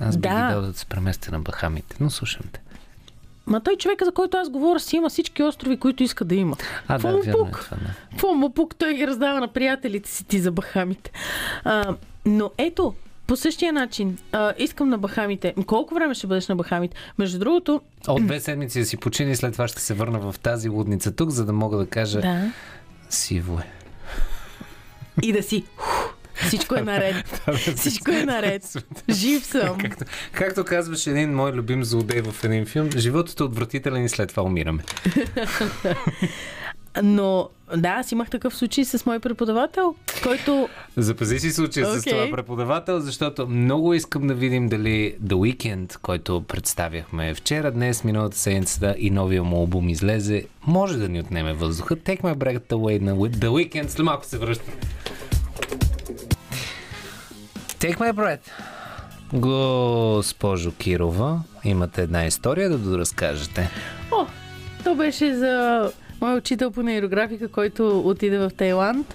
Аз 0.00 0.16
би 0.16 0.22
да, 0.22 0.28
ги 0.28 0.52
дал 0.52 0.62
да 0.62 0.72
се 0.74 0.86
преместя 0.86 1.32
на 1.32 1.40
Бахамите, 1.40 1.96
но 2.00 2.10
слушам 2.10 2.42
те. 2.52 2.60
ма 3.46 3.60
той 3.60 3.76
човека, 3.76 4.04
за 4.04 4.12
който 4.12 4.36
аз 4.36 4.50
говоря, 4.50 4.80
си 4.80 4.96
има 4.96 5.08
всички 5.08 5.42
острови, 5.42 5.76
които 5.76 6.02
иска 6.02 6.24
да 6.24 6.34
има. 6.34 6.56
А, 6.88 6.94
Какво 6.94 7.08
да, 7.08 7.14
му 7.16 7.22
е 7.22 7.32
пук? 7.32 7.68
да. 7.70 7.76
Какво 8.10 8.34
му 8.34 8.50
пук? 8.50 8.76
Той 8.76 8.94
ги 8.94 9.06
раздава 9.06 9.40
на 9.40 9.48
приятелите 9.48 10.10
си 10.10 10.24
ти 10.24 10.38
за 10.38 10.50
Бахамите. 10.52 11.10
А, 11.64 11.94
но 12.26 12.50
ето, 12.58 12.94
по 13.26 13.36
същия 13.36 13.72
начин, 13.72 14.18
а, 14.32 14.52
искам 14.58 14.88
на 14.88 14.98
Бахамите. 14.98 15.54
Колко 15.66 15.94
време 15.94 16.14
ще 16.14 16.26
бъдеш 16.26 16.48
на 16.48 16.56
Бахамите? 16.56 16.96
Между 17.18 17.38
другото, 17.38 17.80
От 18.08 18.26
две 18.26 18.40
седмици 18.40 18.80
да 18.80 18.86
си 18.86 18.96
почини 18.96 19.36
след 19.36 19.52
това 19.52 19.68
ще 19.68 19.82
се 19.82 19.94
върна 19.94 20.32
в 20.32 20.38
тази 20.38 20.68
лудница 20.68 21.12
тук, 21.12 21.30
за 21.30 21.44
да 21.44 21.52
мога 21.52 21.76
да 21.76 21.86
кажа 21.86 22.20
да. 22.20 22.52
сиво 23.10 23.58
е. 23.58 23.66
И 25.22 25.32
да 25.32 25.42
си. 25.42 25.64
Всичко 26.34 26.74
е 26.74 26.80
наред. 26.80 27.42
Всичко 27.76 28.10
е 28.10 28.24
наред. 28.24 28.76
Жив 29.10 29.46
съм. 29.46 29.78
Както, 29.78 30.04
както 30.32 30.64
казваше 30.64 31.10
един 31.10 31.34
мой 31.34 31.52
любим 31.52 31.84
злодей 31.84 32.20
в 32.20 32.44
един 32.44 32.66
филм, 32.66 32.90
животът 32.96 33.40
е 33.40 33.42
отвратителен 33.42 34.04
и 34.04 34.08
след 34.08 34.28
това 34.28 34.42
умираме. 34.42 34.82
Но 37.02 37.48
да, 37.76 37.88
аз 37.88 38.12
имах 38.12 38.30
такъв 38.30 38.56
случай 38.56 38.84
с 38.84 39.06
мой 39.06 39.18
преподавател, 39.18 39.94
който 40.22 40.68
Запази 40.96 41.38
си 41.38 41.50
случая 41.50 41.86
с 41.86 41.98
Окей. 41.98 42.12
това 42.12 42.36
преподавател, 42.36 43.00
защото 43.00 43.46
много 43.48 43.94
искам 43.94 44.26
да 44.26 44.34
видим 44.34 44.68
дали 44.68 45.16
The 45.24 45.34
Weeknd, 45.34 45.98
който 45.98 46.44
представяхме 46.48 47.34
вчера, 47.34 47.70
днес, 47.70 48.04
миналата 48.04 48.38
седмица 48.38 48.94
и 48.98 49.10
новия 49.10 49.44
му 49.44 49.56
албум 49.56 49.88
излезе, 49.88 50.46
може 50.66 50.98
да 50.98 51.08
ни 51.08 51.20
отнеме 51.20 51.52
въздуха. 51.52 51.96
Take 51.96 52.20
my 52.20 52.34
breath 52.34 52.68
away 52.68 53.00
на 53.00 53.16
The 53.16 53.48
Weeknd. 53.48 53.88
След 53.88 54.04
малко 54.04 54.24
се 54.24 54.38
връща. 54.38 54.70
Take 57.78 57.98
my 57.98 58.12
breath. 58.12 58.50
Госпожо 59.32 60.72
Кирова, 60.72 61.40
имате 61.64 62.02
една 62.02 62.26
история 62.26 62.70
да 62.70 62.78
доразкажете. 62.78 63.70
О, 64.12 64.26
то 64.84 64.94
беше 64.94 65.34
за 65.34 65.92
мой 66.20 66.36
учител 66.36 66.70
по 66.70 66.82
нейрографика, 66.82 67.48
който 67.48 68.00
отиде 68.00 68.38
в 68.38 68.50
Тайланд 68.56 69.14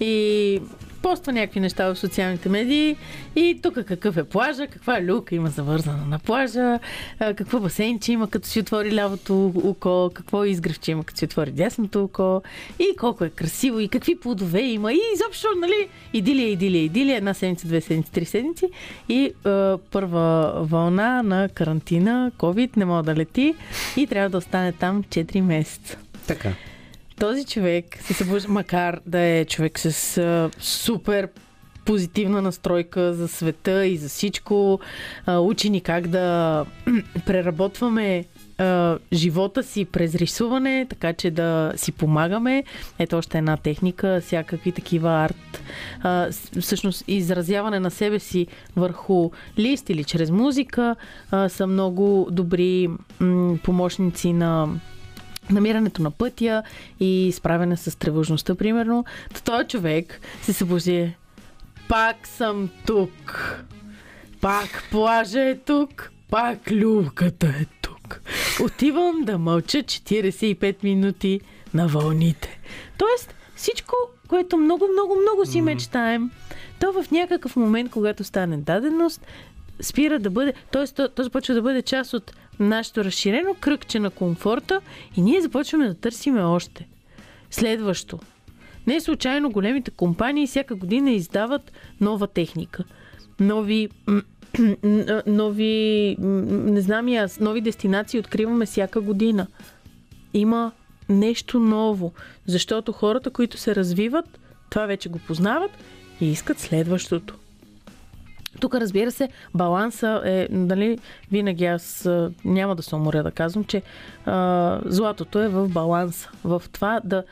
и 0.00 0.60
поства 1.02 1.32
някакви 1.32 1.60
неща 1.60 1.94
в 1.94 1.98
социалните 1.98 2.48
медии 2.48 2.96
и 3.36 3.58
тук 3.62 3.74
какъв 3.74 4.16
е 4.16 4.24
плажа, 4.24 4.66
каква 4.66 5.02
люка 5.02 5.34
има 5.34 5.48
завързана 5.48 6.06
на 6.06 6.18
плажа, 6.18 6.78
какво 7.18 7.60
басейнче 7.60 8.12
има 8.12 8.30
като 8.30 8.48
си 8.48 8.60
отвори 8.60 8.94
лявото 8.94 9.52
око, 9.64 10.10
какво 10.14 10.44
изгревче 10.44 10.90
има 10.90 11.04
като 11.04 11.18
си 11.18 11.24
отвори 11.24 11.50
дясното 11.50 12.04
око 12.04 12.42
и 12.78 12.96
колко 12.96 13.24
е 13.24 13.30
красиво 13.30 13.80
и 13.80 13.88
какви 13.88 14.18
плодове 14.20 14.60
има 14.60 14.92
и 14.92 15.00
изобщо, 15.14 15.48
нали, 15.60 15.88
идилия, 16.12 16.48
идилия, 16.48 16.84
идилия, 16.84 17.16
една 17.16 17.34
седмица, 17.34 17.66
две 17.66 17.80
седмици, 17.80 18.12
три 18.12 18.24
седмици 18.24 18.66
и 19.08 19.32
а, 19.44 19.78
първа 19.90 20.52
вълна 20.56 21.22
на 21.22 21.48
карантина, 21.48 22.32
COVID, 22.38 22.76
не 22.76 22.84
мога 22.84 23.02
да 23.02 23.14
лети 23.14 23.54
и 23.96 24.06
трябва 24.06 24.30
да 24.30 24.38
остане 24.38 24.72
там 24.72 25.02
4 25.02 25.40
месеца. 25.40 25.98
Така. 26.28 26.52
Този 27.20 27.44
човек 27.44 27.84
се 28.00 28.14
събужда, 28.14 28.48
макар 28.48 29.00
да 29.06 29.18
е 29.18 29.44
човек 29.44 29.78
с 29.78 30.18
а, 30.18 30.50
супер 30.60 31.28
позитивна 31.84 32.42
настройка 32.42 33.14
за 33.14 33.28
света 33.28 33.86
и 33.86 33.96
за 33.96 34.08
всичко, 34.08 34.80
а, 35.26 35.38
учи 35.38 35.70
ни 35.70 35.80
как 35.80 36.08
да 36.08 36.66
преработваме 37.26 38.24
а, 38.58 38.98
живота 39.12 39.62
си 39.62 39.84
през 39.84 40.14
рисуване, 40.14 40.86
така 40.90 41.12
че 41.12 41.30
да 41.30 41.72
си 41.76 41.92
помагаме. 41.92 42.64
Ето 42.98 43.16
още 43.16 43.38
една 43.38 43.56
техника, 43.56 44.20
всякакви 44.24 44.72
такива 44.72 45.10
арт. 45.10 45.62
А, 46.02 46.28
всъщност 46.60 47.04
изразяване 47.08 47.80
на 47.80 47.90
себе 47.90 48.18
си 48.18 48.46
върху 48.76 49.30
лист 49.58 49.90
или 49.90 50.04
чрез 50.04 50.30
музика 50.30 50.96
а, 51.30 51.48
са 51.48 51.66
много 51.66 52.28
добри 52.30 52.88
м- 53.20 53.58
помощници 53.62 54.32
на 54.32 54.68
намирането 55.50 56.02
на 56.02 56.10
пътя 56.10 56.62
и 57.00 57.32
справяне 57.34 57.76
с 57.76 57.98
тревожността, 57.98 58.54
примерно. 58.54 59.04
Та 59.34 59.40
този 59.40 59.68
човек 59.68 60.20
се 60.42 60.52
събуди. 60.52 61.14
Пак 61.88 62.26
съм 62.26 62.68
тук. 62.86 63.54
Пак 64.40 64.84
плажа 64.90 65.40
е 65.40 65.58
тук. 65.58 66.12
Пак 66.30 66.58
люката 66.72 67.46
е 67.46 67.64
тук. 67.82 68.20
Отивам 68.62 69.20
да 69.24 69.38
мълча 69.38 69.78
45 69.78 70.84
минути 70.84 71.40
на 71.74 71.88
вълните. 71.88 72.60
Тоест, 72.98 73.34
всичко, 73.56 73.94
което 74.28 74.56
много, 74.56 74.88
много, 74.92 75.16
много 75.22 75.46
си 75.46 75.60
мечтаем, 75.60 76.30
то 76.80 76.92
в 76.92 77.10
някакъв 77.10 77.56
момент, 77.56 77.90
когато 77.90 78.24
стане 78.24 78.56
даденост, 78.56 79.26
спира 79.80 80.18
да 80.18 80.30
бъде, 80.30 80.52
т.е. 80.72 80.86
то, 80.86 81.22
започва 81.22 81.54
да 81.54 81.62
бъде 81.62 81.82
част 81.82 82.14
от 82.14 82.32
нашето 82.60 83.04
разширено 83.04 83.54
кръгче 83.60 83.98
на 83.98 84.10
комфорта 84.10 84.80
и 85.16 85.22
ние 85.22 85.40
започваме 85.40 85.88
да 85.88 85.94
търсиме 85.94 86.42
още. 86.42 86.88
Следващо. 87.50 88.18
Не 88.86 89.00
случайно 89.00 89.50
големите 89.50 89.90
компании 89.90 90.46
всяка 90.46 90.74
година 90.74 91.10
издават 91.10 91.72
нова 92.00 92.26
техника. 92.26 92.84
Нови, 93.40 93.88
нови, 95.26 96.16
не 96.18 96.80
знам 96.80 97.08
и 97.08 97.16
аз, 97.16 97.40
нови 97.40 97.60
дестинации 97.60 98.20
откриваме 98.20 98.66
всяка 98.66 99.00
година. 99.00 99.46
Има 100.34 100.72
нещо 101.08 101.60
ново, 101.60 102.12
защото 102.46 102.92
хората, 102.92 103.30
които 103.30 103.56
се 103.56 103.74
развиват, 103.74 104.38
това 104.70 104.86
вече 104.86 105.08
го 105.08 105.18
познават 105.18 105.70
и 106.20 106.30
искат 106.30 106.58
следващото. 106.58 107.34
Тук, 108.60 108.74
разбира 108.74 109.10
се, 109.10 109.28
баланса 109.54 110.22
е, 110.24 110.48
нали, 110.50 110.98
винаги 111.32 111.64
аз 111.64 112.08
няма 112.44 112.76
да 112.76 112.82
се 112.82 112.94
уморя 112.94 113.22
да 113.22 113.30
казвам, 113.30 113.64
че 113.64 113.82
а, 114.26 114.80
златото 114.84 115.38
е 115.38 115.48
в 115.48 115.68
баланса. 115.68 116.30
В 116.44 116.62
това 116.72 117.00
да, 117.04 117.24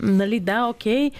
нали, 0.00 0.40
да, 0.40 0.66
окей, 0.66 1.10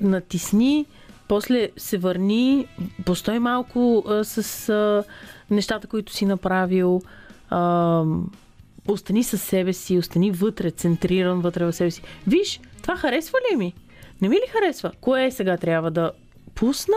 натисни, 0.00 0.86
после 1.28 1.68
се 1.76 1.98
върни, 1.98 2.66
постой 3.04 3.38
малко 3.38 4.04
а, 4.08 4.24
с 4.24 4.68
а, 4.68 5.04
нещата, 5.50 5.86
които 5.86 6.12
си 6.12 6.26
направил, 6.26 7.02
а, 7.50 8.04
остани 8.88 9.24
със 9.24 9.42
себе 9.42 9.72
си, 9.72 9.98
остани 9.98 10.30
вътре, 10.30 10.70
центриран 10.70 11.40
вътре 11.40 11.64
в 11.64 11.72
себе 11.72 11.90
си. 11.90 12.02
Виж, 12.26 12.60
това 12.82 12.96
харесва 12.96 13.38
ли 13.52 13.56
ми? 13.56 13.74
Не 14.22 14.28
ми 14.28 14.36
ли 14.36 14.50
харесва? 14.50 14.92
Кое 15.00 15.30
сега 15.30 15.56
трябва 15.56 15.90
да 15.90 16.12
пусна 16.54 16.96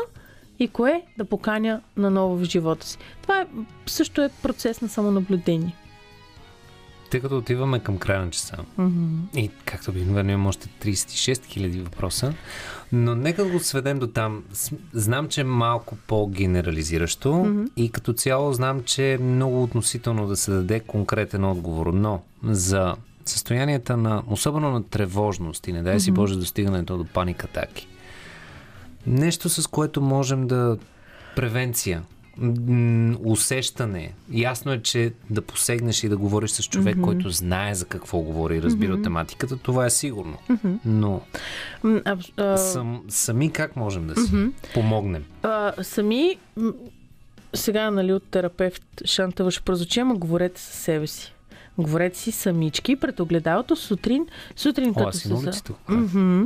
и 0.60 0.68
кое 0.68 1.02
да 1.18 1.26
поканя 1.26 1.82
наново 1.98 2.38
в 2.38 2.44
живота 2.44 2.88
си? 2.88 2.98
Това 3.22 3.42
е, 3.42 3.48
също 3.86 4.22
е 4.22 4.30
процес 4.44 4.82
на 4.82 4.90
самонаблюдение. 4.90 5.76
Тъй 7.12 7.22
като 7.22 7.38
отиваме 7.38 7.80
към 7.80 7.98
края 7.98 8.22
на 8.22 8.32
часа, 8.32 8.58
Mm-hmm. 8.80 9.38
и 9.38 9.50
както 9.66 9.92
обикновено 9.92 10.32
имам 10.32 10.48
още 10.48 10.68
36 10.68 11.34
000 11.34 11.82
въпроса, 11.82 12.34
но 12.92 13.16
нека 13.16 13.46
го 13.46 13.60
сведем 13.60 14.00
до 14.00 14.08
там. 14.08 14.44
Знам, 14.94 15.28
че 15.28 15.42
е 15.42 15.44
малко 15.44 15.96
по-генерализиращо 16.08 17.30
mm-hmm. 17.30 17.70
и 17.78 17.90
като 17.90 18.14
цяло 18.14 18.54
знам, 18.54 18.84
че 18.84 19.14
е 19.14 19.18
много 19.18 19.64
относително 19.64 20.28
да 20.28 20.36
се 20.36 20.52
даде 20.52 20.80
конкретен 20.80 21.44
отговор, 21.44 21.88
но 21.94 22.22
за 22.44 22.96
състоянията 23.26 23.98
на, 23.98 24.24
особено 24.28 24.72
на 24.72 24.84
тревожност 24.84 25.68
и 25.68 25.74
не 25.74 25.84
дай 25.84 26.00
си 26.00 26.12
Боже 26.12 26.36
достигането 26.36 26.98
до 26.98 27.06
паник 27.06 27.44
атаки. 27.44 27.88
Нещо 29.08 29.50
с 29.50 29.68
което 29.68 30.02
можем 30.02 30.48
да 30.48 30.78
превенция, 31.36 32.04
усещане. 33.26 34.14
Ясно 34.32 34.72
е, 34.72 34.82
че 34.82 35.14
да 35.30 35.42
посегнеш 35.42 36.04
и 36.04 36.10
да 36.10 36.18
говориш 36.18 36.52
с 36.52 36.64
човек, 36.64 36.96
mm-hmm. 36.98 37.04
който 37.04 37.30
знае 37.30 37.76
за 37.76 37.86
какво 37.86 38.20
говори 38.20 38.58
и 38.58 38.62
разбира 38.62 38.98
mm-hmm. 38.98 39.04
тематиката, 39.04 39.58
това 39.58 39.86
е 39.86 39.90
сигурно. 39.90 40.38
Mm-hmm. 40.50 40.78
Но 40.86 41.22
А, 41.84 42.18
а, 42.38 42.58
сам, 42.58 43.04
сами 43.10 43.52
как 43.52 43.76
можем 43.76 44.08
да 44.08 44.16
си 44.16 44.32
mm-hmm. 44.32 44.52
помогнем? 44.74 45.24
а, 45.44 45.74
сами, 45.84 46.38
сега, 47.54 47.92
нали, 47.92 48.14
от 48.14 48.24
терапевт 48.24 48.84
Шантава 49.06 49.52
ще 49.52 49.62
прозвучи, 49.62 50.00
ама 50.00 50.16
говорете 50.16 50.62
със 50.62 50.80
себе 50.80 51.08
си. 51.08 51.33
Говорете 51.78 52.18
си 52.18 52.32
самички 52.32 52.95
пред 52.95 53.20
огледалото 53.20 53.76
сутрин, 53.76 54.28
сутрин 54.56 54.90
О, 54.90 54.94
като 54.94 55.18
се... 55.18 55.34
улицата. 55.34 55.74
Мгм. 55.90 56.44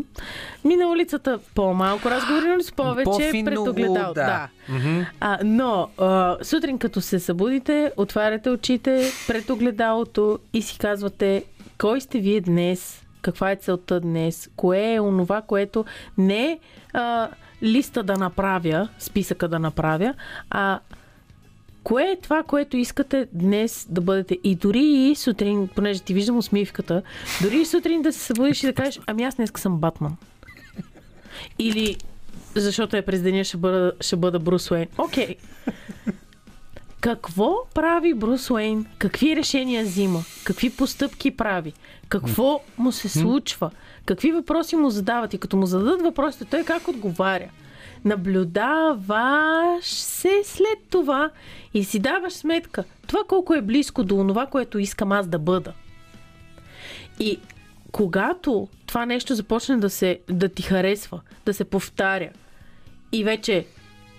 Ми 0.65 0.75
на 0.75 0.87
улицата 0.87 1.39
по-малко 1.55 2.09
разговори, 2.09 2.47
но 2.57 2.63
с 2.63 2.71
повече 2.71 3.03
По-финно, 3.03 3.45
пред 3.45 3.57
огледалото. 3.57 4.13
да. 4.13 4.25
да. 4.25 4.49
А, 5.19 5.39
но 5.43 5.89
а, 5.97 6.37
сутрин 6.43 6.77
като 6.77 7.01
се 7.01 7.19
събудите, 7.19 7.91
отваряте 7.97 8.49
очите 8.49 9.11
пред 9.27 9.49
огледалото 9.49 10.39
и 10.53 10.61
си 10.61 10.77
казвате 10.77 11.43
кой 11.77 12.01
сте 12.01 12.19
вие 12.19 12.41
днес, 12.41 13.05
каква 13.21 13.51
е 13.51 13.55
целта 13.55 13.99
днес, 13.99 14.49
кое 14.55 14.93
е 14.93 14.99
онова, 14.99 15.41
което 15.41 15.85
не 16.17 16.51
е 16.51 16.59
листа 17.63 18.03
да 18.03 18.17
направя, 18.17 18.89
списъка 18.99 19.47
да 19.47 19.59
направя, 19.59 20.13
а 20.49 20.79
кое 21.87 22.03
е 22.03 22.15
това, 22.21 22.43
което 22.43 22.77
искате 22.77 23.27
днес 23.33 23.87
да 23.89 24.01
бъдете. 24.01 24.37
И 24.43 24.55
дори 24.55 24.83
и 24.83 25.15
сутрин, 25.15 25.67
понеже 25.75 25.99
ти 25.99 26.13
виждам 26.13 26.37
усмивката, 26.37 27.01
дори 27.41 27.57
и 27.57 27.65
сутрин 27.65 28.01
да 28.01 28.13
се 28.13 28.19
събудиш 28.19 28.63
и 28.63 28.65
да 28.65 28.73
кажеш, 28.73 28.99
ами 29.07 29.23
аз 29.23 29.35
днес 29.35 29.51
съм 29.57 29.77
Батман. 29.77 30.17
Или 31.59 31.97
защото 32.55 32.97
е 32.97 33.01
през 33.01 33.21
деня 33.21 33.43
ще 33.43 33.57
бъда, 33.57 33.91
ще 34.01 34.15
бъда 34.15 34.39
Брус 34.39 34.71
Уейн. 34.71 34.87
Окей. 34.97 35.35
Какво 36.99 37.55
прави 37.73 38.13
Брус 38.13 38.49
Уейн? 38.49 38.85
Какви 38.97 39.35
решения 39.35 39.83
взима? 39.83 40.23
Какви 40.43 40.69
постъпки 40.69 41.31
прави? 41.31 41.73
Какво 42.09 42.61
му 42.77 42.91
се 42.91 43.09
случва? 43.09 43.71
Какви 44.05 44.31
въпроси 44.31 44.75
му 44.75 44.89
задават? 44.89 45.33
И 45.33 45.37
като 45.37 45.57
му 45.57 45.65
зададат 45.65 46.01
въпросите, 46.01 46.45
той 46.45 46.63
как 46.63 46.87
отговаря? 46.87 47.49
Наблюдаваш 48.05 49.85
се 49.85 50.41
след 50.43 50.79
това 50.89 51.29
и 51.73 51.83
си 51.83 51.99
даваш 51.99 52.33
сметка 52.33 52.83
това 53.07 53.19
колко 53.27 53.53
е 53.53 53.61
близко 53.61 54.03
до 54.03 54.25
това, 54.27 54.45
което 54.45 54.79
искам 54.79 55.11
аз 55.11 55.27
да 55.27 55.39
бъда. 55.39 55.73
И 57.19 57.39
когато 57.91 58.67
това 58.85 59.05
нещо 59.05 59.35
започне 59.35 59.77
да, 59.77 59.89
се, 59.89 60.19
да 60.29 60.49
ти 60.49 60.63
харесва, 60.63 61.21
да 61.45 61.53
се 61.53 61.63
повтаря 61.63 62.29
и 63.11 63.23
вече 63.23 63.65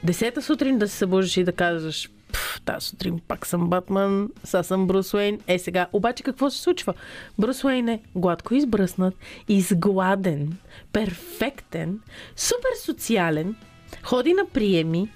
десета 0.04 0.42
сутрин 0.42 0.78
да 0.78 0.88
се 0.88 0.96
събуждаш 0.96 1.36
и 1.36 1.44
да 1.44 1.52
казваш 1.52 2.10
"Пф, 2.32 2.60
тази 2.64 2.86
сутрин 2.86 3.20
пак 3.28 3.46
съм 3.46 3.68
Батман, 3.68 4.30
сега 4.44 4.62
съм 4.62 4.86
Брус 4.86 5.14
Уейн. 5.14 5.40
Е 5.46 5.58
сега, 5.58 5.86
обаче 5.92 6.22
какво 6.22 6.50
се 6.50 6.58
случва? 6.60 6.94
Брус 7.38 7.64
Уейн 7.64 7.88
е 7.88 8.00
гладко 8.14 8.54
избръснат, 8.54 9.14
изгладен, 9.48 10.56
перфектен, 10.92 12.00
супер 12.36 12.70
социален, 12.84 13.56
ходи 14.02 14.34
на 14.34 14.46
приеми, 14.46 15.08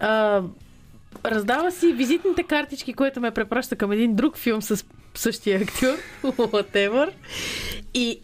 а, 0.00 0.42
раздава 1.24 1.72
си 1.72 1.92
визитните 1.92 2.42
картички, 2.42 2.92
което 2.94 3.20
ме 3.20 3.30
препраща 3.30 3.76
към 3.76 3.92
един 3.92 4.14
друг 4.14 4.36
филм 4.36 4.62
с 4.62 4.84
същия 5.14 5.60
актьор, 5.60 5.96
whatever. 6.24 7.10
И, 7.94 8.20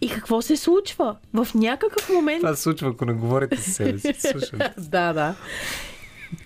и 0.00 0.08
какво 0.08 0.42
се 0.42 0.56
случва? 0.56 1.16
В 1.34 1.48
някакъв 1.54 2.08
момент 2.08 2.40
Това 2.40 2.54
се 2.54 2.62
случва, 2.62 2.88
ако 2.88 3.04
не 3.04 3.12
говорите 3.12 3.56
с 3.56 3.72
себе 3.72 3.98
си. 3.98 4.12
Да, 4.78 5.12
да. 5.12 5.34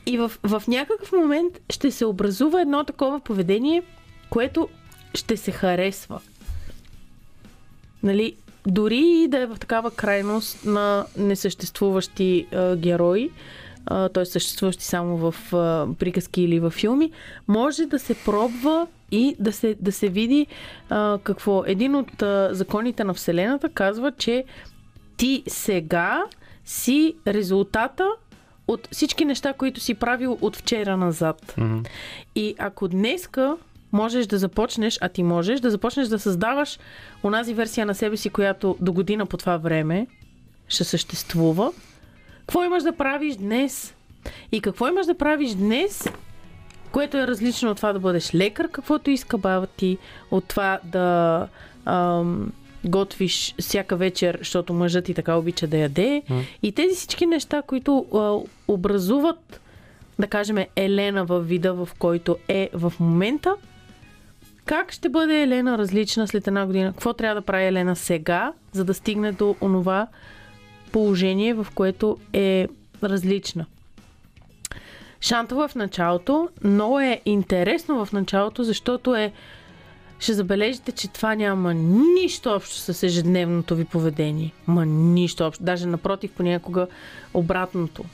И 0.06 0.18
в, 0.18 0.32
в 0.42 0.62
някакъв 0.68 1.12
момент 1.12 1.60
ще 1.70 1.90
се 1.90 2.04
образува 2.04 2.60
едно 2.60 2.84
такова 2.84 3.20
поведение, 3.20 3.82
което 4.30 4.68
ще 5.14 5.36
се 5.36 5.52
харесва. 5.52 6.20
Нали, 8.02 8.36
дори 8.66 9.22
и 9.24 9.28
да 9.28 9.38
е 9.38 9.46
в 9.46 9.56
такава 9.60 9.90
крайност 9.90 10.64
на 10.64 11.06
несъществуващи 11.16 12.46
а, 12.52 12.76
герои, 12.76 13.30
т.е. 13.88 14.24
съществуващи 14.24 14.84
само 14.84 15.16
в 15.16 15.54
а, 15.54 15.86
приказки 15.98 16.42
или 16.42 16.60
в 16.60 16.70
филми, 16.70 17.10
може 17.48 17.86
да 17.86 17.98
се 17.98 18.14
пробва 18.14 18.86
и 19.10 19.36
да 19.38 19.52
се, 19.52 19.76
да 19.80 19.92
се 19.92 20.08
види 20.08 20.46
а, 20.88 21.18
какво. 21.22 21.64
Един 21.66 21.94
от 21.94 22.22
а, 22.22 22.48
законите 22.52 23.04
на 23.04 23.14
Вселената 23.14 23.68
казва, 23.68 24.12
че 24.12 24.44
ти 25.16 25.42
сега 25.46 26.24
си 26.64 27.14
резултата 27.26 28.08
от 28.68 28.88
всички 28.92 29.24
неща, 29.24 29.52
които 29.52 29.80
си 29.80 29.94
правил 29.94 30.38
от 30.40 30.56
вчера 30.56 30.96
назад. 30.96 31.54
Мгм. 31.58 31.78
И 32.34 32.54
ако 32.58 32.88
днеска 32.88 33.56
можеш 33.92 34.26
да 34.26 34.38
започнеш, 34.38 34.98
а 35.00 35.08
ти 35.08 35.22
можеш 35.22 35.60
да 35.60 35.70
започнеш 35.70 36.08
да 36.08 36.18
създаваш 36.18 36.78
онази 37.24 37.54
версия 37.54 37.86
на 37.86 37.94
себе 37.94 38.16
си, 38.16 38.30
която 38.30 38.76
до 38.80 38.92
година 38.92 39.26
по 39.26 39.36
това 39.36 39.56
време 39.56 40.06
ще 40.68 40.84
съществува, 40.84 41.72
какво 42.40 42.64
имаш 42.64 42.82
да 42.82 42.92
правиш 42.92 43.36
днес? 43.36 43.94
И 44.52 44.60
какво 44.60 44.88
имаш 44.88 45.06
да 45.06 45.14
правиш 45.14 45.50
днес, 45.54 46.08
което 46.92 47.16
е 47.16 47.26
различно 47.26 47.70
от 47.70 47.76
това 47.76 47.92
да 47.92 47.98
бъдеш 47.98 48.34
лекар, 48.34 48.68
каквото 48.70 49.10
иска 49.10 49.38
баба 49.38 49.66
ти, 49.66 49.98
от 50.30 50.44
това 50.44 50.78
да 50.84 51.48
ам, 51.84 52.52
готвиш 52.84 53.54
всяка 53.60 53.96
вечер, 53.96 54.38
защото 54.38 54.72
мъжът 54.72 55.04
ти 55.04 55.14
така 55.14 55.36
обича 55.36 55.66
да 55.66 55.76
яде. 55.76 56.22
И 56.62 56.72
тези 56.72 56.94
всички 56.94 57.26
неща, 57.26 57.62
които 57.62 58.06
а, 58.14 58.36
образуват, 58.72 59.60
да 60.18 60.26
кажем, 60.26 60.58
Елена 60.76 61.24
във 61.24 61.48
вида, 61.48 61.74
в 61.74 61.88
който 61.98 62.36
е 62.48 62.70
в 62.74 62.92
момента, 63.00 63.54
как 64.68 64.92
ще 64.92 65.08
бъде 65.08 65.42
Елена 65.42 65.78
различна 65.78 66.28
след 66.28 66.46
една 66.46 66.66
година? 66.66 66.92
Какво 66.92 67.12
трябва 67.12 67.40
да 67.40 67.46
прави 67.46 67.64
Елена 67.64 67.96
сега, 67.96 68.52
за 68.72 68.84
да 68.84 68.94
стигне 68.94 69.32
до 69.32 69.56
онова 69.60 70.06
положение, 70.92 71.54
в 71.54 71.66
което 71.74 72.16
е 72.32 72.68
различна? 73.02 73.66
Шантова 75.20 75.68
в 75.68 75.74
началото, 75.74 76.48
но 76.64 77.00
е 77.00 77.20
интересно 77.24 78.04
в 78.04 78.12
началото, 78.12 78.64
защото 78.64 79.14
е 79.14 79.32
ще 80.18 80.32
забележите, 80.32 80.92
че 80.92 81.08
това 81.08 81.34
няма 81.34 81.74
нищо 81.74 82.50
общо 82.50 82.76
с 82.76 83.02
ежедневното 83.02 83.74
ви 83.74 83.84
поведение. 83.84 84.52
Ма 84.66 84.86
нищо 84.86 85.44
общо. 85.44 85.64
Даже 85.64 85.86
напротив, 85.86 86.30
понякога 86.36 86.86
обратното. 87.34 88.04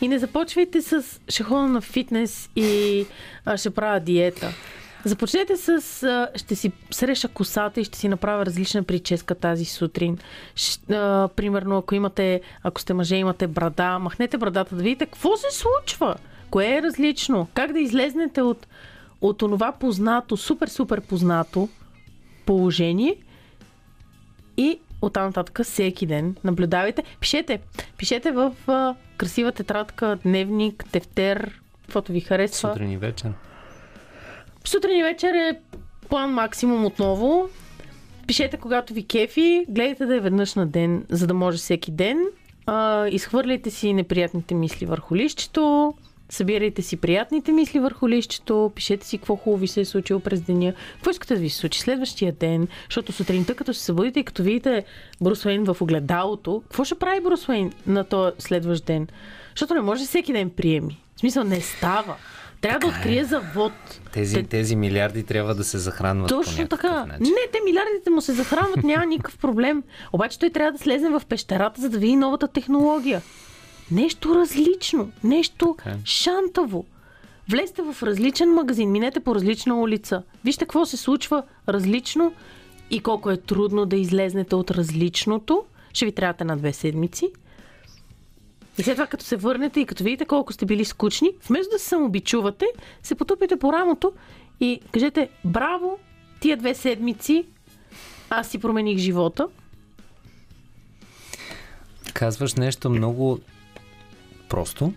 И 0.00 0.08
не 0.08 0.18
започвайте 0.18 0.82
с 0.82 1.20
ще 1.28 1.42
ходя 1.42 1.68
на 1.68 1.80
фитнес 1.80 2.50
и 2.56 3.06
а, 3.44 3.56
ще 3.56 3.70
правя 3.70 4.00
диета. 4.00 4.52
Започнете 5.04 5.56
с 5.56 5.80
ще 6.36 6.54
си 6.54 6.72
среша 6.90 7.28
косата 7.28 7.80
и 7.80 7.84
ще 7.84 7.98
си 7.98 8.08
направя 8.08 8.46
различна 8.46 8.82
прическа 8.82 9.34
тази 9.34 9.64
сутрин. 9.64 10.18
Примерно, 11.36 11.78
ако 11.78 11.94
имате, 11.94 12.40
ако 12.62 12.80
сте 12.80 12.94
мъже, 12.94 13.16
имате 13.16 13.46
брада, 13.46 13.98
махнете 13.98 14.38
брадата 14.38 14.76
да 14.76 14.82
видите 14.82 15.06
какво 15.06 15.36
се 15.36 15.46
случва. 15.50 16.16
Кое 16.50 16.76
е 16.76 16.82
различно? 16.82 17.48
Как 17.54 17.72
да 17.72 17.80
излезнете 17.80 18.42
от, 18.42 18.66
от 19.20 19.42
онова 19.42 19.72
познато, 19.72 20.36
супер-супер 20.36 21.00
познато 21.00 21.68
положение 22.46 23.16
и 24.56 24.78
оттам 25.02 25.26
нататък 25.26 25.60
всеки 25.62 26.06
ден 26.06 26.36
наблюдавайте. 26.44 27.02
Пишете. 27.20 27.60
Пишете 27.98 28.30
в 28.30 28.54
а, 28.66 28.94
красива 29.16 29.52
тетрадка, 29.52 30.18
дневник, 30.22 30.84
тефтер, 30.92 31.60
каквото 31.82 32.12
ви 32.12 32.20
харесва. 32.20 32.68
Сутрин 32.68 32.90
и 32.90 32.96
вечер. 32.96 33.32
Сутрин 34.64 34.98
и 34.98 35.02
вечер 35.02 35.34
е 35.34 35.58
план 36.08 36.30
максимум 36.32 36.84
отново. 36.84 37.48
Пишете 38.26 38.56
когато 38.56 38.94
ви 38.94 39.06
кефи, 39.06 39.64
гледайте 39.68 40.06
да 40.06 40.16
е 40.16 40.20
веднъж 40.20 40.54
на 40.54 40.66
ден, 40.66 41.04
за 41.10 41.26
да 41.26 41.34
може 41.34 41.58
всеки 41.58 41.90
ден. 41.90 42.26
А, 42.66 43.08
изхвърляйте 43.08 43.70
си 43.70 43.92
неприятните 43.92 44.54
мисли 44.54 44.86
върху 44.86 45.16
лището, 45.16 45.94
събирайте 46.30 46.82
си 46.82 46.96
приятните 46.96 47.52
мисли 47.52 47.78
върху 47.78 48.08
лището, 48.08 48.72
пишете 48.74 49.06
си 49.06 49.18
какво 49.18 49.36
хубаво 49.36 49.60
ви 49.60 49.68
се 49.68 49.80
е 49.80 49.84
случило 49.84 50.20
през 50.20 50.40
деня, 50.40 50.72
какво 50.94 51.10
искате 51.10 51.34
да 51.34 51.40
ви 51.40 51.50
се 51.50 51.58
случи 51.58 51.80
следващия 51.80 52.32
ден, 52.32 52.68
защото 52.88 53.12
сутринта 53.12 53.54
като 53.54 53.74
се 53.74 53.84
събудите 53.84 54.20
и 54.20 54.24
като 54.24 54.42
видите 54.42 54.84
Брус 55.20 55.44
Уейн 55.44 55.64
в 55.64 55.76
огледалото, 55.80 56.62
какво 56.68 56.84
ще 56.84 56.94
прави 56.94 57.20
Брус 57.20 57.48
Уейн 57.48 57.72
на 57.86 58.04
този 58.04 58.32
следващ 58.38 58.84
ден? 58.84 59.08
Защото 59.50 59.74
не 59.74 59.80
може 59.80 60.04
всеки 60.04 60.32
ден 60.32 60.50
приеми. 60.50 61.02
В 61.16 61.20
смисъл 61.20 61.44
не 61.44 61.60
става. 61.60 62.16
Трябва 62.62 62.78
да 62.78 62.86
открие 62.86 63.24
завод. 63.24 63.72
Тези, 64.12 64.34
Те- 64.34 64.42
тези 64.42 64.76
милиарди 64.76 65.22
трябва 65.22 65.54
да 65.54 65.64
се 65.64 65.78
захранват 65.78 66.28
Точно 66.28 66.68
така. 66.68 67.04
начин. 67.04 67.24
Не, 67.24 67.50
те 67.52 67.58
милиардите 67.64 68.10
му 68.10 68.20
се 68.20 68.32
захранват, 68.32 68.82
няма 68.84 69.06
никакъв 69.06 69.38
проблем. 69.38 69.82
Обаче 70.12 70.38
той 70.38 70.50
трябва 70.50 70.72
да 70.72 70.78
слезе 70.78 71.08
в 71.08 71.22
пещерата, 71.28 71.80
за 71.80 71.88
да 71.88 71.98
види 71.98 72.16
новата 72.16 72.48
технология. 72.48 73.22
Нещо 73.90 74.34
различно, 74.34 75.10
нещо 75.24 75.74
Така 75.78 75.90
е. 75.90 75.98
шантаво. 76.04 76.84
Влезте 77.48 77.82
в 77.82 78.02
различен 78.02 78.50
магазин, 78.50 78.90
минете 78.90 79.20
по 79.20 79.34
различна 79.34 79.76
улица. 79.76 80.22
Вижте 80.44 80.64
какво 80.64 80.86
се 80.86 80.96
случва 80.96 81.42
различно 81.68 82.32
и 82.90 83.00
колко 83.00 83.30
е 83.30 83.36
трудно 83.36 83.86
да 83.86 83.96
излезнете 83.96 84.54
от 84.54 84.70
различното. 84.70 85.64
Ще 85.92 86.04
ви 86.04 86.12
трябват 86.12 86.40
на 86.40 86.56
две 86.56 86.72
седмици. 86.72 87.30
И 88.78 88.82
след 88.82 88.94
това, 88.94 89.06
като 89.06 89.24
се 89.24 89.36
върнете 89.36 89.80
и 89.80 89.86
като 89.86 90.04
видите 90.04 90.24
колко 90.24 90.52
сте 90.52 90.66
били 90.66 90.84
скучни, 90.84 91.30
вместо 91.48 91.72
да 91.72 91.78
се 91.78 91.88
самобичувате, 91.88 92.66
се 93.02 93.14
потупите 93.14 93.56
по 93.58 93.72
рамото 93.72 94.12
и 94.60 94.80
кажете 94.92 95.28
браво, 95.44 95.98
тия 96.40 96.56
две 96.56 96.74
седмици 96.74 97.46
аз 98.30 98.48
си 98.48 98.58
промених 98.58 98.98
живота. 98.98 99.48
Казваш 102.14 102.54
нещо 102.54 102.90
много 102.90 103.38
просто, 104.48 104.92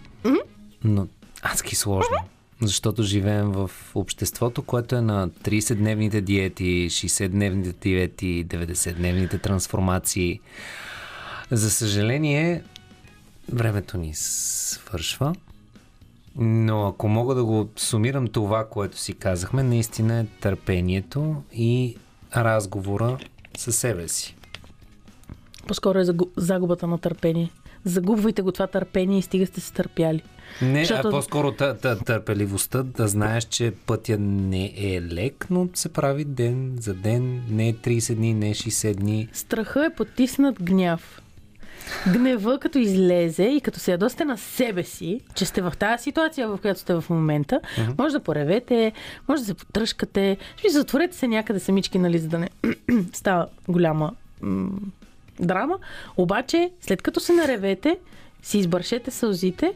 но 0.83 1.07
адски 1.41 1.75
сложно. 1.75 2.17
защото 2.61 3.03
живеем 3.03 3.51
в 3.51 3.71
обществото, 3.95 4.61
което 4.61 4.95
е 4.95 5.01
на 5.01 5.29
30-дневните 5.29 6.21
диети, 6.21 6.87
60-дневните 6.89 7.81
диети, 7.81 8.45
90-дневните 8.47 9.41
трансформации. 9.41 10.39
За 11.51 11.71
съжаление, 11.71 12.63
времето 13.49 13.97
ни 13.97 14.11
свършва. 14.13 15.35
Но 16.35 16.87
ако 16.87 17.07
мога 17.07 17.35
да 17.35 17.45
го 17.45 17.69
сумирам 17.75 18.27
това, 18.27 18.65
което 18.65 18.97
си 18.97 19.13
казахме, 19.13 19.63
наистина 19.63 20.19
е 20.19 20.25
търпението 20.41 21.43
и 21.53 21.97
разговора 22.35 23.17
със 23.57 23.75
себе 23.75 24.07
си. 24.07 24.35
По-скоро 25.67 25.99
е 25.99 26.03
загу- 26.03 26.29
загубата 26.37 26.87
на 26.87 26.97
търпение. 26.97 27.51
Загубвайте 27.85 28.41
го 28.41 28.51
това 28.51 28.67
търпение 28.67 29.19
и 29.19 29.21
стига 29.21 29.45
сте 29.45 29.61
се 29.61 29.73
търпяли. 29.73 30.21
Не, 30.61 30.79
Защото- 30.79 31.07
а 31.07 31.11
по-скоро 31.11 31.51
тъ, 31.51 31.77
тъ, 31.77 31.99
търпеливостта, 31.99 32.83
да 32.83 33.07
знаеш, 33.07 33.43
че 33.43 33.73
пътя 33.85 34.17
не 34.19 34.73
е 34.75 35.01
лек, 35.03 35.47
но 35.49 35.69
се 35.73 35.89
прави 35.89 36.25
ден 36.25 36.77
за 36.79 36.93
ден, 36.93 37.43
не 37.49 37.73
30 37.73 38.15
дни, 38.15 38.33
не 38.33 38.53
60 38.53 38.93
дни. 38.93 39.27
Страха 39.33 39.85
е 39.85 39.95
потиснат 39.95 40.63
гняв. 40.63 41.21
Гнева, 42.13 42.59
като 42.59 42.77
излезе 42.77 43.43
и 43.43 43.61
като 43.61 43.79
се 43.79 43.91
ядосте 43.91 44.25
на 44.25 44.37
себе 44.37 44.83
си, 44.83 45.21
че 45.35 45.45
сте 45.45 45.61
в 45.61 45.73
тази 45.79 46.03
ситуация, 46.03 46.47
в 46.47 46.57
която 46.61 46.79
сте 46.79 46.93
в 46.93 47.03
момента, 47.09 47.59
mm-hmm. 47.63 47.97
може 47.97 48.13
да 48.13 48.19
поревете, 48.19 48.91
може 49.27 49.41
да 49.41 49.45
се 49.45 49.53
потръжкате, 49.53 50.37
ще 50.57 50.69
затворете 50.69 51.17
се 51.17 51.27
някъде 51.27 51.59
самички, 51.59 51.99
нали, 51.99 52.19
за 52.19 52.27
да 52.27 52.39
не 52.39 52.49
става 53.13 53.47
голяма 53.67 54.11
м- 54.41 54.69
драма. 55.39 55.77
Обаче, 56.17 56.71
след 56.81 57.01
като 57.01 57.19
се 57.19 57.33
наревете, 57.33 57.97
си 58.41 58.57
избършете 58.57 59.11
сълзите 59.11 59.73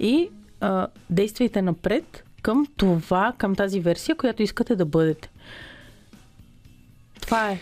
и 0.00 0.28
а, 0.60 0.86
действайте 1.10 1.62
напред 1.62 2.24
към 2.42 2.66
това, 2.76 3.32
към 3.38 3.54
тази 3.54 3.80
версия, 3.80 4.16
която 4.16 4.42
искате 4.42 4.76
да 4.76 4.84
бъдете. 4.84 5.30
Това 7.20 7.50
е. 7.50 7.58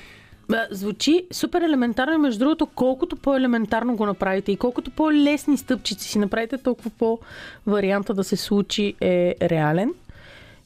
Звучи 0.70 1.26
супер 1.32 1.62
елементарно 1.62 2.14
и 2.14 2.18
между 2.18 2.38
другото, 2.38 2.66
колкото 2.66 3.16
по-елементарно 3.16 3.96
го 3.96 4.06
направите 4.06 4.52
и 4.52 4.56
колкото 4.56 4.90
по-лесни 4.90 5.56
стъпчици 5.56 6.08
си 6.08 6.18
направите, 6.18 6.58
толкова 6.58 6.90
по-варианта 6.90 8.14
да 8.14 8.24
се 8.24 8.36
случи 8.36 8.94
е 9.00 9.34
реален. 9.42 9.94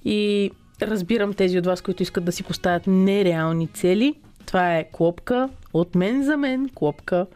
И 0.04 0.50
разбирам 0.82 1.34
тези 1.34 1.58
от 1.58 1.66
вас, 1.66 1.80
които 1.82 2.02
искат 2.02 2.24
да 2.24 2.32
си 2.32 2.42
поставят 2.42 2.82
нереални 2.86 3.66
цели. 3.66 4.14
Това 4.46 4.76
е 4.76 4.88
клопка 4.92 5.48
от 5.72 5.94
мен 5.94 6.22
за 6.24 6.36
мен, 6.36 6.70
клопка, 6.74 7.26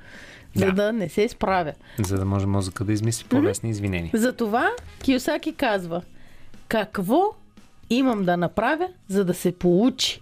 за 0.55 0.67
Да. 0.67 0.73
да 0.73 0.93
не 0.93 1.09
се 1.09 1.29
справя. 1.29 1.73
За 2.05 2.19
да 2.19 2.25
може 2.25 2.47
мозъка 2.47 2.85
да 2.85 2.93
измисли 2.93 3.29
по-лесни 3.29 3.71
извинения. 3.71 4.11
Затова 4.15 4.71
Киосаки 5.03 5.53
казва, 5.53 6.03
какво 6.69 7.23
имам 7.91 8.25
да 8.25 8.37
направя, 8.37 8.89
за 9.09 9.25
да 9.25 9.35
се 9.35 9.53
получи? 9.53 10.21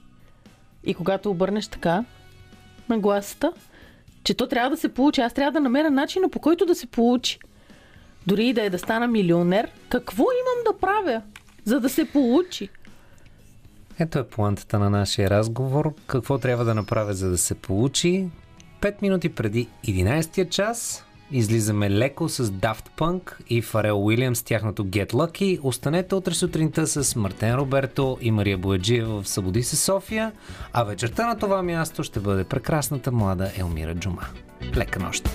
И 0.84 0.94
когато 0.94 1.30
обърнеш 1.30 1.68
така 1.68 2.04
на 2.88 2.98
гласата, 2.98 3.52
че 4.24 4.34
то 4.34 4.46
трябва 4.46 4.70
да 4.70 4.76
се 4.76 4.88
получи, 4.88 5.20
аз 5.20 5.32
трябва 5.32 5.52
да 5.52 5.60
намеря 5.60 5.90
начина 5.90 6.28
по 6.28 6.40
който 6.40 6.66
да 6.66 6.74
се 6.74 6.86
получи. 6.86 7.38
Дори 8.26 8.46
и 8.46 8.52
да 8.52 8.62
е 8.62 8.70
да 8.70 8.78
стана 8.78 9.08
милионер, 9.08 9.70
какво 9.88 10.22
имам 10.22 10.72
да 10.72 10.78
правя, 10.78 11.22
за 11.64 11.80
да 11.80 11.88
се 11.88 12.04
получи? 12.04 12.68
Ето 13.98 14.18
е 14.18 14.28
плантата 14.28 14.78
на 14.78 14.90
нашия 14.90 15.30
разговор. 15.30 15.94
Какво 16.06 16.38
трябва 16.38 16.64
да 16.64 16.74
направя, 16.74 17.14
за 17.14 17.30
да 17.30 17.38
се 17.38 17.54
получи? 17.54 18.28
5 18.80 19.02
минути 19.02 19.28
преди 19.28 19.68
11 19.84 20.48
час 20.48 21.04
излизаме 21.32 21.90
леко 21.90 22.28
с 22.28 22.46
Daft 22.46 22.88
Punk 22.96 23.34
и 23.48 23.62
Фарел 23.62 24.04
Уилямс 24.04 24.42
тяхното 24.42 24.84
Get 24.84 25.12
Lucky. 25.12 25.58
Останете 25.62 26.14
утре 26.14 26.34
сутринта 26.34 26.86
с 26.86 27.16
Мартен 27.16 27.54
Роберто 27.54 28.18
и 28.20 28.30
Мария 28.30 28.58
Бояджиева 28.58 29.22
в 29.22 29.28
Събуди 29.28 29.62
се 29.62 29.76
София, 29.76 30.32
а 30.72 30.84
вечерта 30.84 31.26
на 31.26 31.38
това 31.38 31.62
място 31.62 32.04
ще 32.04 32.20
бъде 32.20 32.44
прекрасната 32.44 33.12
млада 33.12 33.52
Елмира 33.56 33.94
Джума. 33.94 34.22
Лека 34.76 35.00
нощ! 35.00 35.28